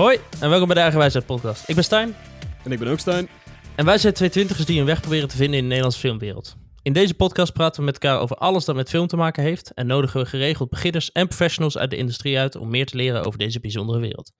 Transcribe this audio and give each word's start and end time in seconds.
Hoi 0.00 0.20
en 0.40 0.48
welkom 0.48 0.66
bij 0.66 0.74
de 0.74 0.80
Eigenwijsheid 0.80 1.26
podcast. 1.26 1.68
Ik 1.68 1.74
ben 1.74 1.84
Stijn 1.84 2.16
En 2.64 2.72
ik 2.72 2.78
ben 2.78 2.88
ook 2.88 2.98
Stijn. 2.98 3.28
en 3.74 3.84
wij 3.84 3.98
zijn 3.98 4.14
twee 4.14 4.30
twintigers 4.30 4.66
die 4.66 4.80
een 4.80 4.86
weg 4.86 5.00
proberen 5.00 5.28
te 5.28 5.36
vinden 5.36 5.54
in 5.54 5.60
de 5.60 5.68
Nederlandse 5.68 6.00
filmwereld. 6.00 6.56
In 6.82 6.92
deze 6.92 7.14
podcast 7.14 7.52
praten 7.52 7.80
we 7.80 7.86
met 7.86 7.98
elkaar 7.98 8.20
over 8.20 8.36
alles 8.36 8.64
dat 8.64 8.74
met 8.74 8.88
film 8.88 9.06
te 9.06 9.16
maken 9.16 9.42
heeft 9.42 9.74
en 9.74 9.86
nodigen 9.86 10.20
we 10.20 10.26
geregeld 10.26 10.70
beginners 10.70 11.12
en 11.12 11.26
professionals 11.26 11.78
uit 11.78 11.90
de 11.90 11.96
industrie 11.96 12.38
uit 12.38 12.56
om 12.56 12.70
meer 12.70 12.86
te 12.86 12.96
leren 12.96 13.24
over 13.24 13.38
deze 13.38 13.60
bijzondere 13.60 13.98
wereld. 13.98 14.32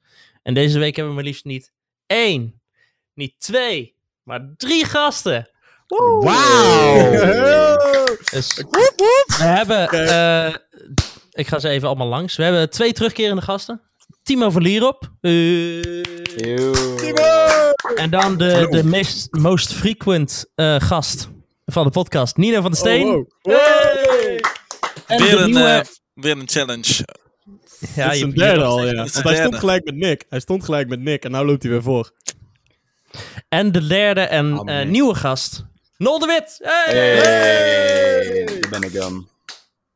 En 0.42 0.54
deze 0.54 0.78
week 0.78 0.96
hebben 0.96 1.14
we 1.14 1.20
maar 1.20 1.28
liefst 1.28 1.44
niet 1.44 1.72
één, 2.06 2.60
niet 3.14 3.40
twee, 3.40 3.96
maar 4.22 4.52
drie 4.56 4.84
gasten. 4.84 5.50
Wauw! 6.20 7.10
Dus 8.30 8.54
we 9.38 9.44
hebben, 9.44 9.88
eh, 9.88 10.54
ik 11.30 11.46
ga 11.46 11.58
ze 11.58 11.68
even 11.68 11.88
allemaal 11.88 12.08
langs. 12.08 12.36
We 12.36 12.42
hebben 12.42 12.70
twee 12.70 12.92
terugkerende 12.92 13.42
gasten. 13.42 13.89
Timo 14.22 14.50
van 14.50 14.62
Lierop. 14.62 15.10
Eh, 15.20 15.76
en 17.96 18.10
dan 18.10 18.36
de, 18.36 18.66
de 18.70 18.84
meest, 18.84 19.28
most 19.34 19.72
frequent 19.72 20.44
eh, 20.54 20.76
gast 20.80 21.28
van 21.66 21.84
de 21.84 21.90
podcast, 21.90 22.36
Nino 22.36 22.60
van 22.60 22.70
der 22.70 22.80
Steen. 22.80 23.06
Oh, 23.06 23.12
wow. 23.42 23.54
Hey! 23.56 24.40
En 25.06 25.18
Weer 25.22 25.30
de 25.30 25.36
een, 25.36 25.50
nieuwe... 25.50 25.68
eh, 25.68 25.80
weer 26.14 26.38
een 26.38 26.48
challenge. 26.48 27.04
ja, 27.94 28.10
is 28.10 28.18
je- 28.18 28.24
een 28.24 28.30
je- 28.30 28.36
derde 28.38 28.64
al, 28.64 28.86
ja. 28.86 29.02
Is 29.02 29.12
Want 29.12 29.24
hij 29.26 29.36
stond 29.36 29.54
gelijk 29.54 29.84
met 29.84 29.94
Nick. 29.94 30.24
Hij 30.28 30.40
stond 30.40 30.64
gelijk 30.64 30.88
met 30.88 31.00
Nick 31.00 31.24
en 31.24 31.30
nu 31.32 31.44
loopt 31.44 31.62
hij 31.62 31.72
weer 31.72 31.82
voor. 31.82 32.10
En 33.48 33.72
de 33.72 33.86
derde 33.86 34.20
en 34.20 34.58
Oh, 34.58 34.82
nieuwe 34.84 35.14
gast, 35.14 35.64
Nol 35.96 36.18
de 36.18 36.26
Wit. 36.26 36.58
Hey! 36.62 36.94
Hey, 36.94 38.44
daar 38.60 38.70
ben 38.70 38.82
ik 38.82 38.92
dan. 38.92 39.28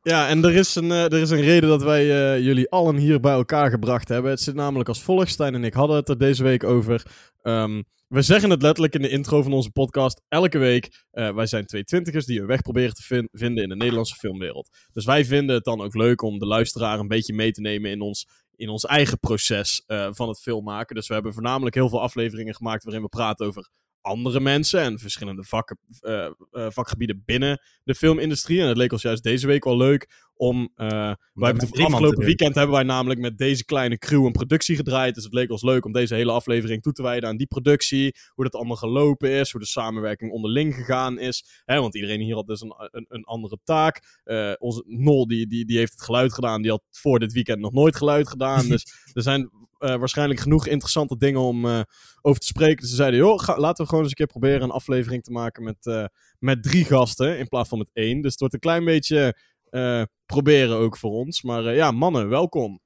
Ja, 0.07 0.27
en 0.27 0.43
er 0.43 0.55
is 0.55 0.75
een, 0.75 0.91
eh, 0.91 1.03
er 1.03 1.13
is 1.21 1.29
een 1.29 1.41
reden 1.41 1.69
dat 1.69 1.83
wij 1.83 2.01
eh, 2.35 2.43
jullie 2.43 2.69
allen 2.69 2.95
hier 2.97 3.19
bij 3.19 3.33
elkaar 3.33 3.69
gebracht 3.69 4.07
hebben. 4.07 4.31
Het 4.31 4.41
zit 4.41 4.55
namelijk 4.55 4.89
als 4.89 5.01
volgt. 5.03 5.29
Stijn 5.31 5.53
en 5.55 5.63
ik 5.63 5.73
hadden 5.73 5.95
het 5.95 6.09
er 6.09 6.17
deze 6.17 6.43
week 6.43 6.63
over. 6.63 7.03
Ehm, 7.41 7.81
we 8.07 8.21
zeggen 8.21 8.49
het 8.49 8.61
letterlijk 8.61 8.93
in 8.95 9.01
de 9.01 9.09
intro 9.09 9.41
van 9.41 9.53
onze 9.53 9.71
podcast 9.71 10.21
elke 10.27 10.57
week. 10.57 11.03
eh, 11.11 11.33
wij 11.35 11.45
zijn 11.45 11.65
twee 11.65 11.83
twintigers 11.83 12.25
die 12.25 12.39
een 12.39 12.45
weg 12.47 12.61
proberen 12.61 12.93
te 12.93 13.01
vin- 13.03 13.29
vinden 13.31 13.63
in 13.63 13.69
de 13.69 13.75
Nederlandse 13.75 14.15
filmwereld. 14.15 14.69
Dus 14.93 15.05
wij 15.05 15.25
vinden 15.25 15.55
het 15.55 15.63
dan 15.63 15.81
ook 15.81 15.95
leuk 15.95 16.21
om 16.21 16.39
de 16.39 16.45
luisteraar 16.45 16.99
een 16.99 17.07
beetje 17.07 17.33
mee 17.33 17.51
te 17.51 17.61
nemen 17.61 17.91
in 17.91 18.01
ons, 18.01 18.27
in 18.55 18.69
ons 18.69 18.85
eigen 18.85 19.19
proces 19.19 19.83
van 20.11 20.27
het 20.27 20.39
filmmaken. 20.39 20.95
Dus 20.95 21.07
we 21.07 21.13
hebben 21.13 21.33
voornamelijk 21.33 21.75
heel 21.75 21.89
veel 21.89 22.01
afleveringen 22.01 22.55
gemaakt 22.55 22.83
waarin 22.83 23.01
we 23.03 23.09
praten 23.09 23.45
over 23.45 23.69
andere 24.05 24.39
mensen 24.39 24.81
en 24.81 24.99
verschillende 24.99 25.43
vakken, 25.43 25.79
eh, 25.99 26.29
vakgebieden 26.51 27.23
binnen 27.25 27.61
de 27.83 27.95
filmindustrie. 27.95 28.61
En 28.61 28.67
het 28.67 28.77
leek 28.77 28.91
ons 28.91 29.01
juist 29.01 29.23
deze 29.23 29.47
week 29.47 29.63
wel 29.63 29.77
leuk 29.77 30.23
om. 30.35 30.71
eh, 30.75 30.87
wij 31.33 31.49
hebben 31.49 31.65
het 31.65 31.79
afgelopen 31.79 32.25
weekend 32.25 32.55
hebben 32.55 32.75
wij 32.75 32.83
namelijk 32.83 33.19
met 33.19 33.37
deze 33.37 33.65
kleine 33.65 33.97
crew 33.97 34.25
een 34.25 34.31
productie 34.31 34.75
gedraaid. 34.75 35.15
Dus 35.15 35.23
het 35.23 35.33
leek 35.33 35.51
ons 35.51 35.63
leuk 35.63 35.85
om 35.85 35.91
deze 35.91 36.15
hele 36.15 36.31
aflevering 36.31 36.81
toe 36.81 36.93
te 36.93 37.01
wijden 37.01 37.29
aan 37.29 37.37
die 37.37 37.47
productie. 37.47 38.15
Hoe 38.29 38.43
dat 38.43 38.55
allemaal 38.55 38.75
gelopen 38.75 39.29
is. 39.29 39.51
Hoe 39.51 39.61
de 39.61 39.67
samenwerking 39.67 40.31
onderling 40.31 40.75
gegaan 40.75 41.19
is. 41.19 41.61
Hè, 41.65 41.79
want 41.79 41.95
iedereen 41.95 42.21
hier 42.21 42.35
had 42.35 42.47
dus 42.47 42.61
een, 42.61 42.73
een, 42.77 43.05
een 43.07 43.23
andere 43.23 43.57
taak. 43.63 44.19
Eh, 44.23 44.53
onze 44.57 44.83
Nol 44.85 45.27
die, 45.27 45.47
die, 45.47 45.65
die 45.65 45.77
heeft 45.77 45.91
het 45.91 46.01
geluid 46.01 46.33
gedaan. 46.33 46.61
Die 46.61 46.71
had 46.71 46.83
voor 46.91 47.19
dit 47.19 47.33
weekend 47.33 47.59
nog 47.59 47.71
nooit 47.71 47.95
geluid 47.95 48.27
gedaan. 48.27 48.67
dus 48.75 48.85
er 49.13 49.21
zijn 49.21 49.49
eh, 49.85 49.95
waarschijnlijk 49.95 50.39
genoeg 50.39 50.67
interessante 50.67 51.17
dingen 51.17 51.41
om 51.41 51.65
eh, 51.65 51.81
over 52.21 52.39
te 52.41 52.47
spreken. 52.47 52.81
Dus 52.81 52.89
ze 52.89 52.95
zeiden, 52.95 53.19
joh, 53.19 53.39
ga- 53.39 53.57
laten 53.59 53.83
we 53.83 53.89
gewoon 53.89 54.03
eens 54.03 54.09
een 54.11 54.17
keer 54.17 54.39
proberen 54.39 54.61
een 54.61 54.71
aflevering 54.71 55.23
te 55.23 55.31
maken 55.31 55.63
met, 55.63 55.85
eh, 55.85 56.05
met 56.39 56.63
drie 56.63 56.85
gasten 56.85 57.37
in 57.37 57.47
plaats 57.47 57.69
van 57.69 57.77
met 57.77 57.89
één. 57.93 58.21
Dus 58.21 58.31
het 58.31 58.39
wordt 58.39 58.53
een 58.53 58.59
klein 58.59 58.85
beetje 58.85 59.37
eh, 59.69 60.03
proberen 60.25 60.77
ook 60.77 60.97
voor 60.97 61.11
ons. 61.11 61.41
Maar 61.41 61.65
eh, 61.65 61.75
ja, 61.75 61.91
mannen, 61.91 62.29
welkom. 62.29 62.79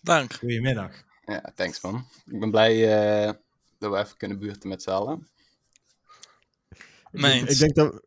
Dank. 0.00 0.34
Goedemiddag. 0.34 1.02
Ja, 1.24 1.52
thanks 1.54 1.80
man. 1.80 2.06
Ik 2.26 2.40
ben 2.40 2.50
blij 2.50 2.98
eh, 3.26 3.32
dat 3.78 3.92
we 3.92 3.98
even 3.98 4.16
kunnen 4.16 4.38
buurten 4.38 4.68
met 4.68 4.82
z'n 4.82 4.90
allen. 4.90 5.28
Meens. 7.10 7.50
Ik 7.50 7.58
denk 7.58 7.74
dat, 7.74 8.02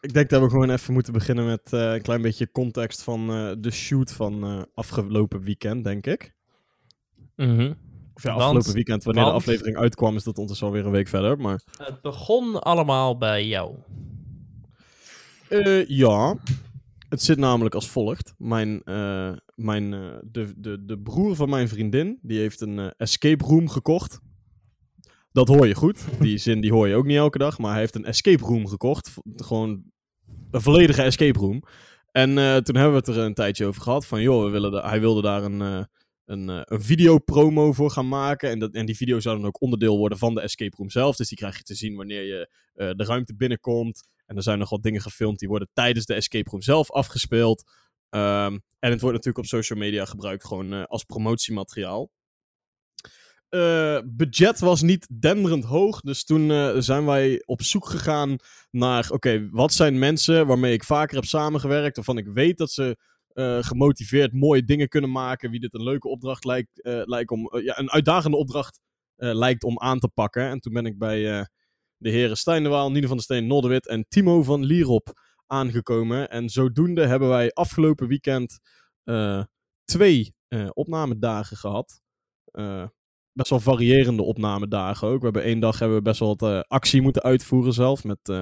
ik 0.00 0.12
denk 0.12 0.28
dat 0.30 0.42
we 0.42 0.50
gewoon 0.50 0.70
even 0.70 0.92
moeten 0.92 1.12
beginnen 1.12 1.46
met 1.46 1.72
eh, 1.72 1.92
een 1.92 2.02
klein 2.02 2.22
beetje 2.22 2.50
context 2.50 3.02
van 3.02 3.30
eh, 3.30 3.52
de 3.58 3.70
shoot 3.70 4.12
van 4.12 4.44
eh, 4.44 4.62
afgelopen 4.74 5.40
weekend, 5.40 5.84
denk 5.84 6.06
ik. 6.06 6.36
Mhm. 7.46 7.72
Of 8.14 8.22
ja, 8.22 8.30
Want- 8.30 8.42
afgelopen 8.42 8.72
weekend, 8.72 9.04
wanneer 9.04 9.22
want- 9.24 9.34
de 9.34 9.40
aflevering 9.42 9.76
uitkwam, 9.76 10.16
is 10.16 10.22
dat 10.24 10.34
ondertussen 10.34 10.66
alweer 10.66 10.84
een 10.86 10.90
week 10.92 11.08
verder. 11.08 11.38
Maar 11.38 11.60
Het 11.76 12.00
begon 12.00 12.60
allemaal 12.62 13.18
bij 13.18 13.46
jou. 13.46 13.74
Eh, 15.48 15.86
ja, 15.88 16.36
het 17.08 17.22
zit 17.22 17.38
namelijk 17.38 17.74
als 17.74 17.88
volgt. 17.88 18.34
Mijn, 18.38 18.82
eh, 18.84 19.32
mijn, 19.54 19.94
eh, 19.94 20.00
de, 20.22 20.52
de, 20.56 20.84
de 20.84 20.98
broer 20.98 21.36
van 21.36 21.48
mijn 21.48 21.68
vriendin, 21.68 22.18
die 22.22 22.38
heeft 22.38 22.60
een 22.60 22.78
escape 22.96 23.44
room 23.44 23.68
gekocht. 23.68 24.20
Dat 25.32 25.48
hoor 25.48 25.66
je 25.66 25.74
goed. 25.74 26.04
Die 26.20 26.38
zin 26.48 26.60
die 26.60 26.72
hoor 26.72 26.88
je 26.88 26.94
ook 26.94 27.06
niet 27.06 27.16
elke 27.16 27.38
dag. 27.38 27.58
Maar 27.58 27.70
hij 27.70 27.80
heeft 27.80 27.94
een 27.94 28.04
escape 28.04 28.44
room 28.44 28.66
gekocht. 28.66 29.14
Gewoon 29.36 29.82
een 30.50 30.60
volledige 30.60 31.02
escape 31.02 31.38
room. 31.38 31.62
En 32.12 32.28
toen 32.64 32.74
hebben 32.76 32.90
we 32.92 32.98
het 32.98 33.06
er 33.08 33.18
een 33.18 33.34
tijdje 33.34 33.66
over 33.66 33.82
gehad. 33.82 34.06
Van 34.06 34.20
joh, 34.22 34.44
we 34.44 34.50
willen 34.50 34.84
hij 34.84 35.00
wilde 35.00 35.22
daar 35.22 35.42
een, 35.44 35.86
een, 36.28 36.48
eh, 36.48 36.60
een 36.64 36.82
videopromo 36.82 37.72
voor 37.72 37.90
gaan 37.90 38.08
maken. 38.08 38.50
En, 38.50 38.58
dat, 38.58 38.74
en 38.74 38.86
die 38.86 38.96
video 38.96 39.20
zou 39.20 39.36
dan 39.36 39.46
ook 39.46 39.60
onderdeel 39.60 39.98
worden 39.98 40.18
van 40.18 40.34
de 40.34 40.40
escape 40.40 40.76
room 40.76 40.90
zelf. 40.90 41.16
Dus 41.16 41.28
die 41.28 41.38
krijg 41.38 41.56
je 41.56 41.62
te 41.62 41.74
zien 41.74 41.96
wanneer 41.96 42.22
je 42.22 42.50
eh, 42.74 42.90
de 42.96 43.04
ruimte 43.04 43.34
binnenkomt. 43.36 44.08
En 44.26 44.36
er 44.36 44.42
zijn 44.42 44.58
nog 44.58 44.70
wat 44.70 44.82
dingen 44.82 45.00
gefilmd 45.00 45.38
die 45.38 45.48
worden 45.48 45.68
tijdens 45.72 46.06
de 46.06 46.14
escape 46.14 46.50
room 46.50 46.62
zelf 46.62 46.90
afgespeeld. 46.90 47.70
Ehm, 48.10 48.58
en 48.78 48.90
het 48.90 49.00
wordt 49.00 49.16
natuurlijk 49.16 49.38
op 49.38 49.46
social 49.46 49.78
media 49.78 50.04
gebruikt 50.04 50.46
gewoon 50.46 50.72
eh, 50.72 50.84
als 50.84 51.04
promotiemateriaal. 51.04 52.10
Budget 54.04 54.58
was 54.58 54.82
niet 54.82 55.08
denderend 55.20 55.64
hoog, 55.64 56.00
dus 56.00 56.24
toen 56.24 56.72
zijn 56.82 57.04
wij 57.04 57.42
op 57.44 57.62
zoek 57.62 57.86
gegaan 57.86 58.36
naar, 58.70 59.10
oké, 59.10 59.48
wat 59.50 59.72
zijn 59.72 59.98
mensen 59.98 60.46
waarmee 60.46 60.72
ik 60.72 60.84
vaker 60.84 61.16
heb 61.16 61.24
samengewerkt, 61.24 61.96
waarvan 61.96 62.18
ik 62.18 62.26
weet 62.26 62.58
dat 62.58 62.70
ze 62.70 62.96
eh, 63.38 63.58
gemotiveerd 63.60 64.32
mooie 64.32 64.64
dingen 64.64 64.88
kunnen 64.88 65.10
maken, 65.10 65.50
wie 65.50 65.60
dit 65.60 65.74
een 65.74 65.82
leuke 65.82 66.08
opdracht 66.08 66.44
lijkt, 66.44 66.82
eh, 66.82 67.02
lijkt 67.04 67.30
om, 67.30 67.46
eh, 67.46 67.64
ja, 67.64 67.78
een 67.78 67.90
uitdagende 67.90 68.36
opdracht 68.36 68.80
lijkt 69.20 69.64
om 69.64 69.78
aan 69.78 69.98
te 69.98 70.08
pakken. 70.08 70.42
En 70.42 70.60
toen 70.60 70.72
ben 70.72 70.86
ik 70.86 70.98
bij 70.98 71.22
de 71.96 72.10
heren 72.10 72.36
Stijn 72.36 72.62
de 72.62 72.70
van 72.70 72.92
der 72.92 73.20
Steen, 73.20 73.46
Noldewit 73.46 73.88
en 73.88 74.06
Timo 74.08 74.42
van 74.42 74.64
Lierop 74.64 75.12
aangekomen. 75.46 76.30
En 76.30 76.48
zodoende 76.48 77.06
hebben 77.06 77.28
wij 77.28 77.52
afgelopen 77.52 78.08
weekend 78.08 78.58
twee 79.84 80.34
opnamedagen 80.72 81.56
gehad. 81.56 82.00
Eh, 82.50 82.86
best 83.32 83.50
wel 83.50 83.60
variërende 83.60 84.22
opnamedagen 84.22 85.08
ook. 85.08 85.18
We 85.18 85.24
hebben 85.24 85.42
één 85.42 85.60
dag 85.60 85.78
hebben 85.78 85.96
we 85.96 86.02
best 86.02 86.20
wel 86.20 86.36
wat 86.36 86.68
actie 86.68 87.02
moeten 87.02 87.22
uitvoeren 87.22 87.72
zelf. 87.72 88.04
Met 88.04 88.32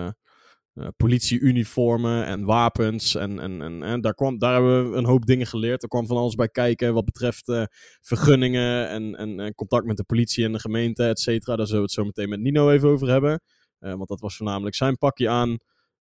eh, 0.77 0.89
politieuniformen 0.97 2.25
en 2.25 2.45
wapens. 2.45 3.15
En, 3.15 3.39
en, 3.39 3.63
en, 3.63 3.83
en 3.83 4.01
daar, 4.01 4.15
kwam, 4.15 4.39
daar 4.39 4.53
hebben 4.53 4.91
we 4.91 4.97
een 4.97 5.05
hoop 5.05 5.27
dingen 5.27 5.47
geleerd. 5.47 5.83
Er 5.83 5.89
kwam 5.89 6.07
van 6.07 6.17
alles 6.17 6.35
bij 6.35 6.49
kijken 6.49 6.95
wat 6.95 7.05
betreft 7.05 7.49
eh, 7.49 7.65
vergunningen 8.01 8.89
en, 8.89 9.15
en, 9.15 9.41
en 9.41 9.55
contact 9.55 9.87
met 9.87 9.97
de 9.97 10.05
politie 10.05 10.45
en 10.45 10.53
de 10.53 10.59
gemeente, 10.59 11.05
et 11.09 11.21
cetera. 11.21 11.57
Daar 11.57 11.67
zullen 11.67 11.81
we 11.81 11.87
het 11.87 11.97
zo 11.97 12.05
meteen 12.05 12.29
met 12.29 12.41
Nino 12.41 12.71
even 12.71 12.89
over 12.89 13.09
hebben. 13.09 13.41
Eh, 13.79 13.95
want 13.95 14.09
dat 14.09 14.21
was 14.21 14.37
voornamelijk 14.37 14.77
zijn 14.77 14.99
pakje 14.99 15.29
aan. 15.29 15.51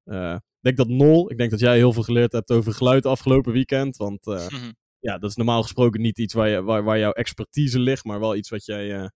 Ik 0.09 0.59
denk 0.59 0.77
dat 0.77 0.87
Nol, 0.87 1.31
ik 1.31 1.37
denk 1.37 1.51
dat 1.51 1.59
jij 1.59 1.75
heel 1.77 1.93
veel 1.93 2.03
geleerd 2.03 2.31
hebt 2.31 2.51
over 2.51 2.73
geluid 2.73 3.05
afgelopen 3.05 3.53
weekend. 3.53 3.97
Want 3.97 4.25
ja, 5.07 5.17
dat 5.17 5.29
is 5.29 5.35
normaal 5.35 5.61
gesproken 5.61 6.01
niet 6.01 6.19
iets 6.19 6.33
waar, 6.33 6.49
je, 6.49 6.63
waar, 6.63 6.83
waar 6.83 6.99
jouw 6.99 7.11
expertise 7.11 7.79
ligt, 7.79 8.03
maar 8.03 8.19
wel 8.19 8.35
iets 8.35 8.49
wat 8.49 8.65
jij 8.65 9.11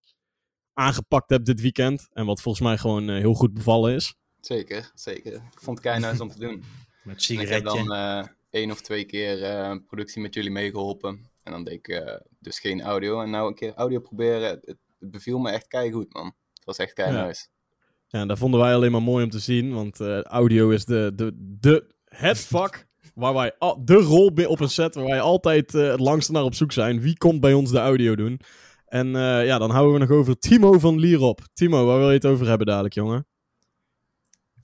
aangepakt 0.73 1.29
hebt 1.29 1.45
dit 1.45 1.61
weekend. 1.61 2.07
En 2.11 2.25
wat 2.25 2.41
volgens 2.41 2.63
mij 2.63 2.77
gewoon 2.77 3.09
heel 3.09 3.33
goed 3.33 3.53
bevallen 3.53 3.93
is. 3.93 4.18
Zeker, 4.41 4.91
zeker. 4.95 5.33
Ik 5.33 5.59
vond 5.59 5.77
het 5.77 5.87
keihard 5.87 6.19
om 6.19 6.29
te 6.29 6.39
doen. 6.39 6.63
Met 7.03 7.27
En 7.29 7.39
ik 7.39 7.47
heb 7.47 7.57
sigaretje. 7.57 7.61
dan 7.87 7.93
eh 7.93 8.27
één 8.49 8.71
of 8.71 8.81
twee 8.81 9.05
keer 9.05 9.43
eh, 9.43 9.75
productie 9.87 10.21
met 10.21 10.33
jullie 10.33 10.51
meegeholpen. 10.51 11.29
En 11.43 11.51
dan 11.51 11.63
deed 11.63 11.73
ik 11.73 11.87
eh, 11.87 12.15
dus 12.39 12.59
geen 12.59 12.81
audio. 12.81 13.21
En 13.21 13.29
nou 13.29 13.47
een 13.47 13.55
keer 13.55 13.73
audio 13.73 13.99
proberen, 13.99 14.49
het, 14.49 14.65
het 14.99 15.11
beviel 15.11 15.39
me 15.39 15.49
echt 15.49 15.67
keihard 15.67 16.13
man. 16.13 16.25
Het 16.53 16.65
was 16.65 16.77
echt 16.77 16.93
keihard. 16.93 17.49
Ja, 18.07 18.25
dat 18.25 18.37
vonden 18.37 18.59
wij 18.59 18.73
alleen 18.73 18.91
maar 18.91 19.01
mooi 19.01 19.23
om 19.23 19.29
te 19.29 19.39
zien, 19.39 19.73
want 19.73 19.99
eh, 19.99 20.21
audio 20.21 20.69
is 20.69 20.85
de, 20.85 21.11
de, 21.15 21.31
de, 21.59 21.93
het 22.05 22.39
vak 22.39 22.87
waar 23.13 23.33
wij, 23.33 23.55
al- 23.57 23.85
de 23.85 23.93
rol 23.93 24.31
op 24.47 24.59
een 24.59 24.69
set 24.69 24.95
waar 24.95 25.05
wij 25.05 25.21
altijd 25.21 25.75
eh, 25.75 25.89
het 25.89 25.99
langste 25.99 26.31
naar 26.31 26.43
op 26.43 26.53
zoek 26.55 26.71
zijn. 26.71 27.01
Wie 27.01 27.17
komt 27.17 27.41
bij 27.41 27.53
ons 27.53 27.71
de 27.71 27.79
audio 27.79 28.15
doen? 28.15 28.39
En 28.85 29.15
eh, 29.15 29.45
ja, 29.45 29.57
dan 29.57 29.69
houden 29.71 29.93
we 29.93 29.99
nog 29.99 30.09
over 30.17 30.37
Timo 30.39 30.79
van 30.79 30.99
Lierop. 30.99 31.41
Timo, 31.53 31.85
waar 31.85 31.97
wil 31.97 32.07
je 32.07 32.13
het 32.15 32.25
over 32.25 32.47
hebben 32.47 32.67
dadelijk, 32.67 32.93
jongen? 32.93 33.27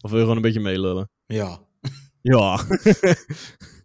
Of 0.01 0.09
wil 0.09 0.19
je 0.19 0.19
gewoon 0.19 0.35
een 0.35 0.41
beetje 0.41 0.59
meelullen? 0.59 1.09
Ja. 1.25 1.59
Ja. 2.21 2.59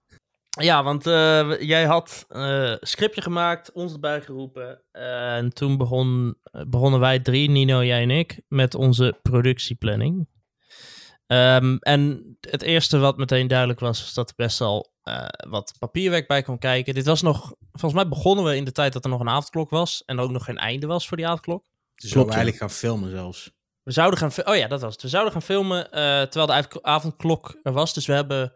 Ja, 0.59 0.83
want 0.83 1.07
eh, 1.07 1.61
jij 1.61 1.85
had 1.85 2.25
eh 2.29 2.75
scriptje 2.81 3.23
gemaakt, 3.23 3.73
ons 3.73 3.93
erbij 3.93 4.21
geroepen. 4.21 4.83
eh, 4.93 5.37
en 5.37 5.55
toen 5.55 5.77
begon, 5.77 6.37
begonnen 6.69 7.01
wij 7.01 7.21
drie, 7.21 7.51
Nino, 7.51 7.85
jij 7.85 8.03
en 8.03 8.11
ik, 8.11 8.41
met 8.49 8.75
onze 8.75 9.19
productieplanning. 9.23 10.29
Ehm, 11.27 11.77
en 11.77 12.37
het 12.41 12.63
eerste 12.63 12.99
wat 12.99 13.17
meteen 13.17 13.47
duidelijk 13.47 13.81
was, 13.81 14.01
was 14.01 14.15
dat 14.15 14.29
er 14.29 14.35
best 14.37 14.59
wel 14.59 14.93
eh, 15.03 15.27
wat 15.49 15.75
papierwerk 15.79 16.29
bij 16.29 16.43
kwam 16.43 16.59
kijken. 16.59 16.95
Dit 16.95 17.07
was 17.07 17.23
nog, 17.23 17.55
volgens 17.73 18.03
mij 18.03 18.09
begonnen 18.09 18.45
we 18.45 18.57
in 18.57 18.65
de 18.65 18.73
tijd 18.73 18.93
dat 18.93 19.05
er 19.05 19.11
nog 19.11 19.21
een 19.21 19.29
avondklok 19.29 19.71
was 19.71 20.03
en 20.05 20.17
er 20.19 20.23
ook 20.23 20.31
nog 20.31 20.45
geen 20.45 20.59
einde 20.59 20.87
was 20.87 21.09
voor 21.09 21.17
die 21.17 21.27
avondklok. 21.27 21.65
Zouden 21.95 22.33
ja. 22.33 22.39
eigenlijk 22.39 22.57
gaan 22.57 22.79
filmen 22.79 23.11
zelfs. 23.11 23.53
We 23.91 23.97
zouden 23.97 24.19
gaan, 24.19 24.45
oh 24.45 24.57
ja, 24.57 24.69
dat 24.69 24.81
was 24.81 24.93
het. 24.93 25.03
We 25.03 25.09
zouden 25.09 25.33
gaan 25.33 25.43
filmen 25.43 25.93
eh, 25.93 26.23
terwijl 26.23 26.47
de 26.47 26.53
avond- 26.53 26.83
avondklok 26.83 27.59
er 27.63 27.73
was. 27.73 27.95
Dus 27.95 28.07
we 28.07 28.13
hebben, 28.13 28.53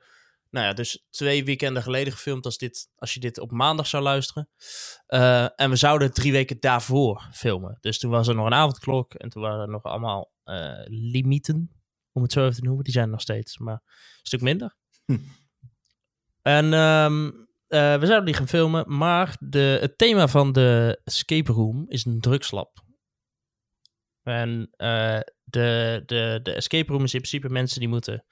nou 0.51 0.67
ja, 0.67 0.73
dus 0.73 1.07
twee 1.11 1.45
weekenden 1.45 1.83
geleden 1.83 2.13
gefilmd 2.13 2.45
als, 2.45 2.59
dit, 2.59 2.89
als 2.97 3.15
je 3.15 3.21
dit 3.21 3.39
op 3.39 3.51
maandag 3.51 3.87
zou 3.87 4.03
luisteren. 4.03 4.49
Eh, 5.07 5.61
en 5.61 5.71
we 5.71 5.77
zouden 5.77 6.13
drie 6.13 6.33
weken 6.33 6.57
daarvoor 6.61 7.29
filmen. 7.33 7.79
Dus 7.81 7.99
toen 7.99 8.11
was 8.11 8.29
er 8.29 8.35
nog 8.35 8.47
een 8.47 8.55
avondklok 8.55 9.15
en 9.15 9.29
toen 9.29 9.43
waren 9.43 9.61
er 9.61 9.69
nog 9.69 9.83
allemaal 9.83 10.33
eh, 10.45 10.83
limieten, 10.85 11.71
om 12.13 12.23
het 12.23 12.33
zo 12.33 12.43
even 12.43 12.55
te 12.55 12.63
noemen. 12.65 12.85
Die 12.85 12.93
zijn 12.93 13.05
er 13.05 13.11
nog 13.11 13.21
steeds, 13.21 13.59
maar 13.59 13.83
een 13.85 14.21
stuk 14.23 14.41
minder. 14.41 14.77
Hm. 15.05 15.19
En 16.43 16.73
ehm, 16.73 17.27
eh, 17.67 17.99
we 17.99 18.07
zouden 18.07 18.25
die 18.25 18.35
gaan 18.35 18.49
filmen, 18.49 18.97
maar 18.97 19.37
de, 19.41 19.79
het 19.81 19.99
thema 19.99 20.29
van 20.29 20.53
de 20.53 21.01
escape 21.05 21.53
room 21.53 21.85
is 21.89 22.05
een 22.05 22.21
drugslab. 22.21 22.84
En 24.25 24.69
eh, 24.77 25.21
de, 25.45 26.03
de, 26.07 26.41
de 26.43 26.53
escape 26.53 26.93
room 26.93 27.05
is 27.05 27.15
in 27.15 27.21
principe 27.21 27.49
mensen 27.49 27.81
die 27.81 27.89
moeten 27.89 28.25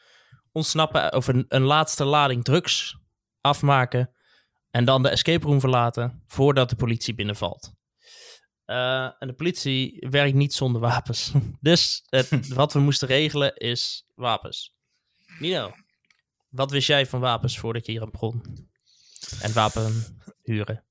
ontsnappen 0.52 1.14
of 1.14 1.26
een, 1.26 1.44
een 1.48 1.62
laatste 1.62 2.04
lading 2.04 2.44
drugs 2.44 2.96
afmaken. 3.40 4.10
En 4.70 4.84
dan 4.84 5.02
de 5.02 5.08
escape 5.08 5.46
room 5.46 5.60
verlaten 5.60 6.22
voordat 6.26 6.70
de 6.70 6.76
politie 6.76 7.14
binnenvalt. 7.14 7.72
Eh, 8.64 9.04
en 9.04 9.26
de 9.28 9.32
politie 9.32 10.06
werkt 10.10 10.34
niet 10.34 10.52
zonder 10.54 10.80
wapens. 10.80 11.32
dus 11.60 12.02
het, 12.06 12.48
wat 12.54 12.72
we 12.72 12.78
moesten 12.78 13.08
regelen 13.08 13.56
is 13.56 14.06
wapens. 14.14 14.74
Nino, 15.38 15.72
wat 16.48 16.70
wist 16.70 16.86
jij 16.86 17.06
van 17.06 17.20
wapens 17.20 17.58
voordat 17.58 17.86
je 17.86 17.92
hier 17.92 18.02
aan 18.02 18.10
begon? 18.10 18.68
En 19.40 19.52
wapen 19.52 20.18
huren. 20.42 20.84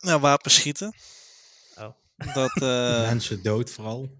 Nou, 0.00 0.20
wapenschieten. 0.20 0.88
Oh. 0.88 1.21
Dat, 2.34 2.62
eh, 2.62 3.08
Mensen 3.08 3.42
dood 3.42 3.70
vooral. 3.70 4.18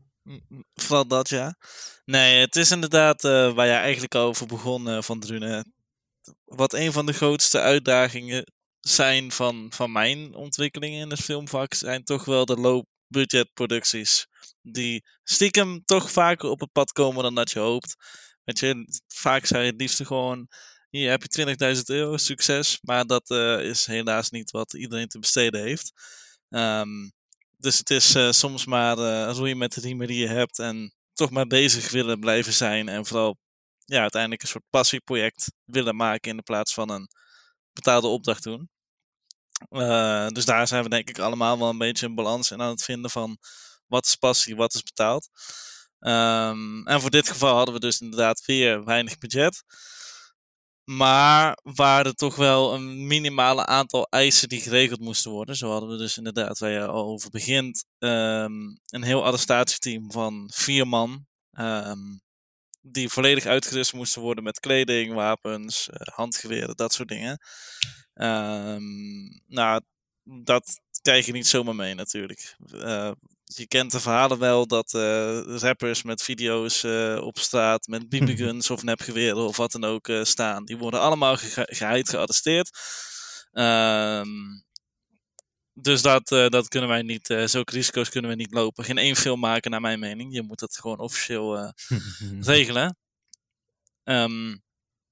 vooral 0.74 1.06
dat, 1.06 1.28
ja. 1.28 1.56
Nee, 2.04 2.40
het 2.40 2.56
is 2.56 2.70
inderdaad 2.70 3.24
eh, 3.24 3.54
waar 3.54 3.66
jij 3.66 3.80
eigenlijk 3.80 4.14
al 4.14 4.26
over 4.26 4.46
begon, 4.46 4.88
eh, 4.88 5.02
Van 5.02 5.20
Drunen. 5.20 5.74
Wat 6.44 6.72
een 6.72 6.92
van 6.92 7.06
de 7.06 7.12
grootste 7.12 7.60
uitdagingen 7.60 8.52
zijn 8.80 9.32
van, 9.32 9.66
van 9.74 9.92
mijn 9.92 10.34
ontwikkelingen 10.34 11.00
in 11.00 11.10
het 11.10 11.20
filmvak, 11.20 11.74
zijn 11.74 12.04
toch 12.04 12.24
wel 12.24 12.44
de 12.44 12.56
low-budget 12.56 13.52
producties. 13.52 14.26
Die 14.62 15.04
stiekem 15.22 15.84
toch 15.84 16.10
vaker 16.10 16.48
op 16.48 16.60
het 16.60 16.72
pad 16.72 16.92
komen 16.92 17.22
dan 17.22 17.34
dat 17.34 17.50
je 17.50 17.58
hoopt. 17.58 17.94
Weet 18.44 18.58
je, 18.58 19.00
vaak 19.08 19.46
zou 19.46 19.62
je 19.62 19.70
het 19.70 19.80
liefst 19.80 20.06
gewoon 20.06 20.48
hier 20.90 21.10
heb 21.10 21.22
je 21.22 21.56
20.000 21.76 21.82
euro, 21.86 22.16
succes. 22.16 22.78
Maar 22.82 23.06
dat 23.06 23.30
is 23.60 23.86
helaas 23.86 24.30
niet 24.30 24.50
wat 24.50 24.74
iedereen 24.74 25.08
te 25.08 25.18
besteden 25.18 25.62
heeft. 25.62 25.92
Ehm, 26.48 27.08
dus 27.62 27.78
het 27.78 27.90
is 27.90 28.14
eh, 28.14 28.30
soms 28.30 28.66
maar 28.66 28.98
eh 28.98 29.34
roeien 29.36 29.58
met 29.58 29.72
de 29.72 29.80
riemen 29.80 30.06
die 30.06 30.20
je 30.20 30.28
hebt. 30.28 30.58
En 30.58 30.94
toch 31.12 31.30
maar 31.30 31.46
bezig 31.46 31.90
willen 31.90 32.20
blijven 32.20 32.52
zijn. 32.52 32.88
En 32.88 33.06
vooral 33.06 33.36
ja, 33.84 34.00
uiteindelijk 34.00 34.42
een 34.42 34.48
soort 34.48 34.64
passieproject 34.70 35.52
willen 35.64 35.96
maken. 35.96 36.30
In 36.30 36.36
de 36.36 36.42
plaats 36.42 36.74
van 36.74 36.90
een 36.90 37.08
betaalde 37.72 38.06
opdracht 38.06 38.42
doen. 38.42 38.70
Eh, 39.68 40.26
dus 40.28 40.44
daar 40.44 40.66
zijn 40.68 40.82
we 40.82 40.88
denk 40.88 41.08
ik 41.08 41.18
allemaal 41.18 41.58
wel 41.58 41.68
een 41.68 41.78
beetje 41.78 42.06
een 42.06 42.14
balans 42.14 42.50
in 42.50 42.62
aan 42.62 42.70
het 42.70 42.84
vinden 42.84 43.10
van 43.10 43.38
wat 43.86 44.06
is 44.06 44.16
passie, 44.16 44.56
wat 44.56 44.74
is 44.74 44.82
betaald. 44.82 45.28
Ehm, 45.98 46.86
en 46.86 47.00
voor 47.00 47.10
dit 47.10 47.28
geval 47.28 47.56
hadden 47.56 47.74
we 47.74 47.80
dus 47.80 48.00
inderdaad 48.00 48.44
weer 48.44 48.84
weinig 48.84 49.18
budget. 49.18 49.62
Maar 50.84 51.58
waren 51.62 52.16
toch 52.16 52.36
wel 52.36 52.74
een 52.74 53.06
minimale 53.06 53.66
aantal 53.66 54.06
eisen 54.10 54.48
die 54.48 54.60
geregeld 54.60 55.00
moesten 55.00 55.30
worden. 55.30 55.56
Zo 55.56 55.70
hadden 55.70 55.90
we 55.90 55.96
dus 55.96 56.16
inderdaad, 56.16 56.58
waar 56.58 56.70
je 56.70 56.86
al 56.86 57.04
over 57.04 57.30
begint, 57.30 57.84
ehm, 57.98 58.52
een 58.86 59.02
heel 59.02 59.24
arrestatieteam 59.24 60.12
van 60.12 60.50
vier 60.54 60.88
man. 60.88 61.26
ehm, 61.52 61.98
die 62.82 63.08
volledig 63.08 63.46
uitgerust 63.46 63.92
moesten 63.92 64.22
worden 64.22 64.44
met 64.44 64.60
kleding, 64.60 65.14
wapens, 65.14 65.88
eh, 65.90 66.14
handgeweren, 66.14 66.76
dat 66.76 66.92
soort 66.92 67.08
dingen. 67.08 67.38
Ehm, 68.14 68.82
nou, 69.46 69.80
dat 70.24 70.80
krijg 71.02 71.26
je 71.26 71.32
niet 71.32 71.46
zomaar 71.46 71.74
mee 71.74 71.94
natuurlijk. 71.94 72.56
Eh, 72.72 73.10
je 73.56 73.66
kent 73.66 73.92
de 73.92 74.00
verhalen 74.00 74.38
wel 74.38 74.66
dat 74.66 74.94
eh, 74.94 75.40
rappers 75.46 76.02
met 76.02 76.22
video's 76.22 76.84
eh, 76.84 77.20
op 77.22 77.38
straat 77.38 77.86
met 77.86 78.08
BB-guns 78.10 78.70
of 78.70 78.82
nepgeweren 78.82 79.36
of 79.46 79.56
wat 79.56 79.72
dan 79.72 79.84
ook 79.84 80.08
eh, 80.08 80.24
staan. 80.24 80.64
Die 80.64 80.76
worden 80.78 81.00
allemaal 81.00 81.36
ge 81.36 81.66
geheid 81.70 82.08
gearresteerd. 82.08 82.70
Ehm, 83.52 84.28
dus 85.74 86.02
dat, 86.02 86.32
eh, 86.32 86.48
dat 86.48 86.68
kunnen 86.68 86.88
wij 86.88 87.02
niet, 87.02 87.30
eh, 87.30 87.46
zulke 87.46 87.72
risico's 87.74 88.08
kunnen 88.08 88.30
we 88.30 88.36
niet 88.36 88.52
lopen. 88.54 88.84
Geen 88.84 88.98
één 88.98 89.16
film 89.16 89.40
maken, 89.40 89.70
naar 89.70 89.80
mijn 89.80 89.98
mening. 90.00 90.34
Je 90.34 90.42
moet 90.42 90.58
dat 90.58 90.76
gewoon 90.76 90.98
officieel 90.98 91.56
eh, 91.58 91.70
regelen. 92.52 92.96
Ehm, 94.04 94.50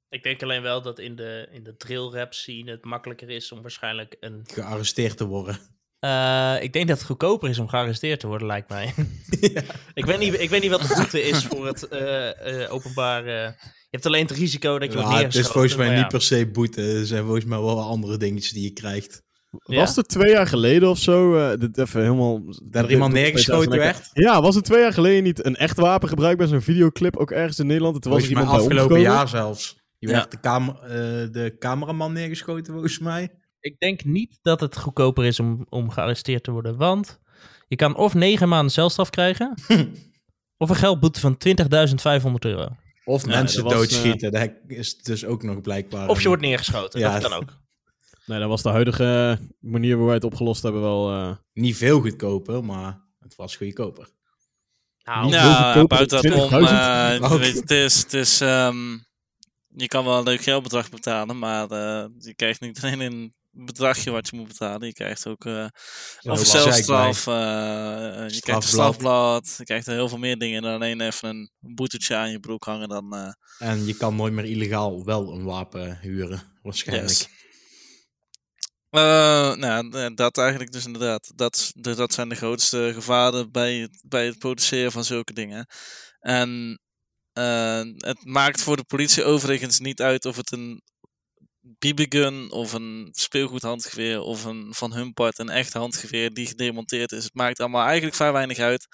Ik 0.09 0.23
denk 0.23 0.43
alleen 0.43 0.63
wel 0.63 0.83
dat 0.83 0.99
in 0.99 1.17
de, 1.17 1.49
in 1.51 1.65
de 1.65 1.77
drill 1.77 2.09
rap 2.11 2.35
scene 2.35 2.71
het 2.71 2.85
makkelijker 2.85 3.31
is 3.31 3.53
om 3.53 3.63
waarschijnlijk 3.63 4.17
een... 4.21 4.47
Gearresteerd 4.53 5.17
te 5.17 5.27
worden. 5.27 5.80
Eh, 6.01 6.57
ik 6.61 6.73
denk 6.73 6.89
dat 6.89 6.97
het 6.99 7.07
goedkoper 7.07 7.49
is 7.49 7.59
om 7.59 7.69
gearresteerd 7.69 8.21
te 8.21 8.27
worden, 8.27 8.47
lijkt 8.47 8.69
mij. 8.69 8.95
ik, 9.95 10.05
weet 10.05 10.19
niet, 10.19 10.41
ik 10.41 10.51
weet 10.51 10.63
niet 10.63 10.71
wat 10.71 10.81
de 10.83 10.95
boete 10.97 11.23
is 11.23 11.45
voor 11.45 11.67
het 11.67 11.89
eh, 11.89 12.63
eh, 12.63 12.73
openbaar... 12.73 13.25
eh, 13.27 13.33
je 13.65 13.97
hebt 13.97 14.07
alleen 14.07 14.27
het 14.27 14.37
risico 14.37 14.79
dat 14.79 14.89
je 14.93 14.95
wordt 14.99 15.09
Ja, 15.11 15.15
het 15.15 15.23
neergeschoten. 15.23 15.49
is 15.49 15.53
volgens 15.53 15.77
mij 15.77 15.89
niet 15.89 15.99
ja. 15.99 16.07
per 16.07 16.23
se 16.23 16.47
boete. 16.47 16.83
Er 16.83 17.07
zijn 17.07 17.23
volgens 17.25 17.45
mij 17.45 17.59
wel 17.59 17.81
andere 17.81 18.17
dingetjes 18.17 18.53
die 18.53 18.63
je 18.63 18.73
krijgt. 18.73 19.23
Ja? 19.65 19.77
Was 19.77 19.97
het 19.97 20.09
twee 20.09 20.31
jaar 20.31 20.47
geleden 20.47 20.89
of 20.89 20.99
zo? 20.99 21.37
eh, 21.37 21.59
dit 21.59 21.79
even 21.79 22.01
helemaal. 22.03 22.43
Dat 22.63 22.85
er 22.85 22.91
iemand 22.91 23.13
neergeschoten 23.13 23.79
werd. 23.79 24.11
Ja, 24.13 24.43
was 24.43 24.55
het 24.55 24.65
twee 24.65 24.81
jaar 24.81 24.93
geleden 24.93 25.23
niet 25.23 25.45
een 25.45 25.57
echt 25.57 25.77
wapen 25.77 26.09
gebruikt 26.09 26.39
bij 26.39 26.47
zo'n 26.47 26.61
videoclip 26.63 27.17
ook 27.17 27.31
ergens 27.31 27.59
in 27.59 27.67
Nederland? 27.67 28.03
Toen 28.03 28.13
was 28.13 28.21
Volgens 28.23 28.43
mij 28.45 28.53
iemand 28.53 28.71
afgelopen 28.73 29.01
jaar 29.01 29.29
zelfs. 29.29 29.79
Je 29.99 30.09
Ja. 30.09 30.15
werd 30.15 30.31
de, 30.31 30.41
kamer, 30.41 30.75
eh, 30.83 30.89
de 31.33 31.57
cameraman 31.59 32.13
neergeschoten 32.13 32.73
volgens 32.73 32.99
mij. 32.99 33.31
Ik 33.61 33.79
denk 33.79 34.05
niet 34.05 34.39
dat 34.43 34.61
het 34.61 34.77
goedkoper 34.79 35.25
is 35.25 35.41
om, 35.41 35.67
om 35.69 35.91
gearresteerd 35.91 36.45
te 36.45 36.51
worden. 36.51 36.77
Want 36.77 37.21
je 37.69 37.77
kan 37.77 37.97
of 37.97 38.15
negen 38.15 38.49
maanden 38.49 38.73
celstraf 38.73 39.11
krijgen... 39.11 39.55
of 40.63 40.69
een 40.71 40.77
geldboete 40.77 41.21
van 41.21 41.39
20.500 41.49 42.33
euro. 42.39 42.69
Of 43.05 43.23
Ja, 43.23 43.29
mensen 43.29 43.65
was, 43.65 43.73
doodschieten. 43.73 44.33
Dat 44.33 44.51
is 44.67 44.99
dus 44.99 45.25
ook 45.25 45.43
nog 45.43 45.61
blijkbaar. 45.61 46.09
Of 46.09 46.21
je 46.23 46.29
wordt 46.29 46.43
neergeschoten. 46.43 47.01
Ja. 47.01 47.13
Dat 47.13 47.23
kan 47.23 47.33
ook. 47.33 47.59
Nee, 48.27 48.39
dat 48.39 48.49
was 48.49 48.63
de 48.63 48.69
huidige 48.69 49.39
manier 49.61 49.89
waarop 49.91 50.07
wij 50.07 50.15
het 50.15 50.25
opgelost 50.25 50.63
hebben 50.63 50.81
wel... 50.83 51.11
eh, 51.13 51.37
Niet 51.53 51.77
veel 51.77 52.01
goedkoper, 52.01 52.65
maar 52.65 53.01
het 53.19 53.35
was 53.37 53.57
goedkoper. 53.57 54.09
Nou, 55.05 55.33
goedkoper 55.33 55.87
buiten 55.87 56.23
dan 56.23 56.31
dat 56.39 56.53
om, 56.53 56.67
20.000. 56.67 56.71
eh, 56.71 57.33
Ook. 57.33 57.39
weet 57.39 57.53
je, 57.55 57.61
het 57.61 57.71
is, 57.71 57.97
het 58.03 58.13
is, 58.13 58.41
ehm, 58.41 58.93
je 59.69 59.87
kan 59.89 60.05
wel 60.05 60.19
een 60.19 60.25
leuk 60.25 60.41
geldbedrag 60.41 60.91
betalen, 60.91 61.39
maar 61.39 61.71
eh, 61.71 62.05
je 62.19 62.35
krijgt 62.35 62.61
niet 62.61 62.81
alleen 62.85 63.01
een 63.01 63.35
bedragje 63.51 64.11
wat 64.11 64.29
je 64.29 64.37
moet 64.37 64.49
betalen, 64.49 64.87
je 64.87 64.93
krijgt 64.93 65.27
ook 65.27 65.45
eh 65.45 65.53
Ja, 65.53 66.33
of 66.33 66.39
ook 66.39 66.45
celstraf, 66.45 67.27
eh, 67.27 67.33
je 68.29 68.41
krijgt 68.41 68.63
een 68.63 68.69
Strafblad. 68.69 69.55
je 69.59 69.65
krijgt 69.65 69.87
er 69.87 69.93
heel 69.93 70.09
veel 70.09 70.19
meer 70.19 70.39
dingen 70.39 70.63
dan 70.63 70.73
alleen 70.75 71.01
even 71.01 71.29
een 71.29 71.51
boetetje 71.75 72.17
aan 72.17 72.31
je 72.31 72.41
broek 72.41 72.65
hangen 72.65 72.89
dan... 72.89 73.15
eh, 73.15 73.69
En 73.69 73.87
je 73.87 73.97
kan 73.97 74.17
nooit 74.17 74.33
meer 74.33 74.45
illegaal 74.45 75.05
wel 75.05 75.33
een 75.33 75.45
wapen 75.45 75.99
huren, 76.01 76.59
waarschijnlijk. 76.63 77.09
Yes. 77.09 77.29
Eh, 78.91 79.55
nou, 79.55 79.91
eh, 79.99 80.07
dat 80.15 80.39
eigenlijk 80.39 80.73
dus 80.73 80.87
inderdaad. 80.87 81.33
Dat, 81.35 81.71
dat 81.75 82.13
zijn 82.13 82.29
de 82.29 82.35
grootste 82.35 82.91
gevaren 82.95 83.51
bij 83.53 83.75
het, 83.75 84.05
bij 84.09 84.27
het 84.27 84.39
produceren 84.39 84.93
van 84.93 85.05
zulke 85.05 85.33
dingen. 85.33 85.67
En 86.21 86.81
eh, 87.33 87.83
het 87.97 88.25
maakt 88.25 88.63
voor 88.63 88.77
de 88.77 88.85
politie 88.85 89.25
overigens 89.25 89.79
niet 89.79 90.01
uit 90.01 90.25
of 90.25 90.37
het 90.37 90.53
een 90.53 90.83
BB-gun 91.79 92.51
of 92.51 92.73
een 92.73 93.09
speelgoedhandgeweer 93.13 94.21
of 94.21 94.45
een 94.45 94.75
van 94.75 94.93
hun 94.93 95.13
part 95.13 95.39
een 95.39 95.49
echt 95.49 95.73
handgeweer 95.73 96.35
die 96.35 96.47
gedemonteerd 96.47 97.13
is. 97.13 97.25
Het 97.25 97.35
maakt 97.35 97.61
allemaal 97.61 97.85
eigenlijk 97.85 98.15
vrij 98.17 98.33
weinig 98.33 98.59
uit. 98.59 98.87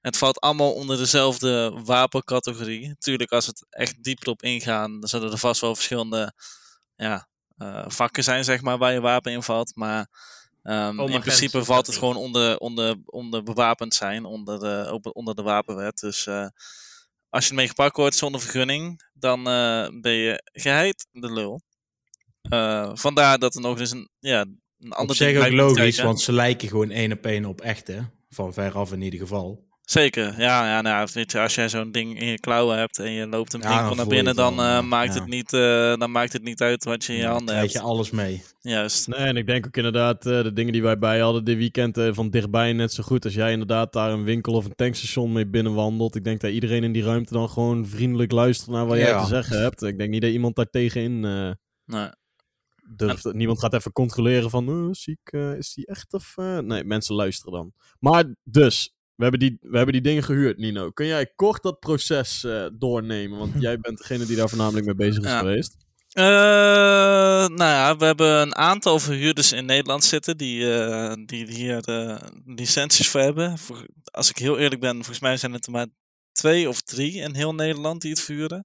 Het 0.00 0.16
valt 0.16 0.40
allemaal 0.40 0.72
onder 0.74 0.96
dezelfde 0.96 1.80
wapencategorie. 1.84 2.96
Tuurlijk, 2.98 3.30
als 3.32 3.46
het 3.46 3.66
echt 3.70 4.02
dieper 4.02 4.28
op 4.28 4.42
ingaan, 4.42 5.00
dan 5.00 5.08
zullen 5.08 5.32
er 5.32 5.38
vast 5.38 5.60
wel 5.60 5.74
verschillende 5.74 6.32
ja, 6.96 7.28
eh, 7.56 7.84
vakken 7.88 8.24
zijn, 8.24 8.44
zeg 8.44 8.60
maar, 8.60 8.78
waar 8.78 8.92
je 8.92 9.00
wapen 9.00 9.32
in 9.32 9.42
valt. 9.42 9.76
Maar 9.76 10.06
ehm, 10.62 10.98
in 11.08 11.20
principe 11.20 11.64
valt 11.64 11.86
het 11.86 11.96
gewoon 11.96 12.16
onder, 12.16 12.58
onder, 12.58 12.96
onder 13.04 13.42
bewapend 13.42 13.94
zijn, 13.94 14.24
onder 14.24 14.58
de, 14.60 14.88
op- 14.92 15.16
onder 15.16 15.34
de 15.34 15.42
wapenwet. 15.42 15.98
Dus 15.98 16.26
eh, 16.26 16.46
als 17.28 17.44
je 17.44 17.50
ermee 17.50 17.68
gepakt 17.68 17.96
wordt 17.96 18.16
zonder 18.16 18.40
vergunning, 18.40 19.10
dan 19.12 19.38
eh, 19.38 19.88
ben 20.00 20.12
je 20.12 20.42
geheid 20.52 21.06
de 21.12 21.32
lul. 21.32 21.60
Eh, 22.50 22.90
vandaar 22.94 23.38
dat 23.38 23.54
er 23.54 23.60
nog 23.60 23.80
eens 23.80 23.90
een, 23.90 24.08
ja, 24.18 24.44
een 24.78 24.92
ander 24.92 25.18
ding 25.18 25.38
ook 25.38 25.50
logisch, 25.50 26.00
want 26.02 26.20
ze 26.20 26.32
lijken 26.32 26.68
gewoon 26.68 26.90
één 26.90 27.12
op 27.12 27.24
één 27.26 27.44
op 27.44 27.60
echte. 27.60 28.10
Van 28.28 28.52
veraf 28.52 28.92
in 28.92 29.02
ieder 29.02 29.20
geval. 29.20 29.72
Zeker, 29.84 30.40
ja, 30.40 30.66
ja 30.66 30.80
nou, 30.80 31.08
je, 31.12 31.40
als 31.40 31.54
jij 31.54 31.68
zo'n 31.68 31.90
ding 31.92 32.20
in 32.20 32.26
je 32.26 32.40
klauwen 32.40 32.78
hebt 32.78 32.98
en 32.98 33.10
je 33.10 33.26
loopt 33.26 33.52
een 33.52 33.60
Ja, 33.60 33.68
winkel 33.68 33.88
dan 33.88 33.96
naar 33.96 34.06
binnen, 34.06 34.34
dan, 34.34 34.60
eh, 34.60 34.80
maakt 34.82 35.14
ja. 35.14 35.20
het 35.20 35.28
niet, 35.28 35.52
eh, 35.52 35.96
dan 35.96 36.10
maakt 36.10 36.32
het 36.32 36.42
niet 36.42 36.60
uit 36.60 36.84
wat 36.84 37.04
je 37.04 37.12
in 37.12 37.18
je 37.18 37.24
Dan 37.24 37.32
handen 37.32 37.56
hebt. 37.56 37.72
je 37.72 37.80
alles 37.80 38.10
mee. 38.10 38.42
Juist. 38.60 39.08
Nee, 39.08 39.18
en 39.18 39.36
ik 39.36 39.46
denk 39.46 39.66
ook 39.66 39.76
inderdaad, 39.76 40.26
eh, 40.26 40.42
de 40.42 40.52
dingen 40.52 40.72
die 40.72 40.82
wij 40.82 40.98
bij 40.98 41.20
hadden 41.20 41.44
dit 41.44 41.56
weekend 41.56 41.96
eh, 41.96 42.08
van 42.12 42.30
dichtbij 42.30 42.72
net 42.72 42.92
zo 42.92 43.02
goed. 43.02 43.24
Als 43.24 43.34
jij 43.34 43.52
inderdaad 43.52 43.92
daar 43.92 44.10
een 44.10 44.24
winkel 44.24 44.52
of 44.52 44.64
een 44.64 44.74
tankstation 44.74 45.32
mee 45.32 45.46
binnenwandelt. 45.46 46.14
Ik 46.14 46.24
denk 46.24 46.40
dat 46.40 46.50
iedereen 46.50 46.84
in 46.84 46.92
die 46.92 47.04
ruimte 47.04 47.32
dan 47.32 47.48
gewoon 47.48 47.86
vriendelijk 47.86 48.32
luistert 48.32 48.70
naar 48.70 48.86
wat 48.86 48.98
jij 48.98 49.18
te 49.20 49.26
zeggen 49.26 49.60
hebt. 49.62 49.82
Ik 49.82 49.98
denk 49.98 50.10
niet 50.10 50.22
dat 50.22 50.30
iemand 50.30 50.56
daar 50.56 50.70
tegenin 50.70 51.24
eh 51.24 51.50
Nee. 51.86 52.08
Durft. 52.96 53.32
Niemand 53.32 53.58
gaat 53.60 53.74
even 53.74 53.92
controleren 53.92 54.50
van, 54.50 54.68
eh, 54.68 54.88
ziek, 54.92 55.18
eh, 55.24 55.52
is 55.56 55.74
die 55.74 55.86
echt 55.86 56.12
of... 56.12 56.32
eh? 56.36 56.58
Nee, 56.58 56.84
mensen 56.84 57.14
luisteren 57.14 57.52
dan. 57.52 57.72
Maar 57.98 58.24
dus, 58.44 58.94
we 59.14 59.22
hebben 59.22 59.40
die, 59.40 59.56
we 59.60 59.76
hebben 59.76 59.92
die 59.92 60.02
dingen 60.02 60.22
gehuurd, 60.22 60.58
Nino. 60.58 60.90
Kun 60.90 61.06
jij 61.06 61.26
kort 61.36 61.62
dat 61.62 61.78
proces 61.78 62.44
eh, 62.44 62.66
doornemen? 62.72 63.38
Want 63.38 63.52
jij 63.62 63.78
bent 63.80 63.98
degene 63.98 64.26
die 64.26 64.36
daar 64.36 64.48
voornamelijk 64.48 64.86
mee 64.86 64.94
bezig 64.94 65.24
is 65.24 65.30
Ja. 65.30 65.38
geweest. 65.38 65.76
Nou 66.14 67.56
ja, 67.70 67.96
we 67.96 68.04
hebben 68.04 68.40
een 68.40 68.54
aantal 68.54 68.98
verhuurders 68.98 69.52
in 69.52 69.64
Nederland 69.64 70.04
zitten 70.04 70.36
die, 70.36 70.74
eh, 70.74 71.12
die 71.24 71.46
hier 71.52 71.84
eh, 71.88 72.16
licenties 72.44 73.08
voor 73.08 73.20
hebben. 73.20 73.58
Voor- 73.58 73.86
als 74.04 74.30
ik 74.30 74.38
heel 74.38 74.58
eerlijk 74.58 74.80
ben, 74.80 74.94
volgens 74.94 75.20
mij 75.20 75.36
zijn 75.36 75.52
het 75.52 75.66
er 75.66 75.72
maar 75.72 75.86
twee 76.32 76.68
of 76.68 76.80
drie 76.80 77.12
in 77.12 77.34
heel 77.34 77.54
Nederland 77.54 78.00
die 78.00 78.10
het 78.10 78.20
verhuren. 78.20 78.64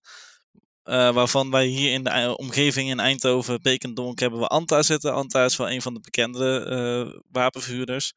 Eh, 0.89 1.13
waarvan 1.13 1.51
wij 1.51 1.65
hier 1.65 1.91
in 1.91 2.03
de 2.03 2.09
ei- 2.09 2.33
omgeving 2.33 2.89
in 2.89 2.99
Eindhoven, 2.99 3.61
Bekendonk, 3.61 4.19
hebben 4.19 4.39
we 4.39 4.47
Anta 4.47 4.81
zitten. 4.83 5.13
Anta 5.13 5.45
is 5.45 5.55
wel 5.57 5.69
een 5.69 5.81
van 5.81 5.93
de 5.93 5.99
bekendere 5.99 6.65
eh, 6.65 7.19
wapenverhuurders. 7.31 8.13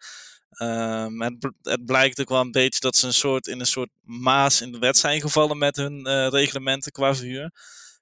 Ehm, 0.51 1.21
het, 1.21 1.51
het 1.63 1.85
blijkt 1.85 2.21
ook 2.21 2.29
wel 2.29 2.41
een 2.41 2.51
beetje 2.51 2.81
dat 2.81 2.97
ze 2.97 3.07
een 3.07 3.13
soort, 3.13 3.47
in 3.47 3.61
een 3.61 3.67
soort 3.67 3.91
maas 4.03 4.61
in 4.61 4.73
de 4.73 4.79
wet 4.79 4.97
zijn 4.99 5.21
gevallen 5.21 5.59
met 5.59 5.77
hun 5.77 6.07
eh, 6.07 6.29
reglementen 6.29 6.93
qua 6.93 7.15
verhuur. 7.15 7.51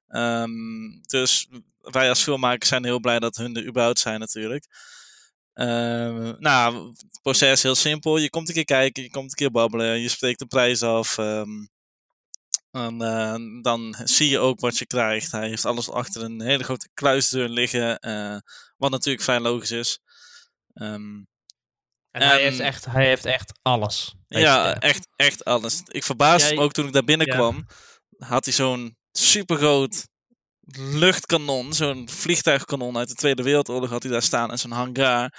Ehm, 0.08 0.50
dus 1.06 1.48
wij 1.80 2.08
als 2.08 2.22
filmmakers 2.22 2.68
zijn 2.68 2.84
heel 2.84 3.00
blij 3.00 3.18
dat 3.18 3.36
hun 3.36 3.56
er 3.56 3.66
überhaupt 3.66 3.98
zijn 3.98 4.20
natuurlijk. 4.20 4.66
Ehm, 5.54 6.32
nou, 6.38 6.88
het 6.88 7.18
proces 7.22 7.52
is 7.52 7.62
heel 7.62 7.74
simpel. 7.74 8.16
Je 8.16 8.30
komt 8.30 8.48
een 8.48 8.54
keer 8.54 8.64
kijken, 8.64 9.02
je 9.02 9.10
komt 9.10 9.30
een 9.30 9.36
keer 9.36 9.50
babbelen, 9.50 10.00
je 10.00 10.08
spreekt 10.08 10.38
de 10.38 10.46
prijs 10.46 10.82
af. 10.82 11.18
En 12.70 13.00
eh, 13.02 13.62
dan 13.62 13.94
zie 14.04 14.28
je 14.30 14.38
ook 14.38 14.60
wat 14.60 14.78
je 14.78 14.86
krijgt. 14.86 15.32
Hij 15.32 15.48
heeft 15.48 15.64
alles 15.64 15.90
achter 15.90 16.22
een 16.22 16.40
hele 16.42 16.64
grote 16.64 16.88
kluisdeur 16.94 17.48
liggen, 17.48 17.98
eh, 17.98 18.36
wat 18.76 18.90
natuurlijk 18.90 19.24
vrij 19.24 19.40
logisch 19.40 19.70
is. 19.70 19.98
Ehm, 20.72 21.22
En 22.10 22.22
hij, 22.22 22.42
heeft 22.42 22.60
echt, 22.60 22.84
hij 22.84 23.06
heeft 23.06 23.24
echt 23.24 23.52
alles. 23.62 24.14
Ja, 24.26 24.80
echt, 24.80 25.08
echt 25.16 25.44
alles. 25.44 25.82
Ik 25.86 26.04
verbaasde 26.04 26.46
Jij- 26.48 26.56
me 26.56 26.62
ook 26.62 26.72
toen 26.72 26.86
ik 26.86 26.92
daar 26.92 27.04
binnenkwam. 27.04 27.66
Had 28.18 28.44
hij 28.44 28.54
zo'n 28.54 28.96
supergroot 29.12 30.06
luchtkanon, 30.76 31.72
zo'n 31.74 32.08
vliegtuigkanon 32.08 32.96
uit 32.96 33.08
de 33.08 33.14
Tweede 33.14 33.42
Wereldoorlog 33.42 33.90
had 33.90 34.02
hij 34.02 34.12
daar 34.12 34.22
staan 34.22 34.50
en 34.50 34.58
zo'n 34.58 34.70
hangar. 34.70 35.34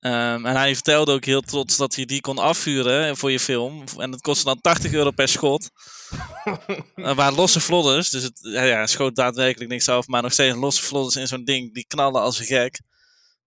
Ehm, 0.00 0.46
en 0.46 0.56
hij 0.56 0.74
vertelde 0.74 1.12
ook 1.12 1.24
heel 1.24 1.40
trots 1.40 1.76
dat 1.76 1.94
hij 1.94 2.04
die 2.04 2.20
kon 2.20 2.38
afvuren 2.38 3.16
voor 3.16 3.30
je 3.30 3.40
film. 3.40 3.84
En 3.96 4.10
dat 4.10 4.20
kostte 4.20 4.44
dan 4.44 4.60
80 4.60 4.92
euro 4.92 5.10
per 5.10 5.28
schot. 5.28 5.70
Er 6.94 7.14
waren 7.14 7.34
losse 7.34 7.60
vlodders, 7.60 8.10
dus 8.10 8.22
het 8.22 8.38
ja, 8.42 8.62
ja, 8.62 8.86
schoot 8.86 9.16
daadwerkelijk 9.16 9.70
niks 9.70 9.88
af. 9.88 10.06
Maar 10.06 10.22
nog 10.22 10.32
steeds 10.32 10.56
losse 10.56 10.82
vlodders 10.82 11.16
in 11.16 11.26
zo'n 11.26 11.44
ding, 11.44 11.74
die 11.74 11.84
knallen 11.86 12.20
als 12.22 12.38
een 12.38 12.44
gek. 12.46 12.80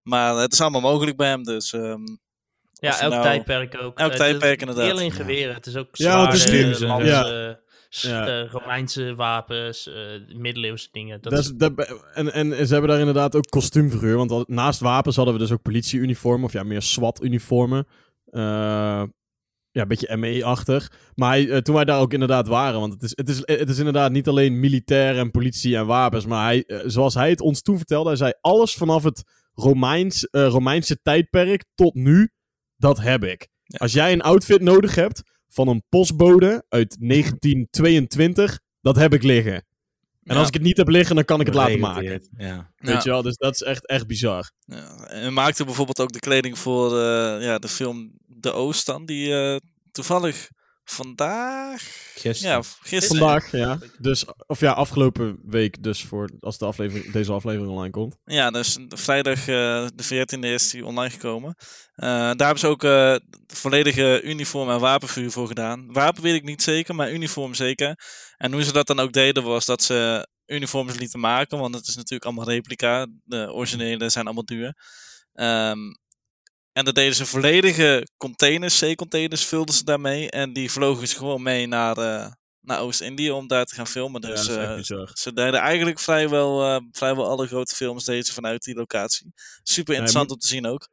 Maar 0.02 0.36
het 0.36 0.54
is 0.54 0.62
allemaal 0.62 0.82
mogelijk 0.82 1.18
bij 1.18 1.28
hem, 1.28 1.44
dus... 1.44 1.74
ehm, 1.74 2.00
Ja, 2.74 3.00
elk 3.00 3.12
nou- 3.12 3.24
tijdperk 3.24 3.82
ook. 3.82 3.98
Elk 4.00 4.12
Eh, 4.12 4.18
tijdperk 4.18 4.60
het 4.60 4.62
is 4.62 4.68
inderdaad. 4.76 4.98
Heel 4.98 5.06
in 5.06 5.12
geweren. 5.12 5.54
Het 5.54 5.66
is 5.66 5.76
ook 5.76 5.88
Ja, 5.92 6.18
want 6.18 6.34
het 6.34 6.54
is 6.54 6.80
lansen, 6.80 7.60
ja. 8.00 8.28
eh, 8.28 8.50
Romeinse 8.52 9.16
wapens, 9.16 9.88
eh, 9.88 9.96
middeleeuwse 10.36 10.88
dingen. 10.92 11.22
Dat 11.22 11.32
Dat 11.32 11.42
is, 11.42 11.52
dat, 11.56 12.02
en, 12.14 12.34
en 12.34 12.68
ze 12.68 12.72
hebben 12.74 12.90
daar 12.90 13.00
inderdaad 13.00 13.36
ook 13.36 13.50
kostuumverhuur. 13.50 14.16
Want 14.18 14.32
al- 14.32 14.44
naast 14.48 14.80
wapens 14.80 15.16
hadden 15.16 15.34
we 15.34 15.40
dus 15.40 15.52
ook 15.52 15.62
politieuniformen. 15.62 16.46
Of 16.46 16.54
ja, 16.54 16.64
meer 16.64 16.82
SWAT-uniformen. 16.82 17.88
Eh, 18.26 19.04
ja, 19.72 19.82
een 19.82 19.88
beetje 19.88 20.18
ME-achtig. 20.18 20.92
Maar 21.16 21.30
hij, 21.30 21.50
eh, 21.50 21.58
toen 21.58 21.76
wij 21.76 21.86
daar 21.86 22.00
ook 22.00 22.14
inderdaad 22.14 22.48
waren. 22.48 22.80
Want 22.80 22.94
het 22.94 23.04
is, 23.04 23.12
het, 23.16 23.30
is, 23.30 23.42
het 23.46 23.70
is 23.70 23.78
inderdaad 23.78 24.12
niet 24.12 24.28
alleen 24.28 24.60
militair 24.60 25.18
en 25.18 25.32
politie 25.32 25.76
en 25.78 25.86
wapens. 25.86 26.26
Maar 26.26 26.46
hij, 26.46 26.64
zoals 26.86 27.14
hij 27.14 27.30
het 27.30 27.42
ons 27.42 27.62
toen 27.62 27.78
vertelde. 27.78 28.08
Hij 28.10 28.18
zei 28.18 28.34
alles 28.42 28.74
vanaf 28.74 29.04
het 29.04 29.24
Romeins, 29.54 30.30
eh, 30.30 30.48
Romeinse 30.48 31.02
tijdperk 31.02 31.66
tot 31.76 31.94
nu. 31.94 32.30
Dat 32.78 33.00
heb 33.02 33.24
ik. 33.24 33.48
Ja. 33.64 33.78
Als 33.78 33.94
jij 33.94 34.12
een 34.12 34.22
outfit 34.22 34.62
nodig 34.62 34.96
hebt 34.96 35.22
van 35.54 35.68
een 35.68 35.84
postbode 35.90 36.66
uit 36.70 36.96
1922. 37.00 38.60
Dat 38.82 38.96
heb 38.96 39.14
ik 39.14 39.24
liggen. 39.24 39.54
En 40.24 40.34
Ja. 40.34 40.36
als 40.40 40.48
ik 40.48 40.54
het 40.54 40.64
niet 40.64 40.78
heb 40.78 40.88
liggen, 40.88 41.16
dan 41.16 41.26
kan 41.26 41.40
ik 41.40 41.46
het 41.46 41.56
laten 41.56 41.80
maken. 41.80 42.04
Ja. 42.38 42.72
Weet 42.78 42.94
Ja. 42.94 43.00
je 43.04 43.10
wel? 43.10 43.22
Dus 43.22 43.38
dat 43.38 43.54
is 43.54 43.62
echt, 43.62 43.88
echt 43.88 44.08
bizar. 44.08 44.52
Ja, 44.66 45.08
en 45.08 45.22
hij 45.22 45.30
maakte 45.30 45.66
bijvoorbeeld 45.66 46.00
ook 46.00 46.12
de 46.12 46.20
kleding 46.20 46.58
voor 46.60 46.92
eh, 47.00 47.44
ja, 47.44 47.60
de 47.60 47.68
film 47.68 48.12
De 48.28 48.52
Oost 48.52 48.86
dan, 48.86 49.06
die 49.06 49.34
eh, 49.34 49.56
toevallig 49.92 50.50
vandaag, 50.92 51.82
Gisteren. 52.16 52.56
ja, 52.56 52.62
gisteren, 52.82 53.18
Vandaag, 53.18 53.52
ja. 53.52 53.80
Dus, 53.98 54.26
of 54.48 54.60
ja, 54.60 54.72
afgelopen 54.72 55.40
week 55.46 55.84
dus 55.84 56.04
voor, 56.04 56.30
als 56.40 56.58
de 56.58 56.66
aflevering, 56.66 57.12
deze 57.12 57.32
aflevering 57.32 57.72
online 57.72 57.90
komt. 57.92 58.18
ja, 58.26 58.52
dus 58.52 58.78
vrijdag 58.90 59.40
eh, 59.40 59.88
de 59.96 60.04
14e 60.04 60.40
is 60.40 60.70
die 60.70 60.86
online 60.86 61.10
gekomen. 61.10 61.56
Eh, 61.96 62.08
daar 62.10 62.36
hebben 62.38 62.60
ze 62.60 62.68
ook 62.68 62.84
eh, 62.84 63.16
volledige 63.48 64.22
uniform 64.24 64.70
en 64.70 64.80
wapenvuur 64.80 65.32
voor 65.32 65.48
gedaan. 65.48 65.94
Wapen 65.94 66.24
weet 66.24 66.36
ik 66.36 66.44
niet 66.44 66.62
zeker, 66.64 66.96
maar 66.96 67.12
uniform 67.12 67.54
zeker. 67.54 67.96
En 68.38 68.54
hoe 68.54 68.64
ze 68.64 68.74
dat 68.74 68.88
dan 68.88 69.00
ook 69.00 69.14
deden 69.14 69.44
was 69.44 69.66
dat 69.66 69.84
ze 69.84 70.28
uniforms 70.46 70.98
lieten 70.98 71.20
maken, 71.20 71.58
want 71.58 71.76
het 71.76 71.88
is 71.88 71.96
natuurlijk 71.96 72.26
allemaal 72.26 72.50
replica. 72.50 73.08
De 73.24 73.54
originele 73.54 74.10
zijn 74.10 74.26
allemaal 74.26 74.46
duur. 74.46 74.74
Ehm, 75.34 75.78
en 76.74 76.86
dat 76.86 76.96
deden 76.96 77.16
ze 77.16 77.26
volledige 77.26 78.08
containers, 78.18 78.78
zeecontainers, 78.78 79.46
vulden 79.46 79.76
ze 79.76 79.84
daarmee. 79.84 80.30
En 80.30 80.54
die 80.54 80.72
vlogen 80.72 81.08
ze 81.08 81.16
gewoon 81.16 81.42
mee 81.44 81.68
naar, 81.68 81.98
eh, 81.98 82.32
naar 82.62 82.80
Oost-Indië 82.80 83.32
om 83.32 83.48
daar 83.48 83.66
te 83.66 83.76
gaan 83.76 83.88
filmen. 83.88 84.22
Dus 84.22 84.48
eh, 84.48 84.78
ze 85.14 85.34
deden 85.34 85.60
eigenlijk 85.60 86.00
vrijwel, 86.00 86.64
eh, 86.66 86.82
vrijwel 86.92 87.28
alle 87.30 87.48
grote 87.48 87.76
films 87.76 88.04
deze 88.06 88.34
vanuit 88.34 88.64
die 88.64 88.76
locatie. 88.76 89.34
Super 89.64 89.94
interessant 89.94 90.28
moet- 90.28 90.34
om 90.36 90.40
te 90.42 90.48
zien 90.48 90.66
ook. 90.66 90.90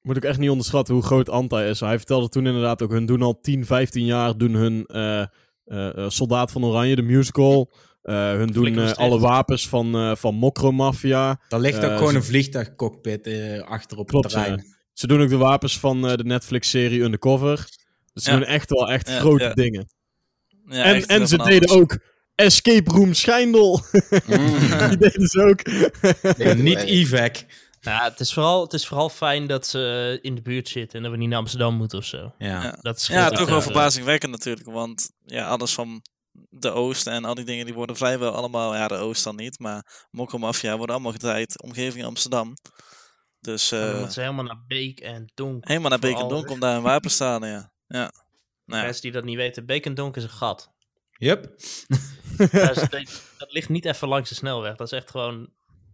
Moet 0.00 0.16
ik 0.16 0.24
echt 0.24 0.38
niet 0.38 0.50
onderschatten 0.50 0.94
hoe 0.94 1.02
groot 1.02 1.28
Anta 1.28 1.62
is. 1.62 1.80
Hij 1.80 1.96
vertelde 1.96 2.28
toen 2.28 2.46
inderdaad 2.46 2.82
ook, 2.82 2.90
hun 2.90 3.06
doen 3.06 3.22
al 3.22 3.40
10, 3.40 3.66
15 3.66 4.04
jaar, 4.04 4.36
doen 4.36 4.52
hun 4.54 4.84
eh, 4.86 5.20
eh, 5.20 5.28
eh, 5.64 6.10
Soldaat 6.10 6.50
van 6.52 6.64
Oranje, 6.64 6.96
de 6.96 7.02
musical. 7.02 7.72
Eh, 8.02 8.14
hun 8.30 8.46
doen 8.46 8.94
alle 8.96 9.18
wapens 9.18 9.68
van, 9.68 9.94
eh 9.94 10.16
van 10.16 10.34
Mokro 10.34 10.72
Mafia. 10.72 11.40
Daar 11.48 11.60
ligt 11.60 11.84
ook 11.84 11.96
gewoon 11.96 12.14
een 12.14 12.24
vliegtuigcockpit 12.24 13.26
eh 13.26 13.60
achter 13.62 13.98
op 13.98 14.06
Klopt, 14.08 14.24
het 14.24 14.34
terrein. 14.34 14.75
Ze 14.96 15.06
doen 15.06 15.22
ook 15.22 15.28
de 15.28 15.36
wapens 15.36 15.78
van 15.78 16.08
eh, 16.08 16.16
de 16.16 16.24
Netflix-serie 16.24 17.00
Undercover. 17.00 17.68
Dus 18.12 18.24
ze 18.24 18.30
Ja. 18.30 18.36
doen 18.36 18.46
echt 18.46 18.70
wel 18.70 18.90
echt 18.90 19.08
Ja, 19.08 19.18
grote 19.18 19.44
ja. 19.44 19.52
dingen. 19.54 19.88
Ja, 20.68 20.82
en 20.84 20.94
echt, 20.94 21.06
en 21.06 21.28
ze 21.28 21.36
deden 21.36 21.68
alles. 21.68 21.80
ook 21.82 21.98
Escape 22.34 22.90
Room 22.90 23.14
Schijndel. 23.14 23.80
Mm. 24.26 24.58
Die 24.88 24.96
deden 24.98 25.26
ze 25.26 25.42
ook. 25.42 25.60
En 26.38 26.62
niet 26.62 26.82
IVAC. 26.82 27.44
ja, 27.80 28.04
het, 28.04 28.20
is 28.20 28.32
vooral, 28.32 28.62
het 28.62 28.72
is 28.72 28.86
vooral 28.86 29.08
fijn 29.08 29.46
dat 29.46 29.66
ze 29.66 30.18
in 30.22 30.34
de 30.34 30.42
buurt 30.42 30.68
zitten 30.68 30.96
en 30.96 31.02
dat 31.02 31.12
we 31.12 31.18
niet 31.18 31.28
naar 31.28 31.38
Amsterdam 31.38 31.74
moeten 31.76 31.98
of 31.98 32.04
zo. 32.04 32.32
Ja. 32.38 32.78
Dat 32.80 32.96
is 32.96 33.06
Ja, 33.06 33.30
toch 33.30 33.48
wel 33.48 33.56
eh, 33.58 33.62
verbazingwekkend 33.62 34.32
natuurlijk. 34.32 34.66
Want 34.66 35.10
ja, 35.24 35.46
alles 35.48 35.74
van 35.74 36.02
de 36.50 36.70
Oost 36.70 37.06
en 37.06 37.24
al 37.24 37.34
die 37.34 37.44
dingen 37.44 37.64
die 37.64 37.74
worden 37.74 37.96
vrijwel 37.96 38.32
allemaal, 38.32 38.74
ja, 38.74 38.88
de 38.88 38.94
Oost 38.94 39.24
dan 39.24 39.36
niet, 39.36 39.58
maar 39.58 40.06
Mokko 40.10 40.38
Mafia 40.38 40.76
worden 40.76 40.94
allemaal 40.94 41.12
gedraaid 41.12 41.62
omgeving 41.62 42.04
Amsterdam. 42.04 42.54
Dus 43.46 43.68
dan 43.68 43.90
moeten 43.94 44.12
ze 44.12 44.20
helemaal 44.20 44.44
naar 44.44 44.64
Beek 44.66 45.00
en 45.00 45.30
Donk. 45.34 45.68
helemaal 45.68 45.90
naar 45.90 45.98
Beek 45.98 46.18
en. 46.18 46.28
Donk 46.28 46.50
om 46.50 46.60
daar 46.60 46.76
een 46.76 46.82
wapen 46.82 47.08
te 47.08 47.14
staan, 47.14 47.42
ja. 47.48 47.72
Ja. 47.86 48.12
Nou 48.64 48.80
ja. 48.80 48.82
Mensen 48.82 49.02
die 49.02 49.12
dat 49.12 49.24
niet 49.24 49.36
weten, 49.36 49.66
Beek 49.66 49.86
en 49.86 49.94
Donk 49.94 50.16
is 50.16 50.22
een 50.22 50.28
gat. 50.30 50.70
Yep. 51.18 51.42
dat, 52.36 52.76
is- 52.76 52.88
dat- 52.88 53.22
dat 53.38 53.52
ligt 53.52 53.68
niet 53.68 53.84
even 53.84 54.08
langs 54.08 54.28
de 54.28 54.34
snelweg. 54.34 54.76
Dat 54.76 54.92
is 54.92 54.98
echt 54.98 55.10
gewoon 55.10 55.48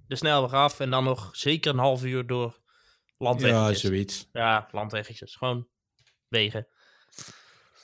de 0.06 0.16
snelweg 0.16 0.52
af 0.52 0.80
en 0.80 0.90
dan 0.90 1.04
nog 1.04 1.28
zeker 1.32 1.72
een 1.72 1.78
half 1.78 2.04
uur 2.04 2.26
door 2.26 2.54
Ja, 2.56 3.14
landweggetjes. 3.28 3.80
zoiets. 3.80 4.28
Ja, 4.32 4.68
landweggetjes. 4.70 5.36
Gewoon 5.36 5.68
wegen. 6.28 6.66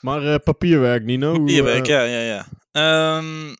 Maar 0.00 0.22
eh, 0.32 0.38
papierwerk, 0.44 1.04
Nino. 1.04 1.32
Papierwerk, 1.32 1.88
eh, 1.88 1.94
ja, 1.94 2.02
ja, 2.02 2.20
ja. 2.20 2.46
Ehm, 2.72 3.54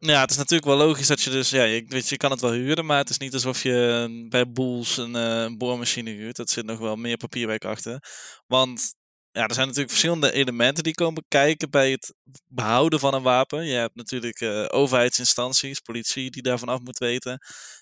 ja, 0.00 0.20
het 0.20 0.30
is 0.30 0.36
natuurlijk 0.36 0.68
wel 0.68 0.76
logisch 0.76 1.06
dat 1.06 1.20
je 1.22 1.30
dus, 1.30 1.50
ja, 1.50 1.62
je, 1.62 1.84
weet 1.88 2.08
je, 2.08 2.16
kan 2.16 2.30
het 2.30 2.40
wel 2.40 2.52
huren, 2.52 2.86
maar 2.86 2.98
het 2.98 3.10
is 3.10 3.18
niet 3.18 3.34
alsof 3.34 3.62
je 3.62 4.26
bij 4.28 4.50
Boels 4.50 4.96
een, 4.96 5.16
eh, 5.16 5.42
een 5.42 5.58
boormachine 5.58 6.10
huurt. 6.10 6.36
Dat 6.36 6.50
zit 6.50 6.64
nog 6.64 6.78
wel 6.78 6.96
meer 6.96 7.16
papierwerk 7.16 7.64
achter. 7.64 8.02
Want 8.46 8.94
ja, 9.32 9.46
er 9.46 9.54
zijn 9.54 9.66
natuurlijk 9.66 9.92
verschillende 9.92 10.32
elementen 10.32 10.84
die 10.84 10.94
komen 10.94 11.24
kijken 11.28 11.70
bij 11.70 11.90
het 11.90 12.14
behouden 12.48 13.00
van 13.00 13.14
een 13.14 13.22
wapen. 13.22 13.64
Je 13.66 13.74
hebt 13.74 13.94
natuurlijk 13.94 14.40
eh, 14.40 14.64
overheidsinstanties, 14.68 15.80
politie 15.80 16.30
die 16.30 16.42
daarvan 16.42 16.68
af 16.68 16.80
moet 16.80 16.98
weten. 16.98 17.38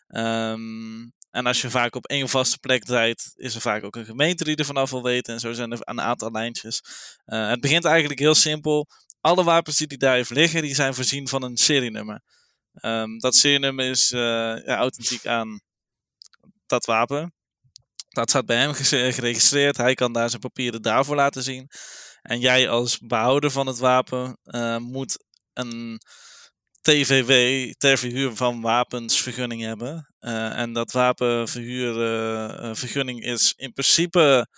Ehm, 0.06 1.08
En 1.30 1.46
als 1.46 1.61
je 1.61 1.70
vaak 1.70 1.94
op 1.94 2.06
één 2.06 2.28
vaste 2.28 2.58
plek 2.58 2.85
draait, 2.85 3.32
is 3.35 3.54
er 3.54 3.61
vaak 3.61 3.85
ook 3.85 3.96
een 3.96 4.04
gemeente 4.04 4.44
die 4.44 4.56
er 4.56 4.64
vanaf 4.64 4.90
wil 4.90 5.02
weten. 5.02 5.35
En 5.35 5.40
zo 5.40 5.52
zijn 5.52 5.73
er 5.73 5.78
een 5.80 6.00
aantal 6.00 6.30
lijntjes. 6.30 6.80
Eh, 7.25 7.49
het 7.49 7.61
begint 7.61 7.85
eigenlijk 7.85 8.18
heel 8.20 8.35
simpel. 8.35 8.87
Alle 9.26 9.45
wapens 9.45 9.76
die 9.76 9.99
daar 9.99 10.16
even 10.16 10.37
liggen, 10.37 10.62
die 10.62 10.75
zijn 10.75 10.95
voorzien 10.95 11.28
van 11.28 11.42
een 11.42 11.56
serienummer. 11.56 12.21
Ehm, 12.75 13.18
dat 13.18 13.35
serienummer 13.35 13.90
is 13.90 14.12
eh, 14.12 14.21
ja, 14.21 14.76
authentiek 14.76 15.26
aan 15.26 15.61
dat 16.66 16.85
wapen. 16.85 17.35
Dat 18.09 18.30
staat 18.30 18.47
bij 18.47 18.56
hem 18.56 18.73
geregistreerd. 19.12 19.76
Hij 19.76 19.95
kan 19.95 20.12
daar 20.12 20.28
zijn 20.28 20.40
papieren 20.40 20.83
daarvoor 20.83 21.16
laten 21.16 21.42
zien. 21.42 21.71
En 22.23 22.40
jij 22.40 22.68
als 22.68 22.99
behouder 22.99 23.50
van 23.50 23.66
het 23.66 23.78
wapen 23.78 24.38
eh, 24.42 24.76
moet 24.76 25.25
een 25.52 26.00
TVW, 26.80 27.30
ter 27.78 27.99
verhuur 27.99 28.37
van 28.37 28.61
wapens, 28.61 29.21
vergunning 29.21 29.62
hebben. 29.62 30.14
Eh, 30.18 30.59
en 30.59 30.73
dat 30.73 30.92
wapenverhuurvergunning 30.92 33.25
is 33.25 33.54
in 33.56 33.73
principe 33.73 34.49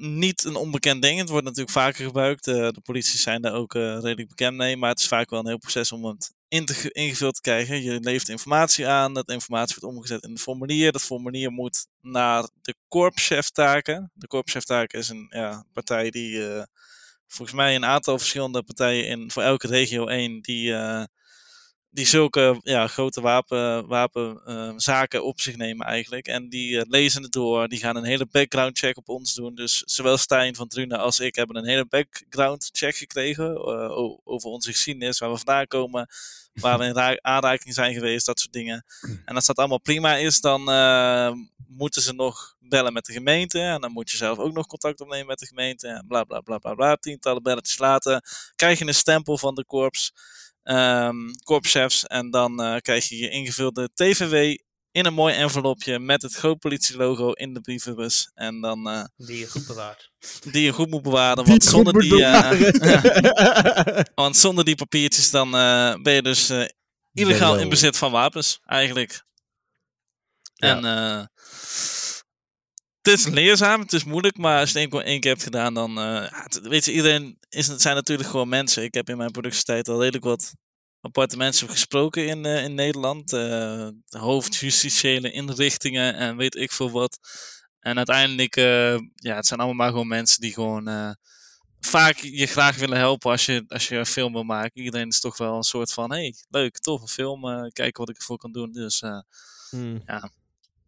niet 0.00 0.44
een 0.44 0.56
onbekend 0.56 1.02
ding. 1.02 1.18
Het 1.18 1.28
wordt 1.28 1.44
natuurlijk 1.44 1.72
vaker 1.72 2.04
gebruikt. 2.04 2.46
Eh, 2.46 2.54
de 2.54 2.80
politie 2.82 3.18
zijn 3.18 3.42
daar 3.42 3.52
ook 3.52 3.74
eh, 3.74 3.82
redelijk 3.82 4.28
bekend 4.28 4.56
mee. 4.56 4.76
Maar 4.76 4.90
het 4.90 4.98
is 5.00 5.06
vaak 5.08 5.30
wel 5.30 5.40
een 5.40 5.46
heel 5.46 5.58
proces 5.58 5.92
om 5.92 6.04
het 6.04 6.32
te, 6.48 6.74
ge- 6.74 6.90
ingevuld 6.92 7.34
te 7.34 7.40
krijgen. 7.40 7.82
Je 7.82 8.00
levert 8.00 8.28
informatie 8.28 8.86
aan. 8.86 9.14
Dat 9.14 9.28
informatie 9.28 9.76
wordt 9.80 9.96
omgezet 9.96 10.22
in 10.22 10.30
een 10.30 10.38
formulier. 10.38 10.92
Dat 10.92 11.02
formulier 11.02 11.50
moet 11.52 11.86
naar 12.00 12.48
de 12.62 12.74
korpscheftaken. 12.88 14.10
De 14.14 14.26
korpscheftaken 14.26 14.98
is 14.98 15.08
een 15.08 15.26
ja, 15.30 15.64
partij 15.72 16.10
die 16.10 16.48
eh, 16.48 16.62
volgens 17.26 17.56
mij 17.56 17.74
een 17.74 17.84
aantal 17.84 18.18
verschillende 18.18 18.62
partijen 18.62 19.06
in 19.08 19.30
voor 19.30 19.42
elke 19.42 19.66
regio 19.66 20.06
één 20.06 20.40
die, 20.42 20.72
die 21.94 22.06
zulke 22.06 22.60
ja, 22.62 22.86
grote 22.86 23.20
wapen, 23.20 23.86
wapenzaken 23.86 25.24
op 25.24 25.40
zich 25.40 25.56
nemen 25.56 25.86
eigenlijk. 25.86 26.26
En 26.26 26.48
die 26.48 26.78
eh, 26.78 26.82
lezen 26.88 27.22
het 27.22 27.32
door, 27.32 27.68
die 27.68 27.78
gaan 27.78 27.96
een 27.96 28.04
hele 28.04 28.26
background 28.30 28.78
check 28.78 28.96
op 28.96 29.08
ons 29.08 29.34
doen. 29.34 29.54
Dus 29.54 29.82
zowel 29.84 30.16
Stijn 30.16 30.54
van 30.54 30.68
Drunen 30.68 30.98
als 30.98 31.20
ik 31.20 31.34
hebben 31.34 31.56
een 31.56 31.66
hele 31.66 31.86
background 31.86 32.68
check 32.72 32.96
gekregen 32.96 33.54
eh, 33.54 33.96
over 34.24 34.50
onze 34.50 34.70
geschiedenis, 34.70 35.18
waar 35.18 35.30
we 35.30 35.36
vandaan 35.36 35.66
komen, 35.66 36.08
waar 36.54 36.78
we 36.78 36.84
in 36.84 36.92
ra- 36.92 37.18
aanraking 37.20 37.74
zijn 37.74 37.94
geweest, 37.94 38.26
dat 38.26 38.40
soort 38.40 38.52
dingen. 38.52 38.84
En 39.24 39.34
als 39.34 39.46
dat 39.46 39.58
allemaal 39.58 39.80
prima 39.80 40.16
is, 40.16 40.40
dan 40.40 40.70
eh, 40.70 41.32
moeten 41.68 42.02
ze 42.02 42.12
nog 42.12 42.56
bellen 42.60 42.92
met 42.92 43.04
de 43.04 43.12
gemeente. 43.12 43.60
En 43.60 43.80
dan 43.80 43.92
moet 43.92 44.10
je 44.10 44.16
zelf 44.16 44.38
ook 44.38 44.52
nog 44.52 44.66
contact 44.66 45.00
opnemen 45.00 45.26
met 45.26 45.38
de 45.38 45.46
gemeente. 45.46 45.88
En 45.88 46.04
bla 46.08 46.24
bla 46.24 46.40
bla 46.40 46.58
bla 46.58 46.74
bla. 46.74 46.96
Tientallen 46.96 47.42
belletjes 47.42 47.78
later 47.78 48.24
krijg 48.56 48.78
je 48.78 48.86
een 48.86 48.94
stempel 48.94 49.38
van 49.38 49.54
de 49.54 49.64
korps, 49.64 50.12
ehm 50.64 51.16
korpschefs. 51.44 52.04
En 52.04 52.30
dan 52.30 52.62
eh, 52.62 52.76
krijg 52.80 53.08
je 53.08 53.16
je 53.16 53.30
ingevulde 53.30 53.90
TVW 53.94 54.34
in 54.90 55.06
een 55.06 55.14
mooi 55.14 55.34
envelopje 55.34 55.98
met 55.98 56.22
het 56.22 56.34
groot 56.34 56.58
politielogo 56.58 57.30
in 57.32 57.54
de 57.54 57.60
brievenbus. 57.60 58.30
En 58.34 58.60
dan 58.60 58.88
eh, 58.88 59.04
Die 59.16 59.38
je 59.38 59.46
goed 59.46 59.66
bewaart. 59.66 60.10
die 60.50 60.62
je 60.62 60.72
goed 60.72 60.90
moet 60.90 61.02
bewaren. 61.02 61.44
Want 61.46 61.64
zonder 61.64 61.92
die, 61.92 62.24
eh, 62.24 64.00
want 64.24 64.36
zonder 64.36 64.64
die 64.64 64.74
papiertjes 64.74 65.30
dan 65.30 65.46
eh, 65.56 65.94
ben 66.02 66.12
je 66.14 66.22
dus 66.22 66.52
illegaal 67.12 67.58
in 67.58 67.68
bezit 67.68 67.96
van 67.96 68.10
wapens, 68.10 68.60
eigenlijk. 68.66 69.24
Ja. 70.54 70.76
En 70.76 70.84
eh, 70.84 71.26
het 73.04 73.18
is 73.18 73.26
leerzaam, 73.26 73.80
het 73.80 73.92
is 73.92 74.04
moeilijk, 74.04 74.36
maar 74.36 74.60
als 74.60 74.72
je 74.72 74.78
het 74.78 74.92
één, 74.92 75.04
één 75.04 75.20
keer 75.20 75.30
hebt 75.30 75.42
gedaan, 75.42 75.74
dan... 75.74 75.98
eh, 75.98 76.04
ja, 76.04 76.46
weet 76.62 76.84
je, 76.84 76.92
iedereen 76.92 77.38
is, 77.48 77.66
het 77.66 77.82
zijn 77.82 77.94
natuurlijk 77.94 78.28
gewoon 78.28 78.48
mensen. 78.48 78.82
Ik 78.82 78.94
heb 78.94 79.08
in 79.08 79.16
mijn 79.16 79.30
productietijd 79.30 79.88
al 79.88 79.98
redelijk 80.00 80.24
wat 80.24 80.54
aparte 81.00 81.36
mensen 81.36 81.68
gesproken 81.68 82.26
in, 82.26 82.44
eh, 82.44 82.64
in 82.64 82.74
Nederland. 82.74 83.32
eh 83.32 83.88
hoofdjustitiële 84.08 85.30
inrichtingen 85.32 86.14
en 86.14 86.36
weet 86.36 86.56
ik 86.56 86.72
veel 86.72 86.90
wat. 86.90 87.18
En 87.80 87.96
uiteindelijk, 87.96 88.54
ja, 89.14 89.34
het 89.36 89.46
zijn 89.46 89.60
allemaal 89.60 89.74
maar 89.84 89.90
gewoon 89.90 90.08
mensen 90.08 90.40
die 90.40 90.52
gewoon... 90.52 91.16
vaak 91.80 92.16
je 92.18 92.46
graag 92.46 92.76
willen 92.76 92.98
helpen 92.98 93.30
als 93.30 93.46
je, 93.46 93.64
als 93.68 93.88
je 93.88 93.96
een 93.96 94.06
film 94.06 94.32
wil 94.32 94.42
maken. 94.42 94.82
Iedereen 94.82 95.08
is 95.08 95.20
toch 95.20 95.36
wel 95.36 95.56
een 95.56 95.62
soort 95.62 95.92
van, 95.92 96.10
hey, 96.10 96.34
leuk, 96.48 96.78
tof, 96.78 97.00
een 97.02 97.08
film, 97.08 97.40
kijken 97.72 98.00
wat 98.00 98.08
ik 98.10 98.16
ervoor 98.16 98.38
kan 98.38 98.52
doen. 98.52 98.72
Dus 98.72 99.02
Hmm. 99.70 100.02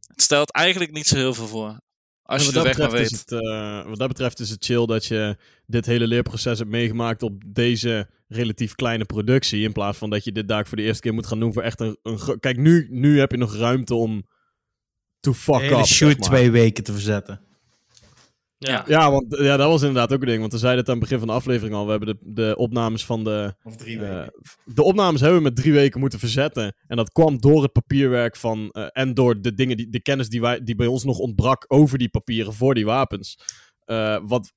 het 0.06 0.22
stelt 0.22 0.52
eigenlijk 0.52 0.92
niet 0.92 1.06
zo 1.06 1.16
heel 1.16 1.34
veel 1.34 1.46
voor. 1.46 1.80
Als 2.26 2.46
je 2.46 2.52
wat 2.52 2.62
de 2.62 2.68
dat 2.68 2.76
weg 2.76 2.78
maar 2.78 2.88
betreft 2.90 3.10
weet. 3.10 3.12
Is 3.12 3.36
het, 3.38 3.44
eh, 3.44 3.88
wat 3.88 3.98
dat 3.98 4.08
betreft 4.08 4.40
is 4.40 4.50
het 4.50 4.64
chill 4.64 4.86
dat 4.86 5.06
je 5.06 5.36
dit 5.66 5.86
hele 5.86 6.06
leerproces 6.06 6.58
hebt 6.58 6.70
meegemaakt 6.70 7.22
op 7.22 7.42
deze 7.46 8.08
relatief 8.28 8.74
kleine 8.74 9.04
productie. 9.04 9.62
In 9.62 9.72
plaats 9.72 9.98
van 9.98 10.10
dat 10.10 10.24
je 10.24 10.32
dit 10.32 10.48
daar 10.48 10.66
voor 10.66 10.76
de 10.76 10.82
eerste 10.82 11.02
keer 11.02 11.14
moet 11.14 11.26
gaan 11.26 11.38
doen 11.38 11.52
voor 11.52 11.62
echt 11.62 11.80
een... 11.80 11.98
een 12.02 12.40
Kijk, 12.40 12.56
nu, 12.56 12.86
nu 12.90 13.18
heb 13.18 13.30
je 13.30 13.36
nog 13.36 13.56
ruimte 13.56 13.94
om 13.94 14.26
to 15.20 15.32
fuck 15.32 15.60
hele 15.60 15.78
up. 15.78 15.84
shoot 15.84 16.10
zeg 16.10 16.18
maar. 16.18 16.28
twee 16.28 16.50
weken 16.50 16.84
te 16.84 16.92
verzetten. 16.92 17.40
Ja. 18.58 18.84
Ja, 18.86 19.10
want 19.10 19.36
ja, 19.38 19.56
dat 19.56 19.68
was 19.68 19.80
inderdaad 19.82 20.12
ook 20.12 20.20
een 20.20 20.26
ding. 20.26 20.40
Want 20.40 20.52
we 20.52 20.58
zeiden 20.58 20.80
het 20.80 20.88
aan 20.88 20.94
het 20.98 21.04
begin 21.04 21.18
van 21.18 21.28
de 21.28 21.34
aflevering 21.34 21.74
al. 21.74 21.84
We 21.84 21.90
hebben 21.90 22.08
de, 22.08 22.32
de 22.32 22.56
opnames 22.56 23.04
van 23.04 23.24
de... 23.24 23.54
Of 23.62 23.76
drie 23.76 24.04
eh, 24.04 24.26
de 24.64 24.82
opnames 24.82 25.20
hebben 25.20 25.38
we 25.38 25.44
met 25.44 25.56
drie 25.56 25.72
weken 25.72 26.00
moeten 26.00 26.18
verzetten. 26.18 26.76
En 26.86 26.96
dat 26.96 27.12
kwam 27.12 27.40
door 27.40 27.62
het 27.62 27.72
papierwerk 27.72 28.36
van... 28.36 28.70
eh, 28.70 28.86
en 28.92 29.14
door 29.14 29.40
de 29.40 29.54
dingen, 29.54 29.76
die, 29.76 29.88
de 29.88 30.02
kennis 30.02 30.28
die, 30.28 30.40
wij, 30.40 30.62
die 30.62 30.74
bij 30.74 30.86
ons 30.86 31.04
nog 31.04 31.18
ontbrak 31.18 31.64
over 31.68 31.98
die 31.98 32.08
papieren 32.08 32.52
voor 32.52 32.74
die 32.74 32.84
wapens. 32.84 33.38
Eh, 33.84 34.18
wat 34.22 34.52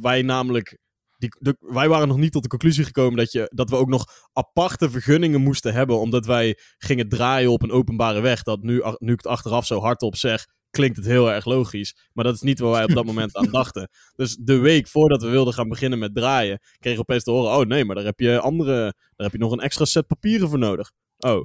wij 0.00 0.22
namelijk... 0.22 0.78
Die, 1.16 1.36
de- 1.38 1.56
wij 1.60 1.88
waren 1.88 2.08
nog 2.08 2.16
niet 2.16 2.32
tot 2.32 2.42
de 2.42 2.48
conclusie 2.48 2.84
gekomen 2.84 3.16
dat, 3.16 3.32
je, 3.32 3.50
dat 3.54 3.70
we 3.70 3.76
ook 3.76 3.88
nog 3.88 4.04
aparte 4.32 4.90
vergunningen 4.90 5.40
moesten 5.40 5.72
hebben. 5.74 6.00
Omdat 6.00 6.26
wij 6.26 6.58
gingen 6.78 7.08
draaien 7.08 7.50
op 7.50 7.62
een 7.62 7.70
openbare 7.72 8.20
weg. 8.20 8.42
Dat 8.42 8.62
nu, 8.62 8.82
nu 8.98 9.12
ik 9.12 9.18
het 9.18 9.26
achteraf 9.26 9.66
zo 9.66 9.80
hardop 9.80 10.16
zeg, 10.16 10.46
klinkt 10.72 10.96
het 10.96 11.06
heel 11.06 11.32
erg 11.32 11.44
logisch. 11.44 11.96
Maar 12.12 12.24
dat 12.24 12.34
is 12.34 12.40
niet 12.40 12.58
waar 12.58 12.70
wij 12.70 12.84
op 12.84 12.92
dat 12.92 13.04
moment 13.04 13.36
aan 13.36 13.50
dachten. 13.60 13.88
Dus 14.14 14.36
de 14.36 14.58
week 14.58 14.88
voordat 14.88 15.22
we 15.22 15.28
wilden 15.28 15.54
gaan 15.54 15.68
beginnen 15.68 15.98
met 15.98 16.14
draaien, 16.14 16.60
kregen 16.78 16.98
we 16.98 17.04
opeens 17.08 17.24
te 17.24 17.30
horen: 17.30 17.56
oh 17.56 17.66
nee, 17.66 17.84
maar 17.84 17.96
daar 17.96 18.04
heb 18.04 18.20
je 18.20 18.40
andere. 18.40 18.74
Daar 19.16 19.30
heb 19.30 19.32
je 19.32 19.38
nog 19.38 19.52
een 19.52 19.60
extra 19.60 19.84
set 19.84 20.06
papieren 20.06 20.48
voor 20.48 20.58
nodig. 20.58 20.90
Oh, 21.18 21.36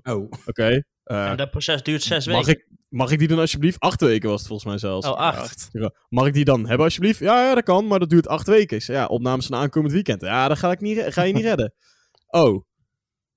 oké. 0.45 0.83
Oh, 1.03 1.17
eh, 1.17 1.29
En 1.29 1.37
dat 1.37 1.51
proces 1.51 1.83
duurt 1.83 2.03
zes 2.03 2.27
mag, 2.27 2.45
weken. 2.45 2.61
ik, 2.61 2.67
mag 2.89 3.11
ik 3.11 3.19
die 3.19 3.27
dan 3.27 3.39
alsjeblieft? 3.39 3.79
Acht 3.79 4.01
weken 4.01 4.29
was 4.29 4.39
het 4.39 4.47
volgens 4.47 4.69
mij 4.69 4.77
zelfs. 4.77 5.07
Oh, 5.07 5.13
acht. 5.13 5.69
Mag 6.09 6.27
ik 6.27 6.33
die 6.33 6.45
dan 6.45 6.67
hebben 6.67 6.85
alsjeblieft? 6.85 7.19
Ja, 7.19 7.43
ja, 7.43 7.55
dat 7.55 7.63
kan, 7.63 7.87
maar 7.87 7.99
dat 7.99 8.09
duurt 8.09 8.27
acht 8.27 8.47
weken. 8.47 8.81
Ja, 8.85 9.05
opnames 9.05 9.45
van 9.45 9.57
aankomend 9.57 9.93
weekend. 9.93 10.21
Ja, 10.21 10.47
dat 10.47 10.57
ga, 10.57 10.71
ik 10.71 10.81
niet, 10.81 11.03
ga 11.07 11.21
je 11.21 11.33
niet 11.33 11.45
redden. 11.51 11.73
Oh. 12.27 12.65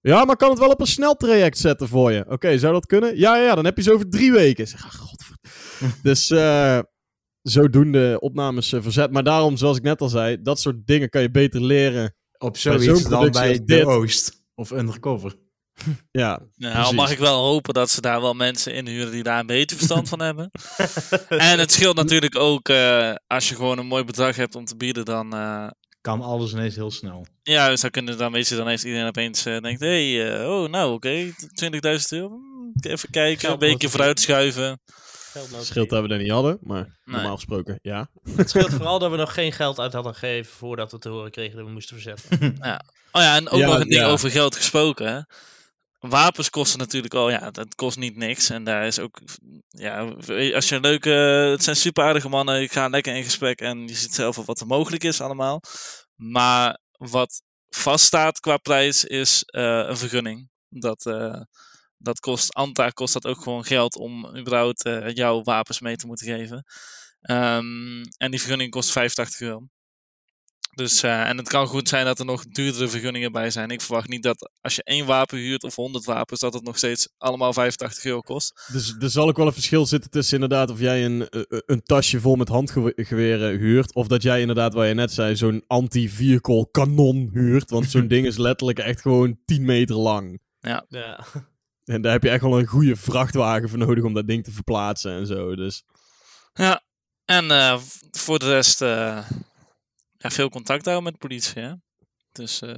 Ja, 0.00 0.24
maar 0.24 0.36
kan 0.36 0.50
het 0.50 0.58
wel 0.58 0.70
op 0.70 0.80
een 0.80 0.86
sneltraject 0.86 1.58
zetten 1.58 1.88
voor 1.88 2.12
je? 2.12 2.24
Oké, 2.28 2.58
zou 2.58 2.72
dat 2.72 2.86
kunnen? 2.86 3.18
Ja, 3.18 3.36
ja, 3.36 3.44
ja, 3.44 3.54
dan 3.54 3.64
heb 3.64 3.76
je 3.76 3.82
ze 3.82 3.92
over 3.92 4.08
drie 4.08 4.32
weken. 4.32 4.68
Zeg, 4.68 4.84
ah, 4.84 4.90
godver... 4.90 5.29
dus 6.02 6.30
eh 6.30 6.78
zodoende 7.42 8.16
opnames 8.20 8.72
eh, 8.72 8.82
verzet. 8.82 9.10
Maar 9.10 9.22
daarom, 9.24 9.56
zoals 9.56 9.76
ik 9.76 9.82
net 9.82 10.00
al 10.00 10.08
zei, 10.08 10.42
dat 10.42 10.60
soort 10.60 10.86
dingen 10.86 11.08
kan 11.08 11.22
je 11.22 11.30
beter 11.30 11.62
leren. 11.62 12.14
op 12.38 12.56
zo'n 12.56 12.80
zoiets 12.80 13.02
dan 13.02 13.10
productie 13.10 13.40
bij 13.42 13.52
De 13.58 13.64
dit- 13.64 13.84
Oost. 13.84 14.42
Of 14.54 14.70
Undercover. 14.70 15.34
Ja, 16.10 16.40
Nou, 16.56 16.74
precies. 16.74 16.94
mag 16.96 17.10
ik 17.10 17.18
wel 17.18 17.42
hopen 17.44 17.74
dat 17.74 17.90
ze 17.90 18.00
daar 18.00 18.20
wel 18.20 18.34
mensen 18.34 18.74
inhuren 18.74 19.10
die 19.12 19.22
daar 19.22 19.40
een 19.40 19.46
beetje 19.46 19.76
verstand 19.76 20.08
van 20.08 20.20
hebben. 20.20 20.50
En 21.28 21.58
het 21.58 21.72
scheelt 21.72 21.96
natuurlijk 21.96 22.36
ook 22.38 22.68
eh, 22.68 23.14
als 23.26 23.48
je 23.48 23.54
gewoon 23.54 23.78
een 23.78 23.86
mooi 23.86 24.04
bedrag 24.04 24.36
hebt 24.36 24.54
om 24.54 24.64
te 24.64 24.76
bieden, 24.76 25.04
dan... 25.04 25.32
eh, 25.34 25.66
Kan 26.00 26.20
alles 26.20 26.52
ineens 26.52 26.74
heel 26.74 26.90
snel. 26.90 27.26
ja, 27.42 27.68
dus 27.68 27.80
dan, 27.80 27.90
kunnen, 27.90 28.18
dan 28.18 28.32
weet 28.32 28.48
je, 28.48 28.56
dan 28.56 28.68
heeft 28.68 28.84
iedereen 28.84 29.06
opeens 29.08 29.42
denkt, 29.42 29.80
hé, 29.80 30.14
hey, 30.16 30.46
oh 30.46 30.68
nou 30.70 30.92
oké, 30.92 31.24
20.000 31.26 31.32
euro, 32.08 32.28
hmm, 32.28 32.72
even 32.80 33.10
kijken, 33.10 33.50
een 33.52 33.58
beetje 33.58 33.88
vooruit 33.88 34.20
schuiven. 34.20 34.80
Geld 35.32 35.64
scheelt 35.64 35.90
dat 35.90 36.02
we 36.02 36.08
dat 36.08 36.18
niet 36.18 36.30
hadden, 36.30 36.58
maar 36.62 36.82
Nee. 37.04 37.14
normaal 37.16 37.34
gesproken, 37.34 37.78
ja. 37.82 38.08
Het 38.36 38.50
scheelt 38.50 38.70
vooral 38.70 38.98
dat 38.98 39.10
we 39.10 39.16
nog 39.16 39.34
geen 39.34 39.52
geld 39.52 39.78
uit 39.78 39.92
hadden 39.92 40.14
gegeven 40.14 40.52
voordat 40.52 40.92
we 40.92 40.98
te 40.98 41.08
horen 41.08 41.30
kregen 41.30 41.56
dat 41.56 41.66
we 41.66 41.72
moesten 41.72 42.00
verzetten. 42.00 42.56
Oh 43.12 43.22
ja, 43.22 43.36
en 43.36 43.48
ook 43.48 43.60
Ja, 43.60 43.66
nog 43.66 43.74
een 43.74 43.88
ding 43.88 44.00
ja. 44.00 44.06
over 44.08 44.30
geld 44.30 44.56
gesproken. 44.56 45.12
Hè? 45.12 45.20
Wapens 45.98 46.50
kosten 46.50 46.78
natuurlijk 46.78 47.14
al, 47.14 47.30
ja, 47.30 47.50
dat 47.50 47.74
kost 47.74 47.98
niet 47.98 48.16
niks. 48.16 48.50
En 48.50 48.64
daar 48.64 48.86
is 48.86 48.98
ook, 48.98 49.20
ja, 49.68 49.98
als 50.54 50.68
je 50.68 50.74
een 50.74 50.80
leuke, 50.80 51.10
het 51.50 51.64
zijn 51.64 51.76
super 51.76 52.04
aardige 52.04 52.28
mannen, 52.28 52.60
ik 52.62 52.72
ga 52.72 52.88
lekker 52.88 53.14
in 53.16 53.24
gesprek 53.24 53.60
en 53.60 53.88
je 53.88 53.94
ziet 53.94 54.14
zelf 54.14 54.36
wat 54.36 54.60
er 54.60 54.66
mogelijk 54.66 55.04
is 55.04 55.20
allemaal. 55.20 55.60
Maar 56.16 56.78
wat 56.96 57.42
vaststaat 57.68 58.40
qua 58.40 58.56
prijs 58.56 59.04
is 59.04 59.42
eh, 59.44 59.62
een 59.86 59.96
vergunning. 59.98 60.50
Dat, 60.68 61.06
eh, 61.06 61.40
dat 62.02 62.20
kost, 62.20 62.54
Anta 62.54 62.90
kost 62.90 63.12
dat 63.12 63.26
ook 63.26 63.42
gewoon 63.42 63.64
geld 63.64 63.96
om 63.96 64.36
überhaupt 64.36 64.84
eh, 64.84 65.14
jouw 65.14 65.42
wapens 65.42 65.80
mee 65.80 65.96
te 65.96 66.06
moeten 66.06 66.26
geven. 66.26 66.64
Ehm, 67.20 68.02
en 68.16 68.30
die 68.30 68.40
vergunning 68.40 68.70
kost 68.70 68.92
85 68.92 69.40
euro. 69.40 69.68
Dus, 70.74 71.02
eh, 71.02 71.28
en 71.28 71.36
het 71.36 71.48
kan 71.48 71.66
goed 71.66 71.88
zijn 71.88 72.04
dat 72.04 72.18
er 72.18 72.24
nog 72.24 72.44
duurdere 72.44 72.88
vergunningen 72.88 73.32
bij 73.32 73.50
zijn. 73.50 73.70
Ik 73.70 73.80
verwacht 73.80 74.08
niet 74.08 74.22
dat 74.22 74.50
als 74.60 74.74
je 74.74 74.82
één 74.82 75.06
wapen 75.06 75.38
huurt 75.38 75.64
of 75.64 75.74
100 75.74 76.04
wapens, 76.04 76.40
dat 76.40 76.54
het 76.54 76.62
nog 76.62 76.76
steeds 76.76 77.08
allemaal 77.18 77.52
85 77.52 78.04
euro 78.04 78.20
kost. 78.20 78.68
Dus 78.72 78.94
er 78.98 79.10
zal 79.10 79.28
ook 79.28 79.36
wel 79.36 79.46
een 79.46 79.52
verschil 79.52 79.86
zitten 79.86 80.10
tussen 80.10 80.34
inderdaad 80.34 80.70
of 80.70 80.80
jij 80.80 81.04
een, 81.04 81.28
eh, 81.28 81.42
een 81.66 81.82
tasje 81.82 82.20
vol 82.20 82.36
met 82.36 82.48
handgeweren 82.48 83.58
huurt. 83.58 83.94
Of 83.94 84.06
dat 84.06 84.22
jij 84.22 84.40
inderdaad, 84.40 84.74
waar 84.74 84.86
je 84.86 84.94
net 84.94 85.12
zei, 85.12 85.36
zo'n 85.36 85.64
anti-vehicle 85.66 86.68
kanon 86.70 87.30
huurt. 87.32 87.70
Want 87.70 87.90
zo'n 87.90 88.08
ding 88.14 88.26
is 88.26 88.36
letterlijk 88.36 88.78
echt 88.78 89.00
gewoon 89.00 89.38
10 89.44 89.64
meter 89.64 89.96
lang. 89.96 90.40
Ja. 90.60 90.86
En 91.84 92.02
daar 92.02 92.12
heb 92.12 92.22
je 92.22 92.30
echt 92.30 92.42
wel 92.42 92.58
een 92.58 92.66
goede 92.66 92.96
vrachtwagen 92.96 93.68
voor 93.68 93.78
nodig 93.78 94.04
om 94.04 94.14
dat 94.14 94.26
ding 94.26 94.44
te 94.44 94.52
verplaatsen 94.52 95.12
en 95.12 95.26
zo. 95.26 95.56
Dus 95.56 95.82
Ja, 96.52 96.82
en 97.24 97.50
eh, 97.50 97.80
voor 98.10 98.38
de 98.38 98.48
rest 98.48 98.82
eh, 98.82 99.28
ja, 100.16 100.30
veel 100.30 100.48
contact 100.48 100.84
houden 100.84 101.04
met 101.04 101.12
de 101.12 101.26
politie. 101.28 101.62
Hè? 101.62 101.72
Dus 102.32 102.60
eh, 102.60 102.68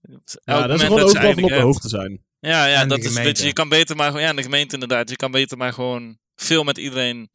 het- 0.00 0.40
ja, 0.44 0.66
dat 0.66 0.80
is 0.80 0.82
moment 0.82 0.82
gewoon 0.82 1.02
overal 1.02 1.08
je 1.08 1.10
van 1.12 1.22
op 1.22 1.26
eigenlijk 1.26 1.54
de 1.54 1.60
hoogte 1.60 1.88
zijn. 1.88 2.24
Ja, 2.38 2.66
ja 2.66 2.80
En 2.80 2.88
dat 2.88 2.98
is 2.98 3.14
beetje. 3.14 3.46
Je 3.46 3.52
kan 3.52 3.68
beter 3.68 3.96
maar 3.96 4.06
gewoon. 4.06 4.22
Ja, 4.22 4.32
de 4.32 4.42
gemeente 4.42 4.74
inderdaad. 4.74 5.10
Je 5.10 5.16
kan 5.16 5.30
beter 5.30 5.56
maar 5.56 5.72
gewoon 5.72 6.18
veel 6.34 6.64
met 6.64 6.78
iedereen 6.78 7.30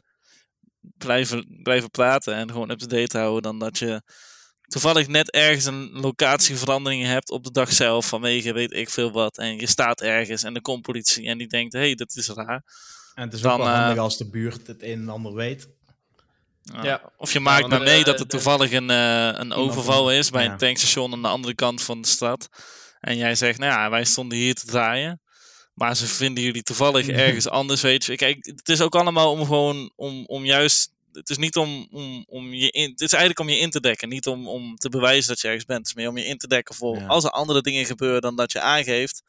blijven, 0.97 1.59
blijven 1.63 1.89
praten. 1.89 2.33
En 2.35 2.51
gewoon 2.51 2.69
up-to-date 2.69 3.17
houden. 3.17 3.41
Dan 3.41 3.59
dat 3.59 3.77
je 3.77 4.01
toevallig 4.71 5.07
net 5.07 5.31
ergens 5.31 5.65
een 5.65 5.89
locatieverandering 5.91 7.05
hebt 7.05 7.31
op 7.31 7.43
de 7.43 7.51
dag 7.51 7.71
zelf. 7.73 8.05
Vanwege 8.05 8.53
weet 8.53 8.73
ik 8.73 8.89
veel 8.89 9.11
wat. 9.11 9.37
En 9.37 9.59
je 9.59 9.67
staat 9.67 10.01
ergens 10.01 10.43
en 10.43 10.55
er 10.55 10.61
komt 10.61 10.81
politie. 10.81 11.27
En 11.27 11.37
die 11.37 11.47
denkt: 11.47 11.73
hé, 11.73 11.79
hey, 11.79 11.95
dat 11.95 12.15
is 12.15 12.29
raar. 12.29 12.63
En 13.15 13.23
het 13.23 13.33
is 13.33 13.41
Dan, 13.41 13.51
ook 13.51 13.57
wel 13.57 13.67
eh, 13.67 13.79
handig 13.79 13.97
als 13.97 14.17
de 14.17 14.29
buurt 14.29 14.67
het 14.67 14.83
een 14.83 14.99
en 14.99 15.09
ander 15.09 15.33
weet. 15.33 15.69
Ja. 16.61 16.83
Ja. 16.83 17.11
Of 17.17 17.33
je 17.33 17.39
maakt 17.39 17.67
maar 17.67 17.81
mee 17.81 17.99
eh, 17.99 18.05
dat 18.05 18.13
er 18.19 18.27
de- 18.27 18.27
toevallig 18.27 18.71
een, 18.71 18.89
eh, 18.89 19.27
een 19.33 19.53
overval 19.53 20.11
is 20.11 20.29
bij 20.29 20.43
ja. 20.43 20.51
een 20.51 20.57
tankstation 20.57 21.13
aan 21.13 21.21
de 21.21 21.27
andere 21.27 21.55
kant 21.55 21.81
van 21.81 22.01
de 22.01 22.07
stad. 22.07 22.49
En 22.99 23.17
jij 23.17 23.35
zegt, 23.35 23.59
nou 23.59 23.71
ja, 23.71 23.89
wij 23.89 24.05
stonden 24.05 24.37
hier 24.37 24.55
te 24.55 24.65
draaien. 24.65 25.21
Maar 25.73 25.95
ze 25.95 26.07
vinden 26.07 26.43
jullie 26.43 26.63
toevallig 26.63 27.07
ergens 27.27 27.49
anders, 27.49 27.81
weet 27.81 28.05
je. 28.05 28.15
Kijk, 28.15 28.45
het 28.45 28.69
is 28.69 28.81
ook 28.81 28.95
allemaal 28.95 29.31
om 29.31 29.39
gewoon, 29.45 29.91
om, 29.95 30.25
om 30.25 30.45
juist... 30.45 30.91
Het 31.11 31.29
is 31.29 31.37
niet 31.37 31.55
om, 31.57 31.87
om, 31.91 32.25
om 32.27 32.53
je 32.53 32.69
in, 32.71 32.89
het 32.89 33.01
is 33.01 33.11
eigenlijk 33.11 33.39
om 33.39 33.49
je 33.49 33.57
in 33.59 33.69
te 33.69 33.79
dekken. 33.81 34.09
Niet 34.09 34.27
om, 34.27 34.47
om 34.47 34.75
te 34.75 34.89
bewijzen 34.89 35.27
dat 35.29 35.39
je 35.41 35.47
ergens 35.47 35.65
bent. 35.65 35.79
Het 35.79 35.87
is 35.87 35.93
meer 35.93 36.09
om 36.09 36.17
je 36.17 36.25
in 36.25 36.37
te 36.37 36.47
dekken 36.47 36.75
voor 36.75 36.97
Ja. 36.97 37.05
als 37.07 37.23
er 37.23 37.29
andere 37.29 37.61
dingen 37.61 37.85
gebeuren 37.85 38.21
dan 38.21 38.35
dat 38.35 38.51
je 38.51 38.61
aangeeft. 38.61 39.23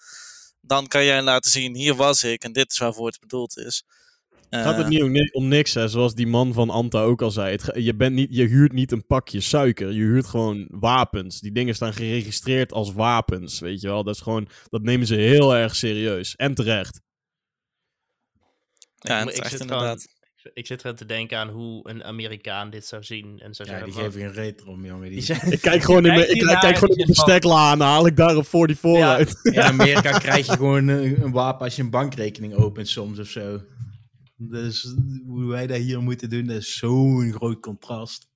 Dan 0.61 0.87
kan 0.87 1.05
jij 1.05 1.23
laten 1.23 1.51
zien, 1.51 1.75
hier 1.77 1.95
was 1.95 2.25
ik 2.25 2.45
en 2.45 2.53
dit 2.53 2.73
is 2.73 2.79
waarvoor 2.79 3.07
het 3.07 3.21
bedoeld 3.21 3.57
is. 3.59 3.85
Gaat 4.51 4.77
het 4.77 4.85
Eh, 4.85 4.90
niet 4.90 5.03
om, 5.03 5.11
ni- 5.12 5.31
om 5.33 5.49
niks, 5.49 5.75
hè? 5.75 5.88
zoals 5.88 6.14
die 6.14 6.27
man 6.27 6.53
van 6.53 6.71
Anta 6.71 7.03
ook 7.03 7.23
al 7.23 7.31
zei. 7.31 7.51
Het, 7.57 7.71
je, 7.85 7.95
bent 7.95 8.14
niet, 8.14 8.29
je 8.31 8.47
huurt 8.47 8.73
niet 8.73 8.92
een 8.92 9.07
pakje 9.07 9.40
suiker, 9.40 9.92
je 9.92 10.01
huurt 10.01 10.27
gewoon 10.27 10.66
wapens. 10.71 11.40
Die 11.40 11.53
dingen 11.53 11.75
staan 11.75 11.92
geregistreerd 11.95 12.73
als 12.73 12.92
wapens, 12.92 13.59
weet 13.61 13.81
je 13.81 13.87
wel. 13.88 14.05
Dat, 14.05 14.14
is 14.14 14.21
gewoon, 14.21 14.49
dat 14.68 14.83
nemen 14.83 15.07
ze 15.07 15.14
heel 15.14 15.57
erg 15.57 15.77
serieus. 15.77 16.37
En 16.37 16.55
terecht. 16.55 17.01
Ja, 18.99 19.29
is 19.29 19.37
ik 19.37 19.45
zit 19.47 19.61
inderdaad. 19.61 20.07
Ik 20.55 20.66
zit 20.66 20.81
gewoon 20.81 20.96
te 20.96 21.05
denken 21.07 21.38
aan 21.38 21.48
hoe 21.48 21.88
een 21.88 22.05
Amerikaan 22.05 22.70
dit 22.70 22.87
zou 22.87 23.02
zien. 23.05 23.38
En 23.40 23.55
zou 23.55 23.68
Ja, 23.70 23.74
zeggen 23.78 23.94
die 23.94 24.02
geven 24.05 24.20
geen 24.20 24.33
reet 24.33 24.64
om, 24.64 24.85
jongen. 24.85 25.11
Die... 25.11 25.35
Ik 25.50 25.61
kijk 25.61 25.83
gewoon 25.87 26.07
in, 26.07 26.14
mijn- 26.14 26.31
ik 26.35 26.40
kijk, 26.44 26.61
kijk 26.61 26.74
gewoon 26.78 26.94
in 26.96 27.00
je 27.00 27.07
bestekla 27.07 27.72
en 27.72 27.81
haal 27.81 28.07
ik 28.07 28.16
daar 28.16 28.37
een 28.37 28.44
44 28.44 29.00
Ja. 29.00 29.14
uit. 29.14 29.38
In 29.42 29.61
Amerika 29.72 30.18
krijg 30.18 30.46
je 30.46 30.52
gewoon 30.52 30.88
een, 30.88 31.22
een 31.22 31.33
wapen 31.33 31.64
als 31.64 31.76
je 31.76 31.83
een 31.83 31.90
bankrekening 31.90 32.55
opent 32.55 32.88
soms 32.88 33.18
of 33.18 33.26
zo. 33.28 33.61
Dus 34.37 34.94
hoe 35.26 35.46
wij 35.46 35.66
dat 35.66 35.76
hier 35.78 36.02
moeten 36.02 36.31
doen, 36.31 36.46
dat 36.46 36.57
is 36.57 36.76
zo'n 36.76 37.33
groot 37.33 37.61
contrast. 37.61 38.31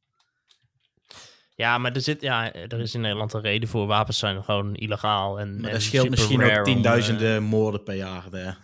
Ja, 1.54 1.78
maar 1.78 1.92
er, 1.92 2.00
zit, 2.00 2.20
ja, 2.20 2.52
er 2.52 2.80
is 2.80 2.94
in 2.94 3.00
Nederland 3.00 3.32
een 3.32 3.40
reden 3.40 3.68
voor. 3.68 3.86
Wapens 3.86 4.18
zijn 4.18 4.44
gewoon 4.44 4.74
illegaal. 4.74 5.38
En, 5.40 5.54
Maar 5.60 5.66
en 5.68 5.72
dat 5.72 5.82
scheelt 5.82 6.10
misschien 6.10 6.40
rare 6.40 6.52
ook 6.60 6.66
om, 6.66 6.72
tienduizenden 6.72 7.42
moorden 7.42 7.82
per 7.82 7.94
jaar. 7.94 8.30
Dat 8.30 8.56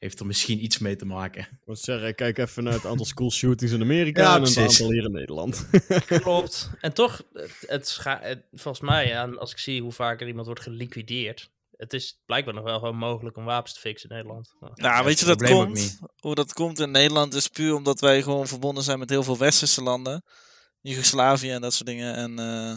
heeft 0.00 0.20
er 0.20 0.26
misschien 0.26 0.64
iets 0.64 0.78
mee 0.78 0.96
te 0.96 1.04
maken. 1.04 1.42
Ik 1.42 1.58
moet 1.64 1.78
zeggen, 1.78 2.08
ik 2.08 2.16
kijk 2.16 2.38
even 2.38 2.64
naar 2.64 2.72
het 2.72 2.86
aantal 2.86 3.06
school 3.14 3.30
shootings 3.30 3.72
in 3.72 3.80
Amerika 3.82 4.22
Ja, 4.22 4.34
en 4.36 4.42
het 4.42 4.52
precies. 4.52 4.80
aantal 4.80 4.92
hier 4.92 5.04
in 5.04 5.12
Nederland. 5.12 5.68
Klopt. 6.06 6.70
En 6.80 6.92
toch, 6.92 7.22
het, 7.66 8.00
het, 8.06 8.42
volgens 8.52 8.80
mij, 8.80 9.06
ja, 9.06 9.24
als 9.28 9.52
ik 9.52 9.58
zie 9.58 9.82
hoe 9.82 9.92
vaak 9.92 10.20
er 10.20 10.26
iemand 10.26 10.46
wordt 10.46 10.62
geliquideerd. 10.62 11.50
Het 11.76 11.92
is 11.92 12.20
blijkbaar 12.26 12.54
nog 12.54 12.64
wel 12.64 12.78
gewoon 12.78 12.96
mogelijk 12.96 13.36
om 13.36 13.44
wapens 13.44 13.74
te 13.74 13.80
fixen 13.80 14.08
in 14.10 14.16
Nederland. 14.16 14.54
Nou, 14.60 14.72
Nou, 14.76 15.04
weet 15.04 15.18
je 15.18 15.26
dat 15.26 15.42
komt? 15.42 15.98
Hoe 16.16 16.34
dat 16.34 16.52
komt 16.52 16.78
in 16.78 16.90
Nederland 16.90 17.34
is 17.34 17.48
puur 17.48 17.74
omdat 17.74 18.00
wij 18.00 18.22
gewoon 18.22 18.46
verbonden 18.46 18.82
zijn 18.84 18.98
met 18.98 19.10
heel 19.10 19.22
veel 19.22 19.38
westerse 19.38 19.82
landen. 19.82 20.24
Joegoslavië 20.80 21.50
en 21.50 21.60
dat 21.60 21.74
soort 21.74 21.88
dingen. 21.88 22.14
En 22.14 22.38
eh 22.38 22.76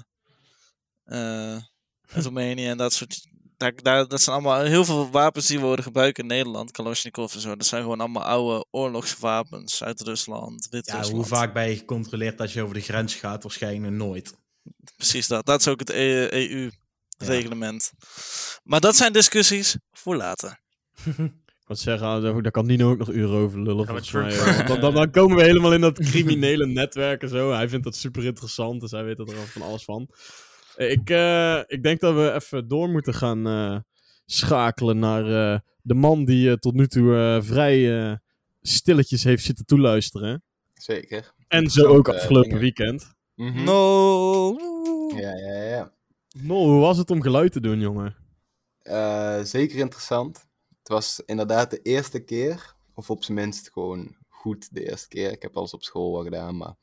eh, 1.03 1.57
Roemenië 2.01 2.67
en 2.67 2.77
dat 2.77 2.93
soort. 2.93 3.27
Daar, 3.63 3.73
daar, 3.81 4.07
dat 4.07 4.21
zijn 4.21 4.35
allemaal 4.35 4.63
heel 4.63 4.85
veel 4.85 5.09
wapens 5.09 5.47
die 5.47 5.59
worden 5.59 5.85
gebruikt 5.85 6.17
in 6.17 6.27
Nederland. 6.27 6.71
Kalashnikov 6.71 7.33
en 7.33 7.39
zo. 7.39 7.55
Dat 7.55 7.65
zijn 7.67 7.81
gewoon 7.81 7.99
allemaal 7.99 8.23
oude 8.23 8.65
oorlogswapens 8.71 9.83
uit 9.83 10.01
Rusland, 10.01 10.67
Ja, 10.69 11.03
hoe 11.03 11.25
vaak 11.25 11.53
ben 11.53 11.69
je 11.69 11.77
gecontroleerd 11.77 12.41
als 12.41 12.53
je 12.53 12.61
over 12.61 12.75
de 12.75 12.81
grens 12.81 13.15
gaat? 13.15 13.43
Waarschijnlijk 13.43 13.93
nooit. 13.93 14.33
Precies 14.95 15.27
dat. 15.27 15.45
Dat 15.45 15.59
is 15.59 15.67
ook 15.67 15.79
het 15.79 15.89
E- 15.89 16.71
EU-reglement. 17.19 17.91
Maar 18.63 18.79
dat 18.79 18.95
zijn 18.95 19.13
discussies 19.13 19.77
voor 19.91 20.15
later. 20.15 20.59
Ik 21.63 21.69
moet 21.69 21.79
zeggen, 21.79 22.07
ah, 22.07 22.41
daar 22.43 22.51
kan 22.51 22.65
Nino 22.65 22.91
ook 22.91 22.97
nog 22.97 23.09
uren 23.09 23.37
over 23.37 23.61
lullen. 23.61 24.01
Mij, 24.11 24.63
dan, 24.65 24.79
dan, 24.79 24.93
dan 24.93 25.11
komen 25.11 25.37
we 25.37 25.43
helemaal 25.43 25.73
in 25.73 25.81
dat 25.81 25.99
criminele 25.99 26.65
netwerk 26.65 27.21
en 27.21 27.29
zo. 27.29 27.51
Hij 27.51 27.69
vindt 27.69 27.83
dat 27.83 27.95
super 27.95 28.25
interessant, 28.25 28.81
dus 28.81 28.91
hij 28.91 29.03
weet 29.03 29.19
er 29.19 29.25
al 29.25 29.45
van 29.45 29.61
alles 29.61 29.83
van. 29.83 30.09
Eh, 30.75 30.91
Ik, 30.91 31.09
eh, 31.09 31.59
ik 31.67 31.83
denk 31.83 31.99
dat 31.99 32.13
we 32.15 32.31
even 32.33 32.67
door 32.67 32.89
moeten 32.89 33.13
gaan 33.13 33.47
eh, 33.47 33.79
schakelen 34.25 34.99
naar 34.99 35.53
eh, 35.53 35.59
de 35.81 35.93
man 35.93 36.25
die 36.25 36.59
tot 36.59 36.73
nu 36.73 36.87
toe 36.87 37.15
eh, 37.15 37.41
vrij 37.41 38.03
eh, 38.09 38.15
stilletjes 38.61 39.23
heeft 39.23 39.43
zitten 39.43 39.65
toeluisteren. 39.65 40.43
Zeker. 40.73 41.33
En 41.47 41.69
zo 41.69 41.85
ook 41.87 42.09
afgelopen 42.09 42.43
dingen. 42.49 42.59
weekend. 42.63 43.13
Mhm. 43.35 43.63
No! 43.63 44.55
Ja, 45.15 45.37
ja, 45.37 45.63
ja. 45.63 45.91
Nol, 46.37 46.69
hoe 46.69 46.79
was 46.79 46.97
het 46.97 47.11
om 47.11 47.21
geluid 47.21 47.51
te 47.51 47.59
doen, 47.61 47.79
jongen? 47.79 48.15
Eh, 48.81 49.39
zeker 49.41 49.77
interessant. 49.79 50.37
Het 50.79 50.87
was 50.87 51.21
inderdaad 51.25 51.69
de 51.71 51.81
eerste 51.81 52.19
keer, 52.19 52.75
of 52.93 53.09
op 53.09 53.23
zijn 53.23 53.37
minst 53.37 53.71
gewoon 53.71 54.15
goed 54.29 54.73
de 54.73 54.89
eerste 54.89 55.07
keer. 55.07 55.31
Ik 55.31 55.41
heb 55.41 55.57
alles 55.57 55.73
op 55.73 55.83
school 55.83 56.13
wel 56.13 56.23
gedaan, 56.23 56.57
maar 56.57 56.75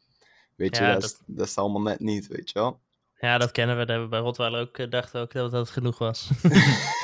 weet 0.57 0.77
je, 0.77 0.83
Ja, 0.83 0.93
dat, 0.93 1.03
Is, 1.05 1.17
dat 1.27 1.47
is 1.47 1.57
allemaal 1.57 1.83
net 1.83 2.01
niet, 2.01 2.27
weet 2.27 2.51
je 2.51 2.59
wel. 2.59 2.81
Ja, 3.21 3.39
dat 3.39 3.51
kennen 3.51 3.75
we. 3.77 3.81
Dat 3.81 3.89
hebben 3.91 4.09
we 4.09 4.15
bij 4.17 4.25
Rotweiler 4.25 4.61
ook 4.61 4.79
eh, 4.79 4.91
dachten 4.91 5.21
ook 5.21 5.33
dat 5.33 5.51
dat 5.51 5.71
genoeg 5.71 5.99
was. 5.99 6.31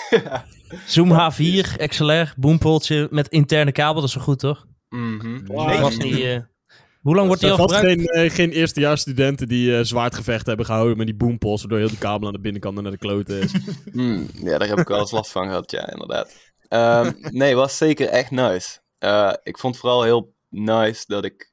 Zoom 0.86 1.12
H4, 1.12 1.86
XLR, 1.86 2.32
boompoltje 2.36 3.08
met 3.10 3.28
interne 3.28 3.72
kabel, 3.72 4.00
dat 4.00 4.08
is 4.08 4.14
wel 4.14 4.24
goed, 4.24 4.38
toch? 4.38 4.66
Mhm. 4.88 5.44
Wow. 5.46 5.68
Dat 5.68 5.78
was 5.80 5.96
niet, 5.96 6.18
eh, 6.18 6.38
Hoe 7.00 7.14
lang 7.14 7.26
wordt 7.26 7.40
die 7.42 7.50
al 7.50 7.56
gebruikt? 7.56 7.86
geen, 7.86 8.06
eh, 8.06 8.30
geen 8.30 8.50
eerstejaarsstudenten 8.50 9.48
die 9.48 9.76
eh 9.76 9.84
zwaardgevecht 9.84 10.46
hebben 10.46 10.66
gehouden 10.66 10.96
met 10.96 11.06
die 11.06 11.16
boompols, 11.16 11.60
waardoor 11.60 11.78
heel 11.78 11.88
de 11.88 11.98
kabel 11.98 12.26
aan 12.26 12.32
de 12.34 12.40
binnenkant 12.40 12.76
en 12.76 12.82
naar 12.82 12.92
de 12.92 12.98
kloten 12.98 13.40
is. 13.40 13.52
Mm, 13.92 14.28
ja, 14.32 14.58
daar 14.58 14.68
heb 14.68 14.78
ik 14.78 14.88
wel 14.88 14.98
eens 14.98 15.10
last 15.10 15.30
van 15.32 15.46
gehad, 15.46 15.70
ja, 15.70 15.90
inderdaad. 15.92 16.34
Ehm, 16.68 17.12
nee, 17.30 17.54
was 17.54 17.76
zeker 17.76 18.08
echt 18.08 18.30
nice. 18.30 18.78
Eh, 18.98 19.32
ik 19.42 19.58
vond 19.58 19.76
vooral 19.78 20.02
heel 20.02 20.34
nice 20.48 21.04
dat 21.06 21.24
ik... 21.24 21.52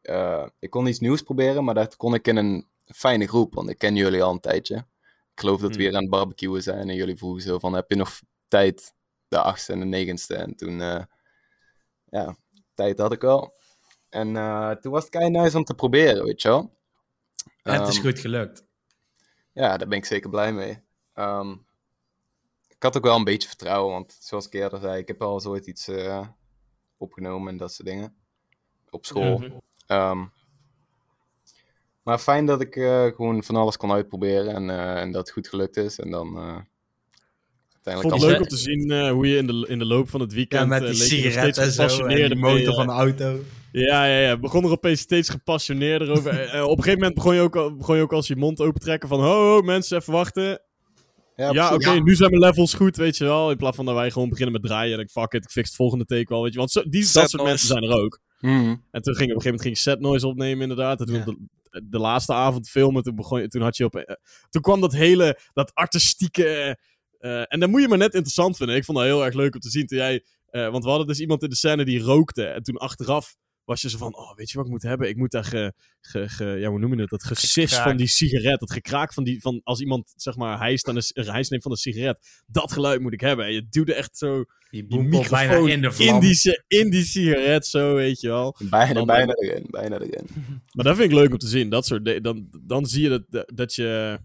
eh, 0.00 0.46
ik 0.58 0.70
kon 0.70 0.86
iets 0.86 0.98
nieuws 0.98 1.22
proberen, 1.22 1.64
maar 1.64 1.74
dat 1.74 1.96
kon 1.96 2.14
ik 2.14 2.26
in 2.26 2.36
een 2.36 2.66
fijne 2.84 3.26
groep, 3.28 3.54
want 3.54 3.68
ik 3.68 3.78
ken 3.78 3.96
jullie 3.96 4.22
al 4.22 4.32
een 4.32 4.40
tijdje. 4.40 4.76
Ik 5.34 5.40
geloof 5.40 5.60
dat 5.60 5.68
we 5.70 5.74
Hmm. 5.74 5.84
weer 5.84 5.94
aan 5.94 6.00
het 6.02 6.10
barbecuen 6.10 6.62
zijn 6.62 6.88
en 6.88 6.94
jullie 6.94 7.16
vroegen 7.16 7.42
zo 7.42 7.58
van, 7.58 7.72
heb 7.72 7.90
je 7.90 7.96
nog 7.96 8.20
tijd 8.48 8.94
de 9.28 9.38
achtste 9.40 9.72
en 9.72 9.78
de 9.78 9.84
negenste? 9.84 10.34
En 10.34 10.56
toen, 10.56 10.80
eh, 10.80 11.02
ja, 12.04 12.36
tijd 12.74 12.98
had 12.98 13.12
ik 13.12 13.20
wel. 13.20 13.54
En 14.08 14.36
eh, 14.36 14.70
toen 14.70 14.92
was 14.92 15.02
het 15.02 15.12
kei 15.12 15.30
nice 15.30 15.56
om 15.56 15.64
te 15.64 15.74
proberen, 15.74 16.24
weet 16.24 16.42
je 16.42 16.48
wel. 16.48 16.76
Het 17.62 17.88
is 17.88 17.94
Ehm, 17.96 18.06
goed 18.06 18.18
gelukt. 18.18 18.64
ja, 19.52 19.76
daar 19.76 19.88
ben 19.88 19.98
ik 19.98 20.04
zeker 20.04 20.30
blij 20.30 20.52
mee. 20.52 20.82
Ehm, 21.12 21.50
ik 22.68 22.82
had 22.82 22.96
ook 22.96 23.04
wel 23.04 23.16
een 23.16 23.24
beetje 23.24 23.48
vertrouwen, 23.48 23.92
want 23.92 24.16
zoals 24.20 24.46
ik 24.46 24.52
eerder 24.52 24.80
zei, 24.80 24.98
ik 24.98 25.08
heb 25.08 25.22
al 25.22 25.40
zoiets 25.40 25.66
iets 25.66 25.88
eh, 25.88 26.28
opgenomen 26.96 27.48
en 27.52 27.56
dat 27.56 27.72
soort 27.72 27.88
dingen. 27.88 28.16
Op 28.90 29.06
school. 29.06 29.38
Mhm. 29.38 29.50
Ehm, 29.86 30.24
maar 32.04 32.18
fijn 32.18 32.46
dat 32.46 32.60
ik 32.60 32.76
eh, 32.76 33.04
gewoon 33.04 33.42
van 33.42 33.56
alles 33.56 33.76
kon 33.76 33.92
uitproberen 33.92 34.54
en, 34.54 34.70
eh, 34.70 35.00
en 35.00 35.12
dat 35.12 35.20
het 35.20 35.30
goed 35.30 35.48
gelukt 35.48 35.76
is. 35.76 35.98
En 35.98 36.10
dan 36.10 36.36
eh 36.36 36.56
Ik 37.92 38.00
vond 38.00 38.12
uiteindelijk 38.12 38.14
het 38.14 38.30
leuk 38.30 38.40
om 38.40 38.48
te 38.48 38.56
zien 38.56 38.90
eh, 38.90 39.10
hoe 39.10 39.26
je 39.28 39.36
in 39.36 39.46
de, 39.46 39.64
in 39.68 39.78
de 39.78 39.84
loop 39.84 40.08
van 40.10 40.20
het 40.20 40.32
weekend... 40.32 40.62
Ja, 40.62 40.68
met 40.68 40.82
eh, 40.82 40.88
die 40.88 40.96
sigaret 40.96 41.58
en 41.58 41.72
zo. 41.72 42.06
En 42.06 42.28
de 42.28 42.34
mee, 42.34 42.54
motor 42.54 42.74
van 42.74 42.86
de 42.86 42.92
auto. 42.92 43.40
Ja, 43.72 44.04
ja, 44.06 44.18
ja. 44.18 44.38
Begon 44.38 44.64
er 44.64 44.70
opeens 44.70 45.00
steeds 45.00 45.28
gepassioneerder 45.28 46.10
over. 46.10 46.30
Op 46.64 46.76
een 46.78 46.82
gegeven 46.82 46.92
moment 46.92 47.14
begon 47.14 47.34
je, 47.34 47.40
ook, 47.40 47.78
begon 47.78 47.96
je 47.96 48.02
ook 48.02 48.12
als 48.12 48.26
je 48.26 48.36
mond 48.36 48.60
open 48.60 48.80
te 48.80 48.86
trekken 48.86 49.08
van... 49.08 49.20
Ho, 49.20 49.54
ho, 49.54 49.60
mensen, 49.62 49.98
even 49.98 50.12
wachten. 50.12 50.60
Ja, 51.36 51.74
oké, 51.74 51.90
nu 51.90 52.14
zijn 52.14 52.30
mijn 52.30 52.42
levels 52.42 52.74
goed, 52.74 52.96
weet 52.96 53.16
je 53.16 53.24
wel. 53.24 53.50
In 53.50 53.56
plaats 53.56 53.76
van 53.76 53.84
dat 53.84 53.94
wij 53.94 54.10
gewoon 54.10 54.28
beginnen 54.28 54.52
met 54.52 54.62
draaien. 54.62 54.94
En 54.94 55.00
ik 55.00 55.10
fuck 55.10 55.32
it, 55.32 55.44
ik 55.44 55.50
fix 55.50 55.66
het 55.66 55.76
volgende 55.76 56.04
take 56.04 56.26
wel, 56.28 56.42
weet 56.42 56.52
je. 56.52 56.58
Want 56.58 56.70
zo, 56.70 56.82
die, 56.88 57.00
dat 57.00 57.10
soort 57.10 57.32
noise. 57.32 57.48
mensen 57.48 57.68
zijn 57.68 57.82
er 57.82 58.02
ook. 58.02 58.20
Mhm. 58.40 58.76
En 58.90 59.02
toen 59.02 59.14
ging 59.14 59.30
op 59.30 59.36
een 59.36 59.42
gegeven 59.42 59.44
moment 59.44 59.62
ging 59.62 59.78
set 59.78 60.00
noise 60.00 60.26
opnemen, 60.26 60.62
inderdaad. 60.62 61.00
En 61.00 61.06
toen 61.06 61.14
Ja. 61.14 61.20
op 61.20 61.26
de, 61.26 61.36
de 61.82 61.98
laatste 61.98 62.32
avond 62.32 62.68
filmen, 62.68 63.02
toen, 63.02 63.14
begon 63.14 63.48
toen 63.48 63.62
had 63.62 63.76
je 63.76 63.84
op... 63.84 63.94
eh, 63.96 64.14
toen 64.50 64.62
kwam 64.62 64.80
dat 64.80 64.92
hele, 64.92 65.38
dat 65.52 65.74
artistieke... 65.74 66.78
eh, 67.18 67.52
en 67.52 67.60
dat 67.60 67.68
moet 67.68 67.80
je 67.80 67.88
maar 67.88 67.98
net 67.98 68.14
interessant 68.14 68.56
vinden. 68.56 68.76
Ik 68.76 68.84
vond 68.84 68.98
dat 68.98 69.06
heel 69.06 69.24
erg 69.24 69.34
leuk 69.34 69.54
om 69.54 69.60
te 69.60 69.70
zien 69.70 69.86
toen 69.86 69.98
jij... 69.98 70.24
eh, 70.46 70.68
want 70.68 70.84
we 70.84 70.88
hadden 70.90 71.06
dus 71.06 71.20
iemand 71.20 71.42
in 71.42 71.48
de 71.48 71.56
scène 71.56 71.84
die 71.84 72.00
rookte. 72.00 72.46
En 72.46 72.62
toen 72.62 72.76
achteraf 72.76 73.34
was 73.64 73.80
je 73.82 73.90
zo 73.90 73.98
van, 73.98 74.16
oh, 74.16 74.34
weet 74.36 74.50
je 74.50 74.56
wat 74.56 74.66
ik 74.66 74.72
moet 74.72 74.82
hebben? 74.82 75.08
Ik 75.08 75.16
moet 75.16 75.30
daar 75.30 75.44
ge, 75.44 75.72
ge, 76.00 76.28
ge- 76.28 76.44
ja, 76.58 76.68
hoe 76.68 76.78
noem 76.78 76.94
je 76.94 77.00
het? 77.00 77.10
Dat 77.10 77.24
gesis 77.24 77.52
Gekraak. 77.52 77.86
van 77.88 77.96
die 77.96 78.06
sigaret, 78.06 78.60
dat 78.60 78.72
gekraak 78.72 79.12
van 79.12 79.24
die, 79.24 79.40
van 79.40 79.60
als 79.64 79.80
iemand, 79.80 80.12
zeg 80.16 80.36
maar, 80.36 80.58
hijst, 80.58 80.88
aan 80.88 80.94
de, 80.94 81.10
een 81.12 81.24
hijs 81.26 81.48
neemt 81.48 81.62
van 81.62 81.72
de 81.72 81.78
sigaret. 81.78 82.42
Dat 82.46 82.72
geluid 82.72 83.00
moet 83.00 83.12
ik 83.12 83.20
hebben. 83.20 83.46
En 83.46 83.52
je 83.52 83.66
duwde 83.70 83.94
echt 83.94 84.16
zo 84.16 84.36
Die 84.36 84.44
die 84.70 84.86
boempelt 84.86 85.28
bijna 85.30 85.50
microfoon 85.52 85.68
in 85.70 85.80
de 85.80 86.04
in 86.04 86.20
die, 86.20 86.34
si- 86.34 86.62
in 86.66 86.90
die 86.90 87.04
sigaret, 87.04 87.66
zo, 87.66 87.94
weet 87.94 88.20
je 88.20 88.28
wel. 88.28 88.56
Bijna, 88.70 88.92
Dan- 88.94 89.06
bijna 89.06 89.32
erin, 89.34 89.66
bijna 89.70 89.98
erin. 89.98 90.26
Maar 90.74 90.84
dat 90.84 90.96
vind 90.96 91.10
ik 91.10 91.16
leuk 91.16 91.32
om 91.32 91.38
te 91.38 91.48
zien. 91.48 91.70
Dat 91.70 91.86
soort, 91.86 92.04
de- 92.04 92.20
dan, 92.20 92.48
dan 92.62 92.86
zie 92.86 93.02
je 93.02 93.08
dat, 93.08 93.44
dat 93.54 93.74
je, 93.74 94.18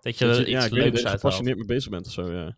Dat 0.00 0.18
je 0.18 0.26
dat 0.26 0.36
je 0.36 0.50
ja, 0.50 0.58
iets 0.64 0.68
weet 0.68 0.82
leuks 0.82 0.92
dat 1.02 1.02
je 1.02 1.08
gepassioneerd 1.18 1.56
mee 1.56 1.66
bezig 1.66 1.90
bent 1.90 2.06
of 2.06 2.12
zo, 2.12 2.32
ja. 2.32 2.56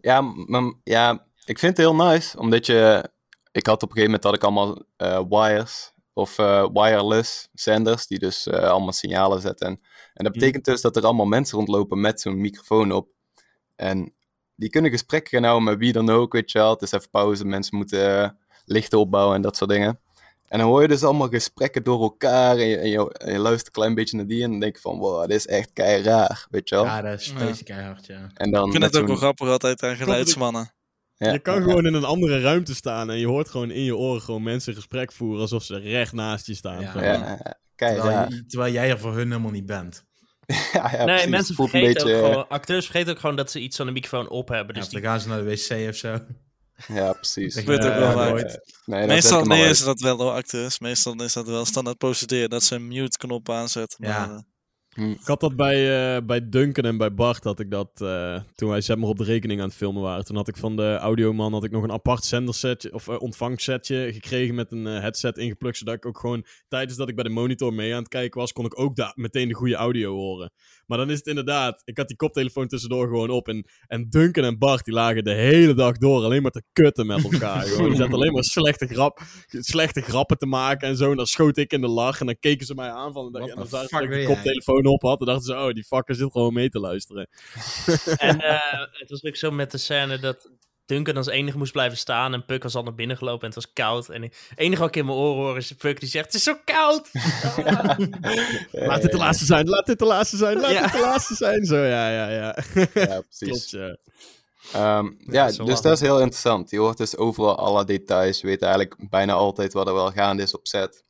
Ja, 0.00 0.20
maar, 0.20 0.74
ja, 0.84 1.26
ik 1.44 1.58
vind 1.58 1.76
het 1.76 1.86
heel 1.86 1.94
nice, 1.96 2.38
omdat 2.38 2.66
je... 2.66 3.12
Ik 3.54 3.66
had 3.66 3.82
op 3.82 3.88
een 3.90 3.96
gegeven 3.96 4.04
moment 4.04 4.24
had 4.24 4.34
ik 4.34 4.42
allemaal 4.42 4.82
eh, 4.96 5.22
wires 5.28 5.92
of 6.12 6.38
eh, 6.38 6.66
wireless 6.72 7.48
zenders, 7.52 8.06
die 8.06 8.18
dus 8.18 8.46
eh, 8.46 8.68
allemaal 8.68 8.92
signalen 8.92 9.40
zetten. 9.40 9.66
En, 9.66 9.80
en 10.14 10.24
dat 10.24 10.32
betekent 10.32 10.64
dus 10.64 10.80
dat 10.80 10.96
er 10.96 11.04
allemaal 11.04 11.26
mensen 11.26 11.56
rondlopen 11.58 12.00
met 12.00 12.20
zo'n 12.20 12.40
microfoon 12.40 12.92
op. 12.92 13.08
En 13.76 14.14
die 14.54 14.70
kunnen 14.70 14.90
gesprekken 14.90 15.30
gaan 15.30 15.44
houden 15.44 15.64
met 15.64 15.78
wie 15.78 15.92
dan 15.92 16.10
ook, 16.10 16.32
weet 16.32 16.50
je 16.50 16.58
wel. 16.58 16.70
Het 16.70 16.82
is 16.82 16.92
even 16.92 17.10
pauze, 17.10 17.44
mensen 17.44 17.76
moeten 17.76 18.38
lichten 18.64 18.98
opbouwen 18.98 19.36
en 19.36 19.42
dat 19.42 19.56
soort 19.56 19.70
dingen. 19.70 20.00
En 20.48 20.58
dan 20.58 20.68
hoor 20.68 20.82
je 20.82 20.88
dus 20.88 21.02
allemaal 21.02 21.28
gesprekken 21.28 21.82
door 21.82 22.02
elkaar 22.02 22.56
en 22.56 22.66
je, 22.66 22.76
en 22.76 22.88
je, 22.88 23.12
en 23.12 23.32
je 23.32 23.38
luistert 23.38 23.66
een 23.66 23.72
klein 23.72 23.94
beetje 23.94 24.16
naar 24.16 24.26
die 24.26 24.42
en 24.42 24.50
dan 24.50 24.60
denk 24.60 24.74
je 24.74 24.80
van, 24.80 24.98
wow, 24.98 25.20
dit 25.20 25.36
is 25.36 25.46
echt 25.46 25.72
kei 25.72 26.02
raar, 26.02 26.46
weet 26.50 26.68
je 26.68 26.74
wel. 26.74 26.84
Ja, 26.84 27.02
dat 27.02 27.20
is 27.20 27.32
Ja. 27.38 27.52
keihard, 27.64 28.06
ja. 28.06 28.30
En 28.34 28.50
dan 28.50 28.64
Ik 28.64 28.70
vind 28.70 28.84
het 28.84 28.96
ook 28.96 29.06
wel 29.06 29.16
grappig 29.16 29.48
altijd 29.48 29.82
aan 29.82 29.96
geluidsmannen. 29.96 30.72
Ja, 31.16 31.32
je 31.32 31.38
kan 31.38 31.54
ja, 31.54 31.60
gewoon 31.62 31.86
in 31.86 31.94
een 31.94 32.04
andere 32.04 32.40
ruimte 32.40 32.74
staan 32.74 33.10
en 33.10 33.18
je 33.18 33.26
hoort 33.26 33.48
gewoon 33.48 33.70
in 33.70 33.82
je 33.82 33.96
oren 33.96 34.22
gewoon 34.22 34.42
mensen 34.42 34.70
een 34.70 34.76
gesprek 34.78 35.12
voeren 35.12 35.40
alsof 35.40 35.62
ze 35.64 35.76
recht 35.78 36.12
naast 36.12 36.46
je 36.46 36.54
staan. 36.54 36.78
Terwijl, 37.76 38.28
je- 38.28 38.44
terwijl 38.46 38.72
jij 38.72 38.90
er 38.90 38.98
voor 38.98 39.14
hun 39.16 39.26
helemaal 39.30 39.50
niet 39.50 39.66
bent. 39.66 40.04
Ja, 40.72 40.90
ja, 40.92 40.96
Nee, 40.96 41.04
precies. 41.06 41.30
mensen 41.30 41.54
Het 41.56 41.70
vergeten 41.70 42.04
beetje- 42.04 42.16
ook 42.24 42.24
gewoon, 42.30 42.48
acteurs 42.48 42.84
vergeten 42.86 43.12
ook 43.12 43.20
gewoon 43.20 43.36
dat 43.36 43.50
ze 43.50 43.60
iets 43.60 43.80
aan 43.80 43.86
de 43.86 43.92
microfoon 43.92 44.28
op 44.28 44.48
hebben. 44.48 44.66
Ja, 44.66 44.72
Dus 44.80 44.84
of 44.84 44.90
dan 44.92 45.00
die, 45.00 45.10
gaan 45.10 45.20
ze 45.20 45.28
naar 45.28 45.38
de 45.38 45.44
wc 45.44 45.88
of 45.88 45.96
zo. 45.96 46.18
Ja, 46.88 47.12
precies. 47.12 47.54
Dat 47.54 47.62
gebeurt 47.64 47.84
ook 47.84 47.94
wel 47.94 48.38
Ja, 48.38 48.44
nee, 48.84 49.06
Meestal 49.06 49.40
ik 49.40 49.46
nee, 49.46 49.68
is 49.68 49.82
dat 49.84 50.00
wel 50.00 50.16
door 50.16 50.30
acteurs. 50.30 50.78
Meestal 50.78 51.14
is 51.22 51.32
dat 51.32 51.46
wel 51.46 51.64
standaard 51.64 51.98
procedure 51.98 52.48
dat 52.48 52.62
ze 52.62 52.74
een 52.74 52.88
mute-knop 52.88 53.50
aanzetten. 53.50 54.06
Ja. 54.08 54.26
Maar, 54.26 54.42
eh, 54.94 55.10
Ik 55.10 55.26
had 55.26 55.40
dat 55.40 55.56
bij, 55.56 56.14
eh, 56.16 56.22
bij 56.22 56.48
Duncan 56.48 56.84
en 56.84 56.96
bij 56.96 57.14
Bart, 57.14 57.44
had 57.44 57.60
ik 57.60 57.70
dat 57.70 58.00
eh, 58.00 58.40
toen 58.54 58.68
wij 58.68 58.80
zeg 58.80 58.96
maar 58.96 59.08
op 59.08 59.18
de 59.18 59.24
rekening 59.24 59.60
aan 59.60 59.66
het 59.66 59.76
filmen 59.76 60.02
waren. 60.02 60.24
Toen 60.24 60.36
had 60.36 60.48
ik 60.48 60.56
van 60.56 60.76
de 60.76 60.96
audioman 60.96 61.52
had 61.52 61.64
ik 61.64 61.70
nog 61.70 61.82
een 61.82 61.92
apart 61.92 62.24
zendersetje 62.24 62.92
of 62.92 63.08
eh, 63.08 63.20
ontvangsetje 63.20 64.10
gekregen 64.12 64.54
met 64.54 64.72
een 64.72 64.84
headset 64.84 65.38
ingeplukt, 65.38 65.76
zodat 65.76 65.94
ik 65.94 66.06
ook 66.06 66.18
gewoon 66.18 66.44
tijdens 66.68 66.96
dat 66.96 67.08
ik 67.08 67.14
bij 67.14 67.24
de 67.24 67.30
monitor 67.30 67.74
mee 67.74 67.92
aan 67.92 67.98
het 67.98 68.08
kijken 68.08 68.40
was, 68.40 68.52
kon 68.52 68.64
ik 68.64 68.78
ook 68.78 68.96
daar 68.96 69.12
meteen 69.14 69.48
de 69.48 69.54
goede 69.54 69.74
audio 69.74 70.14
horen. 70.14 70.52
Maar 70.86 70.98
dan 70.98 71.10
is 71.10 71.18
het 71.18 71.26
inderdaad, 71.26 71.82
ik 71.84 71.96
had 71.96 72.08
die 72.08 72.16
koptelefoon 72.16 72.66
tussendoor 72.66 73.06
gewoon 73.06 73.30
op 73.30 73.48
en, 73.48 73.66
en 73.86 74.06
Duncan 74.10 74.44
en 74.44 74.58
Bart 74.58 74.84
die 74.84 74.94
lagen 74.94 75.24
de 75.24 75.34
hele 75.34 75.74
dag 75.74 75.98
door 75.98 76.22
alleen 76.22 76.42
maar 76.42 76.50
te 76.50 76.62
kutten 76.72 77.06
met 77.06 77.32
elkaar. 77.32 77.64
Die 77.94 77.96
zaten 77.96 78.14
alleen 78.14 78.32
maar 78.32 78.44
slechte, 78.44 78.86
grap, 78.86 79.20
slechte 79.46 80.00
grappen 80.00 80.38
te 80.38 80.46
maken 80.46 80.88
en 80.88 80.96
zo. 80.96 81.10
En 81.10 81.16
dan 81.16 81.26
schoot 81.26 81.56
ik 81.56 81.72
in 81.72 81.80
de 81.80 81.88
lach 81.88 82.20
en 82.20 82.26
dan 82.26 82.36
keken 82.40 82.66
ze 82.66 82.74
mij 82.74 82.90
aan 82.90 83.12
van, 83.12 83.26
en 83.26 83.32
dan, 83.32 83.66
dat 83.70 83.82
ik 83.82 84.10
de 84.10 84.26
jij? 84.42 84.60
Koptelefoon 84.84 84.92
op 84.92 85.02
had. 85.02 85.20
En 85.20 85.26
dachten 85.26 85.44
ze, 85.44 85.66
oh, 85.68 85.72
die 85.74 85.84
fucker 85.84 86.14
zit 86.14 86.32
gewoon 86.32 86.52
mee 86.52 86.68
te 86.68 86.80
luisteren. 86.80 87.28
en 88.16 88.40
eh, 88.40 88.80
het 88.92 89.10
was 89.10 89.24
ook 89.24 89.36
zo 89.36 89.50
met 89.50 89.70
de 89.70 89.78
scène 89.78 90.18
dat 90.18 90.48
Duncan 90.86 91.16
als 91.16 91.26
enige 91.26 91.58
moest 91.58 91.72
blijven 91.72 91.98
staan 91.98 92.32
en 92.32 92.44
Puck 92.44 92.62
was 92.62 92.74
al 92.74 92.82
naar 92.82 92.94
binnen 92.94 93.16
gelopen 93.16 93.40
en 93.40 93.54
het 93.54 93.64
was 93.64 93.72
koud. 93.72 94.08
En 94.08 94.22
het 94.22 94.50
enige 94.54 94.80
wat 94.80 94.88
ik 94.88 94.96
in 94.96 95.06
mijn 95.06 95.18
oren 95.18 95.42
hoor 95.42 95.56
is 95.56 95.72
Puck 95.72 96.00
die 96.00 96.08
zegt, 96.08 96.24
het 96.26 96.34
is 96.34 96.42
zo 96.42 96.54
koud! 96.64 97.10
Laat 98.88 99.02
dit 99.02 99.10
de 99.10 99.16
laatste 99.16 99.44
zijn, 99.44 99.68
laat 99.68 99.86
dit 99.86 99.98
de 99.98 100.04
laatste 100.04 100.36
zijn, 100.36 100.60
laat 100.60 100.70
Ja. 100.70 100.82
dit 100.82 100.92
de 100.92 101.00
laatste 101.00 101.34
zijn. 101.34 101.64
Zo, 101.64 101.76
ja, 101.76 102.10
ja, 102.10 102.28
ja. 102.30 102.56
Ja, 102.94 103.20
precies. 103.30 103.48
Klopt, 103.48 103.70
ja. 103.70 103.96
Ehm, 104.72 105.10
ja, 105.18 105.46
dus 105.46 105.56
lachen. 105.58 105.82
dat 105.82 105.92
is 105.92 106.00
heel 106.00 106.18
interessant. 106.20 106.70
Je 106.70 106.78
hoort 106.78 106.96
dus 106.96 107.16
overal 107.16 107.56
alle 107.58 107.84
details. 107.84 108.40
Je 108.40 108.46
weet 108.46 108.62
eigenlijk 108.62 108.96
bijna 109.10 109.32
altijd 109.32 109.72
wat 109.72 109.86
er 109.86 109.94
wel 109.94 110.10
gaande 110.10 110.42
is 110.42 110.54
op 110.54 110.66
set. 110.66 111.04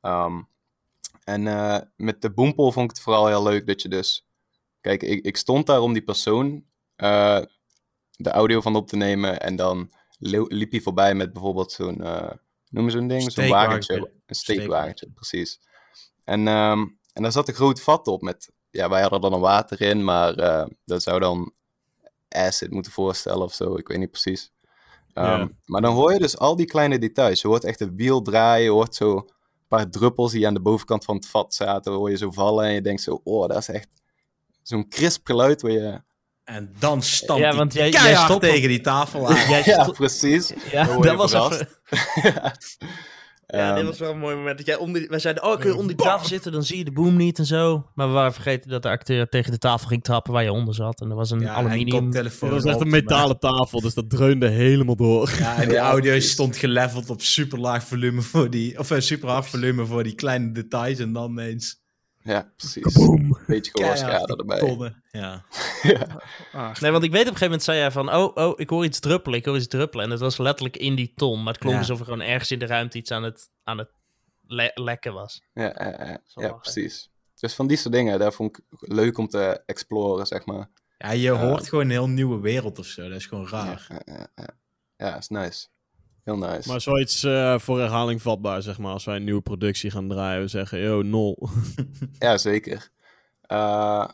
Ehm, 0.00 0.40
en 1.30 1.46
eh, 1.46 1.78
met 1.96 2.22
de 2.22 2.32
boempel 2.32 2.72
vond 2.72 2.90
ik 2.90 2.96
het 2.96 3.04
vooral 3.04 3.26
heel 3.26 3.42
leuk 3.42 3.66
dat 3.66 3.82
je 3.82 3.88
dus... 3.88 4.26
Kijk, 4.80 5.02
ik, 5.02 5.24
ik 5.24 5.36
stond 5.36 5.66
daar 5.66 5.80
om 5.80 5.92
die 5.92 6.02
persoon 6.02 6.64
eh, 6.96 7.40
de 8.10 8.30
audio 8.30 8.60
van 8.60 8.76
op 8.76 8.88
te 8.88 8.96
nemen. 8.96 9.40
En 9.40 9.56
dan 9.56 9.92
liep 10.18 10.70
hij 10.70 10.80
voorbij 10.80 11.14
met 11.14 11.32
bijvoorbeeld 11.32 11.72
zo'n... 11.72 12.02
eh 12.04 12.30
noem 12.68 12.90
zo'n 12.90 13.08
ding? 13.08 13.32
Zo'n 13.32 13.48
wagentje. 13.48 14.12
Een 14.26 14.34
steekwagentje, 14.34 15.10
precies. 15.14 15.60
En, 16.24 16.48
ehm, 16.48 16.86
en 17.12 17.22
daar 17.22 17.32
zat 17.32 17.48
een 17.48 17.54
groot 17.54 17.80
vat 17.80 18.06
op 18.06 18.22
met... 18.22 18.50
Ja, 18.70 18.88
wij 18.88 19.00
hadden 19.00 19.22
er 19.22 19.30
dan 19.30 19.40
water 19.40 19.80
in, 19.80 20.04
maar 20.04 20.34
dat 20.84 21.02
zou 21.02 21.20
dan 21.20 21.52
acid 22.28 22.70
moeten 22.70 22.92
voorstellen 22.92 23.42
of 23.42 23.54
zo. 23.54 23.76
Ik 23.76 23.88
weet 23.88 23.98
niet 23.98 24.10
precies. 24.10 24.52
Ehm. 25.12 25.48
Maar 25.64 25.80
dan 25.80 25.94
hoor 25.94 26.12
je 26.12 26.18
dus 26.18 26.38
al 26.38 26.56
die 26.56 26.66
kleine 26.66 26.98
details. 26.98 27.40
Je 27.40 27.48
hoort 27.48 27.64
echt 27.64 27.80
een 27.80 27.96
wiel 27.96 28.22
draaien. 28.22 28.64
Je 28.64 28.70
hoort 28.70 28.94
zo 28.94 29.16
een 29.16 29.30
paar 29.70 29.90
druppels 29.90 30.32
die 30.32 30.46
aan 30.46 30.54
de 30.54 30.60
bovenkant 30.60 31.04
van 31.04 31.16
het 31.16 31.26
vat 31.26 31.54
zaten. 31.54 31.92
Hoor 31.92 32.10
je 32.10 32.16
zo 32.16 32.30
vallen 32.30 32.64
en 32.64 32.72
je 32.72 32.80
denkt 32.82 33.02
zo, 33.02 33.20
oh, 33.24 33.48
dat 33.48 33.56
is 33.56 33.68
echt 33.68 33.88
zo'n 34.62 34.88
crisp 34.88 35.26
geluid 35.26 35.62
waar 35.62 35.70
je... 35.70 36.00
En 36.44 36.74
dan 36.78 37.02
stampt 37.02 37.42
Ja, 37.42 37.48
hij 37.48 37.56
want 37.58 37.72
jij- 37.72 37.82
jij 37.90 38.00
keihard 38.00 38.24
stopt 38.30 38.44
op- 38.44 38.50
tegen 38.50 38.68
die 38.68 38.80
tafel 38.80 39.28
aan. 39.28 39.48
Jij 39.50 39.62
Ja, 39.64 39.84
precies. 39.90 40.52
ja, 40.70 40.86
je 40.94 41.00
dat 41.02 41.16
was 41.16 41.32
even... 41.32 41.68
Ja, 43.52 43.68
dit 43.68 43.76
Ehm, 43.78 43.86
was 43.86 43.98
wel 43.98 44.10
een 44.12 44.18
mooi 44.18 44.36
moment. 44.36 44.56
Dat 44.58 44.66
jij 44.66 44.76
onder, 44.76 45.00
die- 45.00 45.08
wij 45.10 45.18
zeiden, 45.18 45.42
oh, 45.44 45.58
kun 45.58 45.70
je 45.70 45.76
onder 45.76 45.96
die 45.96 46.06
tafel 46.06 46.26
zitten, 46.28 46.52
dan 46.52 46.62
zie 46.62 46.78
je 46.78 46.84
de 46.84 46.92
boom 46.92 47.16
niet 47.16 47.38
en 47.38 47.46
zo. 47.46 47.86
Maar 47.94 48.06
we 48.06 48.12
waren 48.12 48.32
vergeten 48.32 48.70
dat 48.70 48.82
de 48.82 48.88
acteur 48.88 49.28
tegen 49.28 49.52
de 49.52 49.58
tafel 49.58 49.88
ging 49.88 50.02
trappen 50.02 50.32
waar 50.32 50.42
je 50.42 50.52
onder 50.52 50.74
zat. 50.74 51.00
En 51.00 51.10
er 51.10 51.16
was 51.16 51.30
een 51.30 51.40
Ja, 51.40 51.52
aluminium... 51.54 51.96
en 51.96 52.02
koptelefoon 52.02 52.50
Dat 52.50 52.62
was 52.62 52.72
echt 52.72 52.80
een 52.82 52.90
metalen 52.90 53.38
tafel, 53.38 53.80
dus 53.80 53.94
dat 53.94 54.10
dreunde 54.10 54.48
helemaal 54.48 54.96
door. 54.96 55.30
Ja, 55.38 55.56
en 55.62 55.68
die 55.68 55.78
audio 55.94 56.20
stond 56.20 56.56
geleveld 56.56 57.10
op 57.10 57.22
super 57.22 57.58
laag 57.58 57.84
volume 57.84 58.20
voor 58.22 58.50
die, 58.50 58.78
of 58.78 58.90
eh, 58.90 59.00
super 59.00 59.28
hard 59.28 59.46
volume 59.46 59.86
voor 59.86 60.02
die 60.02 60.14
kleine 60.14 60.52
details 60.52 60.98
en 60.98 61.12
dan 61.12 61.30
ineens 61.30 61.79
ja, 62.22 62.52
precies. 62.56 62.82
Kaboom. 62.82 63.38
Beetje 63.46 63.70
gehoorschade 63.74 64.36
erbij. 64.36 64.58
tonnen. 64.58 65.02
Ja. 65.10 65.44
ja. 65.82 66.20
ah, 66.52 66.76
Nee, 66.80 66.90
want 66.90 67.04
ik 67.04 67.10
weet 67.10 67.20
op 67.20 67.32
een 67.32 67.36
gegeven 67.36 67.44
moment 67.44 67.62
zei 67.62 67.78
jij 67.78 67.90
van, 67.90 68.14
oh, 68.14 68.36
oh, 68.36 68.52
ik 68.60 68.70
hoor 68.70 68.84
iets 68.84 69.00
druppelen, 69.00 69.38
ik 69.38 69.44
hoor 69.44 69.56
iets 69.56 69.66
druppelen. 69.68 70.04
En 70.04 70.10
het 70.10 70.20
was 70.20 70.38
letterlijk 70.38 70.76
in 70.76 70.94
die 70.94 71.12
ton, 71.14 71.38
maar 71.42 71.52
het 71.52 71.58
klonk 71.62 71.74
Ja. 71.74 71.80
alsof 71.80 71.98
er 71.98 72.04
gewoon 72.04 72.20
ergens 72.20 72.50
in 72.50 72.58
de 72.58 72.66
ruimte 72.66 72.98
iets 72.98 73.10
aan 73.10 73.22
het, 73.22 73.48
aan 73.64 73.78
het 73.78 73.90
le- 74.46 74.70
lekken 74.74 75.12
was. 75.12 75.42
Ja, 75.54 75.62
ja, 75.78 76.20
ja, 76.34 76.52
precies. 76.52 77.10
Dus 77.40 77.54
van 77.54 77.66
die 77.66 77.76
soort 77.76 77.94
dingen, 77.94 78.18
daar 78.18 78.32
vond 78.32 78.56
ik 78.58 78.64
leuk 78.80 79.18
om 79.18 79.28
te 79.28 79.62
exploren, 79.66 80.26
zeg 80.26 80.44
maar. 80.46 80.70
ja, 80.98 81.10
je 81.10 81.30
hoort 81.30 81.68
gewoon 81.68 81.84
een 81.84 81.90
heel 81.90 82.08
nieuwe 82.08 82.40
wereld 82.40 82.78
of 82.78 82.86
zo. 82.86 83.08
Dat 83.08 83.16
is 83.18 83.26
gewoon 83.26 83.48
raar. 83.48 83.86
Ja. 84.04 84.28
ja, 84.96 85.16
is 85.16 85.28
nice. 85.28 85.66
Heel 86.24 86.36
nice. 86.36 86.68
Maar 86.68 86.80
zoiets 86.80 87.24
eh 87.24 87.58
voor 87.58 87.78
herhaling 87.78 88.22
vatbaar, 88.22 88.62
zeg 88.62 88.78
maar. 88.78 88.92
Als 88.92 89.04
wij 89.04 89.16
een 89.16 89.24
nieuwe 89.24 89.40
productie 89.40 89.90
gaan 89.90 90.08
draaien, 90.08 90.42
we 90.42 90.48
zeggen, 90.48 90.80
yo, 90.80 91.02
nul. 91.02 91.48
Ja, 92.18 92.38
zeker. 92.38 92.90
Eh, 93.40 94.08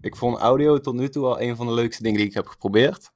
ik 0.00 0.16
vond 0.16 0.38
audio 0.38 0.80
tot 0.80 0.94
nu 0.94 1.08
toe 1.08 1.26
al 1.26 1.40
een 1.40 1.56
van 1.56 1.66
de 1.66 1.72
leukste 1.72 2.02
dingen 2.02 2.18
die 2.18 2.28
ik 2.28 2.34
heb 2.34 2.46
geprobeerd. 2.46 3.10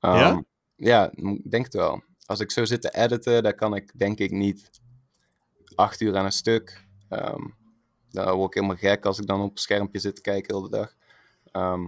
Ehm, 0.00 0.16
Ja? 0.16 0.42
Ja, 0.76 1.10
ik 1.12 1.50
denk 1.50 1.64
het 1.64 1.74
wel. 1.74 2.02
Als 2.26 2.40
ik 2.40 2.50
zo 2.50 2.64
zit 2.64 2.82
te 2.82 2.90
editen, 2.94 3.42
dan 3.42 3.54
kan 3.54 3.74
ik 3.74 3.98
denk 3.98 4.18
ik 4.18 4.30
niet 4.30 4.70
acht 5.74 6.00
uur 6.00 6.16
aan 6.16 6.24
een 6.24 6.32
stuk. 6.32 6.86
Ehm 7.08 7.46
dan 8.10 8.36
word 8.36 8.48
ik 8.48 8.54
helemaal 8.54 8.76
gek 8.76 9.04
als 9.04 9.18
ik 9.18 9.26
dan 9.26 9.40
op 9.40 9.50
een 9.50 9.56
schermpje 9.58 9.98
zit 9.98 10.14
te 10.14 10.20
kijken 10.20 10.48
de 10.48 10.54
hele 10.54 10.68
dag. 10.68 10.94
Ehm, 11.52 11.86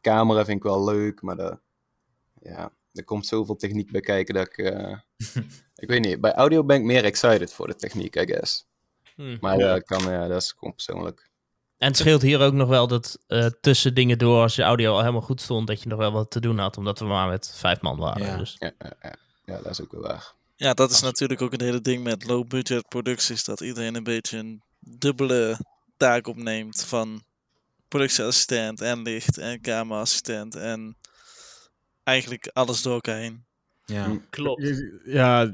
camera 0.00 0.44
vind 0.44 0.56
ik 0.56 0.62
wel 0.62 0.84
leuk, 0.84 1.22
maar 1.22 1.36
de, 1.36 1.58
ja, 2.40 2.72
er 2.94 3.04
komt 3.04 3.26
zoveel 3.26 3.56
techniek 3.56 3.90
bij 3.90 4.00
kijken 4.00 4.34
dat 4.34 4.46
ik... 4.46 4.58
eh, 4.58 4.96
ik 5.84 5.88
weet 5.88 6.00
niet, 6.04 6.20
bij 6.20 6.32
audio 6.32 6.64
ben 6.64 6.76
ik 6.76 6.82
meer 6.82 7.04
excited 7.04 7.52
voor 7.52 7.66
de 7.66 7.74
techniek, 7.74 8.16
I 8.16 8.26
guess. 8.26 8.64
Hm. 9.14 9.36
Maar 9.40 9.58
Ja. 9.58 9.74
eh, 9.74 9.82
kan, 9.82 10.12
ja, 10.12 10.28
dat 10.28 10.42
is 10.42 10.52
gewoon 10.58 10.74
persoonlijk. 10.74 11.30
En 11.78 11.88
het 11.88 11.96
scheelt 11.98 12.22
hier 12.22 12.40
ook 12.40 12.52
nog 12.52 12.68
wel 12.68 12.86
dat 12.86 13.18
eh, 13.26 13.46
tussen 13.60 13.94
dingen 13.94 14.18
door, 14.18 14.40
als 14.42 14.56
je 14.56 14.62
audio 14.62 14.92
al 14.92 14.98
helemaal 15.00 15.20
goed 15.20 15.40
stond, 15.40 15.66
dat 15.66 15.82
je 15.82 15.88
nog 15.88 15.98
wel 15.98 16.12
wat 16.12 16.30
te 16.30 16.40
doen 16.40 16.58
had, 16.58 16.76
omdat 16.76 16.98
we 16.98 17.04
maar 17.04 17.28
met 17.28 17.52
vijf 17.56 17.80
man 17.80 17.98
waren. 17.98 18.26
Ja. 18.26 18.36
Dus. 18.36 18.56
Ja, 18.58 18.72
ja, 18.78 18.92
ja. 19.02 19.14
ja, 19.44 19.56
dat 19.62 19.70
is 19.72 19.80
ook 19.80 19.92
wel 19.92 20.00
waar. 20.00 20.32
ja, 20.56 20.74
dat 20.74 20.90
is 20.90 21.00
natuurlijk 21.00 21.42
ook 21.42 21.52
het 21.52 21.60
hele 21.60 21.80
ding 21.80 22.02
met 22.04 22.24
low-budget 22.24 22.88
producties. 22.88 23.44
Dat 23.44 23.60
iedereen 23.60 23.94
een 23.94 24.02
beetje 24.04 24.38
een 24.38 24.62
dubbele 24.80 25.58
taak 25.96 26.26
opneemt 26.26 26.84
van 26.84 27.22
productieassistent 27.88 28.80
en 28.80 29.02
licht 29.02 29.38
en 29.38 29.60
cameraassistent 29.60 30.54
en 30.54 30.96
eigenlijk 32.04 32.50
alles 32.52 32.82
door 32.82 32.92
elkaar 32.94 33.18
heen. 33.18 33.44
Ja. 33.84 34.04
Hm. 34.04 34.16
Klopt. 34.30 34.62
Je- 34.62 35.00
Ja, 35.04 35.42
eh, 35.42 35.50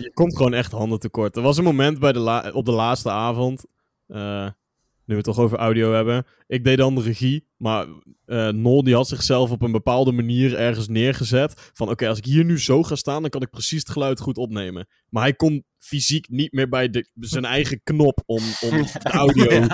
je 0.00 0.10
komt 0.14 0.36
gewoon 0.36 0.54
echt 0.54 0.72
handen 0.72 0.98
tekort. 0.98 1.36
Er 1.36 1.42
was 1.42 1.58
een 1.58 1.64
moment 1.64 1.98
bij 1.98 2.12
de 2.12 2.18
la- 2.18 2.50
op 2.52 2.64
de 2.64 2.72
laatste 2.72 3.10
avond. 3.10 3.64
eh, 4.06 4.48
nu 5.06 5.14
we 5.14 5.14
het 5.14 5.24
toch 5.24 5.38
over 5.44 5.58
audio 5.58 5.92
hebben. 5.92 6.24
Ik 6.46 6.64
deed 6.64 6.76
dan 6.78 6.94
de 6.94 7.02
regie, 7.02 7.46
maar 7.56 7.86
eh 8.26 8.48
Nol 8.48 8.84
die 8.84 8.94
had 8.94 9.08
zichzelf 9.08 9.50
op 9.50 9.62
een 9.62 9.72
bepaalde 9.72 10.12
manier 10.12 10.54
ergens 10.56 10.88
neergezet. 10.88 11.70
Van 11.72 11.90
oké, 11.90 12.08
als 12.08 12.18
ik 12.18 12.24
hier 12.24 12.44
nu 12.44 12.60
zo 12.60 12.82
ga 12.82 12.94
staan, 12.94 13.20
dan 13.20 13.30
kan 13.30 13.42
ik 13.42 13.50
precies 13.50 13.78
het 13.80 13.90
geluid 13.90 14.20
goed 14.20 14.36
opnemen. 14.36 14.86
Maar 15.08 15.22
hij 15.22 15.34
kon 15.34 15.64
fysiek 15.78 16.28
niet 16.28 16.52
meer 16.52 16.68
bij 16.68 16.90
de, 16.90 17.06
zijn 17.20 17.44
eigen 17.44 17.80
knop 17.84 18.22
om, 18.26 18.42
om 18.60 18.70
de 19.02 19.10
audio 19.10 19.66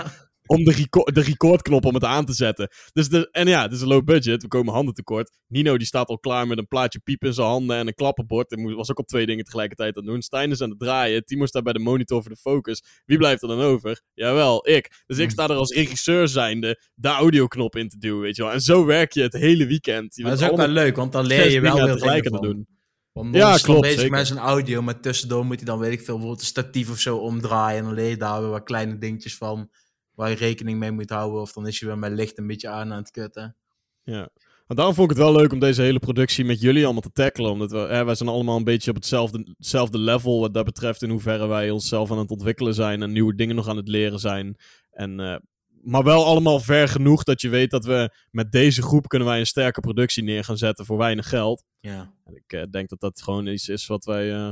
om 0.50 0.64
de, 0.64 0.86
de 1.12 1.20
recordknop 1.20 1.84
om 1.84 1.94
het 1.94 2.04
aan 2.04 2.24
te 2.24 2.32
zetten. 2.32 2.68
Dus 2.92 3.08
de, 3.08 3.28
en 3.30 3.48
ja, 3.48 3.62
het 3.62 3.72
is 3.72 3.80
een 3.80 3.88
low 3.88 4.04
budget. 4.04 4.42
We 4.42 4.48
komen 4.48 4.74
handen 4.74 4.94
tekort. 4.94 5.30
Nino 5.46 5.76
die 5.76 5.86
staat 5.86 6.08
al 6.08 6.18
klaar 6.18 6.46
met 6.46 6.58
een 6.58 6.68
plaatje 6.68 6.98
piep 6.98 7.24
in 7.24 7.34
zijn 7.34 7.46
handen 7.46 7.76
en 7.76 7.86
een 7.86 7.94
klappenbord. 7.94 8.50
En 8.50 8.74
was 8.74 8.90
ook 8.90 8.98
op 8.98 9.06
twee 9.06 9.26
dingen 9.26 9.44
tegelijkertijd 9.44 9.96
aan 9.96 10.02
het 10.02 10.12
doen. 10.12 10.22
Stijn 10.22 10.50
is 10.50 10.60
aan 10.60 10.70
het 10.70 10.78
draaien. 10.78 11.24
Timo 11.24 11.46
staat 11.46 11.62
bij 11.62 11.72
de 11.72 11.78
monitor 11.78 12.22
voor 12.22 12.30
de 12.30 12.36
focus. 12.36 12.82
Wie 13.04 13.18
blijft 13.18 13.42
er 13.42 13.48
dan 13.48 13.60
over? 13.60 14.02
Jawel, 14.14 14.68
ik. 14.68 15.02
Dus 15.06 15.18
ik 15.18 15.30
sta 15.30 15.48
er 15.48 15.56
als 15.56 15.72
regisseur 15.72 16.28
zijnde 16.28 16.82
de 16.94 17.08
audioknop 17.08 17.76
in 17.76 17.88
te 17.88 17.98
duwen, 17.98 18.20
weet 18.20 18.36
je 18.36 18.42
wel. 18.42 18.52
En 18.52 18.60
zo 18.60 18.84
werk 18.84 19.12
je 19.12 19.22
het 19.22 19.32
hele 19.32 19.66
weekend. 19.66 20.14
Je 20.14 20.22
Maar 20.22 20.30
dat 20.30 20.40
is 20.40 20.48
ook 20.48 20.56
wel 20.56 20.68
leuk, 20.68 20.96
want 20.96 21.12
dan 21.12 21.26
leer 21.26 21.50
je 21.50 21.60
wel 21.60 21.84
weer 21.84 21.92
tegelijk 21.92 22.28
van. 22.28 22.42
doen. 22.42 22.66
Want 23.12 23.34
Ja, 23.34 23.56
klopt, 23.56 23.80
bezig 23.80 23.98
zeker. 24.00 24.16
met 24.16 24.26
zijn 24.26 24.38
audio, 24.38 24.82
maar 24.82 25.00
tussendoor 25.00 25.44
moet 25.44 25.56
hij 25.56 25.64
dan, 25.64 25.78
weet 25.78 25.92
ik 25.92 25.98
veel, 25.98 26.14
bijvoorbeeld 26.14 26.40
een 26.40 26.46
statief 26.46 26.90
of 26.90 26.98
zo 26.98 27.16
omdraaien. 27.16 27.78
En 27.78 27.84
dan 27.84 27.94
leer 27.94 28.08
je 28.08 28.16
daar 28.16 28.40
weer 28.40 28.50
wat 28.50 28.62
kleine 28.64 28.98
dingetjes 28.98 29.36
van, 29.36 29.70
waar 30.20 30.30
je 30.30 30.36
rekening 30.36 30.78
mee 30.78 30.90
moet 30.90 31.10
houden. 31.10 31.40
Of 31.40 31.52
dan 31.52 31.66
is 31.66 31.78
je 31.78 31.86
weer 31.86 31.98
met 31.98 32.12
licht 32.12 32.38
een 32.38 32.46
beetje 32.46 32.68
aan 32.68 32.92
aan 32.92 32.98
het 32.98 33.10
kutten. 33.10 33.56
Ja. 34.02 34.28
Maar 34.66 34.76
daarom 34.76 34.94
vond 34.94 35.10
ik 35.10 35.16
het 35.16 35.26
wel 35.26 35.36
leuk 35.36 35.52
om 35.52 35.58
deze 35.58 35.82
hele 35.82 35.98
productie 35.98 36.44
met 36.44 36.60
jullie 36.60 36.84
allemaal 36.84 37.02
te 37.02 37.12
tackelen. 37.12 37.50
Omdat 37.50 37.70
we, 37.70 37.78
hè, 37.78 38.04
wij 38.04 38.14
zijn 38.14 38.28
allemaal 38.28 38.56
een 38.56 38.64
beetje 38.64 38.90
op 38.90 38.96
hetzelfde, 38.96 39.54
hetzelfde 39.56 39.98
level 39.98 40.40
wat 40.40 40.54
dat 40.54 40.64
betreft. 40.64 41.02
In 41.02 41.10
hoeverre 41.10 41.46
wij 41.46 41.70
onszelf 41.70 42.10
aan 42.10 42.18
het 42.18 42.30
ontwikkelen 42.30 42.74
zijn 42.74 43.02
en 43.02 43.12
nieuwe 43.12 43.34
dingen 43.34 43.56
nog 43.56 43.68
aan 43.68 43.76
het 43.76 43.88
leren 43.88 44.18
zijn. 44.18 44.56
En, 44.90 45.20
eh, 45.20 45.36
maar 45.82 46.04
wel 46.04 46.24
allemaal 46.24 46.60
ver 46.60 46.88
genoeg 46.88 47.22
dat 47.22 47.40
je 47.40 47.48
weet 47.48 47.70
dat 47.70 47.84
we 47.84 48.14
met 48.30 48.52
deze 48.52 48.82
groep 48.82 49.08
kunnen 49.08 49.28
wij 49.28 49.38
een 49.38 49.46
sterke 49.46 49.80
productie 49.80 50.22
neer 50.22 50.44
gaan 50.44 50.58
zetten 50.58 50.86
voor 50.86 50.98
weinig 50.98 51.28
geld. 51.28 51.64
Ja. 51.80 52.14
En 52.24 52.34
ik 52.34 52.52
eh, 52.52 52.62
denk 52.70 52.88
dat 52.88 53.00
dat 53.00 53.22
gewoon 53.22 53.46
iets 53.46 53.68
is 53.68 53.86
wat 53.86 54.04
wij... 54.04 54.32
eh, 54.34 54.50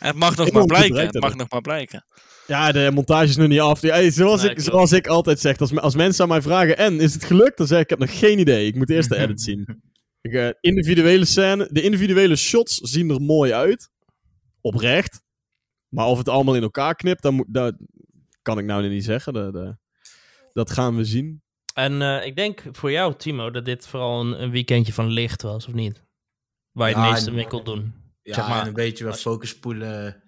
Het 0.00 0.16
mag 0.16 0.36
nog 0.36 0.46
Ik 0.46 0.52
maar 0.52 0.64
blijken. 0.64 0.96
Het 1.06 1.20
mag 1.20 1.34
nog 1.34 1.50
maar 1.50 1.60
blijken. 1.60 2.04
Ja, 2.46 2.72
de 2.72 2.90
montage 2.94 3.24
is 3.28 3.36
nu 3.36 3.46
niet 3.46 3.60
af. 3.60 3.82
Ja, 3.82 3.94
hey, 3.94 4.10
zoals, 4.10 4.40
Nee, 4.40 4.50
ik, 4.50 4.56
klopt. 4.56 4.70
zoals 4.70 4.92
ik 4.92 5.06
altijd 5.06 5.40
zeg, 5.40 5.58
als, 5.58 5.76
als 5.76 5.94
mensen 5.94 6.22
aan 6.22 6.28
mij 6.28 6.42
vragen... 6.42 6.76
En, 6.76 7.00
is 7.00 7.14
het 7.14 7.24
gelukt? 7.24 7.56
Dan 7.58 7.66
zeg 7.66 7.76
ik, 7.78 7.84
ik 7.84 7.90
heb 7.90 7.98
nog 7.98 8.18
geen 8.18 8.38
idee. 8.38 8.66
Ik 8.66 8.74
moet 8.74 8.90
eerst 8.90 9.08
de 9.08 9.16
edit 9.16 9.40
zien. 9.40 9.66
Ik, 10.22 10.32
eh, 10.32 10.48
individuele 10.60 11.24
scène, 11.24 11.68
de 11.72 11.82
individuele 11.82 12.36
shots 12.36 12.74
zien 12.76 13.10
er 13.10 13.20
mooi 13.20 13.52
uit. 13.52 13.90
Oprecht. 14.60 15.22
Maar 15.88 16.06
of 16.06 16.18
het 16.18 16.28
allemaal 16.28 16.54
in 16.54 16.62
elkaar 16.62 16.94
knipt, 16.94 17.22
dan 17.22 17.34
moet, 17.34 17.46
dat 17.48 17.74
kan 18.42 18.58
ik 18.58 18.64
nou 18.64 18.88
niet 18.88 19.04
zeggen. 19.04 19.32
Dat, 19.32 19.52
dat- 19.52 19.76
dat 20.52 20.70
gaan 20.70 20.96
we 20.96 21.04
zien. 21.04 21.42
En 21.74 22.02
eh, 22.02 22.26
ik 22.26 22.36
denk 22.36 22.62
voor 22.72 22.90
jou, 22.90 23.14
Timo, 23.16 23.50
dat 23.50 23.64
dit 23.64 23.86
vooral 23.86 24.20
een, 24.20 24.42
een 24.42 24.50
weekendje 24.50 24.92
van 24.92 25.06
licht 25.08 25.42
was, 25.42 25.66
of 25.66 25.72
niet? 25.72 26.02
Waar 26.72 26.88
je 26.88 26.94
Ja, 26.94 27.02
het 27.02 27.10
meeste 27.12 27.30
mee 27.30 27.46
kon 27.46 27.64
doen. 27.64 27.92
Ja, 28.30 28.36
Zeg 28.36 28.48
maar, 28.48 28.60
en 28.60 28.66
een 28.66 28.72
beetje 28.72 29.04
wat 29.04 29.20
focuspoelen. 29.20 30.22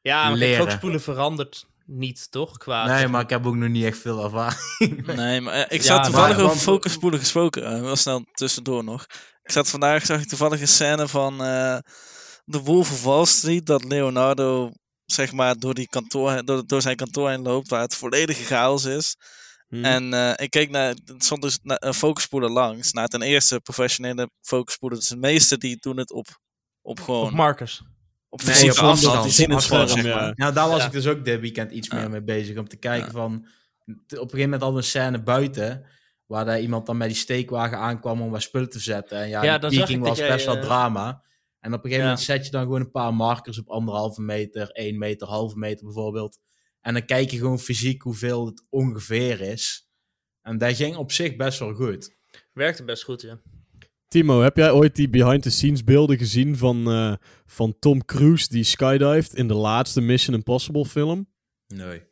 Ja, 0.00 0.28
maar 0.28 0.38
leren. 0.38 0.56
focusspoelen 0.58 1.00
verandert 1.00 1.66
niet, 1.86 2.30
toch? 2.30 2.56
Qua, 2.56 2.86
Nee, 2.86 3.08
maar 3.08 3.22
ik 3.22 3.30
heb 3.30 3.46
ook 3.46 3.54
nog 3.56 3.68
niet 3.68 3.84
echt 3.84 3.98
veel 3.98 4.24
ervaring. 4.24 5.06
Nee, 5.16 5.40
maar 5.40 5.54
eh, 5.54 5.60
ik 5.60 5.82
Ja, 5.82 5.86
zat 5.86 6.04
toevallig 6.04 6.28
maar- 6.28 6.36
over 6.36 6.46
want- 6.46 6.60
focusspoelen 6.62 7.18
gesproken. 7.20 7.64
eh, 7.66 7.80
wel 7.80 7.96
snel 7.96 8.24
tussendoor 8.32 8.84
nog. 8.84 9.06
Ik 9.42 9.50
zat 9.50 9.68
vandaag, 9.70 10.06
zag 10.06 10.20
ik 10.20 10.28
toevallig 10.28 10.60
een 10.60 10.68
scène 10.68 11.08
van 11.08 11.42
eh 11.44 11.78
The 12.46 12.60
Wolf 12.62 12.90
of 12.90 13.04
Wall 13.04 13.24
Street. 13.24 13.66
Dat 13.66 13.84
Leonardo, 13.84 14.70
zeg 15.04 15.32
maar, 15.32 15.58
door, 15.58 15.74
die 15.74 15.88
kantoor, 15.88 16.44
door, 16.44 16.66
door 16.66 16.82
zijn 16.82 16.96
kantoor 16.96 17.30
heen 17.30 17.42
loopt. 17.42 17.68
Waar 17.68 17.80
het 17.80 17.94
volledige 17.96 18.44
chaos 18.44 18.84
is. 18.84 19.16
Hm. 19.68 19.84
En 19.84 20.14
eh, 20.14 20.32
ik 20.36 20.50
keek 20.50 20.70
naar, 20.70 20.88
er 20.88 21.14
stond 21.18 21.42
dus 21.42 21.58
na- 21.62 21.76
een 21.82 21.94
langs. 22.52 22.92
Nou, 22.92 23.08
ten 23.08 23.22
eerste 23.22 23.60
professionele 23.60 24.30
focusspoeler. 24.40 24.98
Dus 24.98 25.08
de 25.08 25.16
meeste 25.16 25.58
die 25.58 25.76
doen 25.80 25.96
het 25.96 26.12
op, 26.12 26.26
op 26.82 27.00
gewoon, 27.00 27.34
Marcus. 27.34 27.82
op 28.28 28.42
Nee, 28.42 28.70
op 28.70 28.76
afstand. 28.76 29.32
zien 29.32 29.50
het 29.50 29.64
gewoon, 29.64 29.88
zeg 29.88 30.04
ja. 30.04 30.14
maar. 30.14 30.32
Nou, 30.36 30.54
daar 30.54 30.68
was 30.68 30.78
Ja. 30.80 30.86
ik 30.86 30.92
dus 30.92 31.06
ook 31.06 31.24
dit 31.24 31.40
weekend 31.40 31.70
iets 31.72 31.88
Ja. 31.88 31.96
meer 31.96 32.10
mee 32.10 32.22
bezig. 32.22 32.56
Om 32.58 32.68
te 32.68 32.76
kijken 32.76 33.06
Ja. 33.06 33.12
van... 33.12 33.34
Op 33.34 33.88
een 33.88 34.16
gegeven 34.18 34.38
moment 34.40 34.62
hadden 34.62 34.70
we 34.72 34.76
een 34.76 34.82
scène 34.90 35.22
buiten... 35.22 35.86
Waar 36.26 36.44
daar 36.44 36.60
iemand 36.60 36.86
dan 36.86 36.96
met 36.96 37.08
die 37.08 37.16
steekwagen 37.16 37.78
aankwam 37.78 38.20
om 38.20 38.30
wat 38.30 38.42
spullen 38.42 38.70
te 38.70 38.78
zetten. 38.78 39.18
En 39.18 39.28
ja, 39.28 39.42
Ja, 39.44 39.58
de 39.58 39.68
peaking 39.68 40.02
was 40.04 40.18
jij, 40.18 40.28
best 40.28 40.46
wel 40.46 40.56
eh, 40.56 40.62
drama. 40.62 41.22
En 41.60 41.72
op 41.72 41.84
een 41.84 41.90
gegeven 41.90 41.96
Ja. 41.98 42.02
moment 42.04 42.20
zet 42.20 42.44
je 42.44 42.50
dan 42.50 42.62
gewoon 42.62 42.80
een 42.80 42.90
paar 42.90 43.14
markers 43.14 43.58
op 43.58 43.68
anderhalve 43.68 44.20
meter, 44.22 44.70
één 44.70 44.98
meter, 44.98 45.26
halve 45.28 45.58
meter 45.58 45.84
bijvoorbeeld. 45.84 46.38
En 46.80 46.92
dan 46.92 47.04
kijk 47.04 47.30
je 47.30 47.36
gewoon 47.38 47.58
fysiek 47.58 48.02
hoeveel 48.02 48.46
het 48.46 48.64
ongeveer 48.70 49.40
is. 49.40 49.88
En 50.42 50.58
dat 50.58 50.76
ging 50.76 50.96
op 50.96 51.12
zich 51.12 51.36
best 51.36 51.58
wel 51.58 51.74
goed. 51.74 52.16
Werkte 52.52 52.84
best 52.84 53.02
goed, 53.04 53.20
ja. 53.22 53.40
Timo, 54.12 54.40
heb 54.40 54.56
jij 54.56 54.70
ooit 54.70 54.96
die 54.96 55.08
behind-the-scenes 55.08 55.84
beelden 55.84 56.18
gezien 56.18 56.56
van, 56.56 56.90
eh, 56.90 57.12
van 57.46 57.76
Tom 57.78 58.04
Cruise 58.04 58.48
die 58.48 58.64
skydived 58.64 59.34
in 59.34 59.48
de 59.48 59.54
laatste 59.54 60.00
Mission 60.00 60.36
Impossible 60.36 60.84
film? 60.84 61.28
Nee. 61.66 62.02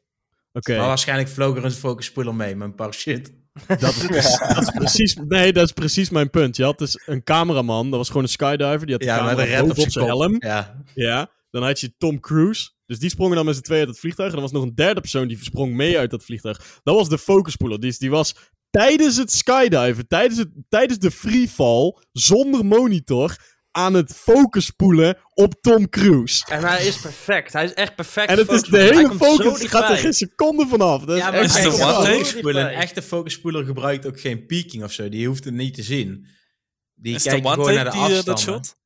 Oké. 0.53 0.77
Maar 0.77 0.87
waarschijnlijk 0.87 1.29
vloog 1.29 1.57
er 1.57 1.65
een 1.65 1.71
focusspoeler 1.71 2.35
mee 2.35 2.57
met 2.57 2.69
een 2.69 2.75
parachute. 2.75 3.31
Dat 3.67 3.83
is, 3.83 4.07
precies, 4.07 4.39
dat 4.55 4.63
is 4.63 4.71
precies, 4.71 5.15
nee, 5.15 5.53
dat 5.53 5.65
is 5.65 5.73
precies 5.73 6.11
mijn 6.11 6.31
punt. 6.31 6.57
Je 6.57 6.65
had 6.65 6.79
dus 6.79 7.03
een 7.07 7.23
cameraman, 7.23 7.91
dat 7.91 7.99
was 7.99 8.09
gewoon 8.09 8.23
een 8.23 8.29
skydiver, 8.29 8.87
die 8.87 8.95
had 8.95 9.01
de 9.01 9.07
camera 9.07 9.61
boven 9.61 9.83
op 9.83 9.91
zijn 9.91 10.07
helm. 10.07 10.37
Ja. 10.39 10.83
Ja, 10.95 11.31
dan 11.51 11.63
had 11.63 11.81
je 11.81 11.95
Tom 11.99 12.21
Cruise, 12.21 12.71
dus 12.87 12.99
die 12.99 13.11
sprongen 13.11 13.37
dan 13.37 13.45
met 13.45 13.55
z'n 13.55 13.63
tweeën 13.63 13.81
uit 13.81 13.91
het 13.91 13.99
vliegtuig. 13.99 14.31
En 14.31 14.37
er 14.37 14.43
was 14.43 14.53
nog 14.53 14.63
een 14.63 14.75
derde 14.75 15.01
persoon 15.01 15.29
die 15.29 15.39
sprong 15.45 15.75
mee 15.75 15.99
uit 15.99 16.11
dat 16.11 16.25
vliegtuig. 16.25 16.81
Dat 16.83 16.95
was 16.95 17.09
de 17.09 17.19
focuspoeler, 17.19 17.81
die, 17.81 17.95
die 17.99 18.11
was 18.11 18.35
tijdens 18.71 19.17
het 19.17 19.33
skydiven, 19.33 20.07
tijdens, 20.09 20.39
het, 20.39 20.49
tijdens 20.69 20.99
de 20.99 21.11
freefall, 21.11 21.97
zonder 22.13 22.65
monitor, 22.65 23.37
aan 23.71 23.95
het 23.95 24.13
focuspoelen 24.15 25.19
op 25.35 25.55
Tom 25.61 25.89
Cruise. 25.89 26.45
En 26.49 26.65
hij 26.65 26.87
is 26.87 27.01
perfect. 27.01 27.53
Hij 27.53 27.65
is 27.65 27.75
echt 27.75 27.95
perfect. 27.95 28.31
En 28.31 28.39
het 28.39 28.51
is 28.51 28.63
de 28.63 28.79
hele 28.79 29.13
focus, 29.15 29.65
gaat 29.65 29.91
er 29.91 29.97
geen 29.97 30.13
seconde 30.15 30.67
vanaf. 30.67 31.05
Dat 31.05 31.17
is 31.17 31.23
Ja, 31.23 31.33
echt 31.33 31.57
is 31.57 31.63
maar 31.63 31.63
kijk, 31.63 31.81
een 31.83 32.11
een, 32.11 32.17
focuspoeler, 32.17 32.67
echte 32.73 33.03
focusspoeler 33.03 33.65
gebruikt 33.65 34.07
ook 34.07 34.21
geen 34.21 34.47
peaking 34.47 34.85
of 34.85 34.93
zo. 34.93 35.09
Die 35.09 35.27
hoeft 35.27 35.45
het 35.45 35.55
niet 35.55 35.75
te 35.75 35.83
zien. 35.83 36.27
Die 36.95 37.15
Is 37.15 37.23
kijkt 37.23 37.45
een 37.45 37.51
gewoon 37.53 37.75
naar 37.75 37.85
de 37.85 37.91
die, 37.91 38.01
eh, 38.01 38.09
dat 38.09 38.29
afstanden. 38.29 38.65
shot? 38.65 38.79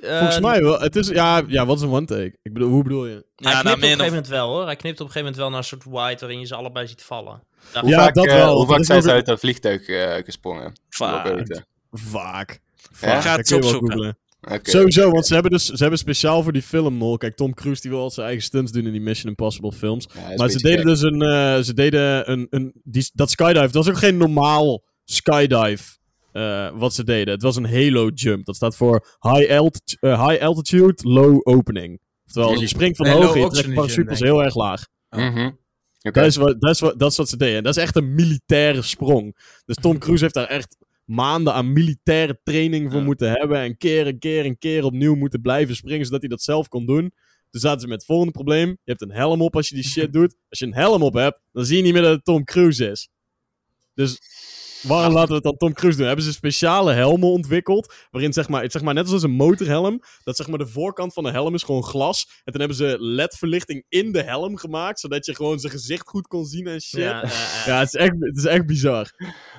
Eh, 0.00 0.18
Volgens 0.18 0.40
mij 0.40 0.62
wel. 0.62 0.80
Het 0.80 0.96
is, 0.96 1.08
ja, 1.08 1.42
ja, 1.46 1.66
wat 1.66 1.76
is 1.76 1.82
een 1.82 1.90
one-take? 1.90 2.38
Ik 2.42 2.52
bedoel, 2.52 2.68
hoe 2.70 2.82
bedoel 2.82 3.06
je? 3.06 3.12
Hij 3.12 3.52
Ja, 3.52 3.60
knipt 3.60 3.62
nou, 3.64 3.76
op 3.76 3.82
een 3.82 3.88
gegeven 3.88 4.06
moment 4.06 4.28
wel 4.28 4.48
hoor. 4.48 4.64
Hij 4.64 4.76
knipt 4.76 5.00
op 5.00 5.06
een 5.06 5.12
gegeven 5.12 5.20
moment 5.20 5.36
wel 5.36 5.48
naar 5.48 5.58
een 5.58 5.64
soort 5.64 5.84
wide 5.84 6.20
waarin 6.20 6.40
je 6.40 6.46
ze 6.46 6.54
allebei 6.54 6.86
ziet 6.86 7.02
vallen. 7.02 7.42
Daar- 7.72 7.82
Hoe 7.82 7.90
Ja, 7.92 7.98
vaak, 7.98 8.14
dat 8.14 8.26
eh, 8.26 8.32
wel. 8.34 8.56
Hoe 8.56 8.66
Dat 8.66 8.76
vaak 8.76 8.84
zijn 8.84 9.02
ze 9.02 9.08
een- 9.08 9.14
uit 9.14 9.26
dat 9.26 9.40
vliegtuig 9.40 9.86
eh, 9.88 10.24
gesprongen? 10.24 10.72
Vaak. 10.88 11.26
Vaak. 11.26 11.48
Ja? 11.48 11.64
Vaak. 12.92 13.22
Ga 13.22 13.36
het 13.36 13.52
opzoeken. 13.52 14.18
Oké. 14.50 14.70
Sowieso, 14.70 15.10
want 15.10 15.26
ze 15.26 15.32
hebben 15.34 15.50
dus 15.52 15.64
ze 15.64 15.76
hebben 15.82 15.98
speciaal 15.98 16.42
voor 16.42 16.52
die 16.52 16.62
film 16.62 16.98
nog. 16.98 17.16
Kijk, 17.18 17.34
Tom 17.36 17.54
Cruise 17.54 17.80
die 17.82 17.90
wil 17.90 18.00
al 18.00 18.10
zijn 18.10 18.26
eigen 18.26 18.44
stunts 18.44 18.72
doen 18.72 18.86
in 18.86 18.92
die 18.92 19.00
Mission 19.00 19.28
Impossible 19.28 19.72
films. 19.72 20.06
Ja, 20.14 20.20
maar 20.20 20.38
een 20.46 20.50
ze 20.50 20.58
deden 20.62 20.78
gek. 20.78 20.86
dus 20.86 21.02
een. 21.02 21.22
eh, 21.22 21.58
ze 21.60 21.74
deden 21.74 22.30
een. 22.30 22.46
een 22.50 22.72
die, 22.84 23.10
dat 23.14 23.30
skydive. 23.30 23.60
Dat 23.60 23.74
was 23.74 23.88
ook 23.88 23.98
geen 23.98 24.16
normaal 24.16 24.82
skydive. 25.04 25.96
eh, 26.32 26.68
wat 26.74 26.94
ze 26.94 27.04
deden. 27.04 27.34
Het 27.34 27.42
was 27.42 27.56
een 27.56 27.66
Halo 27.72 28.08
jump. 28.14 28.44
Dat 28.44 28.56
staat 28.56 28.76
voor 28.76 29.16
High, 29.20 29.58
alt, 29.58 29.96
eh, 30.00 30.28
high 30.28 30.42
Altitude 30.44 31.08
Low 31.08 31.40
Opening. 31.42 32.00
Oftewel, 32.26 32.60
je 32.60 32.66
springt 32.66 32.96
van 32.96 33.06
Nee, 33.06 33.14
hoog 33.14 33.24
je 33.24 33.30
trekt 33.32 33.44
oxygen 33.46 33.74
parachute 33.74 33.96
jump, 33.96 34.08
pas 34.08 34.18
denk 34.18 34.30
ik. 34.30 34.36
heel 34.36 34.44
erg 34.44 34.54
laag. 34.54 34.86
Mhm. 35.10 35.50
Dat, 36.12 36.26
is 36.26 36.36
wat, 36.36 36.60
dat, 36.60 36.70
is 36.70 36.80
wat, 36.80 36.98
dat 36.98 37.10
is 37.10 37.16
wat 37.16 37.28
ze 37.28 37.36
deden. 37.36 37.56
En 37.56 37.62
dat 37.62 37.76
is 37.76 37.82
echt 37.82 37.96
een 37.96 38.14
militaire 38.14 38.82
sprong. 38.82 39.36
Dus 39.64 39.76
Tom 39.76 39.98
Cruise 39.98 40.22
heeft 40.22 40.34
daar 40.34 40.46
echt 40.48 40.76
maanden 41.04 41.52
aan 41.54 41.72
militaire 41.72 42.40
training 42.42 42.90
voor 42.90 43.00
Ja. 43.00 43.04
moeten 43.06 43.30
hebben. 43.30 43.58
En 43.58 43.76
keer 43.76 44.06
en 44.06 44.18
keer 44.18 44.44
en 44.44 44.58
keer 44.58 44.84
opnieuw 44.84 45.14
moeten 45.14 45.40
blijven 45.40 45.76
springen, 45.76 46.04
zodat 46.04 46.20
hij 46.20 46.28
dat 46.28 46.42
zelf 46.42 46.68
kon 46.68 46.86
doen. 46.86 47.12
Toen 47.50 47.60
zaten 47.60 47.80
ze 47.80 47.86
met 47.86 47.96
het 47.96 48.06
volgende 48.06 48.32
probleem. 48.32 48.68
Je 48.68 48.76
hebt 48.84 49.02
een 49.02 49.10
helm 49.12 49.42
op 49.42 49.56
als 49.56 49.68
je 49.68 49.74
die 49.74 49.84
shit 49.84 50.12
doet. 50.18 50.36
Als 50.48 50.58
je 50.58 50.66
een 50.66 50.74
helm 50.74 51.02
op 51.02 51.14
hebt, 51.14 51.40
dan 51.52 51.64
zie 51.64 51.76
je 51.76 51.82
niet 51.82 51.92
meer 51.92 52.02
dat 52.02 52.12
het 52.14 52.24
Tom 52.24 52.44
Cruise 52.44 52.90
is. 52.90 53.08
Dus 53.94 54.20
waarom 54.86 55.12
laten 55.12 55.28
we 55.28 55.34
het 55.34 55.42
dan 55.42 55.56
Tom 55.56 55.72
Cruise 55.72 55.98
doen? 55.98 56.06
Hebben 56.06 56.24
ze 56.24 56.32
speciale 56.32 56.92
helmen 56.92 57.28
ontwikkeld, 57.28 57.94
waarin 58.10 58.32
zeg 58.32 58.48
maar, 58.48 58.70
zeg 58.70 58.82
maar 58.82 58.94
net 58.94 59.10
als 59.10 59.22
een 59.22 59.30
motorhelm, 59.30 60.02
dat 60.24 60.36
zeg 60.36 60.46
maar 60.48 60.58
de 60.58 60.66
voorkant 60.66 61.12
van 61.12 61.24
de 61.24 61.30
helm 61.30 61.54
is 61.54 61.62
gewoon 61.62 61.84
glas. 61.84 62.26
En 62.44 62.52
toen 62.52 62.60
hebben 62.60 62.76
ze 62.76 62.96
LED-verlichting 62.98 63.84
in 63.88 64.12
de 64.12 64.22
helm 64.22 64.56
gemaakt, 64.56 65.00
zodat 65.00 65.26
je 65.26 65.34
gewoon 65.34 65.58
zijn 65.58 65.72
gezicht 65.72 66.08
goed 66.08 66.26
kon 66.26 66.44
zien 66.44 66.66
en 66.66 66.80
shit. 66.80 67.00
Ja, 67.00 67.14
Ja, 67.14 67.22
ja, 67.22 67.62
ja. 67.66 67.78
het, 67.78 67.94
is 67.94 68.00
echt, 68.00 68.14
het 68.18 68.36
is 68.36 68.44
echt 68.44 68.66
bizar. 68.66 69.10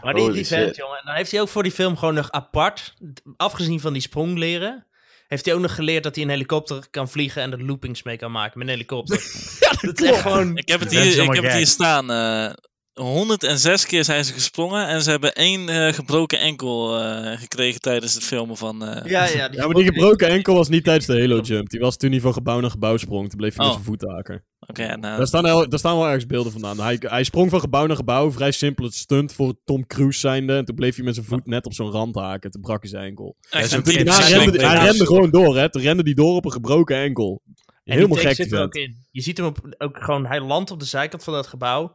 Maar 0.01 0.13
die, 0.13 0.31
die 0.31 0.47
vent, 0.47 0.75
jongen. 0.75 1.01
Dan 1.05 1.15
heeft 1.15 1.31
hij 1.31 1.41
ook 1.41 1.49
voor 1.49 1.63
die 1.63 1.71
film 1.71 1.97
gewoon 1.97 2.13
nog 2.13 2.31
apart, 2.31 2.93
afgezien 3.37 3.79
van 3.79 3.93
die 3.93 4.01
sprongleren, 4.01 4.87
heeft 5.27 5.45
hij 5.45 5.53
ook 5.53 5.61
nog 5.61 5.75
geleerd 5.75 6.03
dat 6.03 6.15
hij 6.15 6.23
een 6.23 6.29
helikopter 6.29 6.87
kan 6.89 7.09
vliegen 7.09 7.41
en 7.41 7.51
er 7.51 7.65
loopings 7.65 8.03
mee 8.03 8.17
kan 8.17 8.31
maken 8.31 8.57
met 8.59 8.67
een 8.67 8.73
helikopter. 8.73 9.17
dat 9.81 10.01
is 10.01 10.09
echt 10.09 10.21
gewoon... 10.21 10.57
Ik 10.57 10.67
heb 10.69 10.79
het 10.79 10.91
hier, 10.91 11.23
ik 11.23 11.33
heb 11.33 11.43
het 11.43 11.53
hier 11.53 11.67
staan. 11.67 12.11
eh 12.11 12.53
106 13.01 13.85
keer 13.85 14.03
zijn 14.03 14.25
ze 14.25 14.33
gesprongen 14.33 14.87
en 14.87 15.01
ze 15.01 15.09
hebben 15.09 15.33
één 15.33 15.69
eh, 15.69 15.93
gebroken 15.93 16.39
enkel 16.39 16.99
eh, 16.99 17.37
gekregen 17.39 17.81
tijdens 17.81 18.13
het 18.13 18.23
filmen 18.23 18.57
van. 18.57 18.83
eh, 18.85 19.09
Ja, 19.11 19.25
ja, 19.25 19.47
die 19.49 19.59
Ja, 19.59 19.65
maar 19.65 19.75
die 19.75 19.85
gebroken 19.85 20.27
enkel 20.27 20.53
was 20.55 20.69
niet 20.69 20.83
tijdens 20.83 21.05
de 21.05 21.19
Halo 21.19 21.39
Jump. 21.39 21.69
Die 21.69 21.79
was 21.79 21.97
toen 21.97 22.11
hij 22.11 22.19
van 22.19 22.33
gebouw 22.33 22.59
naar 22.59 22.69
gebouw 22.69 22.97
sprong. 22.97 23.29
Toen 23.29 23.37
bleef 23.37 23.55
hij 23.55 23.65
met 23.65 23.67
Oh. 23.67 23.73
zijn 23.73 23.83
voeten 23.85 24.09
haken. 24.11 24.43
Oké, 24.59 24.83
en, 24.83 25.03
eh, 25.03 25.17
Daar, 25.17 25.27
staan, 25.27 25.43
wel- 25.43 25.69
daar 25.69 25.79
staan 25.79 25.95
wel 25.97 26.05
ergens 26.05 26.25
beelden 26.25 26.51
vandaan. 26.51 26.79
Hij, 26.79 26.97
hij 26.99 27.23
sprong 27.23 27.49
van 27.49 27.59
gebouw 27.59 27.85
naar 27.85 27.95
gebouw. 27.95 28.31
Vrij 28.31 28.51
simpel 28.51 28.85
het 28.85 28.93
stunt 28.95 29.33
voor 29.33 29.53
Tom 29.65 29.87
Cruise 29.87 30.19
zijnde. 30.19 30.55
En 30.55 30.65
toen 30.65 30.75
bleef 30.75 30.95
hij 30.95 31.05
met 31.05 31.13
zijn 31.15 31.25
voet 31.25 31.45
net 31.45 31.65
op 31.65 31.73
zo'n 31.73 31.91
rand 31.91 32.15
haken. 32.15 32.51
Toen 32.51 32.61
brak 32.61 32.81
hij 32.81 32.89
zijn 32.89 33.03
enkel. 33.03 33.35
echt 33.49 33.69
Daarna 33.71 33.85
het 33.85 33.87
rende, 34.29 34.65
hij 34.67 34.85
rende 34.85 35.05
gewoon 35.05 35.29
door, 35.29 35.57
hè. 35.57 35.69
Toen 35.71 35.81
rende 35.81 36.03
hij 36.03 36.13
door 36.13 36.35
op 36.35 36.45
een 36.45 36.51
gebroken 36.51 36.97
enkel. 36.97 37.41
En 37.83 37.93
Helemaal 37.93 38.17
die 38.17 38.27
gek, 38.27 38.35
zit 38.35 38.45
er 38.51 38.57
die 38.57 38.65
ook 38.65 38.75
in. 38.75 38.95
Je 39.11 39.21
ziet 39.21 39.37
hem 39.37 39.45
op, 39.47 39.57
ook 39.77 39.97
gewoon, 40.03 40.25
hij 40.25 40.41
landt 40.41 40.71
op 40.71 40.79
de 40.79 40.85
zijkant 40.85 41.23
van 41.23 41.33
dat 41.33 41.47
gebouw. 41.47 41.93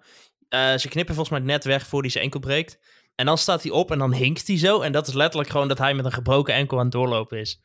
Eh, 0.50 0.76
ze 0.76 0.88
knippen 0.88 1.14
volgens 1.14 1.38
mij 1.38 1.46
net 1.46 1.64
weg 1.64 1.86
voor 1.86 2.00
hij 2.00 2.10
zijn 2.10 2.24
enkel 2.24 2.40
breekt. 2.40 2.78
En 3.14 3.26
dan 3.26 3.38
staat 3.38 3.62
hij 3.62 3.70
op 3.72 3.90
en 3.90 3.98
dan 3.98 4.12
hinkt 4.14 4.46
hij 4.46 4.58
zo. 4.58 4.80
En 4.80 4.92
dat 4.92 5.08
is 5.08 5.14
letterlijk 5.14 5.50
gewoon 5.50 5.68
dat 5.68 5.78
hij 5.78 5.94
met 5.94 6.04
een 6.04 6.12
gebroken 6.12 6.54
enkel 6.54 6.76
aan 6.78 6.82
het 6.84 6.92
doorlopen 6.92 7.38
is. 7.38 7.60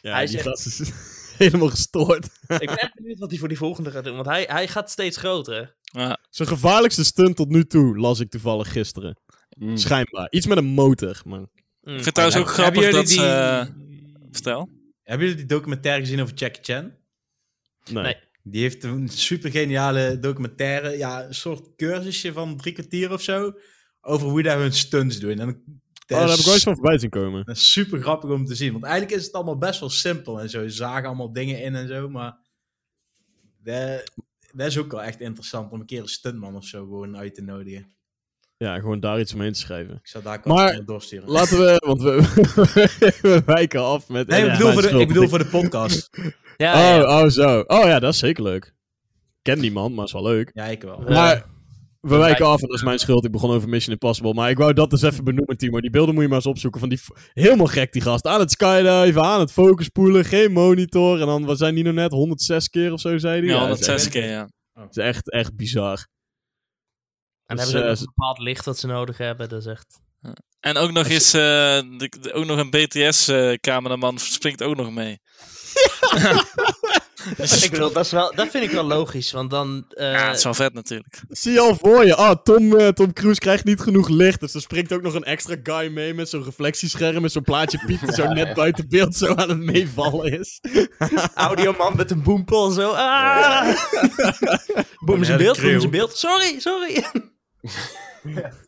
Ja, 0.00 0.12
Hij 0.12 0.26
die 0.26 0.40
zegt- 0.40 0.44
gast 0.44 0.66
is 0.66 0.90
helemaal 1.38 1.68
gestoord. 1.68 2.24
ik 2.48 2.66
ben 2.66 2.78
echt 2.78 2.94
benieuwd 2.94 3.18
wat 3.18 3.30
hij 3.30 3.38
voor 3.38 3.48
die 3.48 3.56
volgende 3.56 3.90
gaat 3.90 4.04
doen. 4.04 4.14
Want 4.14 4.26
hij, 4.26 4.42
hij 4.48 4.68
gaat 4.68 4.90
steeds 4.90 5.16
groter. 5.16 5.76
Ja, 5.82 6.18
Zijn 6.30 6.48
gevaarlijkste 6.48 7.04
stunt 7.04 7.36
tot 7.36 7.48
nu 7.48 7.64
toe, 7.66 7.98
las 7.98 8.20
ik 8.20 8.30
toevallig 8.30 8.72
gisteren. 8.72 9.20
Mm. 9.58 9.76
Schijnbaar. 9.76 10.26
Iets 10.30 10.46
met 10.46 10.58
een 10.58 10.64
motor, 10.64 11.20
man. 11.24 11.38
Mm. 11.38 11.46
ik 11.82 11.90
vind 11.92 12.04
het 12.04 12.14
trouwens 12.14 12.40
ook 12.40 12.48
grappig 12.48 12.90
dat 12.90 13.06
die- 13.06 13.18
ze... 13.18 13.66
Vertel. 14.30 14.68
Hebben 15.02 15.26
jullie 15.26 15.40
die 15.46 15.56
documentaire 15.56 16.00
gezien 16.04 16.20
over 16.22 16.34
Jackie 16.34 16.62
Chan? 16.74 16.92
Nee. 17.90 18.02
Nee. 18.02 18.16
Die 18.48 18.62
heeft 18.62 18.84
een 18.84 19.08
super 19.08 19.50
geniale 19.50 20.18
documentaire, 20.18 20.96
ja, 20.96 21.24
een 21.26 21.34
soort 21.34 21.76
cursusje 21.76 22.32
van 22.32 22.56
drie 22.56 22.72
kwartier 22.72 23.12
of 23.12 23.22
zo, 23.22 23.52
over 24.00 24.28
hoe 24.28 24.42
daar 24.42 24.58
hun 24.58 24.72
stunts 24.72 25.18
doen. 25.18 25.38
En 25.38 25.62
Oh, 26.08 26.18
daar 26.18 26.28
heb 26.28 26.38
ik 26.38 26.44
wel 26.44 26.54
eens 26.54 26.56
is, 26.56 26.62
van 26.62 26.74
voorbij 26.74 26.98
zien 26.98 27.10
komen. 27.10 27.44
dat 27.44 27.56
is 27.56 27.72
super 27.72 28.00
grappig 28.00 28.30
om 28.30 28.44
te 28.44 28.54
zien, 28.54 28.72
want 28.72 28.84
eigenlijk 28.84 29.14
is 29.14 29.24
het 29.24 29.34
allemaal 29.34 29.58
best 29.58 29.80
wel 29.80 29.88
simpel 29.88 30.40
en 30.40 30.50
zo. 30.50 30.62
Ze 30.62 30.74
zagen 30.74 31.06
allemaal 31.06 31.32
dingen 31.32 31.62
in 31.62 31.74
en 31.74 31.88
zo, 31.88 32.08
maar 32.08 32.38
dat, 33.62 34.12
dat 34.54 34.66
is 34.66 34.78
ook 34.78 34.90
wel 34.90 35.02
echt 35.02 35.20
interessant 35.20 35.72
om 35.72 35.80
een 35.80 35.86
keer 35.86 36.00
een 36.00 36.08
stuntman 36.08 36.56
of 36.56 36.64
zo 36.64 36.84
gewoon 36.84 37.16
uit 37.16 37.34
te 37.34 37.42
nodigen. 37.42 37.95
Ja, 38.58 38.78
gewoon 38.78 39.00
daar 39.00 39.20
iets 39.20 39.34
omheen 39.34 39.52
te 39.52 39.58
schrijven. 39.58 39.94
Ik 39.94 40.06
zou 40.06 40.24
daar 40.24 40.38
ook 40.38 40.44
Maar- 40.44 40.84
doorsturen. 40.84 41.28
Laten 41.30 41.58
we, 41.58 41.82
want 41.86 42.02
we, 42.02 42.20
we 43.22 43.42
wijken 43.46 43.80
af 43.84 44.08
met... 44.08 44.26
Nee, 44.28 44.44
ik 44.44 44.50
bedoel, 44.52 44.72
voor 44.72 44.82
de, 44.82 44.88
ik 44.98 45.08
bedoel 45.08 45.28
voor 45.28 45.38
de 45.38 45.46
podcast. 45.46 46.08
Ja, 46.56 46.78
ja. 46.96 47.02
Oh, 47.02 47.22
oh, 47.24 47.28
zo. 47.30 47.60
Oh 47.66 47.84
ja, 47.84 47.98
dat 47.98 48.12
is 48.12 48.18
zeker 48.18 48.42
leuk. 48.42 48.64
Ik 48.64 48.72
ken 49.52 49.58
die 49.58 49.72
man, 49.72 49.94
maar 49.94 50.04
is 50.04 50.12
wel 50.12 50.22
leuk. 50.22 50.50
Ja, 50.54 50.64
ik 50.64 50.82
wel. 50.82 50.98
Maar 50.98 51.06
we 52.00 52.08
wijken 52.08 52.18
wijken- 52.18 52.46
af 52.46 52.60
en 52.62 52.66
dat 52.68 52.76
is 52.76 52.82
mijn 52.84 52.98
schuld. 52.98 53.24
Ik 53.24 53.30
begon 53.32 53.50
over 53.50 53.68
Mission 53.68 53.92
Impossible. 53.92 54.34
Maar 54.34 54.50
ik 54.50 54.58
wou 54.58 54.72
dat 54.72 54.90
dus 54.90 55.02
even 55.02 55.24
benoemen, 55.24 55.56
Timo. 55.56 55.80
Die 55.80 55.90
beelden 55.90 56.14
moet 56.14 56.22
je 56.22 56.28
maar 56.28 56.36
eens 56.38 56.46
opzoeken. 56.46 56.80
Van 56.80 56.88
die 56.88 57.00
helemaal 57.32 57.66
gek, 57.66 57.92
die 57.92 58.02
gast. 58.02 58.26
Aan 58.26 58.40
het 58.40 58.50
skydiven, 58.50 59.22
aan 59.22 59.40
het 59.40 59.52
focuspoelen, 59.52 60.24
geen 60.24 60.52
monitor. 60.52 61.20
En 61.20 61.26
dan, 61.26 61.44
wat 61.44 61.58
zijn 61.58 61.74
die 61.74 61.82
nou 61.84 61.94
net? 61.94 62.10
106 62.12 62.68
keer 62.68 62.92
of 62.92 63.00
zo, 63.00 63.18
zei 63.18 63.38
hij? 63.38 63.48
Ja, 63.48 63.66
dat 63.66 63.80
is 63.80 63.86
echt- 63.86 63.86
106 63.86 64.08
keer, 64.12 64.30
ja. 64.30 64.48
Dat 64.74 64.96
is 64.96 64.96
echt, 65.02 65.30
echt 65.30 65.56
bizar. 65.56 66.06
En 67.46 67.56
dan 67.56 67.64
Dus, 67.64 67.74
hebben 67.74 67.74
ze 67.74 67.78
ook 67.78 67.84
eh, 67.94 68.00
een 68.00 68.12
bepaald 68.14 68.38
licht 68.38 68.64
dat 68.64 68.78
ze 68.78 68.86
nodig 68.86 69.18
hebben. 69.18 69.48
Dat 69.48 69.60
is 69.60 69.66
echt... 69.66 70.00
En 70.60 70.76
ook 70.76 70.90
nog 70.92 71.06
eens, 71.06 71.32
eh, 71.32 71.40
de- 71.98 72.12
de- 72.20 72.32
ook 72.32 72.44
nog 72.44 72.58
een 72.58 72.70
BTS-cameraman 72.70 74.18
springt 74.18 74.62
ook 74.62 74.76
nog 74.76 74.90
mee. 74.90 75.20
ik 77.62 77.70
bedoel, 77.70 77.92
dat, 77.92 78.04
is 78.04 78.10
wel, 78.10 78.32
dat 78.34 78.48
vind 78.48 78.64
ik 78.64 78.70
wel 78.70 78.84
logisch. 78.84 79.32
Want 79.32 79.50
dan... 79.50 79.84
eh, 79.88 80.12
ja, 80.12 80.26
dat 80.26 80.36
is 80.36 80.44
wel 80.44 80.54
vet 80.54 80.74
natuurlijk. 80.74 81.22
Zie 81.28 81.52
je 81.52 81.60
al 81.60 81.76
voor 81.76 82.04
je. 82.06 82.14
Ah, 82.14 82.36
Tom, 82.42 82.76
eh, 82.78 82.88
Tom 82.88 83.12
Cruise 83.12 83.40
krijgt 83.40 83.64
niet 83.64 83.80
genoeg 83.80 84.08
licht. 84.08 84.40
Dus 84.40 84.54
er 84.54 84.60
springt 84.60 84.92
ook 84.92 85.02
nog 85.02 85.14
een 85.14 85.24
extra 85.24 85.56
guy 85.62 85.92
mee 85.92 86.14
met 86.14 86.28
zo'n 86.28 86.44
reflectiescherm. 86.44 87.22
Met 87.22 87.32
zo'n 87.32 87.42
plaatje 87.42 87.82
Piet 87.86 88.00
die 88.00 88.12
zo 88.12 88.26
net 88.32 88.54
buiten 88.54 88.88
beeld 88.88 89.16
zo 89.16 89.34
aan 89.34 89.48
het 89.48 89.58
meevallen 89.58 90.38
is. 90.40 90.60
audioman 91.34 91.96
met 91.96 92.10
een 92.10 92.22
boempel 92.22 92.70
zo. 92.70 92.90
Ah! 92.90 93.76
boem 95.04 95.24
zijn 95.24 95.38
beeld, 95.38 95.60
boem 95.60 95.78
zijn 95.80 95.90
beeld. 95.90 96.16
Sorry, 96.16 96.60
sorry. 96.60 97.04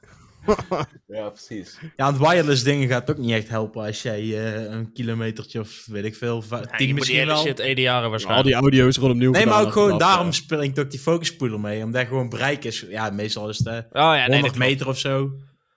Ja, 1.06 1.28
precies. 1.28 1.78
Ja, 1.96 2.06
het 2.12 2.18
wireless 2.18 2.62
dingen 2.62 2.88
gaat 2.88 3.10
ook 3.10 3.18
niet 3.18 3.30
echt 3.30 3.48
helpen 3.48 3.84
als 3.84 4.02
jij 4.02 4.20
eh, 4.20 4.62
een 4.72 4.92
kilometertje 4.92 5.60
of 5.60 5.84
weet 5.86 6.04
ik 6.04 6.14
veel, 6.16 6.36
je 6.36 6.48
tien 6.48 6.58
moet 6.60 6.78
die 6.78 6.94
misschien 6.94 7.18
hele 7.18 7.32
wel. 7.32 7.42
shit 7.42 7.58
EDR'en 7.58 8.02
Al 8.02 8.10
waarschijnlijk. 8.10 8.46
die 8.46 8.56
audio's 8.56 8.94
gewoon 8.94 9.10
opnieuw 9.10 9.30
Nee, 9.30 9.46
maar 9.46 9.62
ook 9.62 9.72
gewoon 9.72 9.90
achteraf, 9.92 10.10
daarom 10.12 10.26
ja. 10.26 10.32
springt 10.32 10.78
ook 10.78 10.90
die 10.90 11.00
focuspoeler 11.00 11.60
mee. 11.60 11.84
Omdat 11.84 12.06
gewoon 12.06 12.28
bereik 12.28 12.64
is. 12.64 12.84
Ja, 12.88 13.10
meestal 13.10 13.48
is 13.48 13.58
het 13.58 13.66
eh, 13.66 13.74
Oh 13.74 13.80
ja, 13.92 14.12
nee, 14.12 14.20
100 14.20 14.42
dat 14.42 14.50
klopt. 14.52 14.58
meter 14.58 14.88
of 14.88 14.98
zo. 14.98 15.30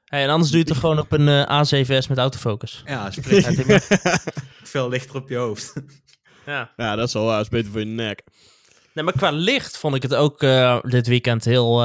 Hey, 0.06 0.24
en 0.24 0.30
anders 0.30 0.52
doe 0.52 0.60
je 0.60 0.66
het 0.70 0.78
gewoon 0.78 1.00
op 1.00 1.12
een 1.12 1.28
eh, 1.28 1.64
A7S 1.64 2.08
met 2.10 2.18
autofocus. 2.18 2.82
Ja, 2.86 3.12
springt 3.12 3.64
veel 4.64 4.90
lichter 4.90 5.16
op 5.16 5.30
je 5.30 5.36
hoofd. 5.36 5.74
Ja. 6.46 6.72
Ja, 6.78 6.96
dat 6.96 7.08
is 7.08 7.14
wel 7.14 7.26
waar. 7.26 7.36
Dat 7.36 7.44
is 7.44 7.50
beter 7.50 7.72
voor 7.72 7.80
je 7.80 7.86
nek. 7.86 8.24
Nee, 8.94 9.04
maar 9.04 9.14
qua 9.14 9.32
licht 9.32 9.78
vond 9.78 9.96
ik 9.96 10.02
het 10.02 10.16
ook 10.16 10.44
eh, 10.44 10.80
dit 10.82 11.08
weekend 11.08 11.46
heel... 11.46 11.84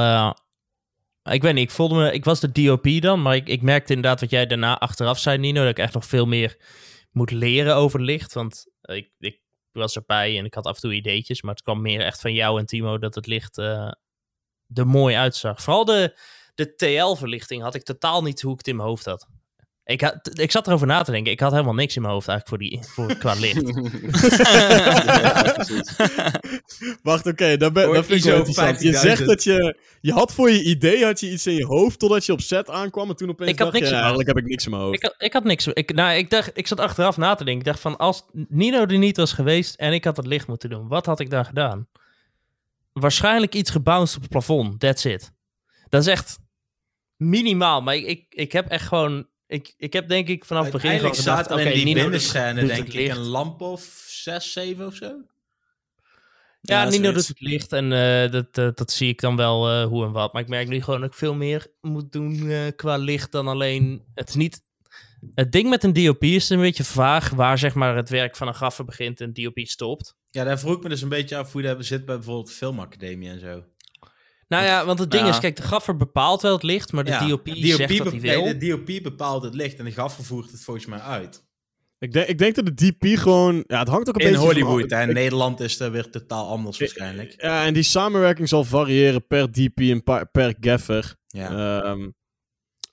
ik 1.33 1.41
weet 1.41 1.53
niet, 1.53 1.63
ik 1.63 1.75
voelde 1.75 1.95
me... 1.95 2.11
Ik 2.11 2.25
was 2.25 2.39
de 2.39 2.51
DOP 2.51 3.01
dan, 3.01 3.21
maar 3.21 3.35
ik, 3.35 3.47
ik 3.47 3.61
merkte 3.61 3.93
inderdaad 3.93 4.19
wat 4.19 4.29
jij 4.29 4.45
daarna 4.45 4.79
achteraf 4.79 5.19
zei, 5.19 5.37
Nino, 5.37 5.61
dat 5.61 5.69
ik 5.69 5.79
echt 5.79 5.93
nog 5.93 6.05
veel 6.05 6.25
meer 6.25 6.57
moet 7.11 7.31
leren 7.31 7.75
over 7.75 8.01
licht. 8.01 8.33
Want 8.33 8.65
ik, 8.81 9.11
ik 9.19 9.41
was 9.71 9.95
erbij 9.95 10.37
en 10.37 10.45
ik 10.45 10.53
had 10.53 10.65
af 10.65 10.75
en 10.75 10.81
toe 10.81 10.93
ideetjes, 10.93 11.41
maar 11.41 11.53
het 11.53 11.63
kwam 11.63 11.81
meer 11.81 12.01
echt 12.01 12.21
van 12.21 12.33
jou 12.33 12.59
en 12.59 12.65
Timo 12.65 12.97
dat 12.97 13.15
het 13.15 13.27
licht 13.27 13.57
eh, 13.57 13.91
er 14.73 14.87
mooi 14.87 15.15
uitzag. 15.15 15.61
Vooral 15.61 15.85
de, 15.85 16.17
de 16.55 16.75
TL-verlichting 16.75 17.61
had 17.61 17.75
ik 17.75 17.83
totaal 17.83 18.21
niet 18.23 18.41
hoe 18.41 18.51
ik 18.51 18.57
het 18.57 18.67
in 18.67 18.75
mijn 18.75 18.87
hoofd 18.87 19.05
had. 19.05 19.27
Ik, 19.87 20.01
had, 20.01 20.39
ik 20.39 20.51
zat 20.51 20.67
erover 20.67 20.87
na 20.87 21.01
te 21.01 21.11
denken. 21.11 21.31
Ik 21.31 21.39
had 21.39 21.51
helemaal 21.51 21.73
niks 21.73 21.95
in 21.95 22.01
mijn 22.01 22.13
hoofd 22.13 22.27
eigenlijk 22.27 22.63
voor 22.63 22.69
die, 22.69 22.83
voor, 22.93 23.17
qua 23.17 23.33
licht. 23.45 23.67
ja. 24.47 25.55
Wacht, 27.03 27.25
oké, 27.25 27.57
dat, 27.57 27.73
ben- 27.73 27.93
dat 27.93 28.05
vind 28.05 28.19
ik 28.19 28.31
wel 28.31 28.33
ISO 28.33 28.45
interessant. 28.45 28.81
Je 28.81 28.93
15.000. 28.93 28.99
zegt 28.99 29.25
dat 29.25 29.43
je... 29.43 29.77
Je 30.01 30.11
had 30.13 30.33
voor 30.33 30.49
je 30.49 30.63
idee 30.63 31.05
had 31.05 31.19
je 31.19 31.31
iets 31.31 31.47
in 31.47 31.53
je 31.53 31.65
hoofd 31.65 31.99
totdat 31.99 32.25
je 32.25 32.31
op 32.31 32.41
set 32.41 32.69
aankwam. 32.69 33.09
En 33.09 33.15
toen 33.15 33.29
opeens 33.29 33.49
Ik 33.51 33.59
had 33.59 33.67
dacht 33.67 33.79
niks 33.79 33.87
je, 33.87 33.93
ja, 33.93 33.99
eigenlijk 33.99 34.27
heb 34.27 34.37
ik 34.37 34.45
niks 34.49 34.65
in 34.65 34.71
mijn 34.71 34.83
hoofd. 34.83 34.95
Ik 34.95 35.03
had, 35.03 35.15
ik 35.17 35.33
had 35.33 35.43
niks. 35.43 35.67
Ik, 35.67 35.93
nou, 35.93 36.17
ik, 36.17 36.29
dacht, 36.29 36.51
ik 36.53 36.67
zat 36.67 36.79
achteraf 36.79 37.17
na 37.17 37.35
te 37.35 37.43
denken. 37.43 37.61
Ik 37.61 37.67
dacht 37.67 37.79
van, 37.79 37.97
als 37.97 38.25
Nino 38.31 38.85
er 38.85 38.97
niet 38.97 39.17
was 39.17 39.33
geweest 39.33 39.75
en 39.75 39.93
ik 39.93 40.03
had 40.03 40.17
het 40.17 40.25
licht 40.27 40.47
moeten 40.47 40.69
doen, 40.69 40.87
wat 40.87 41.05
had 41.05 41.19
ik 41.19 41.29
dan 41.29 41.45
gedaan? 41.45 41.87
Waarschijnlijk 42.93 43.55
iets 43.55 43.69
gebounced 43.69 44.15
op 44.15 44.21
het 44.21 44.31
plafond. 44.31 44.79
That's 44.79 45.05
it. 45.05 45.31
Dat 45.89 46.01
is 46.01 46.07
echt 46.07 46.37
minimaal. 47.15 47.81
Maar 47.81 47.95
ik, 47.95 48.05
ik, 48.05 48.25
ik 48.29 48.51
heb 48.51 48.67
echt 48.67 48.87
gewoon... 48.87 49.27
Ik, 49.47 49.73
ik 49.77 49.93
heb 49.93 50.07
denk 50.07 50.27
ik 50.27 50.45
vanaf 50.45 50.63
het 50.63 50.71
begin 50.71 50.89
Uiteindelijk 50.89 51.29
gedacht... 51.29 51.51
Oké, 51.51 51.69
in 51.69 51.85
die 51.85 51.93
binnenscène 51.95 52.65
denk 52.65 52.87
ik 52.87 52.93
licht. 52.93 53.17
een 53.17 53.23
lamp 53.23 53.61
of 53.61 54.05
6, 54.07 54.51
7 54.51 54.85
of 54.85 54.95
zo. 54.95 55.05
Ja, 56.61 56.83
Ja, 56.83 56.89
Nino 56.89 57.11
doet 57.11 57.27
het 57.27 57.41
licht 57.41 57.73
en 57.73 57.91
eh, 57.91 58.31
dat, 58.31 58.57
eh, 58.57 58.69
dat 58.73 58.91
zie 58.91 59.09
ik 59.09 59.21
dan 59.21 59.35
wel 59.35 59.69
eh, 59.69 59.85
hoe 59.85 60.05
en 60.05 60.11
wat. 60.11 60.33
Maar 60.33 60.41
ik 60.41 60.47
merk 60.47 60.67
nu 60.67 60.81
gewoon 60.81 61.01
dat 61.01 61.09
ik 61.09 61.15
veel 61.15 61.35
meer 61.35 61.67
moet 61.81 62.11
doen 62.11 62.51
qua 62.75 62.97
licht 62.97 63.31
dan 63.31 63.47
alleen... 63.47 64.03
Het 64.13 64.29
is 64.29 64.35
niet... 64.35 64.65
Het 65.33 65.51
ding 65.51 65.69
met 65.69 65.83
een 65.83 65.93
DOP 65.93 66.23
is 66.23 66.49
een 66.49 66.59
beetje 66.59 66.83
vaag 66.83 67.29
waar 67.29 67.57
zeg 67.57 67.73
maar 67.73 67.95
het 67.95 68.09
werk 68.09 68.35
van 68.35 68.47
een 68.47 68.55
gaffer 68.55 68.85
begint 68.85 69.21
en 69.21 69.33
DOP 69.33 69.59
stopt. 69.59 70.15
Ja, 70.29 70.43
daar 70.43 70.59
vroeg 70.59 70.75
ik 70.75 70.83
me 70.83 70.89
dus 70.89 71.01
een 71.01 71.09
beetje 71.09 71.37
af 71.37 71.51
hoe 71.51 71.61
dat 71.61 71.85
zit 71.85 72.05
bij 72.05 72.15
bijvoorbeeld 72.15 72.51
filmacademie 72.51 73.29
en 73.29 73.39
zo. 73.39 73.63
Nou 74.47 74.63
ja, 74.65 74.85
want 74.85 74.99
het 74.99 75.11
ding 75.11 75.27
is, 75.27 75.39
kijk, 75.39 75.55
de 75.55 75.61
gaffer 75.61 75.95
bepaalt 75.97 76.41
wel 76.41 76.53
het 76.53 76.63
licht, 76.63 76.91
maar 76.91 77.03
de 77.03 77.11
Ja, 77.11 77.27
DOP, 77.27 77.45
DOP 77.45 77.55
zegt 77.57 77.97
bep- 77.97 78.11
hij 78.11 78.19
wil. 78.19 78.43
nee, 78.43 78.57
de 78.57 78.67
DOP 78.67 79.03
bepaalt 79.03 79.43
het 79.43 79.53
licht 79.55 79.79
en 79.79 79.85
de 79.85 79.91
gaffer 79.91 80.23
voert 80.23 80.51
het 80.51 80.63
volgens 80.63 80.85
mij 80.85 80.99
uit. 80.99 81.45
Ik, 81.99 82.13
denk, 82.13 82.27
ik 82.27 82.37
denk 82.37 82.55
dat 82.55 82.65
de 82.65 82.73
DP 82.73 83.17
gewoon... 83.19 83.63
Ja, 83.67 83.79
het 83.79 83.87
hangt 83.87 84.09
ook 84.09 84.15
een 84.15 84.21
In 84.21 84.31
beetje 84.31 84.45
Hollywood, 84.45 84.89
van... 84.89 84.97
hè. 84.97 85.03
In 85.03 85.09
ik- 85.09 85.15
Nederland 85.15 85.59
is 85.59 85.77
dat 85.77 85.91
weer 85.91 86.09
totaal 86.09 86.47
anders 86.49 86.79
waarschijnlijk. 86.79 87.33
Ja, 87.41 87.65
en 87.65 87.73
die 87.73 87.83
samenwerking 87.83 88.49
zal 88.49 88.63
variëren 88.63 89.27
per 89.27 89.51
DP 89.51 89.79
en 89.79 90.03
per 90.31 90.55
gaffer. 90.59 91.15
Ja. 91.27 91.81
Ehm, 91.83 92.09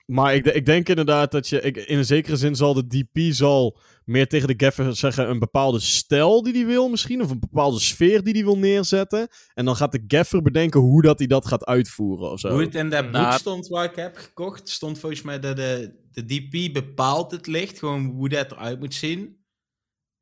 maar 0.05 0.35
ik, 0.35 0.45
ik 0.45 0.65
denk 0.65 0.89
inderdaad 0.89 1.31
dat 1.31 1.47
je... 1.47 1.61
Ik, 1.61 1.77
in 1.77 1.97
een 1.97 2.05
zekere 2.05 2.35
zin 2.37 2.55
zal 2.55 2.73
de 2.73 2.87
DP 2.87 3.33
zal 3.33 3.77
meer 4.05 4.27
tegen 4.27 4.47
de 4.47 4.65
gaffer 4.65 4.95
zeggen... 4.95 5.29
een 5.29 5.39
bepaalde 5.39 5.79
stijl 5.79 6.43
die 6.43 6.53
hij 6.53 6.65
wil 6.65 6.89
misschien. 6.89 7.21
Of 7.21 7.29
een 7.29 7.39
bepaalde 7.39 7.79
sfeer 7.79 8.23
die 8.23 8.33
hij 8.33 8.43
wil 8.43 8.57
neerzetten. 8.57 9.27
En 9.53 9.65
dan 9.65 9.75
gaat 9.75 9.91
de 9.91 10.03
gaffer 10.07 10.41
bedenken 10.41 10.79
hoe 10.79 11.01
dat 11.01 11.17
hij 11.17 11.27
dat 11.27 11.47
gaat 11.47 11.65
uitvoeren 11.65 12.31
of 12.31 12.39
zo. 12.39 12.49
Hoe 12.49 12.61
het 12.61 12.75
in 12.75 12.89
dat 12.89 13.03
boek 13.03 13.11
Nou, 13.11 13.39
stond 13.39 13.67
waar 13.67 13.85
ik 13.85 13.95
heb 13.95 14.17
gekocht, 14.17 14.69
stond 14.69 14.99
volgens 14.99 15.21
mij 15.21 15.39
dat 15.39 15.55
de, 15.55 16.03
de 16.11 16.25
DP 16.25 16.73
bepaalt 16.73 17.31
het 17.31 17.47
licht, 17.47 17.79
gewoon 17.79 18.05
hoe 18.05 18.29
dat 18.29 18.51
eruit 18.51 18.79
moet 18.79 18.93
zien. 18.93 19.43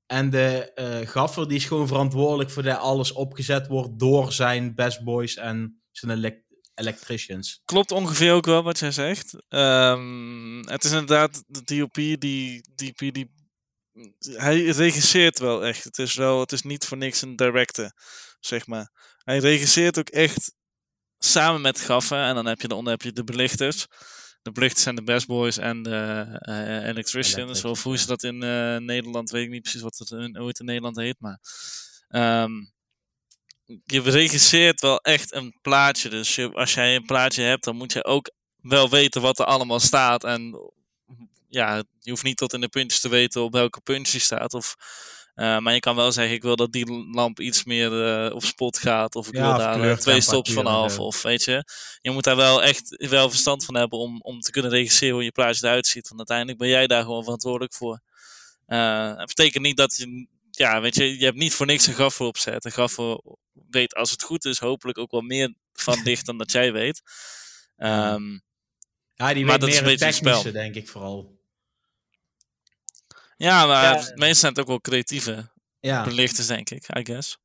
En 0.05 0.29
de 0.29 0.71
eh, 0.73 1.07
gaffer 1.07 1.47
die 1.47 1.57
is 1.57 1.65
gewoon 1.65 1.87
verantwoordelijk 1.87 2.49
voor 2.49 2.63
dat 2.63 2.77
alles 2.77 3.11
opgezet 3.11 3.67
wordt 3.67 3.99
door 3.99 4.31
zijn 4.31 4.75
best 4.75 5.03
boys 5.03 5.35
en 5.35 5.81
zijn 5.91 6.11
elec- 6.17 6.43
electricians. 6.75 7.61
Klopt 7.65 7.91
ongeveer 7.91 8.33
ook 8.33 8.45
wel 8.45 8.63
wat 8.63 8.79
jij 8.79 8.91
zegt. 8.91 9.35
Ehm, 9.47 10.57
het 10.65 10.83
is 10.83 10.91
inderdaad 10.91 11.43
de 11.47 11.63
DOP 11.63 11.93
die, 11.93 12.61
DP 12.75 13.13
die 13.13 13.31
hij 14.19 14.65
regisseert 14.65 15.39
wel 15.39 15.65
echt. 15.65 15.83
Het 15.83 15.97
is 15.97 16.13
wel, 16.13 16.39
het 16.39 16.51
is 16.51 16.61
niet 16.61 16.85
voor 16.85 16.97
niks 16.97 17.21
een 17.21 17.35
director, 17.35 17.91
zeg 18.39 18.67
maar. 18.67 18.91
Hij 19.17 19.37
regisseert 19.37 19.99
ook 19.99 20.09
echt 20.09 20.53
samen 21.17 21.61
met 21.61 21.79
gaffen 21.79 22.17
en 22.17 22.35
dan 22.35 22.45
heb 22.45 22.61
je 22.61 22.67
daaronder 22.67 22.93
heb 22.93 23.01
je 23.01 23.11
de 23.11 23.23
belichters. 23.23 23.87
De 24.41 24.51
belichters 24.51 24.83
zijn 24.83 24.95
de 24.95 25.03
best 25.03 25.27
boys 25.27 25.57
en 25.57 25.83
de 25.83 26.25
eh, 26.39 26.87
electricians. 26.87 27.65
Of 27.65 27.83
hoe 27.83 27.97
ze 27.97 28.07
dat 28.07 28.23
in 28.23 28.43
eh, 28.43 28.77
Nederland, 28.77 29.29
weet 29.29 29.43
ik 29.43 29.49
niet 29.49 29.61
precies 29.61 29.81
wat 29.81 29.97
het 29.97 30.09
in, 30.09 30.37
hoe 30.37 30.47
het 30.47 30.59
in 30.59 30.65
Nederland 30.65 30.95
heet, 30.95 31.19
maar 31.19 31.39
ehm, 32.07 32.51
je 33.65 34.01
regisseert 34.01 34.81
wel 34.81 34.97
echt 34.97 35.33
een 35.33 35.57
plaatje. 35.61 36.09
Dus 36.09 36.35
je, 36.35 36.51
als 36.51 36.73
jij 36.73 36.95
een 36.95 37.05
plaatje 37.05 37.43
hebt, 37.43 37.63
dan 37.63 37.75
moet 37.75 37.93
je 37.93 38.03
ook 38.03 38.31
wel 38.55 38.89
weten 38.89 39.21
wat 39.21 39.39
er 39.39 39.45
allemaal 39.45 39.79
staat. 39.79 40.23
En 40.23 40.71
ja, 41.53 41.83
je 41.99 42.09
hoeft 42.09 42.23
niet 42.23 42.37
tot 42.37 42.53
in 42.53 42.61
de 42.61 42.67
puntjes 42.67 42.99
te 43.01 43.09
weten 43.09 43.41
op 43.41 43.51
welke 43.53 43.81
puntje 43.81 44.11
die 44.11 44.21
staat. 44.21 44.53
Of, 44.53 44.75
eh, 45.35 45.57
maar 45.59 45.73
je 45.73 45.79
kan 45.79 45.95
wel 45.95 46.11
zeggen, 46.11 46.33
ik 46.35 46.41
wil 46.41 46.55
dat 46.55 46.71
die 46.71 46.91
lamp 47.11 47.39
iets 47.39 47.63
meer 47.63 48.05
eh, 48.25 48.35
op 48.35 48.43
spot 48.43 48.77
gaat. 48.77 49.15
Of 49.15 49.27
ik 49.27 49.33
Ja, 49.33 49.41
wil 49.47 49.57
daar 49.57 49.81
eh, 49.91 49.97
twee 49.97 50.21
stops 50.21 50.51
vanaf. 50.53 50.99
Of 50.99 51.21
weet 51.21 51.43
je, 51.43 51.63
je 52.01 52.11
moet 52.11 52.23
daar 52.23 52.35
wel 52.35 52.63
echt 52.63 53.05
wel 53.09 53.29
verstand 53.29 53.65
van 53.65 53.75
hebben 53.75 53.99
om, 53.99 54.21
om 54.21 54.39
te 54.39 54.51
kunnen 54.51 54.71
regisseren 54.71 55.13
hoe 55.13 55.23
je 55.23 55.31
plaatje 55.31 55.67
eruit 55.67 55.87
ziet. 55.87 56.07
Want 56.07 56.17
uiteindelijk 56.17 56.57
ben 56.57 56.67
jij 56.67 56.87
daar 56.87 57.03
gewoon 57.03 57.23
verantwoordelijk 57.23 57.73
voor. 57.73 57.99
Eh, 58.65 59.15
het 59.17 59.27
betekent 59.27 59.63
niet 59.63 59.77
dat 59.77 59.95
je, 59.97 60.27
ja, 60.51 60.81
weet 60.81 60.95
je, 60.95 61.17
je 61.19 61.25
hebt 61.25 61.37
niet 61.37 61.53
voor 61.53 61.65
niks 61.65 61.87
een 61.87 61.93
gaffer 61.93 62.25
opzet. 62.25 62.65
Een 62.65 62.71
gaffer 62.71 63.21
weet 63.69 63.93
als 63.95 64.11
het 64.11 64.23
goed 64.23 64.45
is 64.45 64.59
hopelijk 64.59 64.97
ook 64.97 65.11
wel 65.11 65.21
meer 65.21 65.53
van 65.73 66.01
licht 66.03 66.25
dan 66.25 66.37
dat 66.37 66.51
jij 66.51 66.71
weet. 66.71 67.01
Ehm, 67.77 68.39
Ja, 69.15 69.33
die 69.33 69.45
Maar 69.45 69.51
weet 69.51 69.61
dat 69.61 69.69
is 69.69 69.75
meer 69.75 69.83
een 69.83 69.89
het 69.89 69.99
beetje 69.99 70.37
spel. 70.39 70.51
denk 70.51 70.75
ik 70.75 70.87
vooral. 70.89 71.41
Ja, 73.43 73.65
maar 73.65 73.83
Ja. 73.83 74.11
meestal 74.15 74.33
zijn 74.35 74.51
het 74.51 74.61
ook 74.61 74.67
wel 74.67 74.81
creatieve 74.81 75.51
Ja. 75.79 76.03
belichters, 76.03 76.47
denk 76.47 76.69
ik, 76.69 76.95
I 76.97 77.05
guess. 77.05 77.37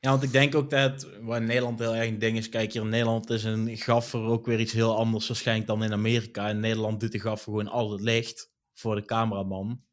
ja, 0.00 0.10
want 0.10 0.22
ik 0.22 0.32
denk 0.32 0.54
ook 0.54 0.70
dat, 0.70 1.08
waar 1.20 1.42
Nederland 1.42 1.78
heel 1.78 1.94
erg 1.94 2.08
een 2.08 2.18
ding 2.18 2.36
is, 2.36 2.48
kijk, 2.48 2.72
hier 2.72 2.82
in 2.82 2.88
Nederland 2.88 3.30
is 3.30 3.44
een 3.44 3.76
gaffer 3.76 4.20
ook 4.20 4.46
weer 4.46 4.60
iets 4.60 4.72
heel 4.72 4.96
anders 4.96 5.28
waarschijnlijk 5.28 5.66
dan 5.68 5.84
in 5.84 5.92
Amerika. 5.92 6.48
In 6.48 6.60
Nederland 6.60 7.00
doet 7.00 7.12
de 7.12 7.20
gaffer 7.20 7.44
gewoon 7.52 7.68
al 7.68 7.90
het 7.92 8.00
licht 8.00 8.50
voor 8.74 8.94
de 8.94 9.04
cameraman. 9.04 9.84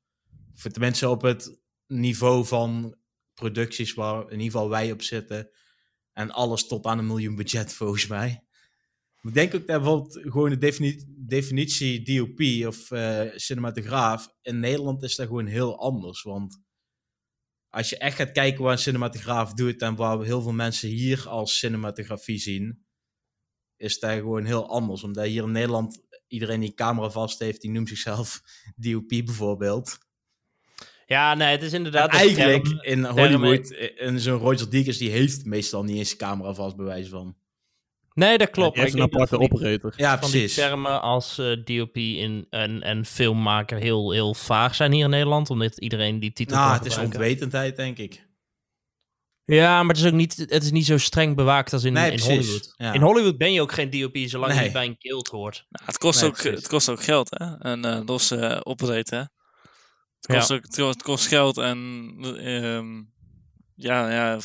Voor 0.53 0.71
tenminste 0.71 1.09
op 1.09 1.21
het 1.21 1.59
niveau 1.87 2.45
van 2.45 2.95
producties 3.33 3.93
waar 3.93 4.21
in 4.23 4.31
ieder 4.39 4.43
geval 4.51 4.69
wij 4.69 4.91
op 4.91 5.01
zitten. 5.01 5.49
En 6.13 6.31
alles 6.31 6.67
tot 6.67 6.85
aan 6.85 6.97
een 6.97 7.07
miljoen 7.07 7.35
budget 7.35 7.73
volgens 7.73 8.07
mij. 8.07 8.46
Ik 9.21 9.33
denk 9.33 9.55
ook 9.55 9.67
dat 9.67 9.81
bijvoorbeeld 9.81 10.19
gewoon 10.21 10.49
de 10.49 10.57
defini- 10.57 11.03
definitie 11.17 12.01
DOP 12.01 12.67
of 12.67 12.91
eh, 12.91 13.21
cinematograaf 13.35 14.29
in 14.41 14.59
Nederland 14.59 15.03
is 15.03 15.15
dat 15.15 15.27
gewoon 15.27 15.45
heel 15.45 15.79
anders. 15.79 16.21
Want 16.21 16.61
als 17.69 17.89
je 17.89 17.97
echt 17.97 18.15
gaat 18.15 18.31
kijken 18.31 18.63
wat 18.63 18.71
een 18.71 18.77
cinematograaf 18.77 19.53
doet 19.53 19.81
en 19.81 19.95
waar 19.95 20.21
heel 20.21 20.41
veel 20.41 20.53
mensen 20.53 20.89
hier 20.89 21.27
als 21.29 21.57
cinematografie 21.57 22.39
zien, 22.39 22.85
is 23.75 23.99
dat 23.99 24.11
gewoon 24.11 24.45
heel 24.45 24.69
anders. 24.69 25.03
Omdat 25.03 25.25
hier 25.25 25.43
in 25.43 25.51
Nederland 25.51 26.01
iedereen 26.27 26.59
die 26.59 26.69
een 26.69 26.75
camera 26.75 27.09
vast 27.09 27.39
heeft, 27.39 27.61
die 27.61 27.71
noemt 27.71 27.89
zichzelf 27.89 28.41
DOP 28.75 29.07
bijvoorbeeld. 29.07 29.97
Ja, 31.05 31.33
nee, 31.33 31.47
het 31.47 31.61
is 31.61 31.73
inderdaad... 31.73 32.11
eigenlijk 32.13 32.63
term- 32.65 32.81
in 32.81 33.05
Hollywood, 33.05 33.69
en 33.97 34.19
zo'n 34.19 34.39
Roger 34.39 34.69
Deakins, 34.69 34.97
die 34.97 35.09
heeft 35.09 35.45
meestal 35.45 35.83
niet 35.83 35.97
eens 35.97 36.15
camera 36.15 36.53
vast, 36.53 36.75
bewijs 36.75 37.09
van. 37.09 37.37
Nee, 38.17 38.37
dat 38.37 38.49
klopt. 38.49 38.75
Je 38.75 38.81
maar 38.81 38.91
een 38.93 39.01
aparte 39.01 39.27
van 39.27 39.39
die- 39.39 39.51
operator. 39.51 39.93
Ja, 39.97 40.19
van 40.19 40.29
die 40.31 40.39
precies. 40.39 40.55
termen 40.55 41.01
als 41.01 41.37
eh, 41.37 41.63
DOP 41.63 41.95
in, 41.97 42.47
en, 42.49 42.81
en 42.81 43.05
filmmaker 43.05 43.77
heel, 43.77 44.11
heel 44.11 44.33
vaag 44.33 44.75
zijn 44.75 44.91
hier 44.91 45.03
in 45.03 45.09
Nederland. 45.09 45.49
Omdat 45.49 45.77
iedereen 45.79 46.19
die 46.19 46.33
titel 46.33 46.55
Nou, 46.55 46.67
kan 46.69 46.77
het 46.77 46.87
is 46.87 46.97
onwetendheid, 46.97 47.75
denk 47.75 47.97
ik. 47.97 48.25
Ja, 49.45 49.83
maar 49.83 49.95
het 49.95 50.03
is 50.03 50.11
ook 50.11 50.17
niet, 50.17 50.35
het 50.37 50.63
is 50.63 50.71
niet 50.71 50.85
zo 50.85 50.97
streng 50.97 51.35
bewaakt 51.35 51.73
als 51.73 51.83
in, 51.83 51.93
Nee, 51.93 52.11
in. 52.11 52.19
Hollywood. 52.19 52.73
Ja. 52.77 52.93
In 52.93 53.01
Hollywood 53.01 53.37
ben 53.37 53.53
je 53.53 53.61
ook 53.61 53.71
geen 53.71 53.89
DOP 53.89 54.17
zolang 54.17 54.51
je 54.51 54.55
Nee. 54.57 54.63
niet 54.63 54.73
bij 54.73 54.85
een 54.85 54.95
guild 54.99 55.27
hoort. 55.27 55.65
Nou, 55.69 55.85
het, 55.85 55.97
kost 55.97 56.21
Nee, 56.21 56.29
ook, 56.29 56.35
precies. 56.35 56.57
het 56.59 56.67
kost 56.67 56.89
ook 56.89 57.03
geld, 57.03 57.29
hè? 57.29 57.45
Een 57.71 57.85
eh 57.85 57.99
losse 58.05 58.35
eh, 58.37 58.59
operator. 58.63 59.19
Het 59.19 59.29
Ja. 60.19 60.35
kost, 60.37 60.51
ook, 60.51 60.87
het 60.87 61.03
kost- 61.03 61.27
geld 61.27 61.57
en 61.57 62.13
ehm, 62.37 62.95
ja, 63.75 64.11
ja, 64.11 64.39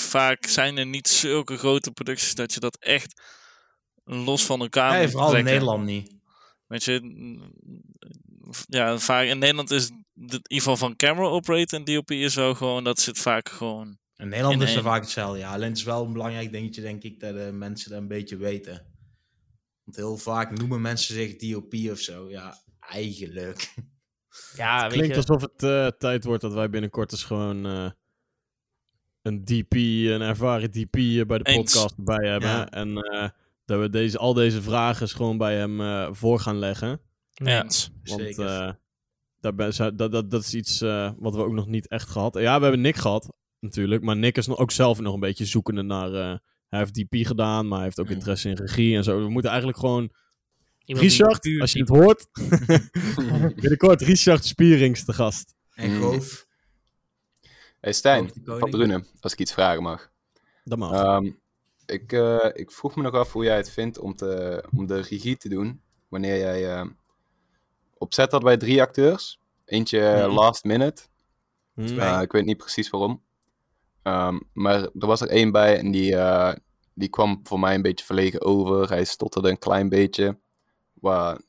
vaak 0.00 0.46
zijn 0.46 0.76
er 0.78 0.86
niet 0.86 1.08
zulke 1.08 1.56
grote 1.56 1.90
producties 1.90 2.34
dat 2.34 2.54
je 2.54 2.60
dat 2.60 2.76
echt 2.80 3.22
los 4.04 4.44
van 4.46 4.60
elkaar 4.60 4.92
Nee, 4.92 5.02
moet 5.02 5.10
vooral 5.10 5.28
in 5.28 5.32
trekken. 5.34 5.52
Nederland 5.52 5.84
niet. 5.84 6.14
Weet 6.66 6.84
je, 6.84 7.00
mm, 7.02 7.52
ja, 8.68 8.98
vaak 8.98 9.26
in 9.26 9.38
Nederland 9.38 9.70
is 9.70 9.88
de, 9.88 9.94
in 10.12 10.30
ieder 10.30 10.42
geval 10.48 10.76
van 10.76 10.96
camera 10.96 11.26
operator 11.26 11.78
en 11.78 11.84
DOP 11.84 12.10
is 12.10 12.34
wel 12.34 12.54
gewoon, 12.54 12.84
dat 12.84 13.00
zit 13.00 13.18
vaak 13.18 13.48
gewoon. 13.48 13.98
In 14.16 14.28
Nederland 14.28 14.60
In 14.60 14.66
is 14.68 14.74
één. 14.74 14.82
vaak 14.82 15.00
hetzelfde. 15.02 15.38
Ja, 15.38 15.52
alleen 15.52 15.68
het 15.68 15.76
is 15.78 15.84
wel 15.84 16.04
een 16.04 16.12
belangrijk 16.12 16.52
dingetje, 16.52 16.80
denk 16.80 17.02
ik, 17.02 17.20
dat 17.20 17.34
de 17.34 17.50
mensen 17.52 17.90
dat 17.90 18.00
een 18.00 18.08
beetje 18.08 18.36
weten. 18.36 18.86
Want 19.84 19.96
heel 19.96 20.16
vaak 20.16 20.58
noemen 20.58 20.80
mensen 20.80 21.14
zich 21.14 21.36
DOP 21.36 21.74
of 21.90 21.98
zo. 21.98 22.30
Ja, 22.30 22.62
eigenlijk. 22.80 23.74
Ja, 24.56 24.82
weet 24.82 24.92
Klinkt 24.92 25.14
je. 25.14 25.16
alsof 25.16 25.42
het 25.42 25.62
eh, 25.62 25.86
tijd 25.86 26.24
wordt 26.24 26.42
dat 26.42 26.52
wij 26.52 26.70
binnenkort 26.70 27.12
eens 27.12 27.24
gewoon 27.24 27.66
eh, 27.66 27.90
een 29.28 29.44
DP, 29.44 29.74
een 29.74 30.20
ervaren 30.20 30.70
DP 30.70 30.96
eh, 30.96 31.26
bij 31.26 31.38
de 31.38 31.44
Eens. 31.44 31.56
podcast 31.56 31.94
bij 32.04 32.28
hebben. 32.28 32.48
Ja. 32.48 32.70
En 32.70 32.96
eh, 32.96 33.28
dat 33.64 33.80
we 33.80 33.90
deze, 33.90 34.18
al 34.18 34.34
deze 34.34 34.62
vragen 34.62 35.08
gewoon 35.08 35.38
bij 35.38 35.56
hem 35.56 35.80
eh, 35.80 36.08
voor 36.12 36.40
gaan 36.40 36.58
leggen. 36.58 37.00
Ja. 37.32 37.60
Want 37.60 37.90
Zeker. 38.02 38.46
eh, 38.46 38.72
daar 39.40 39.54
ben, 39.54 39.74
zou- 39.74 39.94
dat, 39.94 40.12
dat, 40.12 40.30
dat 40.30 40.42
is 40.42 40.54
iets 40.54 40.80
eh, 40.80 41.10
wat 41.18 41.34
we 41.34 41.42
ook 41.44 41.52
nog 41.52 41.66
niet 41.66 41.88
echt 41.88 42.08
gehad. 42.08 42.34
Ja, 42.38 42.56
we 42.56 42.62
hebben 42.62 42.80
Nick 42.80 42.96
gehad, 42.96 43.32
natuurlijk. 43.60 44.02
Maar 44.02 44.16
Nick 44.16 44.36
is 44.36 44.46
nog, 44.46 44.58
ook 44.58 44.70
zelf 44.70 45.00
nog 45.00 45.14
een 45.14 45.20
beetje 45.20 45.44
zoekende 45.44 45.82
naar... 45.82 46.12
eh, 46.14 46.36
hij 46.68 46.78
heeft 46.78 46.94
DP 46.94 47.26
gedaan, 47.26 47.66
maar 47.68 47.76
hij 47.76 47.84
heeft 47.86 48.00
ook 48.00 48.10
interesse 48.10 48.48
in 48.48 48.56
regie 48.56 48.96
en 48.96 49.04
zo. 49.04 49.22
We 49.22 49.28
moeten 49.28 49.50
eigenlijk 49.50 49.80
gewoon... 49.80 50.10
Iemand 50.84 51.06
Richard, 51.06 51.60
als 51.60 51.72
je 51.72 51.78
het 51.80 51.88
hoort... 51.88 52.26
binnenkort 53.60 54.00
Richard 54.02 54.44
Spierings 54.44 55.04
te 55.04 55.12
gast. 55.12 55.54
En 55.74 55.90
Mm. 55.90 56.00
Goof. 56.00 56.46
Hey 57.80 57.92
Stijn, 57.92 58.30
van. 58.44 58.70
Drunen, 58.70 59.06
als 59.20 59.32
ik 59.32 59.38
iets 59.38 59.52
vragen 59.52 59.82
mag. 59.82 60.10
Dat 60.64 60.78
mag. 60.78 60.92
Ehm, 60.92 61.30
ik, 61.86 62.12
eh, 62.12 62.48
ik 62.52 62.70
vroeg 62.70 62.96
me 62.96 63.02
nog 63.02 63.14
af 63.14 63.32
hoe 63.32 63.44
jij 63.44 63.56
het 63.56 63.70
vindt 63.70 63.98
om, 63.98 64.14
te, 64.14 64.64
om 64.76 64.86
de 64.86 65.00
regie 65.00 65.36
te 65.36 65.48
doen. 65.48 65.82
Wanneer 66.08 66.38
jij 66.38 66.70
ehm, 66.74 66.88
opzet 67.98 68.32
had 68.32 68.42
bij 68.42 68.56
drie 68.56 68.82
acteurs. 68.82 69.40
Eentje 69.64 70.00
eh, 70.08 70.24
Mhm. 70.26 70.34
last 70.34 70.64
minute. 70.64 71.02
Hm. 71.74 71.98
Eh, 71.98 72.20
ik 72.22 72.32
weet 72.32 72.44
niet 72.44 72.56
precies 72.56 72.90
waarom. 72.90 73.22
Ehm, 74.02 74.38
maar 74.52 74.82
er 74.82 75.06
was 75.06 75.20
er 75.20 75.28
één 75.28 75.52
bij 75.52 75.78
en 75.78 75.90
die, 75.90 76.16
eh, 76.16 76.54
die 76.94 77.08
kwam 77.08 77.40
voor 77.42 77.60
mij 77.60 77.74
een 77.74 77.82
beetje 77.82 78.04
verlegen 78.04 78.40
over. 78.42 78.88
Hij 78.88 79.04
stotterde 79.04 79.48
een 79.50 79.58
klein 79.58 79.88
beetje. 79.88 80.38
Wat 80.92 81.42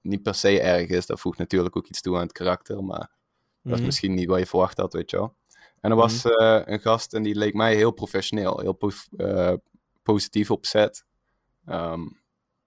niet 0.00 0.22
per 0.22 0.34
se 0.34 0.60
erg 0.60 0.88
is. 0.88 1.06
Dat 1.06 1.20
voegt 1.20 1.38
natuurlijk 1.38 1.76
ook 1.76 1.86
iets 1.86 2.00
toe 2.00 2.14
aan 2.14 2.22
het 2.22 2.32
karakter. 2.32 2.84
Maar 2.84 3.10
dat 3.62 3.72
is 3.72 3.76
Mhm. 3.78 3.84
misschien 3.84 4.14
niet 4.14 4.28
wat 4.28 4.38
je 4.38 4.46
verwacht 4.46 4.76
had, 4.78 4.92
weet 4.92 5.10
je 5.10 5.16
wel. 5.16 5.34
En 5.84 5.90
er 5.90 5.96
was 5.96 6.24
eh, 6.24 6.60
een 6.64 6.80
gast 6.80 7.14
en 7.14 7.22
die 7.22 7.34
leek 7.34 7.54
mij 7.54 7.74
heel 7.76 7.90
professioneel. 7.90 8.60
Heel 8.60 8.72
po- 8.72 8.90
eh, 9.16 9.52
positief 10.02 10.50
opzet. 10.50 11.04
Ehm, 11.66 12.06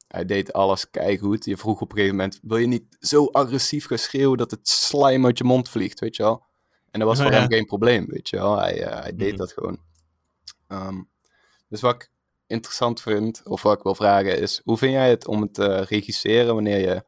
hij 0.07 0.25
deed 0.25 0.53
alles 0.53 0.89
keigoed. 0.89 1.45
Je 1.45 1.57
vroeg 1.57 1.81
op 1.81 1.89
een 1.91 1.95
gegeven 1.97 2.15
moment, 2.17 2.39
wil 2.41 2.57
je 2.57 2.67
niet 2.67 2.97
zo 2.99 3.25
agressief 3.25 3.85
gaan 3.85 3.97
schreeuwen 3.97 4.37
dat 4.37 4.51
het 4.51 4.67
slijm 4.69 5.25
uit 5.25 5.37
je 5.37 5.43
mond 5.43 5.69
vliegt, 5.69 5.99
weet 5.99 6.15
je 6.15 6.23
wel? 6.23 6.43
En 6.91 6.99
dat 6.99 7.07
was 7.09 7.17
Oh, 7.17 7.23
voor 7.25 7.33
ja. 7.33 7.39
hem 7.39 7.49
geen 7.51 7.65
probleem, 7.65 8.05
weet 8.07 8.29
je 8.29 8.35
wel. 8.37 8.57
Hij, 8.57 8.83
eh, 8.83 9.01
hij 9.01 9.15
deed 9.15 9.29
Mhm. 9.29 9.37
dat 9.37 9.53
gewoon. 9.53 9.79
Ehm, 10.67 11.01
dus 11.67 11.81
wat 11.81 11.93
ik 11.95 12.11
interessant 12.47 13.01
vind, 13.01 13.41
of 13.45 13.61
wat 13.61 13.77
ik 13.77 13.83
wil 13.83 13.95
vragen 13.95 14.39
is, 14.39 14.61
hoe 14.63 14.77
vind 14.77 14.91
jij 14.93 15.09
het 15.09 15.27
om 15.27 15.41
het 15.41 15.53
te 15.53 15.81
regisseren 15.81 16.53
wanneer 16.53 16.79
je 16.79 17.05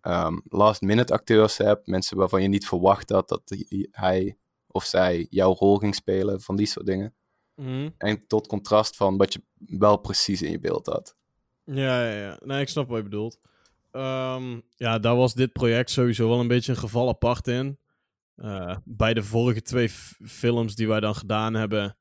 ehm, 0.00 0.38
last 0.44 0.80
minute 0.80 1.12
acteurs 1.12 1.56
hebt, 1.56 1.86
mensen 1.86 2.16
waarvan 2.16 2.42
je 2.42 2.48
niet 2.48 2.66
verwacht 2.66 3.10
had 3.10 3.28
dat 3.28 3.48
die- 3.48 3.88
hij 3.90 4.36
of 4.72 4.84
zij 4.84 5.26
jouw 5.30 5.54
rol 5.54 5.76
ging 5.76 5.94
spelen, 5.94 6.40
van 6.40 6.56
die 6.56 6.66
soort 6.66 6.86
dingen. 6.86 7.14
Mhm. 7.54 7.88
En 7.98 8.26
tot 8.26 8.46
contrast 8.46 8.96
van 8.96 9.16
wat 9.16 9.32
je 9.32 9.42
wel 9.56 9.96
precies 9.96 10.42
in 10.42 10.50
je 10.50 10.60
beeld 10.60 10.86
had. 10.86 11.16
Ja, 11.64 12.04
ja, 12.04 12.20
ja. 12.20 12.38
Nee, 12.44 12.60
ik 12.60 12.68
snap 12.68 12.88
wat 12.88 12.96
je 12.96 13.02
bedoelt. 13.02 13.38
Ehm, 13.90 14.60
ja, 14.76 14.98
daar 14.98 15.16
was 15.16 15.34
dit 15.34 15.52
project 15.52 15.90
sowieso 15.90 16.28
wel 16.28 16.40
een 16.40 16.48
beetje 16.48 16.72
een 16.72 16.78
geval 16.78 17.08
apart 17.08 17.48
in. 17.48 17.78
Eh, 18.40 18.76
bij 18.84 19.14
de 19.14 19.22
vorige 19.22 19.62
twee 19.62 19.88
films 20.24 20.74
die 20.74 20.88
wij 20.88 21.00
dan 21.00 21.14
gedaan 21.14 21.54
hebben, 21.54 21.96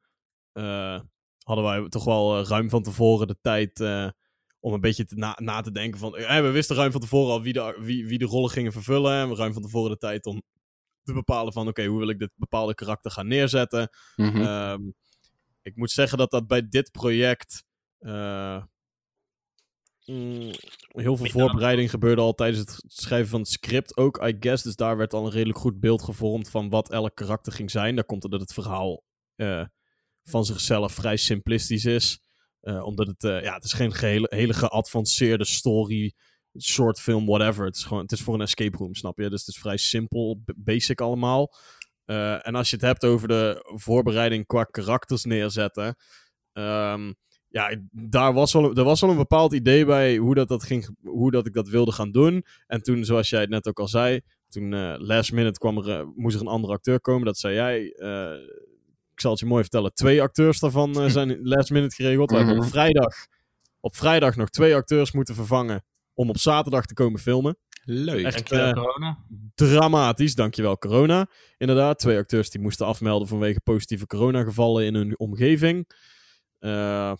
eh, 0.51 0.99
hadden 1.43 1.65
wij 1.65 1.89
toch 1.89 2.03
wel 2.03 2.39
eh, 2.39 2.45
ruim 2.45 2.69
van 2.69 2.83
tevoren 2.83 3.27
de 3.27 3.37
tijd 3.41 3.79
om 4.59 4.73
een 4.73 4.81
beetje 4.81 5.05
te 5.05 5.15
na, 5.15 5.37
na 5.41 5.61
te 5.61 5.71
denken 5.71 5.99
van... 5.99 6.11
we 6.11 6.49
wisten 6.51 6.75
ruim 6.75 6.91
van 6.91 7.01
tevoren 7.01 7.33
al 7.33 7.41
wie 7.41 7.53
de, 7.53 7.77
wie, 7.79 8.07
wie 8.07 8.17
de 8.17 8.25
rollen 8.25 8.49
gingen 8.49 8.71
vervullen. 8.71 9.13
En 9.13 9.29
we 9.29 9.35
ruim 9.35 9.53
van 9.53 9.61
tevoren 9.61 9.91
de 9.91 9.97
tijd 9.97 10.25
om 10.25 10.41
te 11.03 11.13
bepalen 11.13 11.53
van... 11.53 11.67
Oké, 11.67 11.85
hoe 11.85 11.99
wil 11.99 12.09
ik 12.09 12.19
dit 12.19 12.31
bepaalde 12.35 12.73
karakter 12.75 13.11
gaan 13.11 13.27
neerzetten? 13.27 13.89
Mhm. 14.15 14.41
Ehm, 14.41 14.81
ik 15.61 15.75
moet 15.75 15.91
zeggen 15.91 16.17
dat 16.17 16.31
dat 16.31 16.47
bij 16.47 16.67
dit 16.69 16.91
project. 16.91 17.63
eh, 17.99 18.63
mm, 20.05 20.51
heel 20.87 21.17
veel 21.17 21.29
voorbereiding 21.29 21.89
gebeurde 21.89 22.21
al 22.21 22.33
tijdens 22.33 22.59
het 22.59 22.83
schrijven 22.87 23.29
van 23.29 23.39
het 23.39 23.49
script 23.49 23.97
ook, 23.97 24.25
I 24.27 24.37
guess. 24.39 24.63
Dus 24.63 24.75
daar 24.75 24.97
werd 24.97 25.13
al 25.13 25.25
een 25.25 25.31
redelijk 25.31 25.59
goed 25.59 25.79
beeld 25.79 26.03
gevormd 26.03 26.49
van 26.49 26.69
wat 26.69 26.91
elk 26.91 27.15
karakter 27.15 27.53
ging 27.53 27.71
zijn. 27.71 27.95
Daar 27.95 28.05
komt 28.05 28.23
het 28.23 28.31
dat 28.31 28.41
het 28.41 28.53
verhaal 28.53 29.03
eh, 29.35 29.65
van 30.23 30.45
zichzelf 30.45 30.93
vrij 30.93 31.17
simplistisch 31.17 31.85
is. 31.85 32.19
Eh, 32.59 32.83
omdat 32.85 33.07
het, 33.07 33.23
eh, 33.23 33.41
ja, 33.41 33.53
het 33.53 33.63
is 33.63 33.73
geen 33.73 33.93
gehele, 33.93 34.27
hele 34.29 34.53
geavanceerde 34.53 35.45
story, 35.45 36.13
short 36.63 36.99
film, 36.99 37.25
whatever. 37.25 37.65
Het 37.65 37.75
is 37.75 37.83
gewoon, 37.83 38.01
het 38.03 38.11
is 38.11 38.21
voor 38.21 38.33
een 38.33 38.41
escape 38.41 38.77
room, 38.77 38.95
snap 38.95 39.17
je? 39.19 39.29
Dus 39.29 39.39
het 39.45 39.55
is 39.55 39.61
vrij 39.61 39.77
simpel, 39.77 40.41
basic 40.55 41.01
allemaal. 41.01 41.53
Eh, 42.05 42.47
en 42.47 42.55
als 42.55 42.69
je 42.69 42.75
het 42.75 42.85
hebt 42.85 43.05
over 43.05 43.27
de 43.27 43.71
voorbereiding 43.75 44.45
qua 44.45 44.63
karakters 44.63 45.23
neerzetten. 45.23 45.95
ehm, 46.53 47.13
ja, 47.51 47.75
daar 47.91 48.33
was, 48.33 48.53
wel, 48.53 48.75
er 48.75 48.83
was 48.83 49.01
wel 49.01 49.09
een 49.09 49.17
bepaald 49.17 49.53
idee 49.53 49.85
bij 49.85 50.17
hoe, 50.17 50.35
dat, 50.35 50.47
dat 50.47 50.63
ging, 50.63 50.95
hoe 51.03 51.31
dat 51.31 51.45
ik 51.45 51.53
dat 51.53 51.67
wilde 51.67 51.91
gaan 51.91 52.11
doen. 52.11 52.45
En 52.67 52.81
toen, 52.81 53.05
zoals 53.05 53.29
jij 53.29 53.41
het 53.41 53.49
net 53.49 53.67
ook 53.67 53.79
al 53.79 53.87
zei, 53.87 54.21
toen 54.49 54.73
eh, 54.73 54.93
last 54.97 55.31
minute 55.31 55.59
kwam 55.59 55.77
er, 55.77 55.89
eh, 55.99 56.05
moest 56.15 56.35
er 56.35 56.41
een 56.41 56.47
andere 56.47 56.73
acteur 56.73 57.01
komen. 57.01 57.25
Dat 57.25 57.37
zei 57.37 57.53
jij. 57.55 57.83
ik 59.11 59.25
zal 59.25 59.31
het 59.31 59.39
je 59.39 59.45
mooi 59.45 59.61
vertellen. 59.61 59.93
Twee 59.93 60.21
acteurs 60.21 60.59
daarvan 60.59 60.95
zijn 61.11 61.39
last 61.41 61.69
minute 61.71 61.95
geregeld. 61.95 62.29
We 62.31 62.37
hebben 62.37 62.55
op 62.55 62.61
Mhm. 62.61 62.69
vrijdag, 62.69 63.15
op 63.79 63.95
vrijdag 63.95 64.35
nog 64.35 64.49
twee 64.49 64.75
acteurs 64.75 65.11
moeten 65.11 65.35
vervangen 65.35 65.83
om 66.19 66.29
op 66.29 66.37
zaterdag 66.37 66.85
te 66.85 66.93
komen 66.93 67.19
filmen. 67.19 67.57
Leuk. 67.83 68.25
Echt, 68.25 68.33
Dankjewel, 68.35 68.67
eh, 68.67 68.73
corona. 68.73 69.17
dramatisch, 69.55 70.35
dankjewel 70.35 70.77
corona. 70.77 71.29
Inderdaad, 71.57 71.99
twee 71.99 72.17
acteurs 72.17 72.49
die 72.49 72.61
moesten 72.61 72.85
afmelden 72.85 73.27
vanwege 73.27 73.59
positieve 73.61 74.05
coronagevallen 74.07 74.85
in 74.85 74.95
hun 74.95 75.19
omgeving. 75.19 75.89
Eh, 76.59 77.13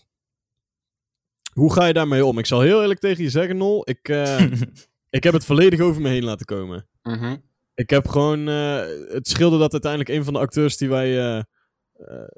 hoe 1.52 1.72
ga 1.72 1.84
je 1.86 1.92
daarmee 1.92 2.24
om? 2.24 2.38
Ik 2.38 2.46
zal 2.46 2.60
heel 2.60 2.80
eerlijk 2.80 3.00
tegen 3.00 3.22
je 3.24 3.30
zeggen, 3.30 3.56
Nol. 3.56 3.88
Ik, 3.88 4.08
eh, 4.08 4.40
ik 5.18 5.22
heb 5.24 5.32
het 5.32 5.44
volledig 5.44 5.80
over 5.80 6.02
me 6.02 6.08
heen 6.08 6.24
laten 6.24 6.46
komen. 6.46 6.88
Mhm. 7.02 7.36
Ik 7.74 7.90
heb 7.90 8.08
gewoon... 8.08 8.48
eh, 8.48 8.80
het 9.12 9.28
scheelde 9.28 9.58
dat 9.58 9.72
uiteindelijk 9.72 10.10
een 10.10 10.24
van 10.24 10.32
de 10.32 10.38
acteurs 10.38 10.76
die 10.76 10.88
wij... 10.88 11.18
eh, 11.18 11.38
eh, 11.38 12.28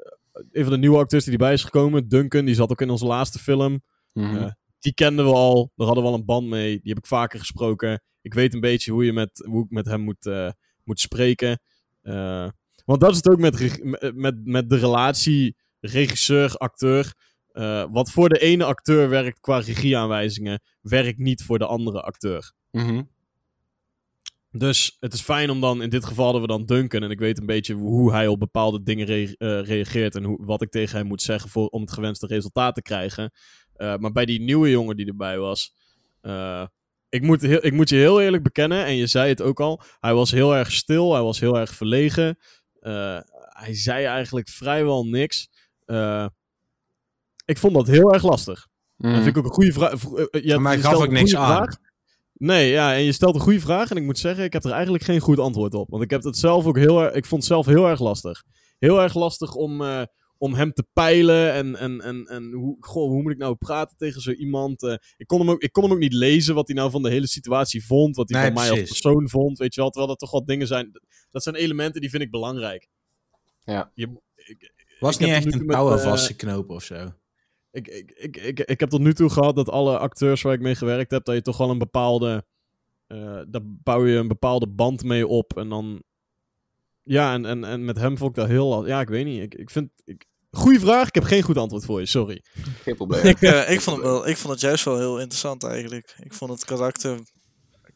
een 0.53 0.63
van 0.63 0.73
de 0.73 0.79
nieuwe 0.79 0.99
acteurs 0.99 1.25
die 1.25 1.33
erbij 1.33 1.53
is 1.53 1.65
gekomen, 1.65 2.09
Duncan, 2.09 2.45
die 2.45 2.55
zat 2.55 2.71
ook 2.71 2.81
in 2.81 2.91
onze 2.91 3.07
laatste 3.07 3.39
film. 3.39 3.83
Mhm. 4.13 4.51
Die 4.83 4.95
kenden 4.95 5.25
we 5.25 5.33
al. 5.33 5.73
Daar 5.77 5.87
hadden 5.87 6.05
we 6.05 6.11
al 6.11 6.17
een 6.17 6.25
band 6.25 6.47
mee. 6.47 6.71
Die 6.81 6.89
heb 6.93 6.99
ik 6.99 7.07
vaker 7.07 7.39
gesproken. 7.39 8.03
Ik 8.23 8.35
weet 8.35 8.55
een 8.55 8.61
beetje 8.61 8.93
hoe, 8.93 9.05
je 9.05 9.13
met, 9.13 9.45
hoe 9.47 9.65
ik 9.65 9.71
met 9.71 9.87
hem 9.87 10.01
moet, 10.01 10.27
eh, 10.27 10.51
moet 10.85 11.01
spreken. 11.01 11.61
Eh, 12.03 12.49
want 12.85 13.01
dat 13.01 13.11
is 13.11 13.17
het 13.17 13.29
ook 13.29 13.39
met, 13.39 13.81
met- 14.15 14.45
met, 14.47 14.71
de 14.71 14.77
relatie 14.77 15.57
regisseur-acteur. 15.81 17.15
Eh, 17.53 17.85
wat 17.91 18.11
voor 18.11 18.29
de 18.29 18.39
ene 18.39 18.65
acteur 18.65 19.09
werkt 19.09 19.41
qua 19.41 19.59
regieaanwijzingen, 19.59 20.61
werkt 20.81 21.19
niet 21.19 21.43
voor 21.43 21.59
de 21.59 21.67
andere 21.67 22.01
acteur. 22.01 22.53
Mhm. 22.71 23.03
Dus 24.51 24.97
het 25.01 25.13
is 25.13 25.21
fijn 25.21 25.51
om 25.51 25.61
dan, 25.61 25.83
in 25.83 25.91
dit 25.91 26.05
geval 26.05 26.25
hadden 26.25 26.43
we 26.43 26.49
dan 26.49 26.67
Duncan. 26.67 27.03
En 27.03 27.11
ik 27.11 27.19
weet 27.19 27.39
een 27.39 27.47
beetje 27.47 27.75
hoe 27.75 28.13
hij 28.13 28.27
op 28.27 28.39
bepaalde 28.39 28.83
dingen 28.83 29.07
rea- 29.07 29.35
reageert. 29.61 30.15
En 30.15 30.25
hoe, 30.25 30.45
wat 30.45 30.63
ik 30.63 30.71
tegen 30.71 30.99
hem 30.99 31.07
moet 31.07 31.23
zeggen 31.23 31.51
voor, 31.51 31.67
om 31.67 31.81
het 31.81 31.93
gewenste 31.93 32.27
resultaat 32.27 32.75
te 32.75 32.83
krijgen. 32.83 33.31
Eh, 33.83 33.97
maar 33.97 34.13
bij 34.13 34.25
die 34.25 34.41
nieuwe 34.41 34.71
jongen 34.71 34.97
die 34.97 35.07
erbij 35.07 35.39
was. 35.39 35.75
eh, 36.21 36.67
ik, 37.09 37.23
moet 37.23 37.41
heel, 37.43 37.65
ik 37.67 37.73
moet 37.73 37.89
je 37.89 37.97
heel 37.97 38.21
eerlijk 38.21 38.43
bekennen, 38.43 38.85
en 38.85 38.97
je 38.97 39.07
zei 39.07 39.29
het 39.29 39.43
ook 39.43 39.61
al. 39.61 39.81
Hij 40.01 40.15
was 40.15 40.31
heel 40.31 40.57
erg 40.57 40.73
stil, 40.73 41.13
hij 41.13 41.23
was 41.23 41.41
heel 41.41 41.59
erg 41.59 41.75
verlegen. 41.75 42.39
eh, 42.81 43.19
hij 43.49 43.75
zei 43.75 44.05
eigenlijk 44.05 44.49
vrijwel 44.49 45.05
niks. 45.07 45.49
Ik 47.45 47.59
vond 47.59 47.75
dat 47.75 47.87
heel 47.87 48.13
erg 48.13 48.23
lastig. 48.23 48.69
Mhm. 48.97 49.13
Dat 49.13 49.23
vind 49.23 49.37
ik 49.37 49.43
ook 49.43 49.49
een 49.49 49.55
goede 49.55 49.73
vraag. 49.73 50.09
Maar 50.61 50.73
hij 50.73 50.83
gaf 50.83 50.95
ook 50.95 51.11
niks 51.11 51.37
aan. 51.37 51.57
vraag. 51.57 51.77
Nee, 52.33 52.71
ja, 52.71 52.95
en 52.95 53.03
je 53.03 53.13
stelt 53.13 53.35
een 53.35 53.41
goede 53.41 53.61
vraag. 53.61 53.91
En 53.91 53.97
ik 53.97 54.03
moet 54.03 54.19
zeggen, 54.19 54.45
ik 54.45 54.53
heb 54.53 54.65
er 54.65 54.71
eigenlijk 54.73 55.05
geen 55.05 55.21
goed 55.21 55.39
antwoord 55.39 55.75
op. 55.75 55.91
Want 55.91 56.03
ik 56.03 56.11
heb 56.11 56.23
het 56.23 56.37
zelf 56.37 56.67
ook 56.67 56.79
heel 56.79 57.03
erg. 57.03 57.15
Ik 57.15 57.27
vond 57.27 57.43
het 57.43 57.51
zelf 57.53 57.67
heel 57.67 57.89
erg 57.89 58.01
lastig. 58.01 58.43
Heel 58.79 59.01
erg 59.03 59.15
lastig 59.15 59.55
om, 59.55 59.83
om 60.43 60.55
hem 60.55 60.73
te 60.73 60.85
peilen. 60.93 61.53
En, 61.53 61.77
en, 61.77 62.01
en, 62.01 62.27
en 62.27 62.53
hoe, 62.53 62.77
goh, 62.81 63.09
hoe 63.09 63.23
moet 63.23 63.33
ik 63.33 63.39
nou 63.39 63.55
praten 63.55 63.97
tegen 63.97 64.21
zo 64.21 64.31
iemand? 64.31 64.83
Eh, 64.83 64.95
ik, 65.17 65.27
kon 65.27 65.39
hem 65.41 65.51
ook, 65.51 65.63
ik 65.63 65.73
kon 65.73 65.83
hem 65.83 65.93
ook 65.93 65.99
niet 65.99 66.13
lezen 66.13 66.55
wat 66.55 66.67
hij 66.67 66.77
nou 66.77 66.91
van 66.91 67.03
de 67.03 67.11
hele 67.11 67.27
situatie 67.27 67.85
vond. 67.87 68.17
Wat 68.17 68.31
hij 68.31 68.41
Nee, 68.41 68.53
van 68.53 68.61
mij 68.61 68.71
als 68.71 68.89
persoon 68.89 69.29
vond. 69.29 69.59
Weet 69.59 69.75
je 69.75 69.81
wel, 69.81 69.91
terwijl 69.91 70.11
dat 70.11 70.21
toch 70.21 70.31
wat 70.31 70.47
dingen 70.47 70.67
zijn. 70.67 71.01
Dat 71.31 71.43
zijn 71.43 71.55
elementen 71.55 72.01
die 72.01 72.11
vind 72.11 72.23
ik 72.23 72.31
belangrijk. 72.31 72.89
Ja. 73.65 73.91
Je, 73.95 74.09
ik, 74.35 74.73
Was 75.01 75.15
ik 75.15 75.21
niet 75.21 75.29
echt 75.29 75.55
een 75.55 75.67
touw 75.67 76.17
te 76.17 76.37
knopen 76.37 76.75
of 76.75 76.83
zo. 76.83 77.13
ik, 77.71 77.89
ik, 77.89 78.11
ik, 78.11 78.37
ik, 78.37 78.61
ik 78.61 78.81
heb 78.81 78.89
tot 78.89 79.01
nu 79.01 79.15
toe 79.15 79.31
gehad 79.31 79.55
dat 79.57 79.69
alle 79.69 79.99
acteurs 79.99 80.43
waar 80.43 80.55
ik 80.55 80.61
mee 80.61 80.75
gewerkt 80.75 81.11
heb, 81.11 81.25
dat 81.25 81.35
je 81.35 81.43
toch 81.43 81.57
wel 81.57 81.71
een 81.71 81.79
bepaalde. 81.79 82.45
eh 83.07 83.41
daar 83.49 83.63
bouw 83.65 84.07
je 84.07 84.17
een 84.17 84.29
bepaalde 84.29 84.69
band 84.69 85.03
mee 85.05 85.27
op. 85.27 85.57
En 85.57 85.69
dan. 85.69 86.03
Ja, 87.05 87.33
en, 87.33 87.45
en, 87.45 87.65
en 87.65 87.85
met 87.85 87.97
hem 87.97 88.17
vond 88.19 88.31
ik 88.31 88.37
dat 88.37 88.49
heel. 88.49 88.87
Ja, 88.87 89.01
ik 89.01 89.09
weet 89.09 89.25
niet. 89.25 89.43
Ik, 89.43 89.55
ik 89.55 89.71
vind. 89.71 89.91
Ik, 90.05 90.27
goeie 90.57 90.81
vraag. 90.81 91.09
Ik 91.09 91.15
heb 91.15 91.25
geen 91.25 91.43
goed 91.43 91.57
antwoord 91.57 91.85
voor 91.85 92.01
je. 92.01 92.07
Sorry. 92.07 92.43
Geen 92.83 92.97
probleem. 92.97 93.25
Ik, 93.25 93.41
eh, 93.43 93.71
ik, 93.71 93.81
vond 93.81 93.97
het 93.97 94.07
wel, 94.07 94.29
ik 94.29 94.37
vond 94.37 94.53
het 94.53 94.63
juist 94.63 94.85
wel 94.85 94.99
heel 94.99 95.19
interessant 95.19 95.65
eigenlijk. 95.65 96.15
Ik 96.19 96.35
vond 96.35 96.51
het 96.51 96.65
karakter. 96.65 97.19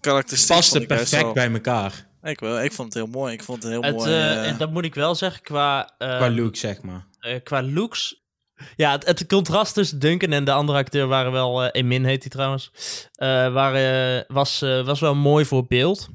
Karakteristiek 0.00 0.56
Paste 0.56 0.86
perfect 0.86 1.22
wel- 1.22 1.32
bij 1.32 1.50
elkaar. 1.52 2.08
Ik, 2.22 2.40
wel, 2.40 2.62
ik 2.62 2.72
vond 2.72 2.94
het 2.94 3.02
heel 3.02 3.12
mooi. 3.12 3.32
Ik 3.32 3.42
vond 3.42 3.62
het 3.62 3.72
heel 3.72 3.82
Het, 3.82 3.96
mooi. 3.96 4.10
eh, 4.12 4.48
eh, 4.48 4.58
dat 4.58 4.70
moet 4.72 4.84
ik 4.84 4.94
wel 4.94 5.14
zeggen, 5.14 5.42
qua, 5.42 5.94
eh, 5.98 6.16
Qua 6.16 6.30
look, 6.30 6.56
zeg 6.56 6.82
maar. 6.82 7.06
eh, 7.20 7.40
qua 7.42 7.62
looks. 7.62 8.24
Ja, 8.76 8.92
het, 8.92 9.06
het 9.06 9.26
contrast 9.26 9.74
tussen 9.74 9.98
Duncan 9.98 10.32
en 10.32 10.44
de 10.44 10.52
andere 10.52 10.78
acteur 10.78 11.06
waren 11.06 11.32
wel... 11.32 11.62
eh 11.64 11.68
Emin 11.72 12.04
heet 12.04 12.20
hij 12.22 12.30
trouwens. 12.30 12.70
eh, 13.12 13.52
waren, 13.52 14.24
was, 14.28 14.62
eh, 14.62 14.84
was 14.86 15.00
wel 15.00 15.14
mooi 15.14 15.44
voor 15.44 15.66
beeld. 15.66 16.08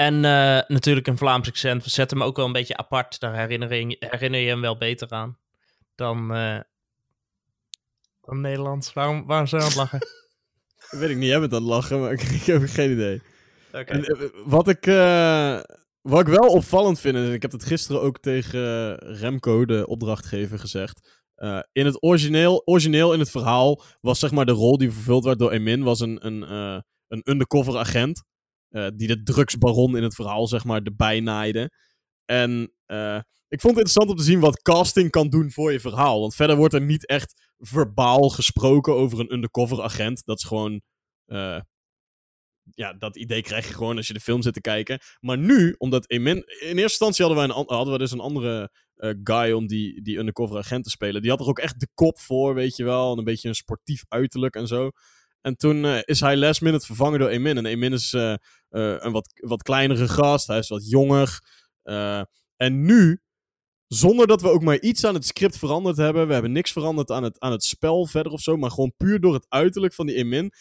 En 0.00 0.24
eh, 0.24 0.60
natuurlijk 0.66 1.06
een 1.06 1.18
Vlaams 1.18 1.48
accent. 1.48 1.84
We 1.84 1.90
zetten 1.90 2.18
hem 2.18 2.26
ook 2.26 2.36
wel 2.36 2.46
een 2.46 2.52
beetje 2.52 2.76
apart. 2.76 3.20
Daar 3.20 3.36
herinner 3.36 3.74
je, 3.74 3.96
herinner 3.98 4.40
je 4.40 4.48
hem 4.48 4.60
wel 4.60 4.76
beter 4.76 5.10
aan. 5.10 5.38
Dan, 5.94 6.34
eh, 6.34 6.60
dan 8.20 8.40
Nederlands. 8.40 8.92
Waarom, 8.92 9.26
waarom 9.26 9.46
zijn 9.46 9.62
we 9.62 9.66
aan 9.66 9.72
het 9.72 9.80
lachen? 9.80 10.08
Weet 11.00 11.10
ik 11.10 11.16
niet. 11.16 11.28
Jij 11.28 11.40
bent 11.40 11.52
aan 11.52 11.60
het 11.60 11.68
lachen, 11.68 12.00
maar 12.00 12.12
ik, 12.12 12.22
ik 12.40 12.42
heb 12.42 12.62
geen 12.64 12.90
idee. 12.90 13.22
En, 13.70 14.04
eh, 14.04 14.28
wat, 14.44 14.68
ik, 14.68 14.84
wat 16.00 16.20
ik 16.20 16.26
wel 16.26 16.48
opvallend 16.48 17.00
vind, 17.00 17.16
en 17.16 17.32
ik 17.32 17.42
heb 17.42 17.52
het 17.52 17.64
gisteren 17.64 18.02
ook 18.02 18.18
tegen 18.18 18.94
Remco, 18.94 19.64
de 19.64 19.86
opdrachtgever, 19.86 20.58
gezegd. 20.58 21.22
In 21.72 21.86
het 21.86 22.02
origineel, 22.02 22.62
origineel 22.64 23.12
in 23.12 23.18
het 23.18 23.30
verhaal 23.30 23.82
was 24.00 24.18
zeg 24.18 24.30
maar 24.30 24.46
de 24.46 24.52
rol 24.52 24.78
die 24.78 24.92
vervuld 24.92 25.24
werd 25.24 25.38
door 25.38 25.50
Emin, 25.50 25.82
was 25.82 26.00
een, 26.00 26.26
een, 26.26 26.42
een 27.08 27.22
undercover 27.24 27.78
agent. 27.78 28.28
Eh, 28.70 28.88
die 28.94 29.08
de 29.08 29.22
drugsbaron 29.22 29.96
in 29.96 30.02
het 30.02 30.14
verhaal 30.14 30.46
zeg 30.46 30.64
maar 30.64 30.82
erbij 30.82 31.20
naaide. 31.20 31.70
En 32.24 32.72
eh, 32.86 33.20
ik 33.48 33.60
vond 33.60 33.76
het 33.76 33.86
interessant 33.86 34.10
om 34.10 34.16
te 34.16 34.22
zien 34.22 34.40
wat 34.40 34.62
casting 34.62 35.10
kan 35.10 35.28
doen 35.28 35.50
voor 35.50 35.72
je 35.72 35.80
verhaal. 35.80 36.20
Want 36.20 36.34
verder 36.34 36.56
wordt 36.56 36.74
er 36.74 36.82
niet 36.82 37.06
echt 37.06 37.50
verbaal 37.58 38.28
gesproken 38.28 38.94
over 38.94 39.20
een 39.20 39.32
undercover 39.32 39.82
agent. 39.82 40.24
Dat 40.24 40.38
is 40.38 40.44
gewoon 40.44 40.80
eh, 41.26 41.60
ja, 42.74 42.92
dat 42.92 43.16
idee 43.16 43.42
krijg 43.42 43.66
je 43.66 43.74
gewoon 43.74 43.96
als 43.96 44.06
je 44.06 44.12
de 44.12 44.20
film 44.20 44.42
zit 44.42 44.54
te 44.54 44.60
kijken. 44.60 44.98
Maar 45.20 45.38
nu, 45.38 45.74
omdat 45.78 46.10
Emin... 46.10 46.36
In 46.36 46.44
eerste 46.60 46.80
instantie 46.80 47.24
hadden, 47.24 47.46
wij 47.46 47.56
een, 47.56 47.64
hadden 47.66 47.92
we 47.92 47.98
dus 47.98 48.12
een 48.12 48.20
andere 48.20 48.70
guy 49.22 49.52
om 49.52 49.66
die, 49.66 50.02
die 50.02 50.18
undercover 50.18 50.58
agent 50.58 50.84
te 50.84 50.90
spelen. 50.90 51.22
Die 51.22 51.30
had 51.30 51.40
er 51.40 51.46
ook 51.46 51.58
echt 51.58 51.80
de 51.80 51.88
kop 51.94 52.18
voor, 52.18 52.54
weet 52.54 52.76
je 52.76 52.84
wel. 52.84 53.12
En 53.12 53.18
een 53.18 53.24
beetje 53.24 53.48
een 53.48 53.54
sportief 53.54 54.04
uiterlijk 54.08 54.54
en 54.54 54.66
zo. 54.66 54.90
En 55.40 55.56
toen 55.56 55.84
eh, 55.84 55.98
is 56.04 56.20
hij 56.20 56.36
last 56.36 56.60
minute 56.60 56.86
vervangen 56.86 57.18
door 57.18 57.28
Emin. 57.28 57.56
En 57.56 57.66
Emin 57.66 57.92
is 57.92 58.12
eh, 58.12 58.32
eh, 58.32 58.38
een 58.98 59.12
wat, 59.12 59.32
wat 59.34 59.62
kleinere 59.62 60.08
gast. 60.08 60.46
Hij 60.46 60.58
is 60.58 60.68
wat 60.68 60.88
jonger. 60.88 61.40
En 62.56 62.82
nu, 62.84 63.20
zonder 63.86 64.26
dat 64.26 64.42
we 64.42 64.48
ook 64.48 64.62
maar 64.62 64.80
iets 64.80 65.04
aan 65.04 65.14
het 65.14 65.26
script 65.26 65.58
veranderd 65.58 65.96
hebben. 65.96 66.26
We 66.26 66.32
hebben 66.32 66.52
niks 66.52 66.72
veranderd 66.72 67.10
aan 67.10 67.22
het, 67.22 67.38
aan 67.38 67.52
het 67.52 67.64
spel 67.64 68.06
verder 68.06 68.32
of 68.32 68.40
zo. 68.40 68.56
Maar 68.56 68.70
gewoon 68.70 68.92
puur 68.96 69.20
door 69.20 69.34
het 69.34 69.46
uiterlijk 69.48 69.94
van 69.94 70.06
die 70.06 70.16
Emin. 70.16 70.52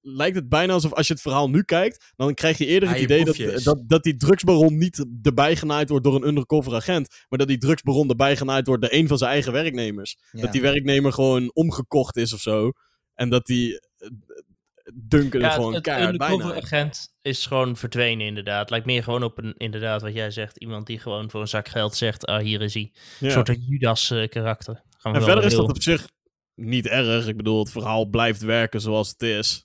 lijkt 0.00 0.36
het 0.36 0.48
bijna 0.48 0.72
alsof 0.72 0.92
als 0.92 1.06
je 1.06 1.12
het 1.12 1.22
verhaal 1.22 1.50
nu 1.50 1.62
kijkt, 1.62 2.12
dan 2.16 2.34
krijg 2.34 2.58
je 2.58 2.66
eerder 2.66 2.88
het 2.88 2.98
idee 2.98 3.24
dat, 3.24 3.64
dat, 3.64 3.82
dat 3.86 4.02
die 4.02 4.16
drugsbaron 4.16 4.78
niet 4.78 5.06
erbij 5.22 5.56
genaaid 5.56 5.88
wordt 5.88 6.04
door 6.04 6.14
een 6.14 6.26
undercover 6.26 6.74
agent, 6.74 7.08
maar 7.28 7.38
dat 7.38 7.48
die 7.48 7.58
drugsbaron 7.58 8.08
erbij 8.08 8.36
genaaid 8.36 8.66
wordt 8.66 8.82
door 8.82 8.92
een 8.92 9.08
van 9.08 9.18
zijn 9.18 9.30
eigen 9.30 9.52
werknemers. 9.52 10.16
Dat 10.32 10.52
die 10.52 10.62
werknemer 10.62 11.12
gewoon 11.12 11.50
omgekocht 11.54 12.16
is 12.16 12.32
of 12.32 12.40
zo. 12.40 12.72
En 13.16 13.28
dat 13.30 13.46
die 13.46 13.80
eh, 13.98 14.08
Duncan 14.94 15.40
er 15.40 15.46
Ja, 15.46 15.52
gewoon 15.52 15.74
het, 15.74 15.82
keihard 15.82 16.12
undercover 16.12 16.46
bijna. 16.46 16.60
agent 16.62 17.08
is 17.22 17.46
gewoon 17.46 17.76
verdwenen 17.76 18.26
inderdaad. 18.26 18.70
Lijkt 18.70 18.86
meer 18.86 19.02
gewoon 19.02 19.22
op 19.22 19.38
een, 19.38 19.54
inderdaad 19.56 20.02
wat 20.02 20.14
jij 20.14 20.30
zegt, 20.30 20.56
iemand 20.58 20.86
die 20.86 20.98
gewoon 20.98 21.30
voor 21.30 21.40
een 21.40 21.48
zak 21.48 21.68
geld 21.68 21.94
zegt, 21.96 22.26
ah 22.26 22.42
hier 22.42 22.62
is 22.62 22.74
hij. 22.74 22.92
Een 23.20 23.26
Ja. 23.28 23.32
soort 23.32 23.56
Judas 23.68 24.10
eh, 24.10 24.28
karakter. 24.28 24.82
Gaan 24.98 25.12
we 25.12 25.18
En 25.18 25.24
verder 25.24 25.44
is 25.44 25.52
heel- 25.52 25.60
dat 25.66 25.76
op 25.76 25.82
zich 25.82 26.08
niet 26.54 26.86
erg. 26.86 27.26
Ik 27.26 27.36
bedoel, 27.36 27.58
het 27.58 27.70
verhaal 27.70 28.04
blijft 28.04 28.40
werken 28.42 28.80
zoals 28.80 29.08
het 29.08 29.22
is. 29.22 29.64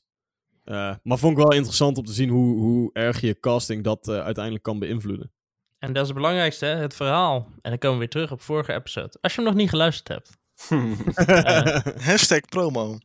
Eh, 0.63 0.95
maar 1.03 1.17
vond 1.17 1.37
ik 1.37 1.43
wel 1.43 1.53
interessant 1.53 1.97
om 1.97 2.03
te 2.05 2.13
zien 2.13 2.29
hoe, 2.29 2.57
hoe 2.59 2.89
erg 2.93 3.21
je 3.21 3.39
casting 3.39 3.83
dat 3.83 4.09
uiteindelijk 4.09 4.63
kan 4.63 4.79
beïnvloeden. 4.79 5.31
En 5.79 5.93
dat 5.93 6.01
is 6.01 6.07
het 6.09 6.17
belangrijkste, 6.17 6.65
hè, 6.65 6.75
het 6.75 6.95
verhaal. 6.95 7.47
En 7.61 7.69
dan 7.69 7.77
komen 7.77 7.93
we 7.97 7.99
weer 7.99 8.09
terug 8.09 8.31
op 8.31 8.41
vorige 8.41 8.73
episode. 8.73 9.17
Als 9.21 9.35
je 9.35 9.41
hem 9.41 9.49
nog 9.49 9.59
niet 9.59 9.69
geluisterd 9.69 10.07
hebt. 10.07 10.39
Hashtag 12.09 12.39
promo. 12.49 12.97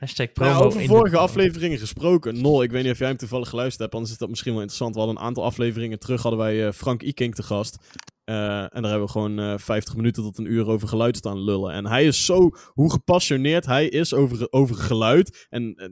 Hashtag 0.00 0.32
promo. 0.32 0.50
Nou, 0.50 0.64
over 0.64 0.80
in 0.80 0.86
de- 0.86 0.92
vorige 0.94 1.16
afleveringen 1.16 1.78
gesproken. 1.78 2.40
Nol, 2.40 2.62
ik 2.62 2.70
weet 2.70 2.82
niet 2.82 2.92
of 2.92 2.98
jij 2.98 3.08
hem 3.08 3.16
toevallig 3.16 3.48
geluisterd 3.48 3.80
hebt, 3.80 3.94
anders 3.94 4.12
is 4.12 4.18
dat 4.18 4.28
misschien 4.28 4.50
wel 4.52 4.60
interessant. 4.60 4.94
We 4.94 5.00
hadden 5.00 5.18
een 5.18 5.24
aantal 5.26 5.44
afleveringen 5.44 5.98
terug, 5.98 6.22
hadden 6.22 6.40
wij 6.40 6.66
eh, 6.66 6.72
Frank 6.72 7.02
Iking 7.02 7.34
te 7.34 7.42
gast. 7.42 7.76
Eh, 8.24 8.34
en 8.60 8.68
daar 8.82 8.90
hebben 8.90 9.02
we 9.02 9.08
gewoon 9.08 9.38
eh 9.38 9.54
50 9.58 9.96
minuten 9.96 10.22
tot 10.22 10.38
een 10.38 10.44
uur 10.52 10.66
over 10.68 10.88
geluid 10.88 11.16
staan 11.16 11.38
lullen. 11.38 11.72
En 11.72 11.86
hij 11.86 12.04
is 12.04 12.24
zo, 12.24 12.50
hoe 12.66 12.90
gepassioneerd 12.90 13.66
hij 13.66 13.88
is 13.88 14.14
over, 14.14 14.46
over 14.50 14.74
geluid. 14.76 15.46
En 15.50 15.74
eh, 15.76 15.86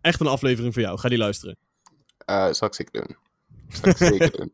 echt 0.00 0.20
een 0.20 0.26
aflevering 0.26 0.72
voor 0.74 0.82
jou. 0.82 0.98
Ga 0.98 1.08
die 1.08 1.18
luisteren. 1.18 1.56
Eh, 2.18 2.52
zal 2.52 2.68
ik 2.68 2.74
zeker 2.74 3.06
doen. 3.06 3.16
ik 3.90 3.96
zeker 3.96 4.30
doen. 4.38 4.52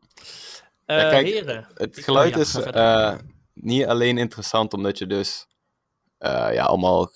Eh, 0.85 0.97
Ja, 0.97 1.09
kijk, 1.09 1.27
heren. 1.27 1.67
Het 1.73 1.99
geluid 1.99 2.29
oh 2.29 2.35
ja, 2.35 2.41
is 2.41 2.55
eh, 2.55 3.15
niet 3.53 3.85
alleen 3.85 4.17
interessant 4.17 4.73
omdat 4.73 4.97
je 4.97 5.07
dus 5.07 5.47
eh, 6.17 6.47
ja, 6.53 6.63
allemaal 6.63 7.11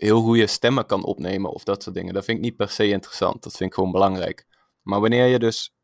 heel 0.00 0.20
goede 0.20 0.46
stemmen 0.46 0.86
kan 0.86 1.04
opnemen 1.04 1.50
of 1.50 1.64
dat 1.64 1.82
soort 1.82 1.94
dingen. 1.94 2.14
Dat 2.14 2.24
vind 2.24 2.38
ik 2.38 2.44
niet 2.44 2.56
per 2.56 2.68
se 2.68 2.88
interessant. 2.88 3.42
Dat 3.42 3.56
vind 3.56 3.70
ik 3.70 3.74
gewoon 3.74 3.92
belangrijk. 3.92 4.46
Maar 4.82 5.00
wanneer 5.00 5.26
je 5.26 5.38
dus 5.38 5.74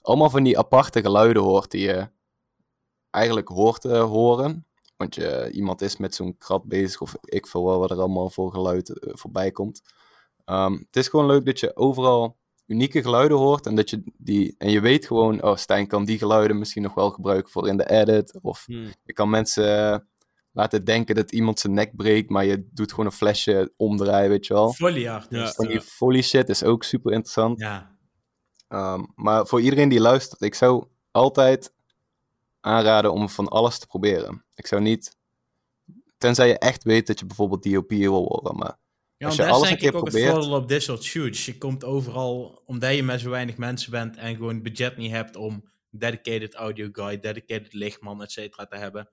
allemaal 0.00 0.30
van 0.30 0.42
die 0.42 0.58
aparte 0.58 1.00
geluiden 1.00 1.42
hoort 1.42 1.70
die 1.70 1.80
je 1.80 2.08
eigenlijk 3.10 3.48
hoort 3.48 3.80
te 3.80 3.96
horen. 3.96 4.66
Want 4.96 5.14
je, 5.14 5.50
iemand 5.52 5.80
is 5.80 5.96
met 5.96 6.14
zo'n 6.14 6.38
krat 6.38 6.64
bezig 6.64 7.00
of 7.00 7.14
ik 7.20 7.46
veel 7.46 7.64
wel 7.64 7.78
wat 7.78 7.90
er 7.90 7.98
allemaal 7.98 8.30
voor 8.30 8.50
geluid 8.50 8.98
eh, 8.98 9.12
voorbij 9.14 9.50
komt. 9.50 9.82
Ehm, 10.44 10.72
het 10.72 10.96
is 10.96 11.08
gewoon 11.08 11.26
leuk 11.26 11.44
dat 11.44 11.60
je 11.60 11.76
overal 11.76 12.36
unieke 12.66 13.02
geluiden 13.02 13.36
hoort 13.36 13.66
en 13.66 13.74
dat 13.74 13.90
je 13.90 14.02
die 14.16 14.54
en 14.58 14.70
je 14.70 14.80
weet 14.80 15.06
gewoon, 15.06 15.42
oh 15.42 15.56
Stijn 15.56 15.86
kan 15.86 16.04
die 16.04 16.18
geluiden 16.18 16.58
misschien 16.58 16.82
nog 16.82 16.94
wel 16.94 17.10
gebruiken 17.10 17.52
voor 17.52 17.68
in 17.68 17.76
de 17.76 17.90
edit 17.90 18.38
of 18.42 18.64
Hmm. 18.66 18.92
je 19.04 19.12
kan 19.12 19.30
mensen 19.30 20.08
laten 20.56 20.84
denken 20.84 21.14
dat 21.14 21.32
iemand 21.32 21.60
zijn 21.60 21.72
nek 21.74 21.96
breekt, 21.96 22.30
maar 22.30 22.44
je 22.44 22.68
doet 22.72 22.90
gewoon 22.90 23.06
een 23.06 23.12
flesje 23.12 23.72
omdraaien, 23.76 24.30
weet 24.30 24.46
je 24.46 24.54
wel. 24.54 24.72
Folieartiest. 24.72 25.54
Van 25.54 25.66
die 25.66 25.80
foley 25.80 26.22
shit 26.22 26.48
is 26.48 26.62
ook 26.64 26.84
super 26.84 27.12
interessant. 27.12 27.60
Ja. 27.60 27.96
Ehm, 28.68 29.04
maar 29.14 29.46
voor 29.46 29.60
iedereen 29.60 29.88
die 29.88 30.00
luistert, 30.00 30.40
ik 30.40 30.54
zou 30.54 30.84
altijd 31.10 31.72
aanraden 32.60 33.12
om 33.12 33.28
van 33.28 33.48
alles 33.48 33.78
te 33.78 33.86
proberen. 33.86 34.44
Ik 34.54 34.66
zou 34.66 34.82
niet, 34.82 35.16
tenzij 36.18 36.48
je 36.48 36.58
echt 36.58 36.84
weet 36.84 37.06
dat 37.06 37.18
je 37.18 37.26
bijvoorbeeld 37.26 37.62
DOP 37.62 37.90
wil 37.90 38.28
worden, 38.28 38.56
maar 38.56 38.78
Ja, 39.18 39.26
Als 39.26 39.36
je 39.36 39.42
dat 39.42 39.50
is 39.50 39.56
alles 39.56 39.68
denk 39.68 39.80
een 39.80 39.86
ik 39.86 39.92
keer 39.92 40.00
ook 40.00 40.06
het 40.06 40.14
probeert- 40.14 40.34
voordeel 40.42 40.60
op 40.62 40.68
dit 40.68 40.82
soort 40.82 41.02
shoots. 41.02 41.46
Je 41.46 41.58
komt 41.58 41.84
overal, 41.84 42.62
omdat 42.66 42.94
je 42.94 43.02
met 43.02 43.20
zo 43.20 43.30
weinig 43.30 43.56
mensen 43.56 43.90
bent 43.90 44.16
en 44.16 44.36
gewoon 44.36 44.62
budget 44.62 44.96
niet 44.96 45.10
hebt 45.10 45.36
om 45.36 45.70
dedicated 45.90 46.54
audio 46.54 46.88
guy, 46.92 47.20
dedicated 47.20 47.72
lichtman, 47.72 48.22
et 48.22 48.32
cetera 48.32 48.66
te 48.66 48.76
hebben, 48.76 49.08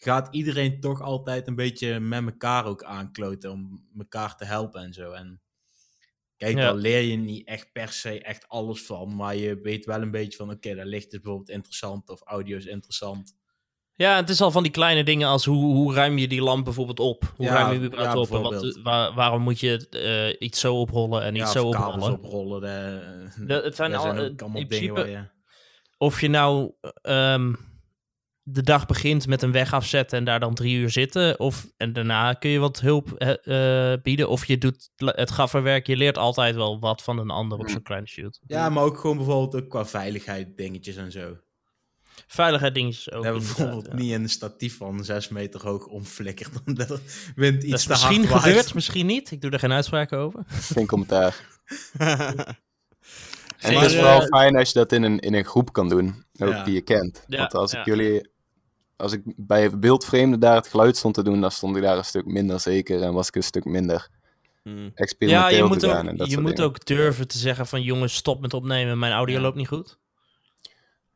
gaat 0.00 0.28
iedereen 0.30 0.80
toch 0.80 1.00
altijd 1.02 1.46
een 1.46 1.54
beetje 1.54 2.00
met 2.00 2.24
elkaar 2.24 2.64
ook 2.64 2.82
aankloten 2.84 3.50
om 3.50 3.84
elkaar 3.98 4.36
te 4.36 4.44
helpen 4.44 4.82
en 4.82 4.92
zo. 4.92 5.12
En 5.12 5.40
kijk, 6.36 6.56
Ja. 6.56 6.60
daar 6.62 6.74
leer 6.74 7.00
je 7.00 7.16
niet 7.16 7.46
echt 7.46 7.72
per 7.72 7.88
se 7.88 8.22
echt 8.22 8.48
alles 8.48 8.82
van, 8.82 9.16
maar 9.16 9.36
je 9.36 9.60
weet 9.60 9.84
wel 9.84 10.02
een 10.02 10.10
beetje 10.10 10.38
van, 10.38 10.50
oké, 10.50 10.74
daar 10.74 10.86
licht 10.86 11.12
is 11.12 11.20
bijvoorbeeld 11.20 11.48
interessant 11.50 12.10
of 12.10 12.20
audio 12.24 12.56
is 12.56 12.66
interessant. 12.66 13.36
Ja, 13.94 14.16
het 14.16 14.28
is 14.28 14.40
al 14.40 14.50
van 14.50 14.62
die 14.62 14.72
kleine 14.72 15.04
dingen 15.04 15.28
als 15.28 15.44
hoe, 15.44 15.64
hoe 15.74 15.94
ruim 15.94 16.18
je 16.18 16.28
die 16.28 16.42
lamp 16.42 16.64
bijvoorbeeld 16.64 17.00
op? 17.00 17.32
Hoe 17.36 17.46
Ja, 17.46 17.52
ruim 17.54 17.82
je 17.82 17.88
die 17.88 17.98
ja, 17.98 18.16
op? 18.16 18.30
En 18.30 18.42
wat, 18.42 18.78
waar- 18.82 19.14
waarom 19.14 19.42
moet 19.42 19.60
je 19.60 19.88
eh, 19.88 20.46
iets 20.46 20.60
zo 20.60 20.74
oprollen 20.80 21.22
en 21.22 21.34
iets 21.36 21.52
zo 21.52 21.66
oprollen? 21.66 22.12
oprollen. 22.12 22.60
De, 22.60 23.44
De- 23.46 23.54
het 23.64 23.74
zijn 23.76 23.94
al- 23.94 24.02
zijn 24.02 24.16
eh, 24.16 24.24
ook 24.24 24.40
allemaal 24.42 24.60
in 24.60 24.68
dingen 24.68 24.94
principe- 24.94 25.12
waar 25.12 25.22
je... 25.22 25.36
Of 25.98 26.20
je 26.20 26.28
nou 26.28 26.72
ehm, 27.02 27.54
de 28.50 28.62
dag 28.62 28.86
begint 28.86 29.26
met 29.26 29.42
een 29.42 29.52
weg 29.52 29.72
afzetten 29.72 30.18
en 30.18 30.24
daar 30.24 30.40
dan 30.40 30.54
drie 30.54 30.76
uur 30.76 30.90
zitten. 30.90 31.40
Of, 31.40 31.66
en 31.76 31.92
daarna 31.92 32.32
kun 32.32 32.50
je 32.50 32.58
wat 32.58 32.80
hulp 32.80 33.12
eh, 33.12 33.92
bieden. 34.02 34.28
Of 34.28 34.44
je 34.44 34.58
doet 34.58 34.90
het 34.96 35.30
gafferwerk. 35.30 35.86
Je 35.86 35.96
leert 35.96 36.18
altijd 36.18 36.54
wel 36.54 36.80
wat 36.80 37.02
van 37.02 37.18
een 37.18 37.30
ander 37.30 37.58
op 37.58 37.68
zo'n 37.68 37.82
kleine 37.82 38.06
shoot. 38.06 38.40
Ja, 38.46 38.68
maar 38.68 38.84
ook 38.84 38.98
gewoon 38.98 39.16
bijvoorbeeld 39.16 39.62
ook 39.62 39.70
qua 39.70 39.86
veiligheid 39.86 40.56
dingetjes 40.56 40.96
en 40.96 41.12
zo. 41.12 41.36
Veiligheid 42.26 42.74
dingetjes 42.74 43.12
ook. 43.12 43.20
We 43.20 43.24
hebben 43.24 43.42
inderdaad, 43.42 43.66
bijvoorbeeld 43.66 43.98
ja. 43.98 44.04
niet 44.04 44.14
een 44.14 44.28
statief 44.28 44.76
van 44.76 45.04
6 45.04 45.28
meter 45.28 45.60
hoog 45.62 45.86
omflikkerd 45.86 46.50
omdat 46.66 46.90
er 46.90 47.00
wind 47.36 47.62
iets 47.62 47.82
te 47.82 47.88
misschien 47.88 48.18
hard 48.18 48.30
waait. 48.30 48.44
gebeurd, 48.44 48.74
misschien 48.74 49.06
niet. 49.06 49.30
Ik 49.30 49.40
doe 49.40 49.50
er 49.50 49.58
geen 49.58 49.72
uitspraak 49.72 50.12
over. 50.12 50.44
geen 50.74 50.86
commentaar. 50.86 51.36
En 53.58 53.74
het 53.74 53.84
is 53.84 53.92
eh, 53.94 53.98
vooral 54.00 54.20
fijn 54.20 54.56
als 54.56 54.72
je 54.72 54.78
dat 54.78 54.92
in 54.92 55.02
een, 55.02 55.18
in 55.18 55.34
een 55.34 55.44
groep 55.44 55.72
kan 55.72 55.88
doen, 55.88 56.24
ook 56.38 56.48
Ja. 56.48 56.64
die 56.64 56.74
je 56.74 56.80
kent. 56.80 57.24
Ja, 57.26 57.38
Want 57.38 57.54
als 57.54 57.72
ik 57.72 57.78
ja. 57.78 57.84
jullie, 57.84 58.30
als 58.98 59.12
ik 59.12 59.22
bij 59.36 59.78
beeldvreemden 59.78 60.40
daar 60.40 60.54
het 60.54 60.68
geluid 60.68 60.96
stond 60.96 61.14
te 61.14 61.22
doen, 61.22 61.40
dan 61.40 61.50
stond 61.50 61.76
ik 61.76 61.82
daar 61.82 61.96
een 61.96 62.04
stuk 62.04 62.26
minder 62.26 62.60
zeker 62.60 63.02
en 63.02 63.12
was 63.12 63.28
ik 63.28 63.36
een 63.36 63.42
stuk 63.42 63.64
minder 63.64 64.08
Hmm. 64.62 64.84
Ja, 64.84 64.90
experimenteel 64.94 65.56
je 65.56 65.64
moet, 65.64 65.84
ook, 65.84 65.92
en 65.92 66.16
dat 66.16 66.26
je 66.26 66.32
soort 66.32 66.44
moet 66.44 66.56
dingen. 66.56 66.70
ook 66.70 66.86
durven 66.86 67.28
te 67.28 67.38
zeggen 67.38 67.66
van 67.66 67.82
jongens, 67.82 68.14
stop 68.14 68.40
met 68.40 68.54
opnemen. 68.54 68.98
Mijn 68.98 69.12
audio 69.12 69.36
Ja. 69.36 69.42
loopt 69.42 69.56
niet 69.56 69.68
goed. 69.68 69.98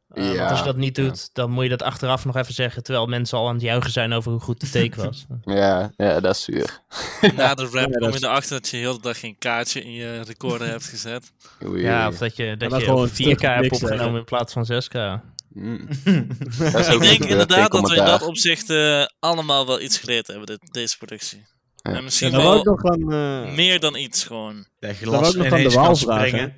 Eh, 0.09 0.27
want 0.27 0.51
als 0.51 0.59
je 0.59 0.65
dat 0.65 0.77
niet 0.77 0.97
ja. 0.97 1.03
doet, 1.03 1.31
dan 1.33 1.51
moet 1.51 1.63
je 1.63 1.69
dat 1.69 1.83
achteraf 1.83 2.25
nog 2.25 2.37
even 2.37 2.55
zeggen. 2.55 2.83
Terwijl 2.83 3.07
mensen 3.07 3.39
al 3.39 3.49
aan 3.49 3.55
het 3.55 3.63
juichen 3.63 3.91
zijn 3.91 4.13
over 4.13 4.31
hoe 4.31 4.41
goed 4.41 4.61
de 4.61 4.71
take 4.71 5.05
was. 5.07 5.27
Ja, 5.45 5.93
ja, 5.97 6.21
dat 6.21 6.35
is 6.35 6.43
zuur. 6.43 6.81
Na 7.37 7.55
de 7.55 7.63
rap 7.73 7.91
Ja, 7.93 7.99
kom 7.99 8.11
je 8.13 8.19
erachter 8.25 8.61
dat 8.61 8.69
je 8.69 8.77
heel 8.77 8.95
de 8.95 9.01
dag 9.01 9.19
geen 9.21 9.37
kaartje 9.39 9.83
in 9.85 9.93
je 9.93 10.21
recorder 10.21 10.69
hebt 10.69 10.85
gezet. 10.87 11.33
Oei, 11.65 11.83
ja, 11.83 12.09
of 12.09 12.19
dat 12.19 12.37
je, 12.37 12.57
dat 12.57 12.71
je 12.73 12.81
gewoon 12.81 12.97
op 12.97 13.03
een 13.05 13.11
4K 13.11 13.15
stuk 13.15 13.41
hebt 13.41 13.73
opgenomen 13.73 14.19
in 14.19 14.25
plaats 14.25 14.53
van 14.53 14.67
6K. 14.73 15.21
Mm. 15.55 15.87
Dat 16.59 16.75
is 16.75 16.87
Ik 16.87 16.95
ook 16.95 17.03
denk 17.03 17.25
inderdaad 17.25 17.73
dat 17.73 17.89
we 17.91 17.97
in 17.97 18.05
dat 18.05 18.23
opzicht 18.23 18.71
eh, 18.71 19.05
allemaal 19.19 19.67
wel 19.67 19.81
iets 19.81 19.99
geleerd 19.99 20.27
hebben, 20.27 20.47
dit, 20.47 20.59
deze 20.73 20.99
productie. 20.99 21.39
Ja. 21.39 21.91
En 21.91 21.95
Ja, 21.95 22.01
misschien 22.01 22.31
wou 22.31 22.43
wel 22.43 22.65
nog 22.65 22.85
aan... 22.85 23.13
eh, 23.13 23.55
meer 23.55 23.81
dan 23.81 23.97
iets 23.97 24.25
gewoon. 24.25 24.67
Glas 24.81 25.35
ik 25.35 25.43
nog 25.43 25.53
aan 25.53 25.63
de 25.63 25.71
Waal 25.71 25.97
springen. 25.97 26.55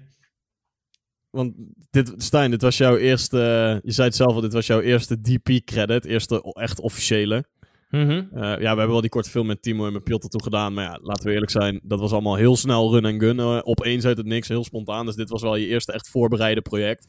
Want 1.30 1.54
dit, 1.90 2.12
Stijn, 2.16 2.50
dit 2.50 2.62
was 2.62 2.76
jouw 2.76 2.96
eerste... 2.96 3.80
je 3.84 3.92
zei 3.92 4.06
het 4.06 4.16
zelf 4.16 4.34
al, 4.34 4.40
dit 4.40 4.52
was 4.52 4.66
jouw 4.66 4.80
eerste 4.80 5.20
DP-credit. 5.20 6.04
Eerste 6.04 6.52
echt 6.52 6.80
officiële. 6.80 7.44
Mhm. 7.90 8.10
Eh, 8.10 8.42
ja, 8.42 8.58
we 8.58 8.66
hebben 8.66 8.88
wel 8.88 9.00
die 9.00 9.10
korte 9.10 9.30
film 9.30 9.46
met 9.46 9.62
Timo 9.62 9.86
en 9.86 9.92
met 9.92 10.04
Piotr 10.04 10.26
toen 10.26 10.42
gedaan. 10.42 10.74
Maar 10.74 10.84
ja, 10.84 10.98
laten 11.02 11.26
we 11.26 11.32
eerlijk 11.32 11.50
zijn. 11.50 11.80
Dat 11.82 12.00
was 12.00 12.12
allemaal 12.12 12.34
heel 12.36 12.56
snel 12.56 12.92
run 12.92 13.04
en 13.04 13.20
gun. 13.20 13.64
opeens 13.64 14.04
uit 14.04 14.16
het 14.16 14.26
niks, 14.26 14.48
heel 14.48 14.64
spontaan. 14.64 15.06
Dus 15.06 15.14
dit 15.14 15.28
was 15.28 15.42
wel 15.42 15.56
je 15.56 15.66
eerste 15.66 15.92
echt 15.92 16.08
voorbereide 16.08 16.60
project. 16.60 17.06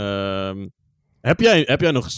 Ehm, 0.00 0.68
heb, 1.20 1.40
jij, 1.40 1.62
heb 1.66 1.80
jij 1.80 1.90
nog 1.90 2.08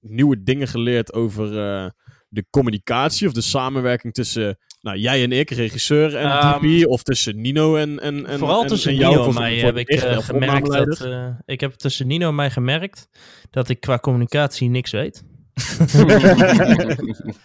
nieuwe 0.00 0.42
dingen 0.42 0.68
geleerd 0.68 1.12
over 1.12 1.44
eh, 1.58 1.90
de 2.28 2.44
communicatie 2.50 3.26
of 3.26 3.32
de 3.32 3.40
samenwerking 3.40 4.12
tussen 4.14 4.58
nou, 4.80 4.98
jij 4.98 5.22
en 5.22 5.32
ik, 5.32 5.50
regisseur 5.50 6.16
en 6.16 6.58
DP? 6.60 6.86
Of 6.86 7.02
tussen 7.02 7.40
Nino 7.40 7.76
en, 7.76 8.00
en, 8.00 8.26
en 8.26 8.38
Vooral 8.38 8.62
en, 8.62 8.68
tussen 8.68 8.90
en 8.90 8.96
jou 8.96 9.10
Nino 9.10 9.26
en 9.26 9.32
voor- 9.32 9.42
mij 9.42 9.56
heb 9.58 9.76
ik 9.76 9.88
eh, 9.88 10.18
gemerkt 10.18 10.72
dat... 10.72 11.00
eh, 11.00 11.26
ik 11.44 11.60
heb 11.60 11.72
tussen 11.72 12.06
Nino 12.06 12.28
en 12.28 12.34
mij 12.34 12.50
gemerkt 12.50 13.08
dat 13.50 13.68
ik 13.68 13.80
qua 13.80 13.98
communicatie 13.98 14.68
niks 14.68 14.90
weet. 14.90 15.22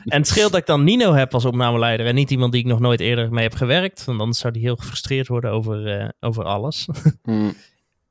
En 0.06 0.18
het 0.18 0.28
scheelt 0.28 0.52
dat 0.52 0.60
ik 0.62 0.66
dan 0.66 0.84
Nino 0.84 1.14
heb 1.14 1.34
als 1.34 1.46
opnameleider 1.46 2.06
en 2.06 2.16
niet 2.16 2.32
iemand 2.32 2.52
die 2.52 2.62
ik 2.62 2.68
nog 2.68 2.80
nooit 2.80 3.00
eerder 3.00 3.32
mee 3.32 3.44
heb 3.44 3.54
gewerkt. 3.54 4.06
Want 4.06 4.20
anders 4.20 4.40
zou 4.40 4.54
die 4.54 4.62
heel 4.62 4.76
gefrustreerd 4.76 5.28
worden 5.28 5.52
over, 5.52 6.00
eh, 6.00 6.10
over 6.20 6.44
alles. 6.44 6.88
Mm. 7.24 7.54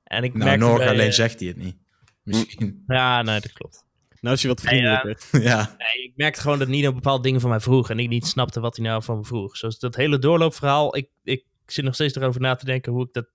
En 0.05 0.25
ik 0.25 0.35
Nou, 0.35 0.59
merk 0.59 0.79
bij, 0.79 0.89
alleen 0.89 1.07
eh, 1.07 1.13
zegt 1.13 1.39
hij 1.39 1.49
het 1.49 1.57
niet. 1.57 1.77
Misschien. 2.23 2.83
Ja, 2.87 3.23
nee, 3.23 3.41
dat 3.41 3.53
klopt. 3.53 3.85
Nou 4.21 4.37
is 4.37 4.43
je 4.43 4.49
wat 4.49 4.63
Nee, 4.63 4.81
ja. 4.81 5.01
vriendelijker. 5.01 5.43
ja. 5.51 5.77
Nee, 5.79 6.05
ik 6.05 6.13
merkte 6.17 6.41
gewoon 6.41 6.59
dat 6.59 6.69
Nino 6.69 6.93
bepaalde 6.93 7.23
dingen 7.23 7.41
van 7.41 7.51
mij 7.51 7.61
vroeg 7.61 7.91
en 7.91 7.99
ik 7.99 8.09
niet 8.09 8.27
snapte 8.27 8.61
wat 8.61 8.77
hij 8.77 8.87
nou 8.87 9.03
van 9.03 9.17
me 9.17 9.25
vroeg. 9.25 9.57
Zoals 9.57 9.79
dat 9.79 9.97
hele 9.97 10.19
doorloopverhaal, 10.19 10.97
ik, 10.97 11.09
ik 11.23 11.45
zit 11.67 11.85
nog 11.85 11.95
steeds 11.95 12.15
erover 12.15 12.41
na 12.41 12.55
te 12.55 12.65
denken 12.65 12.93
hoe 12.93 13.07
ik 13.07 13.13
dat... 13.13 13.27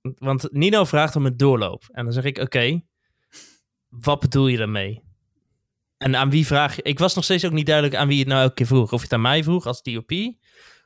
Want 0.00 0.52
Nino 0.52 0.84
vraagt 0.84 1.16
om 1.16 1.26
een 1.26 1.36
doorloop. 1.36 1.84
En 1.92 2.04
dan 2.04 2.12
zeg 2.12 2.24
ik, 2.24 2.38
oké, 2.38 2.82
wat 3.88 4.20
bedoel 4.20 4.46
je 4.46 4.56
daarmee? 4.56 5.02
En 5.96 6.16
aan 6.16 6.30
wie 6.30 6.46
vraag 6.46 6.76
je... 6.76 6.82
Ik 6.82 6.98
was 6.98 7.14
nog 7.14 7.24
steeds 7.24 7.44
ook 7.44 7.52
niet 7.52 7.66
duidelijk 7.66 7.96
aan 7.96 8.08
wie 8.08 8.18
het 8.18 8.28
nou 8.28 8.42
elke 8.42 8.54
keer 8.54 8.66
vroeg. 8.66 8.92
Of 8.92 8.98
je 8.98 9.04
het 9.04 9.12
aan 9.12 9.20
mij 9.20 9.42
vroeg 9.42 9.66
als 9.66 9.82
DOP, 9.82 10.12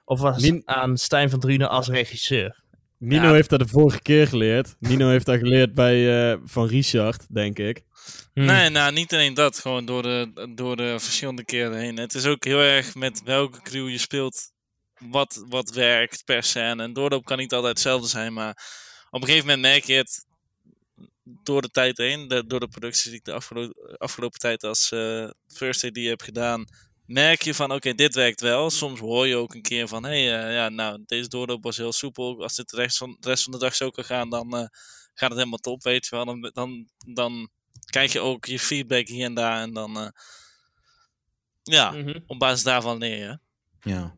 of 0.04 0.20
was 0.20 0.42
het 0.42 0.66
aan 0.66 0.96
Stijn 0.96 1.30
van 1.30 1.40
Drunen 1.40 1.70
als 1.70 1.88
regisseur. 1.88 2.64
Nino 2.98 3.22
Ja. 3.26 3.32
heeft 3.32 3.50
dat 3.50 3.58
de 3.58 3.66
vorige 3.68 4.00
keer 4.02 4.26
geleerd. 4.28 4.74
Nino 4.78 5.08
heeft 5.14 5.26
dat 5.26 5.38
geleerd 5.38 5.74
bij, 5.74 6.30
eh, 6.32 6.38
van 6.44 6.66
Richard, 6.66 7.34
denk 7.34 7.58
ik. 7.58 7.82
Hm. 8.34 8.44
Nee, 8.44 8.68
nou, 8.68 8.92
niet 8.92 9.12
alleen 9.12 9.34
dat. 9.34 9.58
Gewoon 9.58 9.84
door 9.84 10.02
de, 10.02 10.50
door 10.54 10.76
de 10.76 10.94
verschillende 10.98 11.44
keren 11.44 11.78
heen. 11.78 11.96
Het 11.98 12.14
is 12.14 12.26
ook 12.26 12.44
heel 12.44 12.58
erg 12.60 12.94
met 12.94 13.22
welke 13.24 13.62
crew 13.62 13.88
je 13.88 13.98
speelt. 13.98 14.52
Wat, 14.98 15.44
wat 15.48 15.70
werkt 15.70 16.24
per 16.24 16.42
scène. 16.42 16.82
En 16.82 16.92
doorloop 16.92 17.24
kan 17.24 17.38
niet 17.38 17.52
altijd 17.52 17.72
hetzelfde 17.72 18.08
zijn. 18.08 18.32
Maar 18.32 18.50
op 19.10 19.20
een 19.20 19.26
gegeven 19.28 19.46
moment 19.48 19.66
merk 19.66 19.84
je 19.84 19.94
het 19.94 20.24
door 21.24 21.62
de 21.62 21.70
tijd 21.70 21.96
heen. 21.96 22.28
de- 22.28 22.46
door 22.46 22.60
de 22.60 22.68
producties 22.68 23.04
die 23.04 23.14
ik 23.14 23.24
de 23.24 23.32
afgelo- 23.32 23.72
afgelopen 23.96 24.38
tijd 24.38 24.64
als 24.64 24.90
eh, 24.92 25.28
First 25.54 25.84
AD 25.84 25.96
heb 25.96 26.20
gedaan. 26.22 26.64
Merk 27.06 27.42
je 27.42 27.54
van, 27.54 27.72
oké, 27.72 27.94
dit 27.94 28.14
werkt 28.14 28.40
wel. 28.40 28.70
Soms 28.70 29.00
hoor 29.00 29.26
je 29.26 29.36
ook 29.36 29.54
een 29.54 29.62
keer 29.62 29.88
van, 29.88 30.04
hé, 30.04 30.24
hey, 30.26 30.44
eh, 30.46 30.54
ja, 30.54 30.68
nou, 30.68 31.02
deze 31.06 31.28
doorloop 31.28 31.62
was 31.62 31.76
heel 31.76 31.92
soepel. 31.92 32.42
Als 32.42 32.54
dit 32.54 32.70
de 32.70 32.76
rest 32.76 32.96
van, 32.96 33.16
de 33.20 33.28
rest 33.28 33.42
van 33.42 33.52
de 33.52 33.58
dag 33.58 33.74
zo 33.74 33.90
kan 33.90 34.04
gaan, 34.04 34.30
dan 34.30 34.56
eh, 34.56 34.66
gaat 35.14 35.28
het 35.28 35.38
helemaal 35.38 35.58
top, 35.58 35.82
weet 35.82 36.06
je 36.06 36.16
wel. 36.16 36.24
Dan, 36.24 36.50
dan, 36.54 36.88
dan 37.06 37.48
krijg 37.90 38.12
je 38.12 38.20
ook 38.20 38.44
je 38.44 38.58
feedback 38.58 39.08
hier 39.08 39.24
en 39.24 39.34
daar. 39.34 39.60
En 39.60 39.72
dan, 39.72 39.96
eh, 39.98 40.08
ja, 41.62 41.90
Mhm. 41.90 42.18
op 42.26 42.38
basis 42.38 42.62
daarvan 42.62 42.98
leer 42.98 43.18
je. 43.18 43.38
Ja. 43.90 44.16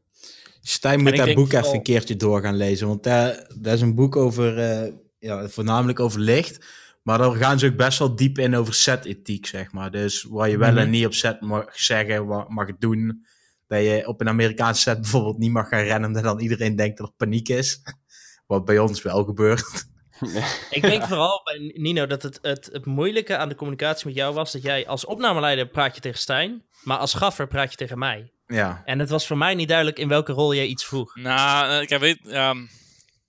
Stijn 0.60 1.02
moet 1.02 1.16
dat 1.16 1.34
boek 1.34 1.44
vooral- 1.46 1.60
even 1.64 1.74
een 1.76 1.82
keertje 1.82 2.16
door 2.16 2.40
gaan 2.42 2.56
lezen. 2.56 2.88
Want 2.88 3.02
daar, 3.02 3.50
dat 3.56 3.74
is 3.74 3.80
een 3.80 3.94
boek 3.94 4.16
over, 4.16 4.58
eh, 4.58 4.92
ja, 5.18 5.48
voornamelijk 5.48 6.00
over 6.00 6.20
licht. 6.20 6.66
Maar 7.02 7.18
daar 7.18 7.32
gaan 7.32 7.58
ze 7.58 7.66
ook 7.66 7.76
best 7.76 7.98
wel 7.98 8.16
diep 8.16 8.38
in 8.38 8.56
over 8.56 8.74
set-ethiek, 8.74 9.46
zeg 9.46 9.72
maar. 9.72 9.90
Dus 9.90 10.22
wat 10.22 10.50
je 10.50 10.58
wel 10.58 10.70
Mhm. 10.70 10.78
en 10.78 10.90
niet 10.90 11.06
op 11.06 11.14
set 11.14 11.40
mag 11.40 11.78
zeggen, 11.78 12.26
wat 12.26 12.48
mag 12.48 12.76
doen. 12.78 13.26
Dat 13.66 13.80
je 13.82 14.02
op 14.06 14.20
een 14.20 14.28
Amerikaanse 14.28 14.80
set 14.80 15.00
bijvoorbeeld 15.00 15.38
niet 15.38 15.50
mag 15.52 15.68
gaan 15.68 15.82
rennen, 15.82 16.08
omdat 16.08 16.22
dan 16.22 16.40
iedereen 16.40 16.76
denkt 16.76 16.98
dat 16.98 17.06
er 17.06 17.12
paniek 17.16 17.48
is. 17.48 17.80
Wat 18.46 18.64
bij 18.64 18.78
ons 18.78 19.02
wel 19.02 19.24
gebeurt. 19.24 19.86
Ik 20.70 20.82
denk 20.82 21.02
vooral 21.04 21.40
bij 21.44 21.72
Nino 21.74 22.06
dat 22.06 22.22
het, 22.22 22.38
het, 22.42 22.68
het 22.72 22.84
moeilijke 22.86 23.36
aan 23.36 23.48
de 23.48 23.54
communicatie 23.54 24.06
met 24.06 24.14
jou 24.16 24.34
was 24.34 24.52
dat 24.52 24.62
jij 24.62 24.86
als 24.86 25.04
opnameleider 25.04 25.68
praat 25.68 25.94
je 25.94 26.00
tegen 26.00 26.18
Stijn, 26.18 26.64
maar 26.82 26.98
als 26.98 27.14
gaffer 27.14 27.46
praat 27.46 27.70
je 27.70 27.76
tegen 27.76 27.98
mij. 27.98 28.32
Ja. 28.46 28.82
En 28.84 28.98
het 28.98 29.08
was 29.10 29.26
voor 29.26 29.38
mij 29.38 29.54
niet 29.54 29.68
duidelijk 29.68 29.98
in 29.98 30.08
welke 30.08 30.32
rol 30.32 30.54
jij 30.54 30.66
iets 30.66 30.84
vroeg. 30.84 31.16
Nou, 31.16 31.68
eh, 31.70 31.82
ik 31.82 31.98
weet, 32.00 32.18
ja, 32.22 32.54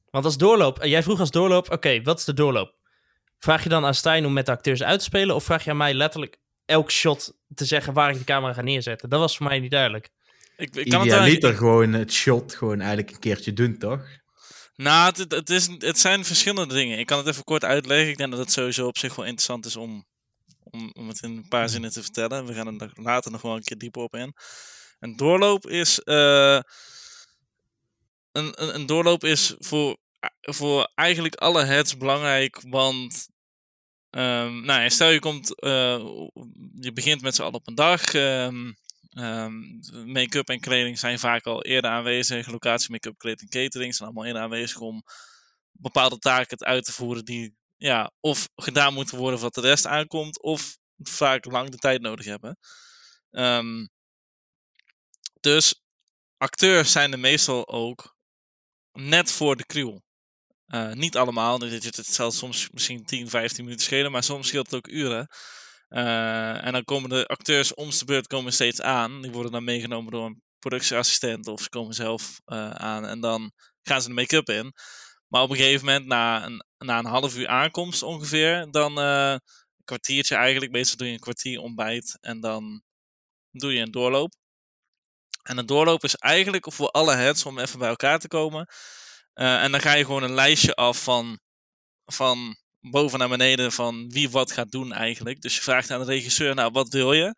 Want 0.09 0.26
als 0.26 0.38
doorloop, 0.38 0.80
eh, 0.80 0.89
jij 0.89 1.03
vroeg 1.03 1.20
als 1.20 1.32
doorloop, 1.32 1.72
oké, 1.72 2.01
wat 2.01 2.20
is 2.20 2.26
de 2.26 2.34
doorloop? 2.34 2.74
Vraag 3.39 3.63
je 3.63 3.69
dan 3.69 3.85
aan 3.85 3.93
Stijn 3.93 4.25
om 4.25 4.33
met 4.33 4.45
de 4.45 4.51
acteurs 4.51 4.83
uit 4.83 4.99
te 4.99 5.05
spelen, 5.05 5.35
of 5.35 5.43
vraag 5.43 5.63
je 5.63 5.69
aan 5.69 5.77
mij 5.77 5.93
letterlijk 5.93 6.37
elk 6.65 6.91
shot 6.91 7.33
te 7.55 7.65
zeggen 7.65 7.93
waar 7.93 8.09
ik 8.09 8.17
de 8.17 8.23
camera 8.23 8.53
ga 8.53 8.61
neerzetten? 8.61 9.09
Dat 9.09 9.19
was 9.19 9.37
voor 9.37 9.47
mij 9.47 9.59
niet 9.59 9.71
duidelijk. 9.71 10.09
ik, 10.57 10.75
ik 10.75 10.89
kan 10.89 10.99
het 10.99 11.07
Idealiter 11.07 11.13
eigenlijk... 11.13 11.57
gewoon 11.57 11.93
het 11.93 12.13
shot 12.13 12.55
gewoon 12.55 12.79
eigenlijk 12.79 13.11
een 13.11 13.19
keertje 13.19 13.53
doen, 13.53 13.77
toch? 13.77 14.01
Nou, 14.75 15.13
het, 15.15 15.31
het, 15.31 15.49
is, 15.49 15.69
het 15.77 15.99
zijn 15.99 16.25
verschillende 16.25 16.73
dingen. 16.73 16.99
Ik 16.99 17.05
kan 17.05 17.17
het 17.17 17.27
even 17.27 17.43
kort 17.43 17.63
uitleggen. 17.65 18.09
Ik 18.09 18.17
denk 18.17 18.31
dat 18.31 18.39
het 18.39 18.51
sowieso 18.51 18.87
op 18.87 18.97
zich 18.97 19.15
wel 19.15 19.25
interessant 19.25 19.65
is 19.65 19.75
om, 19.75 20.05
om, 20.63 20.91
om 20.93 21.07
het 21.07 21.21
in 21.21 21.29
een 21.29 21.47
paar 21.47 21.69
zinnen 21.69 21.91
te 21.91 22.01
vertellen. 22.01 22.45
We 22.45 22.53
gaan 22.53 22.81
er 22.81 22.91
later 22.93 23.31
nog 23.31 23.41
wel 23.41 23.55
een 23.55 23.63
keer 23.63 23.77
dieper 23.77 24.01
op 24.01 24.15
in. 24.15 24.33
Een 24.99 25.15
doorloop 25.15 25.67
is. 25.67 25.99
eh, 25.99 26.59
een, 28.31 28.63
een, 28.63 28.75
een 28.75 28.85
doorloop 28.85 29.23
is 29.23 29.55
voor, 29.59 29.97
voor 30.41 30.91
eigenlijk 30.95 31.36
alle 31.36 31.63
heads 31.63 31.97
belangrijk. 31.97 32.61
Want. 32.61 33.28
ehm, 34.09 34.61
nou, 34.65 34.89
stel 34.89 35.09
je 35.09 35.20
komt. 35.20 35.59
eh, 35.61 35.99
je 36.80 36.91
begint 36.93 37.22
met 37.22 37.36
z'n 37.36 37.41
allen 37.41 37.53
op 37.53 37.67
een 37.67 37.76
dag. 37.76 38.03
ehm, 38.13 38.72
ehm, 39.09 39.53
make-up 40.11 40.49
en 40.49 40.59
kleding 40.59 40.99
zijn 40.99 41.20
vaak 41.20 41.45
al 41.45 41.63
eerder 41.63 41.91
aanwezig. 41.91 42.47
Locatie, 42.47 42.91
make-up, 42.91 43.17
kleding, 43.17 43.49
catering 43.49 43.95
zijn 43.95 44.07
allemaal 44.09 44.26
eerder 44.28 44.41
aanwezig 44.41 44.80
om 44.80 45.03
bepaalde 45.72 46.17
taken 46.20 46.59
uit 46.65 46.86
te 46.86 46.91
voeren 46.91 47.26
die 47.26 47.55
ja, 47.78 48.11
of 48.20 48.49
gedaan 48.55 48.93
moeten 48.93 49.17
worden 49.17 49.39
wat 49.39 49.53
de 49.53 49.61
rest 49.61 49.86
aankomt, 49.86 50.41
of 50.41 50.78
vaak 50.97 51.45
lang 51.45 51.70
de 51.70 51.78
tijd 51.78 52.01
nodig 52.01 52.26
hebben. 52.26 52.57
Dus 55.39 55.82
acteurs 56.38 56.91
zijn 56.91 57.11
er 57.11 57.20
meestal 57.20 57.67
ook 57.67 58.15
net 58.93 59.32
voor 59.32 59.55
de 59.55 59.65
crew. 59.65 59.97
Eh, 60.70 60.91
niet 60.91 61.17
allemaal, 61.17 61.59
dus 61.59 61.86
het, 61.86 61.95
het 61.95 62.13
zal 62.13 62.32
soms 62.32 62.70
misschien 62.72 63.05
10, 63.05 63.30
15 63.30 63.63
minuten 63.63 63.86
schelen, 63.86 64.11
maar 64.11 64.24
soms 64.24 64.47
scheelt 64.47 64.65
het 64.65 64.76
ook 64.76 64.88
uren. 64.88 65.28
Eh, 65.88 66.65
en 66.65 66.74
dan 66.74 66.84
komen 66.84 67.09
de 67.09 67.26
acteurs 67.28 67.74
om 67.74 67.89
de 67.89 68.05
beurt 68.05 68.28
komen 68.28 68.53
steeds 68.53 68.82
aan. 68.82 69.22
Die 69.22 69.32
worden 69.32 69.51
dan 69.51 69.63
meegenomen 69.63 70.11
door 70.11 70.26
een 70.26 70.41
productieassistent 70.59 71.47
of 71.47 71.61
ze 71.61 71.70
komen 71.70 71.93
zelf 71.93 72.41
eh, 72.45 72.70
aan 72.70 73.05
en 73.05 73.20
dan 73.20 73.51
gaan 73.82 74.01
ze 74.01 74.07
de 74.07 74.13
make-up 74.13 74.49
in. 74.49 74.74
Maar 75.28 75.41
op 75.41 75.49
een 75.49 75.55
gegeven 75.55 75.86
moment, 75.86 76.05
na 76.05 76.45
een, 76.45 76.65
na 76.78 76.99
een 76.99 77.05
half 77.05 77.38
uur 77.38 77.47
aankomst 77.47 78.03
ongeveer, 78.03 78.67
dan 78.72 78.97
een 78.97 79.41
kwartiertje 79.86 80.36
eigenlijk. 80.36 80.72
Meestal 80.72 80.97
doe 80.97 81.07
je 81.07 81.13
een 81.13 81.20
kwartier 81.20 81.59
ontbijt 81.59 82.17
en 82.22 82.39
dan 82.39 82.84
doe 83.51 83.74
je 83.74 83.82
een 83.82 83.91
doorloop. 83.91 84.34
En 85.43 85.57
een 85.57 85.65
doorloop 85.65 86.03
is 86.03 86.15
eigenlijk 86.15 86.74
voor 86.74 86.89
alle 86.89 87.15
heads 87.15 87.45
om 87.45 87.59
even 87.59 87.80
bij 87.80 87.89
elkaar 87.89 88.20
te 88.20 88.28
komen. 88.28 88.67
Eh, 89.39 89.63
en 89.63 89.71
dan 89.71 89.81
ga 89.81 89.93
je 89.93 90.05
gewoon 90.05 90.23
een 90.23 90.33
lijstje 90.33 90.75
af 90.75 91.03
van, 91.03 91.39
van 92.05 92.57
boven 92.79 93.19
naar 93.19 93.29
beneden 93.29 93.71
van 93.71 94.09
wie 94.09 94.29
wat 94.29 94.51
gaat 94.51 94.71
doen 94.71 94.93
eigenlijk. 94.93 95.41
Dus 95.41 95.55
je 95.55 95.61
vraagt 95.61 95.91
aan 95.91 95.99
de 95.99 96.05
regisseur, 96.05 96.55
nou 96.55 96.71
wat 96.71 96.89
wil 96.89 97.13
je? 97.13 97.35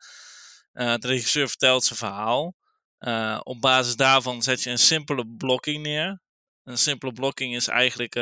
Eh, 0.72 0.96
de 0.96 1.08
regisseur 1.08 1.48
vertelt 1.48 1.84
zijn 1.84 2.00
verhaal. 2.00 2.56
Eh, 2.98 3.40
op 3.44 3.62
basis 3.62 3.96
daarvan 3.96 4.42
zet 4.42 4.64
je 4.64 4.70
een 4.70 4.78
simpele 4.78 5.28
blokking 5.28 5.84
neer. 5.84 6.22
Een 6.64 6.78
simpele 6.78 7.12
blokking 7.12 7.56
is 7.56 7.68
eigenlijk 7.68 8.16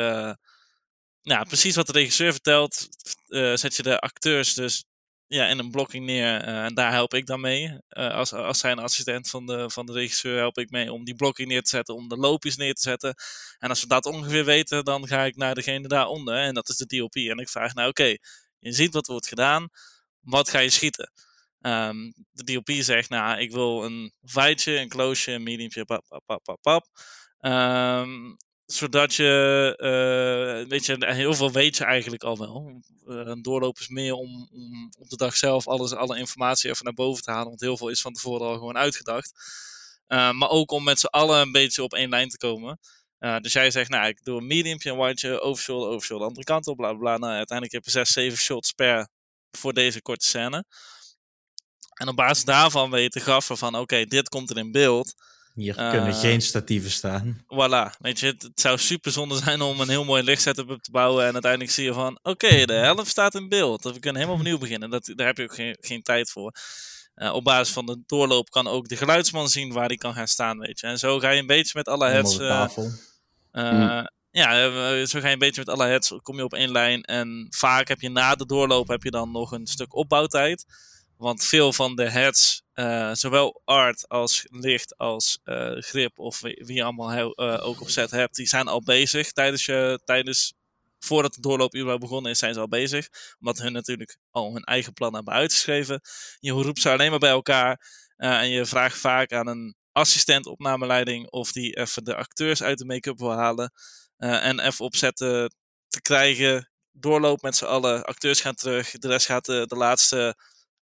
nou, 1.22 1.46
precies 1.46 1.76
wat 1.76 1.86
de 1.86 1.92
regisseur 1.92 2.32
vertelt. 2.32 2.88
zet 3.54 3.76
je 3.76 3.82
de 3.82 3.98
acteurs 3.98 4.54
dus 4.54 4.84
ja, 5.30 5.46
in 5.46 5.58
een 5.58 5.70
blokking 5.70 6.04
neer. 6.06 6.40
eh, 6.42 6.64
en 6.64 6.74
daar 6.74 6.92
help 6.92 7.14
ik 7.14 7.26
dan 7.26 7.40
mee. 7.40 7.78
Eh, 7.88 8.14
als, 8.14 8.32
als 8.32 8.58
zijn 8.58 8.78
assistent 8.78 9.28
van 9.28 9.46
de, 9.46 9.70
van 9.70 9.86
de 9.86 9.92
regisseur 9.92 10.38
help 10.38 10.58
ik 10.58 10.70
mee 10.70 10.92
om 10.92 11.04
die 11.04 11.14
blokking 11.14 11.48
neer 11.48 11.62
te 11.62 11.68
zetten. 11.68 11.94
Om 11.94 12.08
de 12.08 12.16
loopjes 12.16 12.56
neer 12.56 12.74
te 12.74 12.80
zetten. 12.80 13.14
En 13.58 13.68
als 13.68 13.80
we 13.80 13.86
dat 13.86 14.06
ongeveer 14.06 14.44
weten, 14.44 14.84
dan 14.84 15.06
ga 15.06 15.24
ik 15.24 15.36
naar 15.36 15.54
degene 15.54 15.88
daaronder. 15.88 16.34
En 16.36 16.54
dat 16.54 16.68
is 16.68 16.76
de 16.76 16.86
DOP. 16.86 17.14
En 17.14 17.38
ik 17.38 17.48
vraag 17.48 17.74
nou 17.74 17.88
oké, 17.88 18.16
je 18.58 18.72
ziet 18.72 18.92
wat 18.94 19.06
wordt 19.06 19.26
gedaan. 19.28 19.68
Wat 20.20 20.50
ga 20.50 20.58
je 20.58 20.70
schieten? 20.70 21.12
Ehm, 21.60 22.10
de 22.32 22.44
DOP 22.44 22.70
zegt, 22.70 23.08
nou, 23.08 23.40
ik 23.40 23.52
wil 23.52 23.84
een 23.84 24.12
fightje, 24.24 24.78
een 24.78 24.88
closeje, 24.88 25.36
een 25.36 25.42
mediumje, 25.42 25.84
pap, 25.84 26.04
pap, 26.08 26.22
pap, 26.26 26.42
pap, 26.44 26.62
pap. 26.62 26.86
Ehm, 27.38 28.34
zodat 28.72 29.14
je, 29.14 29.74
eh, 29.76 30.68
weet 30.68 30.86
je, 30.86 31.06
heel 31.06 31.34
veel 31.34 31.52
weet 31.52 31.76
je 31.76 31.84
eigenlijk 31.84 32.22
al 32.22 32.38
wel. 32.38 32.82
Eh, 33.06 33.16
een 33.16 33.42
doorloop 33.42 33.78
is 33.78 33.88
meer 33.88 34.12
om, 34.12 34.48
om 34.52 34.92
op 34.98 35.08
de 35.08 35.16
dag 35.16 35.36
zelf 35.36 35.68
alles, 35.68 35.94
alle 35.94 36.18
informatie 36.18 36.70
even 36.70 36.84
naar 36.84 36.94
boven 36.94 37.22
te 37.22 37.30
halen, 37.30 37.48
want 37.48 37.60
heel 37.60 37.76
veel 37.76 37.88
is 37.88 38.00
van 38.00 38.12
tevoren 38.12 38.46
al 38.46 38.54
gewoon 38.54 38.76
uitgedacht. 38.76 39.32
Eh, 40.06 40.30
maar 40.32 40.48
ook 40.48 40.70
om 40.70 40.84
met 40.84 41.00
z'n 41.00 41.06
allen 41.06 41.40
een 41.40 41.52
beetje 41.52 41.82
op 41.82 41.94
één 41.94 42.08
lijn 42.08 42.28
te 42.28 42.38
komen. 42.38 42.78
Dus 43.40 43.52
jij 43.52 43.70
zegt, 43.70 43.90
nou, 43.90 44.08
ik 44.08 44.24
doe 44.24 44.38
een 44.38 44.46
mediumpje, 44.46 44.90
een 44.90 44.96
whiteje, 44.96 45.40
overshoulder, 45.40 45.88
overshoulder, 45.88 46.28
andere 46.28 46.46
kant 46.46 46.66
op, 46.66 46.76
bla 46.76 46.92
bla. 46.92 47.18
Nou, 47.18 47.32
uiteindelijk 47.32 47.72
heb 47.72 47.84
je 47.84 47.90
zes, 47.90 48.10
zeven 48.10 48.38
shots 48.38 48.72
per 48.72 49.08
voor 49.50 49.72
deze 49.72 50.02
korte 50.02 50.26
scène. 50.26 50.64
En 51.94 52.08
op 52.08 52.16
basis 52.16 52.44
daarvan 52.44 52.90
weet 52.90 53.12
de 53.12 53.20
gaffer 53.20 53.56
van, 53.56 53.74
oké, 53.74 54.04
dit 54.04 54.28
komt 54.28 54.50
er 54.50 54.56
in 54.56 54.72
beeld. 54.72 55.14
Hier 55.54 55.76
Eh, 55.76 55.90
kunnen 55.90 56.14
geen 56.14 56.42
statieven 56.42 56.90
staan. 56.90 57.44
Voilà, 57.44 57.96
weet 57.98 58.20
je, 58.20 58.26
het, 58.26 58.42
het 58.42 58.60
zou 58.60 58.78
super 58.78 59.12
zonde 59.12 59.36
zijn 59.36 59.60
om 59.60 59.80
een 59.80 59.88
heel 59.88 60.04
mooi 60.04 60.22
lichtsetup 60.22 60.82
te 60.82 60.90
bouwen 60.90 61.26
en 61.26 61.32
uiteindelijk 61.32 61.72
zie 61.72 61.84
je 61.84 61.92
van, 61.92 62.18
oké, 62.22 62.64
de 62.66 62.72
helft 62.72 63.10
staat 63.10 63.34
in 63.34 63.48
beeld. 63.48 63.82
We 63.84 63.98
kunnen 63.98 64.20
helemaal 64.20 64.40
opnieuw 64.40 64.58
beginnen. 64.58 64.90
Dat, 64.90 65.12
daar 65.14 65.26
heb 65.26 65.36
je 65.36 65.42
ook 65.42 65.54
geen, 65.54 65.76
geen 65.80 66.02
tijd 66.02 66.30
voor. 66.30 66.52
Eh, 67.14 67.32
op 67.34 67.44
basis 67.44 67.72
van 67.74 67.86
de 67.86 68.02
doorloop 68.06 68.50
kan 68.50 68.66
ook 68.66 68.88
de 68.88 68.96
geluidsman 68.96 69.48
zien 69.48 69.72
waar 69.72 69.86
hij 69.86 69.96
kan 69.96 70.14
gaan 70.14 70.28
staan, 70.28 70.58
weet 70.58 70.80
je. 70.80 70.86
En 70.86 70.98
zo 70.98 71.18
ga 71.18 71.30
je 71.30 71.40
een 71.40 71.46
beetje 71.46 71.72
met 71.74 71.88
alle 71.88 72.08
heads... 72.08 72.38
eh, 72.38 72.48
tafel. 72.48 72.90
eh, 73.52 74.04
Ja, 74.30 74.64
eh, 74.64 75.06
zo 75.06 75.20
ga 75.20 75.26
je 75.26 75.32
een 75.32 75.38
beetje 75.38 75.62
met 75.64 75.74
alle 75.74 75.86
heads, 75.86 76.12
kom 76.22 76.36
je 76.36 76.44
op 76.44 76.54
één 76.54 76.70
lijn. 76.72 77.02
En 77.02 77.46
vaak 77.50 77.88
heb 77.88 78.00
je 78.00 78.10
na 78.10 78.34
de 78.34 78.46
doorloop 78.46 78.88
heb 78.88 79.02
je 79.02 79.10
dan 79.10 79.30
nog 79.30 79.52
een 79.52 79.66
stuk 79.66 79.94
opbouwtijd. 79.94 80.64
Want 81.20 81.44
veel 81.44 81.72
van 81.72 81.96
de 81.96 82.10
heads, 82.10 82.62
eh, 82.72 83.10
zowel 83.12 83.62
art 83.64 84.08
als 84.08 84.46
licht 84.50 84.96
als 84.98 85.38
eh, 85.44 85.72
grip 85.76 86.18
of 86.18 86.40
wie, 86.40 86.74
je 86.74 86.82
allemaal 86.82 87.34
eh, 87.34 87.66
ook 87.66 87.80
op 87.80 87.88
set 87.88 88.10
hebt, 88.10 88.36
die 88.36 88.46
zijn 88.46 88.68
al 88.68 88.82
bezig 88.82 89.32
tijdens 89.32 89.64
je, 89.64 90.00
tijdens, 90.04 90.54
voordat 90.98 91.34
de 91.34 91.40
doorloop 91.40 91.74
überhaupt 91.74 92.02
begonnen 92.02 92.30
is, 92.30 92.38
zijn 92.38 92.54
ze 92.54 92.60
al 92.60 92.68
bezig. 92.68 93.08
Omdat 93.40 93.58
hun 93.58 93.72
natuurlijk 93.72 94.16
al 94.30 94.52
hun 94.52 94.64
eigen 94.64 94.92
plan 94.92 95.14
hebben 95.14 95.34
uitgeschreven. 95.34 96.00
Je 96.38 96.52
roept 96.52 96.80
ze 96.80 96.90
alleen 96.90 97.10
maar 97.10 97.18
bij 97.18 97.30
elkaar 97.30 97.86
en 98.16 98.48
je 98.48 98.66
vraagt 98.66 98.98
vaak 98.98 99.32
aan 99.32 99.46
een 99.46 99.74
assistent 99.92 100.46
opnameleiding 100.46 101.30
of 101.30 101.52
die 101.52 101.76
even 101.76 102.04
de 102.04 102.16
acteurs 102.16 102.62
uit 102.62 102.78
de 102.78 102.84
make-up 102.84 103.18
wil 103.18 103.32
halen. 103.32 103.72
en 104.16 104.60
even 104.60 104.84
opzetten 104.84 105.54
te 105.88 106.02
krijgen. 106.02 106.70
Doorloop 106.92 107.42
met 107.42 107.56
z'n 107.56 107.64
allen. 107.64 108.04
Acteurs 108.04 108.40
gaan 108.40 108.54
terug. 108.54 108.90
De 108.90 109.08
rest 109.08 109.26
gaat 109.26 109.44
de 109.44 109.66
laatste 109.68 110.36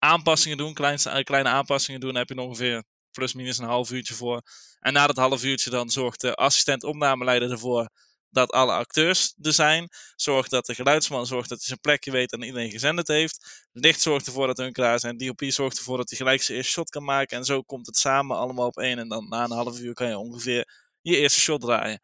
aanpassingen 0.00 0.56
doen. 0.58 0.74
Kleinste, 0.74 1.20
kleine 1.24 1.48
aanpassingen 1.48 2.00
doen. 2.00 2.12
Daar 2.12 2.24
heb 2.26 2.36
je 2.36 2.44
ongeveer 2.44 2.84
plus 3.10 3.34
minus 3.34 3.58
een 3.58 3.64
half 3.64 3.90
uurtje 3.90 4.14
voor. 4.14 4.42
En 4.80 4.92
na 4.92 5.06
dat 5.06 5.16
half 5.16 5.42
uurtje 5.44 5.70
dan 5.70 5.90
zorgt 5.90 6.20
de 6.20 6.34
assistent 6.34 6.84
opnameleider 6.84 7.50
ervoor 7.50 7.88
dat 8.30 8.52
alle 8.52 8.72
acteurs 8.72 9.34
er 9.42 9.52
zijn. 9.52 9.88
Zorgt 10.16 10.50
dat 10.50 10.66
de 10.66 10.74
geluidsman 10.74 11.26
zorgt 11.26 11.48
dat 11.48 11.58
hij 11.58 11.66
zijn 11.66 11.80
plekje 11.80 12.10
weet 12.10 12.32
en 12.32 12.42
iedereen 12.42 12.70
gezenderd 12.70 13.08
heeft. 13.08 13.66
Licht 13.72 14.00
zorgt 14.00 14.26
ervoor 14.26 14.46
dat 14.46 14.56
hun 14.56 14.72
klaar 14.72 15.00
zijn. 15.00 15.16
DOP 15.16 15.42
zorgt 15.46 15.78
ervoor 15.78 15.96
dat 15.96 16.08
hij 16.08 16.18
gelijk 16.18 16.42
zijn 16.42 16.56
eerste 16.56 16.72
shot 16.72 16.90
kan 16.90 17.04
maken. 17.04 17.36
En 17.36 17.44
zo 17.44 17.62
komt 17.62 17.86
het 17.86 17.96
samen 17.96 18.36
allemaal 18.36 18.66
op 18.66 18.78
één. 18.78 18.98
En 18.98 19.08
dan 19.08 19.28
na 19.28 19.44
een 19.44 19.50
half 19.50 19.78
uur 19.80 19.94
kan 19.94 20.08
je 20.08 20.18
ongeveer 20.18 20.68
je 21.00 21.16
eerste 21.16 21.40
shot 21.40 21.60
draaien. 21.60 22.00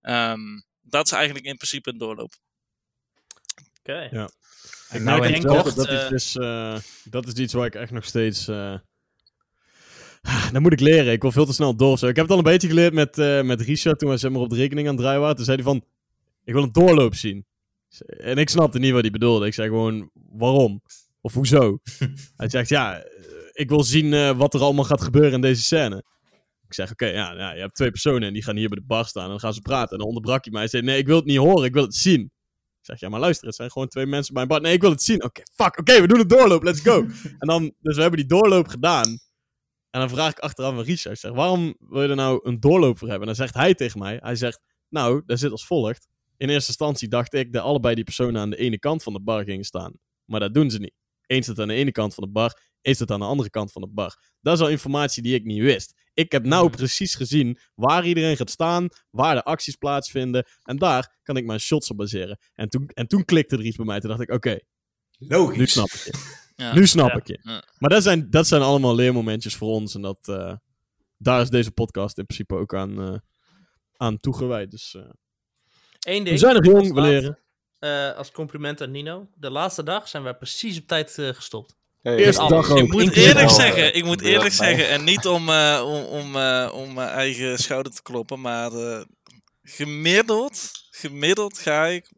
Ehm, 0.00 0.60
dat 0.80 1.06
is 1.06 1.12
eigenlijk 1.12 1.44
in 1.44 1.56
principe 1.56 1.90
een 1.90 1.98
doorloop. 1.98 2.34
Oké. 3.80 4.08
Ja. 4.10 4.30
En 4.88 4.98
Ik 4.98 5.02
nou 5.02 5.20
merk 5.20 5.46
kort, 5.46 5.76
dat, 5.76 5.86
eh, 5.86 6.02
is 6.02 6.08
dus, 6.08 6.36
eh, 6.36 6.78
dat 7.04 7.26
is 7.26 7.32
iets 7.32 7.52
waar 7.52 7.66
ik 7.66 7.74
echt 7.74 7.92
nog 7.92 8.04
steeds... 8.04 8.48
eh 8.48 8.74
dat 10.52 10.62
moet 10.62 10.72
ik 10.72 10.80
leren. 10.80 11.12
Ik 11.12 11.22
wil 11.22 11.32
veel 11.32 11.46
te 11.46 11.52
snel 11.52 11.76
door. 11.76 11.98
Zo. 11.98 12.06
Ik 12.06 12.16
heb 12.16 12.24
het 12.24 12.32
al 12.32 12.38
een 12.38 12.50
beetje 12.52 12.68
geleerd 12.68 12.92
met, 12.92 13.16
met 13.44 13.60
Richard 13.60 13.98
toen 13.98 14.10
we 14.10 14.16
zeg 14.16 14.30
maar, 14.30 14.40
op 14.40 14.50
de 14.50 14.56
rekening 14.56 14.88
aan 14.88 14.94
het 14.94 15.02
draaien 15.02 15.20
waren. 15.20 15.36
Toen 15.36 15.44
zei 15.44 15.56
hij 15.56 15.66
van, 15.66 15.84
ik 16.44 16.52
wil 16.52 16.62
een 16.62 16.72
doorloop 16.72 17.14
zien. 17.14 17.46
En 18.06 18.36
ik 18.36 18.48
snapte 18.48 18.78
niet 18.78 18.92
wat 18.92 19.00
hij 19.00 19.10
bedoelde. 19.10 19.46
Ik 19.46 19.54
zei 19.54 19.68
gewoon, 19.68 20.10
waarom? 20.30 20.82
Of 21.20 21.34
hoezo? 21.34 21.78
hij 22.36 22.48
zegt, 22.48 22.68
ja, 22.68 23.04
ik 23.52 23.68
wil 23.68 23.84
zien 23.84 24.36
wat 24.36 24.54
er 24.54 24.60
allemaal 24.60 24.84
gaat 24.84 25.02
gebeuren 25.02 25.32
in 25.32 25.40
deze 25.40 25.62
scène. 25.62 26.04
Ik 26.66 26.74
zeg, 26.74 26.90
oké, 26.90 27.06
ja, 27.06 27.32
ja, 27.32 27.52
je 27.52 27.60
hebt 27.60 27.74
twee 27.74 27.90
personen 27.90 28.22
en 28.22 28.32
die 28.32 28.42
gaan 28.42 28.56
hier 28.56 28.68
bij 28.68 28.78
de 28.78 28.86
bar 28.86 29.06
staan 29.06 29.24
en 29.24 29.30
dan 29.30 29.40
gaan 29.40 29.54
ze 29.54 29.60
praten. 29.60 29.92
En 29.92 29.98
dan 29.98 30.06
onderbrak 30.06 30.44
hij 30.44 30.52
mij. 30.52 30.60
Hij 30.60 30.70
zei, 30.70 30.82
nee, 30.82 30.98
ik 30.98 31.06
wil 31.06 31.16
het 31.16 31.24
niet 31.24 31.38
horen, 31.38 31.64
ik 31.64 31.72
wil 31.72 31.82
het 31.82 31.94
zien. 31.94 32.32
Ik 32.80 32.86
zeg, 32.86 33.00
ja, 33.00 33.08
maar 33.08 33.20
luister, 33.20 33.46
het 33.46 33.56
zijn 33.56 33.70
gewoon 33.70 33.88
twee 33.88 34.06
mensen 34.06 34.34
bij 34.34 34.42
een 34.42 34.48
bar. 34.48 34.60
Nee, 34.60 34.72
ik 34.72 34.80
wil 34.80 34.90
het 34.90 35.02
zien. 35.02 35.24
Oké, 35.24 35.42
fuck, 35.54 35.78
oké, 35.78 36.00
we 36.00 36.06
doen 36.06 36.20
een 36.20 36.28
doorloop, 36.28 36.62
let's 36.62 36.80
go. 36.80 37.06
en 37.38 37.48
dan, 37.48 37.74
dus 37.80 37.94
we 37.96 38.00
hebben 38.00 38.20
die 38.20 38.28
doorloop 38.28 38.68
gedaan. 38.68 39.18
En 39.90 40.00
dan 40.00 40.08
vraag 40.08 40.30
ik 40.30 40.38
achteraf 40.38 40.72
aan 40.72 40.80
Richard, 40.80 41.18
zeg, 41.18 41.32
waarom 41.32 41.76
wil 41.78 42.02
je 42.02 42.08
er 42.08 42.16
nou 42.16 42.40
een 42.42 42.60
doorloop 42.60 42.98
voor 42.98 43.08
hebben? 43.08 43.28
En 43.28 43.34
dan 43.34 43.44
zegt 43.46 43.54
hij 43.54 43.74
tegen 43.74 43.98
mij, 43.98 44.18
hij 44.22 44.36
zegt, 44.36 44.60
nou, 44.88 45.22
dat 45.26 45.38
zit 45.38 45.50
als 45.50 45.66
volgt. 45.66 46.08
in 46.36 46.48
eerste 46.48 46.68
instantie 46.68 47.08
dacht 47.08 47.34
ik 47.34 47.52
dat 47.52 47.62
allebei 47.62 47.94
die 47.94 48.04
personen 48.04 48.40
aan 48.40 48.50
de 48.50 48.56
ene 48.56 48.78
kant 48.78 49.02
van 49.02 49.12
de 49.12 49.20
bar 49.20 49.44
gingen 49.44 49.64
staan. 49.64 49.92
Maar 50.24 50.40
dat 50.40 50.54
doen 50.54 50.70
ze 50.70 50.78
niet. 50.78 50.94
Eén 51.26 51.42
staat 51.42 51.58
aan 51.58 51.68
de 51.68 51.74
ene 51.74 51.92
kant 51.92 52.14
van 52.14 52.24
de 52.24 52.30
bar, 52.30 52.60
één 52.80 52.94
staat 52.94 53.10
aan 53.10 53.20
de 53.20 53.26
andere 53.26 53.50
kant 53.50 53.72
van 53.72 53.82
de 53.82 53.88
bar. 53.88 54.16
Dat 54.40 54.54
is 54.54 54.60
al 54.60 54.68
informatie 54.68 55.22
die 55.22 55.34
ik 55.34 55.44
niet 55.44 55.62
wist. 55.62 56.09
Ik 56.20 56.32
heb 56.32 56.44
nou 56.44 56.66
Mhm. 56.66 56.76
precies 56.76 57.14
gezien 57.14 57.58
waar 57.74 58.06
iedereen 58.06 58.36
gaat 58.36 58.50
staan, 58.50 58.88
waar 59.10 59.34
de 59.34 59.44
acties 59.44 59.76
plaatsvinden. 59.76 60.46
En 60.62 60.76
daar 60.76 61.18
kan 61.22 61.36
ik 61.36 61.44
mijn 61.44 61.60
shots 61.60 61.90
op 61.90 61.96
baseren. 61.96 62.38
En 62.54 62.68
toen, 62.68 62.86
en 62.88 63.06
toen 63.06 63.24
klikte 63.24 63.56
er 63.56 63.64
iets 63.64 63.76
bij 63.76 63.86
mij. 63.86 64.00
Toen 64.00 64.08
dacht 64.10 64.22
ik, 64.22 64.30
oké, 64.30 64.58
Logisch. 65.18 65.58
nu 65.58 65.66
snap 65.66 65.88
ik 65.90 66.00
je. 66.04 66.38
Ja. 66.56 66.74
Nu 66.74 66.86
snap 66.86 67.08
Ja. 67.08 67.16
ik 67.16 67.26
je. 67.26 67.38
Ja. 67.42 67.64
Maar 67.78 67.90
dat 67.90 68.02
zijn, 68.02 68.30
dat 68.30 68.46
zijn 68.46 68.62
allemaal 68.62 68.94
leermomentjes 68.94 69.56
voor 69.56 69.68
ons. 69.68 69.94
En 69.94 70.02
dat, 70.02 70.28
eh, 70.28 70.54
daar 71.16 71.40
is 71.40 71.48
deze 71.50 71.70
podcast 71.70 72.18
in 72.18 72.26
principe 72.26 72.54
ook 72.54 72.74
aan, 72.74 73.00
eh, 73.02 73.18
aan 73.96 74.18
toegewijd. 74.18 74.70
Dus 74.70 74.94
eh, 74.94 75.02
Eén 76.00 76.24
ding. 76.24 76.28
we 76.28 76.36
zijn 76.36 76.54
nog 76.54 76.64
jong, 76.64 76.92
we 76.94 77.00
als 77.00 77.08
leren. 77.08 77.38
eh, 77.78 78.12
als 78.16 78.30
compliment 78.30 78.80
aan 78.80 78.90
Nino. 78.90 79.28
De 79.34 79.50
laatste 79.50 79.82
dag 79.82 80.08
zijn 80.08 80.22
wij 80.22 80.34
precies 80.36 80.78
op 80.78 80.86
tijd 80.86 81.10
gestopt. 81.14 81.76
Hey, 82.02 82.16
Eerste 82.16 82.40
alles. 82.40 82.52
dag 82.66 82.70
ook. 82.70 82.78
Ik 82.78 82.92
moet 82.92 83.02
Inclusief 83.02 83.26
eerlijk 83.28 83.50
zeggen, 83.50 83.94
ik 83.96 84.04
moet 84.04 84.20
eerlijk 84.20 84.56
bij. 84.56 84.66
zeggen, 84.68 84.88
en 84.88 85.04
niet 85.04 85.26
om, 85.26 85.48
eh, 85.48 85.82
om, 85.84 86.04
om, 86.04 86.36
eh, 86.36 86.70
om 86.74 86.92
mijn 86.94 87.08
eigen 87.08 87.58
schouder 87.58 87.92
te 87.92 88.02
kloppen, 88.02 88.40
maar 88.40 88.72
eh, 88.72 89.00
gemiddeld, 89.62 90.70
gemiddeld 90.90 91.58
ga 91.58 91.86
ik, 91.86 92.10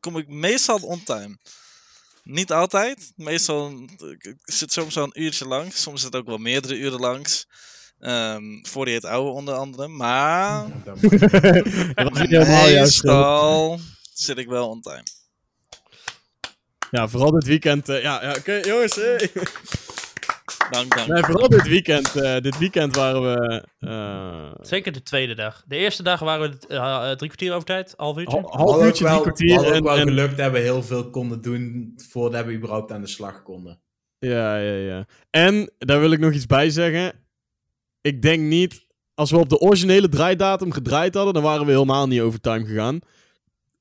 kom 0.00 0.16
ik 0.16 0.28
meestal 0.28 0.76
on 0.78 1.02
time. 1.02 1.38
Niet 2.22 2.52
altijd, 2.52 3.12
meestal 3.16 3.72
ik 4.18 4.36
zit 4.40 4.72
soms 4.72 4.96
al 4.96 5.04
een 5.04 5.22
uurtje 5.22 5.46
langs, 5.46 5.82
soms 5.82 6.00
zit 6.02 6.12
het 6.12 6.22
ook 6.22 6.28
wel 6.28 6.38
meerdere 6.38 6.76
uren 6.76 7.00
langs. 7.00 7.46
Ehm 7.98 8.42
voor 8.62 8.84
die 8.84 8.94
het 8.94 9.04
oude 9.04 9.30
onder 9.30 9.54
andere, 9.54 9.88
maar 9.88 10.66
dat 10.84 11.00
was 11.00 12.18
niet 12.18 12.30
helemaal 12.30 12.68
juist. 12.68 12.92
schuld. 12.94 13.16
meestal 13.16 13.80
zit 14.14 14.38
ik 14.38 14.48
wel 14.48 14.68
on 14.68 14.80
time. 14.80 15.02
Ja, 16.90 17.08
vooral 17.08 17.30
dit 17.30 17.44
weekend. 17.46 17.88
eh, 17.88 18.02
ja, 18.02 18.22
ja 18.22 18.34
oké, 18.38 18.52
jongens. 18.52 18.94
hey. 18.94 19.30
Dank, 20.70 20.96
dank. 20.96 21.08
Nee, 21.08 21.22
vooral 21.22 21.48
dit 21.48 21.68
weekend. 21.68 22.16
eh, 22.16 22.40
dit 22.40 22.58
weekend 22.58 22.94
waren 22.96 23.22
we. 23.22 23.64
eh, 23.78 24.50
Zeker 24.66 24.92
de 24.92 25.02
tweede 25.02 25.34
dag. 25.34 25.64
De 25.66 25.76
eerste 25.76 26.02
dag 26.02 26.20
waren 26.20 26.50
we 26.50 26.56
drie 27.16 27.16
kwartier 27.16 27.52
over 27.52 27.66
tijd, 27.66 27.94
half 27.96 28.18
uurtje. 28.18 28.40
half 28.44 28.82
uurtje, 28.82 29.04
drie 29.04 29.16
we 29.16 29.22
kwartier. 29.22 29.72
En, 29.72 29.82
wel 29.82 29.96
en, 29.98 30.08
geluk 30.08 30.36
dat 30.36 30.52
we 30.52 30.58
heel 30.58 30.82
veel 30.82 31.10
konden 31.10 31.40
doen 31.42 31.92
voordat 32.10 32.44
we 32.44 32.52
überhaupt 32.52 32.92
aan 32.92 33.00
de 33.00 33.06
slag 33.06 33.42
konden. 33.42 33.80
ja, 34.18 34.56
ja, 34.58 34.74
ja. 34.74 35.06
En 35.30 35.70
daar 35.78 36.00
wil 36.00 36.10
ik 36.10 36.18
nog 36.20 36.32
iets 36.32 36.46
bij 36.46 36.70
zeggen. 36.70 37.12
Ik 38.00 38.22
denk 38.22 38.40
niet. 38.42 38.86
Als 39.14 39.30
we 39.30 39.38
op 39.38 39.48
de 39.48 39.58
originele 39.58 40.08
draaidatum 40.08 40.72
gedraaid 40.72 41.14
hadden, 41.14 41.34
dan 41.34 41.42
waren 41.42 41.66
we 41.66 41.72
helemaal 41.72 42.06
niet 42.06 42.20
over 42.20 42.40
time 42.40 42.66
gegaan. 42.66 42.98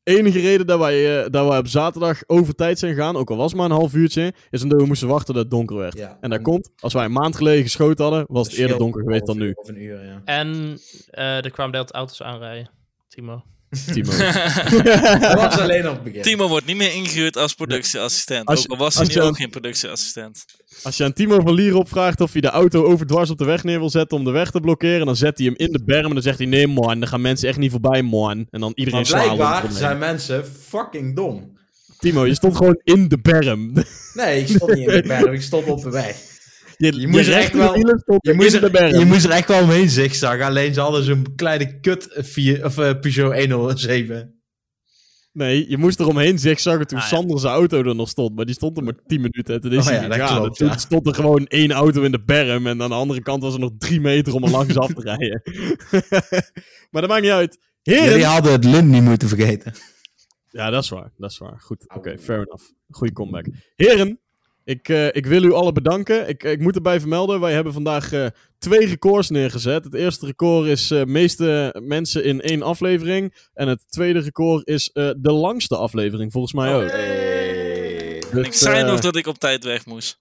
Enige 0.10 0.40
reden 0.40 0.68
dat 0.68 0.80
wij, 0.80 1.24
eh, 1.24 1.30
dat 1.30 1.48
wij 1.48 1.58
op 1.58 1.68
zaterdag 1.68 2.22
over 2.28 2.56
tijd 2.56 2.80
zijn 2.80 2.94
gegaan, 2.94 3.16
ook 3.16 3.30
al 3.30 3.38
was 3.38 3.52
het 3.52 3.60
maar 3.60 3.70
een 3.70 3.76
half 3.76 3.94
uurtje, 3.94 4.34
is 4.50 4.64
omdat 4.64 4.82
we 4.82 4.88
moesten 4.88 5.08
wachten 5.08 5.34
dat 5.34 5.44
het 5.44 5.52
donker 5.52 5.76
werd. 5.76 5.98
Ja. 5.98 6.18
En 6.22 6.30
dat 6.30 6.42
komt, 6.42 6.72
als 6.80 6.94
wij 6.94 7.06
een 7.06 7.12
maand 7.12 7.36
geleden 7.36 7.64
geschoten 7.64 8.04
hadden, 8.06 8.26
was 8.28 8.48
het 8.48 8.58
eerder 8.58 8.78
donker 8.78 9.02
geweest 9.02 9.26
dan 9.26 9.38
nu. 9.38 9.52
Of 9.56 9.68
een 9.68 9.82
uur, 9.82 10.06
ja. 10.06 10.22
En 10.26 10.80
eh, 11.10 11.46
er 11.46 11.52
kwamen 11.52 11.74
deelt 11.74 11.92
auto's 11.92 12.22
aanrijden. 12.22 12.70
Timo. 13.08 13.44
Timo. 13.92 14.12
Dat 15.20 15.34
was 15.34 15.58
alleen 15.58 15.88
op 15.88 15.94
het 15.94 16.04
begin. 16.04 16.22
Timo 16.22 16.48
wordt 16.48 16.66
niet 16.66 16.76
meer 16.76 16.94
ingehuurd 16.94 17.38
als 17.38 17.54
productieassistent. 17.54 18.46
Als 18.48 18.62
je- 18.62 18.66
ook 18.70 18.72
al 18.78 18.84
was 18.84 18.96
hij 18.96 19.06
nu 19.08 19.22
ook 19.22 19.38
geen 19.38 19.50
productieassistent. 19.50 20.46
Als 20.84 20.98
je 20.98 21.04
aan 21.04 21.14
Timo 21.14 21.40
van 21.40 21.54
Lier 21.54 21.76
opvraagt 21.76 22.22
of 22.22 22.32
hij 22.32 22.42
de 22.42 22.50
auto 22.50 22.84
overdwars 22.84 23.30
op 23.30 23.38
de 23.38 23.46
weg 23.46 23.64
neer 23.64 23.80
wil 23.80 23.90
zetten 23.90 24.18
om 24.18 24.24
de 24.24 24.32
weg 24.32 24.52
te 24.52 24.60
blokkeren, 24.60 25.06
dan 25.06 25.16
zet 25.16 25.38
hij 25.38 25.46
hem 25.48 25.56
in 25.58 25.72
de 25.72 25.84
berm 25.84 26.06
en 26.06 26.14
dan 26.14 26.22
zegt 26.22 26.38
hij: 26.38 26.48
Nee, 26.48 26.68
man, 26.68 27.00
dan 27.00 27.08
gaan 27.10 27.22
mensen 27.22 27.50
echt 27.50 27.58
niet 27.58 27.72
voorbij, 27.72 28.02
man. 28.04 28.48
En 28.50 28.60
dan 28.60 28.72
iedereen 28.76 29.00
Maar 29.00 29.10
slaan. 29.10 29.36
blijkbaar 29.36 29.64
zijn 29.72 29.98
mensen 29.98 30.46
fucking 30.68 31.16
dom. 31.16 31.58
Timo, 32.00 32.26
je 32.26 32.34
stond 32.34 32.56
gewoon 32.56 32.80
in 32.84 33.08
de 33.08 33.20
berm. 33.22 33.74
Nee, 34.14 34.40
ik 34.42 34.48
stond 34.48 34.74
niet 34.74 34.88
in 34.88 35.02
de 35.02 35.08
berm, 35.08 35.34
ik 35.34 35.42
stond 35.42 35.68
op 35.68 35.82
de 35.84 35.90
weg. 35.90 36.16
Je, 36.80 37.00
Je 37.00 37.08
moest 37.08 37.28
er 37.28 37.34
echt 37.34 37.54
wel- 37.54 37.76
Je 37.78 37.86
moest, 38.34 38.54
er, 38.54 38.98
je 39.00 39.06
moest 39.06 39.26
er 39.26 39.32
echt 39.32 39.48
wel 39.48 39.62
omheen 39.64 39.90
zigzaggen, 39.90 40.46
alleen 40.46 40.74
ze 40.74 40.80
hadden 40.80 41.04
zo'n 41.04 41.36
kleine 41.36 41.80
kut 41.80 42.08
vier, 42.12 42.66
of, 42.66 42.78
eh, 42.78 43.00
Peugeot 43.00 43.36
107. 43.52 44.34
Nee, 45.32 45.70
je 45.70 45.78
moest 45.78 46.00
er 46.00 46.08
omheen 46.08 46.40
zigzaggen 46.40 46.88
toen 46.88 46.98
Ah, 46.98 47.04
ja. 47.04 47.10
Sander 47.10 47.40
zijn 47.40 47.54
auto 47.54 47.84
er 47.84 47.96
nog 47.96 48.10
stond. 48.10 48.36
Maar 48.36 48.46
die 48.46 48.56
stond 48.56 48.78
er 48.78 48.84
maar 48.84 48.94
10 49.06 49.22
minuten 49.22 49.56
en 49.56 49.62
toen 49.62 49.72
is 49.72 49.88
Oh 49.88 49.94
ja, 49.94 50.08
dat 50.08 50.30
klopt, 50.32 50.46
En 50.48 50.54
toen 50.54 50.68
ja. 50.68 50.78
stond 50.78 51.08
er 51.08 51.14
gewoon 51.16 51.46
één 51.48 51.72
auto 51.72 52.02
in 52.02 52.12
de 52.12 52.24
berm 52.24 52.68
en 52.68 52.82
aan 52.82 52.90
de 52.90 52.96
andere 52.96 53.22
kant 53.22 53.44
was 53.44 53.54
er 53.54 53.60
nog 53.60 53.72
drie 53.78 54.00
meter 54.02 54.34
om 54.34 54.44
er 54.44 54.50
langs 54.50 54.78
af 54.78 54.94
te 54.94 55.02
rijden. 55.02 55.42
maar 56.92 57.02
dat 57.02 57.08
maakt 57.08 57.22
niet 57.22 57.32
uit. 57.32 57.60
Heren! 57.82 58.04
Jullie 58.10 58.26
hadden 58.26 58.52
het 58.52 58.64
lint 58.64 58.88
niet 58.90 59.04
moeten 59.04 59.28
vergeten. 59.28 59.74
Ja, 60.50 60.70
dat 60.70 60.84
is 60.84 60.90
waar. 60.90 61.12
Dat 61.18 61.32
is 61.32 61.38
waar. 61.38 61.60
Goed. 61.60 61.86
Oké, 61.96 62.18
fair 62.20 62.38
enough. 62.40 62.64
Goeie 62.90 63.14
comeback. 63.14 63.46
Heren, 63.76 64.20
ik, 64.70 64.90
eh, 64.90 65.08
ik 65.08 65.26
wil 65.26 65.44
u 65.44 65.54
allen 65.54 65.74
bedanken. 65.74 66.30
Ik, 66.30 66.44
ik 66.44 66.60
moet 66.60 66.76
erbij 66.76 67.00
vermelden, 67.00 67.40
wij 67.40 67.54
hebben 67.54 67.74
vandaag 67.74 68.12
eh, 68.14 68.26
twee 68.58 68.88
records 68.88 69.30
neergezet. 69.30 69.84
Het 69.84 69.94
eerste 69.94 70.26
record 70.26 70.68
is 70.68 70.92
eh 70.92 71.04
meeste 71.04 71.76
mensen 71.84 72.24
in 72.24 72.42
één 72.42 72.62
aflevering. 72.62 73.34
En 73.54 73.68
het 73.68 73.92
tweede 73.92 74.20
record 74.20 74.68
is 74.68 74.90
eh, 74.90 75.10
de 75.18 75.32
langste 75.32 75.78
aflevering, 75.78 76.32
volgens 76.32 76.54
mij 76.54 76.76
ook. 76.76 76.92
Hey. 76.92 78.24
Dus, 78.32 78.46
ik 78.46 78.54
zei 78.54 78.84
nog 78.84 79.00
dat 79.00 79.16
ik 79.16 79.28
op 79.28 79.38
tijd 79.38 79.64
weg 79.64 79.86
moest. 79.86 80.20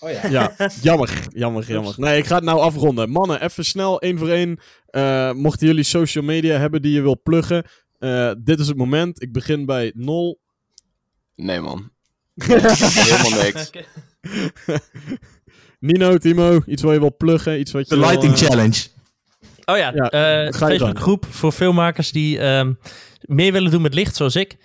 Oh 0.00 0.10
ja. 0.10 0.26
Ja, 0.28 0.54
jammer, 0.82 1.26
jammer, 1.28 1.64
jammer. 1.66 1.94
Nee, 1.96 2.18
ik 2.18 2.26
ga 2.26 2.34
het 2.34 2.44
nou 2.44 2.60
afronden. 2.60 3.10
Mannen, 3.10 3.42
even 3.42 3.64
snel, 3.64 4.00
één 4.00 4.18
voor 4.18 4.28
één. 4.28 4.58
Eh, 4.86 5.32
mochten 5.32 5.66
jullie 5.66 5.84
social 5.84 6.24
media 6.24 6.58
hebben 6.58 6.82
die 6.82 6.92
je 6.92 7.02
wil 7.02 7.20
pluggen, 7.22 7.64
eh, 7.98 8.32
dit 8.38 8.60
is 8.60 8.68
het 8.68 8.76
moment. 8.76 9.22
Ik 9.22 9.32
begin 9.32 9.66
bij 9.66 9.92
Nol. 9.94 10.40
Nee, 11.36 11.60
man. 11.60 11.90
Helemaal 12.48 13.42
niks. 13.42 13.70
Nino, 15.78 16.18
Timo, 16.18 16.60
iets 16.66 16.82
wat 16.82 16.92
je 16.92 16.98
wil 17.00 17.16
pluggen, 17.16 17.60
iets 17.60 17.72
wat 17.72 17.88
je 17.88 17.94
De 17.94 18.00
wil, 18.00 18.10
Lighting 18.10 18.32
eh, 18.32 18.38
Challenge. 18.38 18.86
Oh 19.64 19.76
ja, 19.76 19.92
Ja, 19.94 20.10
eh 20.10 20.20
ga 20.20 20.38
je 20.38 20.52
gang. 20.52 20.52
Facebookgroep 20.52 21.26
voor 21.30 21.52
filmmakers 21.52 22.12
die 22.12 22.38
ehm, 22.38 22.72
meer 23.20 23.52
willen 23.52 23.70
doen 23.70 23.82
met 23.82 23.94
licht, 23.94 24.16
zoals 24.16 24.36
ik. 24.36 24.56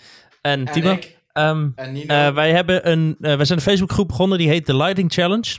En 0.41 0.65
Timo. 0.65 0.99
Ehm, 1.31 1.69
En 1.75 1.91
Nino. 1.93 2.13
Eh, 2.13 2.33
wij, 2.33 2.51
hebben 2.51 2.91
een, 2.91 3.15
eh, 3.19 3.35
wij 3.35 3.45
zijn 3.45 3.57
een 3.59 3.65
Facebookgroep 3.65 4.07
begonnen, 4.07 4.37
die 4.37 4.49
heet 4.49 4.65
The 4.65 4.75
Lighting 4.75 5.13
Challenge. 5.13 5.57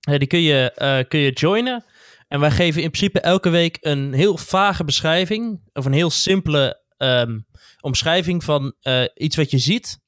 Eh, 0.00 0.18
die 0.18 0.26
kun 0.28 0.40
je, 0.40 0.72
eh, 0.72 0.98
kun 1.08 1.20
je 1.20 1.30
joinen. 1.32 1.84
En 2.28 2.40
wij 2.40 2.50
geven 2.50 2.82
in 2.82 2.90
principe 2.90 3.20
elke 3.20 3.48
week 3.48 3.78
een 3.80 4.12
heel 4.12 4.36
vage 4.36 4.84
beschrijving, 4.84 5.60
of 5.72 5.84
een 5.84 5.92
heel 5.92 6.10
simpele 6.10 6.84
ehm, 6.96 7.38
omschrijving 7.80 8.44
van 8.44 8.74
eh, 8.80 9.04
iets 9.14 9.36
wat 9.36 9.50
je 9.50 9.58
ziet. 9.58 9.98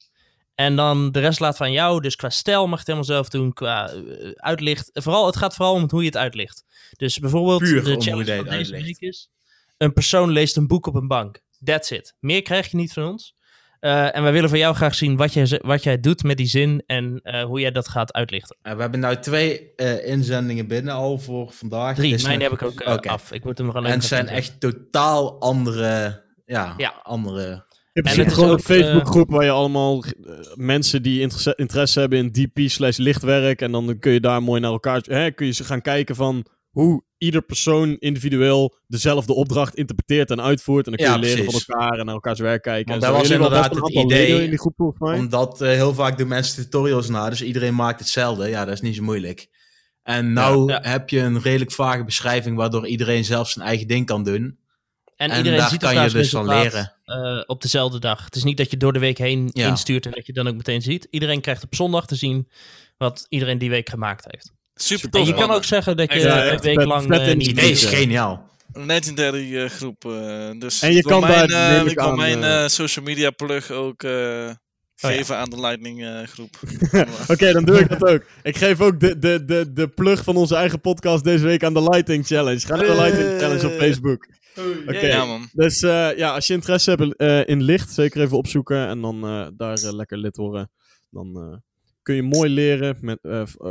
En 0.59 0.77
dan 0.77 1.13
de 1.13 1.21
rest 1.21 1.41
laat 1.41 1.57
van 1.57 1.73
jou. 1.73 2.01
Dus 2.01 2.17
qua 2.17 2.31
stijl 2.31 2.61
mag 2.63 2.71
je 2.71 2.77
het 2.79 2.87
helemaal 2.87 3.05
zelf 3.07 3.29
doen. 3.29 3.53
Qua 3.53 3.91
eh, 3.91 4.31
uitlicht. 4.35 4.91
Vooral, 4.93 5.27
het 5.27 5.37
gaat 5.37 5.55
vooral 5.55 5.75
om 5.75 5.87
hoe 5.91 6.01
je 6.01 6.07
het 6.07 6.17
uitlicht. 6.17 6.65
Dus 6.97 7.19
bijvoorbeeld 7.19 7.59
Puur 7.61 7.85
de 7.85 7.95
om 7.95 8.03
challenge 8.03 8.37
van 8.37 8.45
deze 8.49 8.73
week 8.73 8.99
is... 8.99 9.29
Een 9.77 9.93
persoon 9.93 10.31
leest 10.31 10.57
een 10.57 10.67
boek 10.67 10.87
op 10.87 10.95
een 10.95 11.07
bank. 11.09 11.41
That's 11.65 11.91
it. 11.91 12.15
Meer 12.21 12.43
krijg 12.43 12.71
je 12.71 12.77
niet 12.77 12.93
van 12.93 13.05
ons. 13.05 13.35
Eh, 13.81 14.17
en 14.17 14.23
wij 14.23 14.33
willen 14.33 14.49
van 14.49 14.59
jou 14.59 14.75
graag 14.75 14.95
zien 14.95 15.17
wat 15.17 15.33
jij, 15.33 15.61
wat 15.65 15.83
jij 15.83 16.01
doet 16.01 16.23
met 16.23 16.37
die 16.37 16.47
zin 16.47 16.83
en 16.87 17.21
eh, 17.23 17.43
hoe 17.45 17.61
jij 17.61 17.71
dat 17.73 17.89
gaat 17.89 18.13
uitlichten. 18.13 18.57
We 18.63 18.69
hebben 18.69 19.01
nu 19.01 19.17
twee 19.17 19.75
eh, 19.75 20.07
inzendingen 20.09 20.67
binnen 20.67 20.95
al 20.95 21.19
voor 21.19 21.51
vandaag. 21.53 21.97
Drie, 21.97 22.13
Dus 22.13 22.23
mijn 22.23 22.39
nog- 22.39 22.61
heb 22.61 22.71
ik 22.71 22.89
ook 22.89 23.07
af. 23.07 23.33
Ik 23.33 23.45
moet 23.45 23.59
hem 23.59 23.67
gewoon 23.67 23.83
En 23.85 23.89
even 23.89 24.01
het 24.01 24.09
zijn 24.09 24.27
doen. 24.27 24.35
echt 24.35 24.61
totaal 24.61 25.41
andere... 25.41 26.23
Ja, 26.47 26.75
Ja. 26.77 27.01
andere... 27.03 27.67
In 27.99 28.05
het 28.05 28.13
principe 28.15 28.27
is 28.29 28.35
gewoon 28.35 28.49
een 28.49 28.55
ook, 28.55 28.61
eh, 28.61 28.77
Facebookgroep 28.77 29.31
waar 29.31 29.45
je 29.45 29.51
allemaal 29.51 30.05
eh, 30.05 30.33
mensen 30.55 31.03
die 31.03 31.21
interesse, 31.21 31.53
interesse 31.57 32.01
hebben 32.01 32.19
in 32.19 32.33
DP 32.33 32.59
slash 32.71 32.97
lichtwerk. 32.97 33.61
En 33.61 33.73
dan 33.73 33.99
kun 33.99 34.13
je 34.13 34.21
daar 34.21 34.43
mooi 34.43 34.61
naar 34.61 34.71
elkaar... 34.71 35.01
Hè, 35.07 35.31
kun 35.31 35.47
je 35.47 35.53
ze 35.53 35.65
gaan 35.65 35.83
kijken 35.83 36.15
van 36.15 36.45
hoe 36.71 37.03
ieder 37.19 37.43
persoon 37.43 37.97
individueel 37.99 38.77
dezelfde 38.87 39.33
opdracht 39.35 39.75
interpreteert 39.75 40.31
en 40.31 40.41
uitvoert. 40.41 40.87
En 40.87 40.93
dan 40.93 41.01
kun 41.07 41.15
je 41.15 41.21
Ja, 41.21 41.27
leren 41.29 41.45
precies. 41.45 41.65
van 41.65 41.75
elkaar 41.77 41.99
en 41.99 42.05
naar 42.05 42.15
elkaars 42.15 42.39
werk 42.41 42.63
kijken. 42.63 42.91
Want 42.91 43.03
en 43.05 43.09
dat 43.13 43.17
zo. 43.17 43.23
was 43.23 43.37
inderdaad 43.37 43.69
best 43.71 43.95
een 43.95 44.01
het 44.01 44.13
idee. 44.13 44.43
in 44.43 44.51
die 44.51 44.59
groep 44.59 44.75
volgens 44.77 45.01
mij. 45.01 45.19
Omdat 45.19 45.61
eh, 45.61 45.69
heel 45.69 45.95
vaak 45.95 46.19
doen 46.19 46.29
mensen 46.29 46.63
tutorials 46.63 47.09
na, 47.09 47.31
dus 47.31 47.43
iedereen 47.43 47.75
maakt 47.75 47.99
hetzelfde. 48.01 48.49
Ja, 48.49 48.65
dat 48.65 48.75
is 48.75 48.81
niet 48.81 48.97
zo 48.97 49.03
moeilijk. 49.03 49.49
En 50.03 50.33
nou 50.33 50.71
Ja. 50.73 50.79
heb 50.83 51.09
je 51.11 51.21
een 51.21 51.41
redelijk 51.41 51.73
vage 51.73 52.05
beschrijving 52.05 52.57
waardoor 52.57 52.87
iedereen 52.87 53.25
zelf 53.25 53.49
zijn 53.49 53.67
eigen 53.67 53.87
ding 53.87 54.07
kan 54.07 54.25
doen. 54.25 54.59
En, 55.19 55.31
en 55.31 55.37
iedereen 55.37 55.59
daar 55.59 55.69
ziet 55.69 55.81
kan 55.81 55.95
je 55.95 56.11
dus 56.11 56.31
van 56.31 56.51
resultaat, 56.51 56.95
eh, 57.05 57.43
op 57.47 57.63
dezelfde 57.63 57.99
dag. 57.99 58.25
Het 58.25 58.37
is 58.37 58.45
niet 58.45 58.57
dat 58.57 58.71
je 58.71 58.77
door 58.77 58.93
de 58.93 58.99
week 58.99 59.19
heen 59.19 59.51
Ja. 59.53 59.69
instuurt 59.69 60.07
en 60.07 60.13
dat 60.13 60.27
je 60.27 60.33
dan 60.33 60.49
ook 60.49 60.57
meteen 60.57 60.83
ziet. 60.83 61.07
Iedereen 61.11 61.41
krijgt 61.41 61.65
op 61.65 61.75
zondag 61.75 62.07
te 62.07 62.15
zien 62.15 62.49
wat 62.97 63.27
iedereen 63.29 63.59
die 63.59 63.71
week 63.71 63.89
gemaakt 63.89 64.25
heeft. 64.29 64.53
Super 64.75 65.05
En 65.05 65.11
tof. 65.11 65.27
je 65.27 65.35
kan 65.35 65.51
ook 65.51 65.65
zeggen 65.65 65.97
dat 65.97 66.13
je 66.13 66.19
Ja, 66.19 66.53
een 66.53 66.59
week 66.61 66.85
lang 66.85 67.15
in- 67.15 67.39
niet 67.39 67.63
is 67.63 67.85
geniaal. 67.85 68.47
Een 68.73 68.87
legendary 68.87 69.57
eh, 69.57 69.69
groep. 69.71 70.05
eh, 70.05 70.51
dus 70.59 70.83
En 70.83 70.93
je 70.93 71.03
kan 71.03 71.21
mijn, 71.21 71.49
daar, 71.49 71.81
eh, 71.87 71.91
ik 71.93 72.15
mijn 72.17 72.71
social 72.71 73.05
media 73.05 73.31
plug 73.31 73.71
ook 73.71 74.03
eh, 74.03 74.51
geven 74.95 75.37
aan 75.37 75.51
de 75.51 75.61
Lightning 75.61 76.05
eh, 76.05 76.27
groep. 76.27 76.59
Oké, 77.33 77.53
dan 77.53 77.65
doe 77.65 77.79
ik 77.79 77.89
dat 77.89 78.05
ook. 78.09 78.23
Ik 78.43 78.57
geef 78.57 78.81
ook 78.81 79.01
de, 79.01 79.19
de, 79.19 79.45
de, 79.45 79.73
de 79.73 79.89
plug 79.89 80.25
van 80.25 80.37
onze 80.37 80.55
eigen 80.57 80.81
podcast 80.81 81.25
deze 81.25 81.45
week 81.45 81.65
aan 81.65 81.75
de 81.75 81.83
Lighting 81.83 82.27
Challenge. 82.27 82.61
Ga 82.61 82.77
naar 82.77 82.87
de 82.87 82.95
Lighting 82.95 83.29
Hey. 83.29 83.39
Challenge 83.39 83.67
op 83.67 83.73
Facebook. 83.79 84.27
Oké. 84.87 85.07
Ja, 85.07 85.25
man. 85.25 85.49
Dus 85.53 85.83
eh, 85.83 86.17
ja, 86.17 86.35
als 86.35 86.47
je 86.47 86.55
interesse 86.55 86.91
hebt 86.91 87.17
eh, 87.17 87.49
in 87.49 87.63
licht, 87.63 87.91
zeker 87.91 88.23
even 88.23 88.37
opzoeken 88.37 88.87
en 88.87 89.01
dan 89.01 89.25
eh, 89.25 89.47
daar 89.57 89.79
lekker 89.79 90.19
lid 90.19 90.37
worden. 90.37 90.71
Dan 91.11 91.37
eh, 91.37 91.57
kun 92.03 92.15
je 92.15 92.23
mooi 92.23 92.51
leren 92.51 92.97
met, 93.01 93.19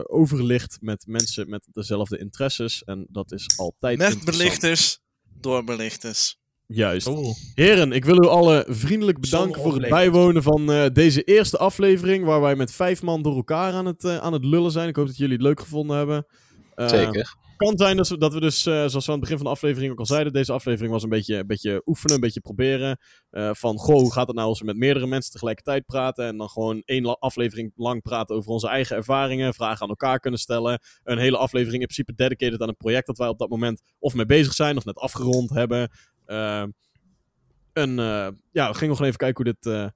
over 0.09 0.43
licht 0.43 0.77
met 0.81 1.03
mensen 1.07 1.49
met 1.49 1.67
dezelfde 1.71 2.17
interesses. 2.17 2.83
En 2.83 3.07
dat 3.09 3.31
is 3.31 3.53
altijd 3.57 3.97
Met 3.97 4.25
belichters, 4.25 4.99
door 5.39 5.63
belichters. 5.63 6.37
Juist. 6.67 7.07
Oeh. 7.07 7.35
Heren, 7.53 7.91
ik 7.91 8.05
wil 8.05 8.23
u 8.23 8.27
allen 8.27 8.65
vriendelijk 8.67 9.19
bedanken 9.19 9.61
voor 9.61 9.73
het 9.73 9.89
bijwonen 9.89 10.43
van 10.43 10.71
eh, 10.71 10.85
deze 10.93 11.23
eerste 11.23 11.57
aflevering. 11.57 12.25
Waar 12.25 12.41
wij 12.41 12.55
met 12.55 12.71
vijf 12.71 13.01
man 13.01 13.21
door 13.21 13.35
elkaar 13.35 13.73
aan 13.73 13.85
het, 13.85 14.05
aan 14.05 14.33
het 14.33 14.45
lullen 14.45 14.71
zijn. 14.71 14.87
Ik 14.87 14.95
hoop 14.95 15.07
dat 15.07 15.17
jullie 15.17 15.33
het 15.33 15.41
leuk 15.41 15.59
gevonden 15.59 15.97
hebben. 15.97 16.25
Eh, 16.75 16.89
Zeker. 16.89 17.35
Kan 17.57 17.77
zijn 17.77 17.97
dat 17.97 18.07
we, 18.07 18.17
dat 18.17 18.33
we 18.33 18.39
dus, 18.39 18.65
eh, 18.65 18.73
zoals 18.73 18.93
we 18.93 19.11
aan 19.11 19.11
het 19.11 19.19
begin 19.19 19.37
van 19.37 19.45
de 19.45 19.51
aflevering 19.51 19.91
ook 19.91 19.99
al 19.99 20.05
zeiden, 20.05 20.33
deze 20.33 20.51
aflevering 20.51 20.91
was 20.91 21.03
een 21.03 21.09
beetje, 21.09 21.35
een 21.35 21.47
beetje 21.47 21.81
oefenen, 21.85 22.15
een 22.15 22.21
beetje 22.21 22.39
proberen. 22.39 22.97
eh, 23.29 23.53
van, 23.53 23.77
goh, 23.77 23.95
hoe 23.99 24.13
gaat 24.13 24.27
het 24.27 24.35
nou 24.35 24.47
als 24.47 24.59
we 24.59 24.65
met 24.65 24.77
meerdere 24.77 25.07
mensen 25.07 25.31
tegelijkertijd 25.31 25.85
praten? 25.85 26.25
En 26.25 26.37
dan 26.37 26.49
gewoon 26.49 26.81
één 26.85 27.19
aflevering 27.19 27.71
lang 27.75 28.01
praten 28.01 28.35
over 28.35 28.51
onze 28.51 28.67
eigen 28.67 28.95
ervaringen, 28.95 29.53
vragen 29.53 29.81
aan 29.81 29.89
elkaar 29.89 30.19
kunnen 30.19 30.39
stellen. 30.39 30.79
Een 31.03 31.17
hele 31.17 31.37
aflevering 31.37 31.81
in 31.81 31.87
principe 31.87 32.13
dedicated 32.15 32.61
aan 32.61 32.67
een 32.67 32.77
project 32.77 33.07
dat 33.07 33.17
wij 33.17 33.27
op 33.27 33.39
dat 33.39 33.49
moment 33.49 33.81
of 33.99 34.13
mee 34.13 34.25
bezig 34.25 34.53
zijn 34.53 34.77
of 34.77 34.85
net 34.85 34.97
afgerond 34.97 35.49
hebben. 35.49 35.89
En 37.73 37.99
eh, 37.99 38.27
ja, 38.51 38.67
we 38.69 38.73
gingen 38.73 38.89
nog 38.97 39.01
even 39.01 39.17
kijken 39.17 39.43
hoe 39.43 39.55
dit, 39.59 39.91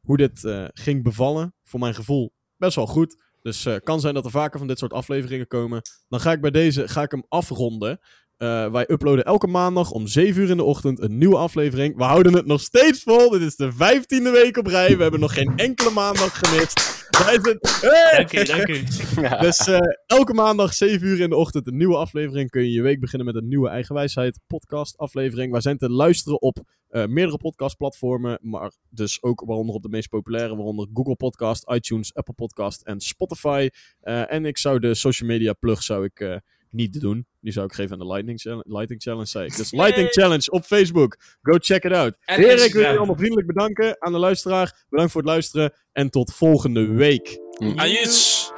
hoe 0.00 0.16
dit 0.16 0.70
ging 0.74 1.02
bevallen. 1.02 1.54
Voor 1.64 1.80
mijn 1.80 1.94
gevoel 1.94 2.32
best 2.56 2.76
wel 2.76 2.86
goed. 2.86 3.24
Dus 3.46 3.64
eh 3.66 3.76
kan 3.82 4.00
zijn 4.00 4.14
dat 4.14 4.24
er 4.24 4.30
vaker 4.30 4.58
van 4.58 4.68
dit 4.68 4.78
soort 4.78 4.92
afleveringen 4.92 5.46
komen. 5.46 5.82
Dan 6.08 6.20
ga 6.20 6.32
ik 6.32 6.40
bij 6.40 6.50
deze 6.50 6.88
ga 6.88 7.02
ik 7.02 7.10
hem 7.10 7.24
afronden. 7.28 7.98
Eh, 8.36 8.70
wij 8.70 8.90
uploaden 8.90 9.24
elke 9.24 9.46
maandag 9.46 9.90
om 9.90 10.06
7 10.06 10.42
uur 10.42 10.50
in 10.50 10.56
de 10.56 10.62
ochtend 10.62 11.00
een 11.00 11.18
nieuwe 11.18 11.36
aflevering. 11.36 11.96
We 11.96 12.04
houden 12.04 12.34
het 12.34 12.46
nog 12.46 12.60
steeds 12.60 13.02
vol. 13.02 13.30
Dit 13.30 13.40
is 13.40 13.56
de 13.56 13.72
vijftiende 13.72 14.30
week 14.30 14.56
op 14.56 14.66
rij. 14.66 14.96
We 14.96 15.02
hebben 15.02 15.20
nog 15.20 15.34
geen 15.34 15.52
enkele 15.56 15.90
maandag 15.90 16.38
gemist. 16.38 17.06
Wij 17.24 17.38
zijn... 17.42 17.58
Hey! 17.60 18.16
Dank 18.16 18.32
u, 18.32 18.44
dank 18.44 18.68
u. 18.68 18.84
Ja. 19.20 19.38
Dus 19.38 19.58
eh, 19.66 19.78
elke 20.06 20.34
maandag 20.34 20.74
7 20.74 21.06
uur 21.06 21.20
in 21.20 21.28
de 21.28 21.36
ochtend 21.36 21.66
een 21.66 21.76
nieuwe 21.76 21.96
aflevering. 21.96 22.50
Kun 22.50 22.62
je 22.62 22.70
je 22.70 22.82
week 22.82 23.00
beginnen 23.00 23.26
met 23.26 23.36
een 23.36 23.48
nieuwe 23.48 23.68
Eigenwijsheid 23.68 24.40
podcast 24.46 24.96
aflevering. 24.96 25.52
Wij 25.52 25.60
zijn 25.60 25.78
te 25.78 25.90
luisteren 25.90 26.42
op 26.42 26.58
eh, 26.88 27.06
meerdere 27.06 27.38
podcastplatformen. 27.38 28.38
Maar 28.42 28.72
dus 28.90 29.22
ook 29.22 29.42
waaronder 29.46 29.74
op 29.74 29.82
de 29.82 29.88
meest 29.88 30.08
populaire. 30.08 30.56
Waaronder 30.56 30.88
Google 30.94 31.16
Podcast, 31.16 31.70
iTunes, 31.70 32.14
Apple 32.14 32.34
Podcast 32.34 32.82
en 32.82 33.00
Spotify. 33.00 33.68
Eh, 34.00 34.32
en 34.32 34.44
ik 34.44 34.58
zou 34.58 34.78
de 34.78 34.94
social 34.94 35.28
media 35.28 35.52
plug 35.52 35.82
zou 35.82 36.04
ik, 36.04 36.40
niet 36.70 37.00
doen. 37.00 37.26
Die 37.46 37.54
zou 37.54 37.66
ik 37.66 37.72
geven 37.72 37.92
aan 37.92 37.98
de 37.98 38.12
Lightning, 38.12 38.40
Challenge, 38.40 38.64
Lighting 38.66 39.02
Challenge. 39.02 39.26
Zei 39.26 39.46
ik. 39.46 39.56
Dus 39.56 39.72
Lighting 39.72 40.08
Challenge 40.08 40.50
op 40.50 40.64
Facebook. 40.64 41.16
Go 41.42 41.56
check 41.58 41.84
it 41.84 41.92
out. 41.92 42.16
En 42.24 42.40
Heren, 42.40 42.64
ik 42.64 42.72
wil 42.72 42.82
jullie 42.82 42.96
allemaal 42.96 43.16
vriendelijk 43.16 43.46
bedanken 43.46 43.96
aan 44.02 44.12
de 44.12 44.18
luisteraar. 44.18 44.84
Bedankt 44.88 45.12
voor 45.12 45.20
het 45.20 45.30
luisteren. 45.30 45.72
En 45.92 46.10
tot 46.10 46.34
volgende 46.34 46.86
week. 46.86 47.38
Ajuts! 47.76 48.52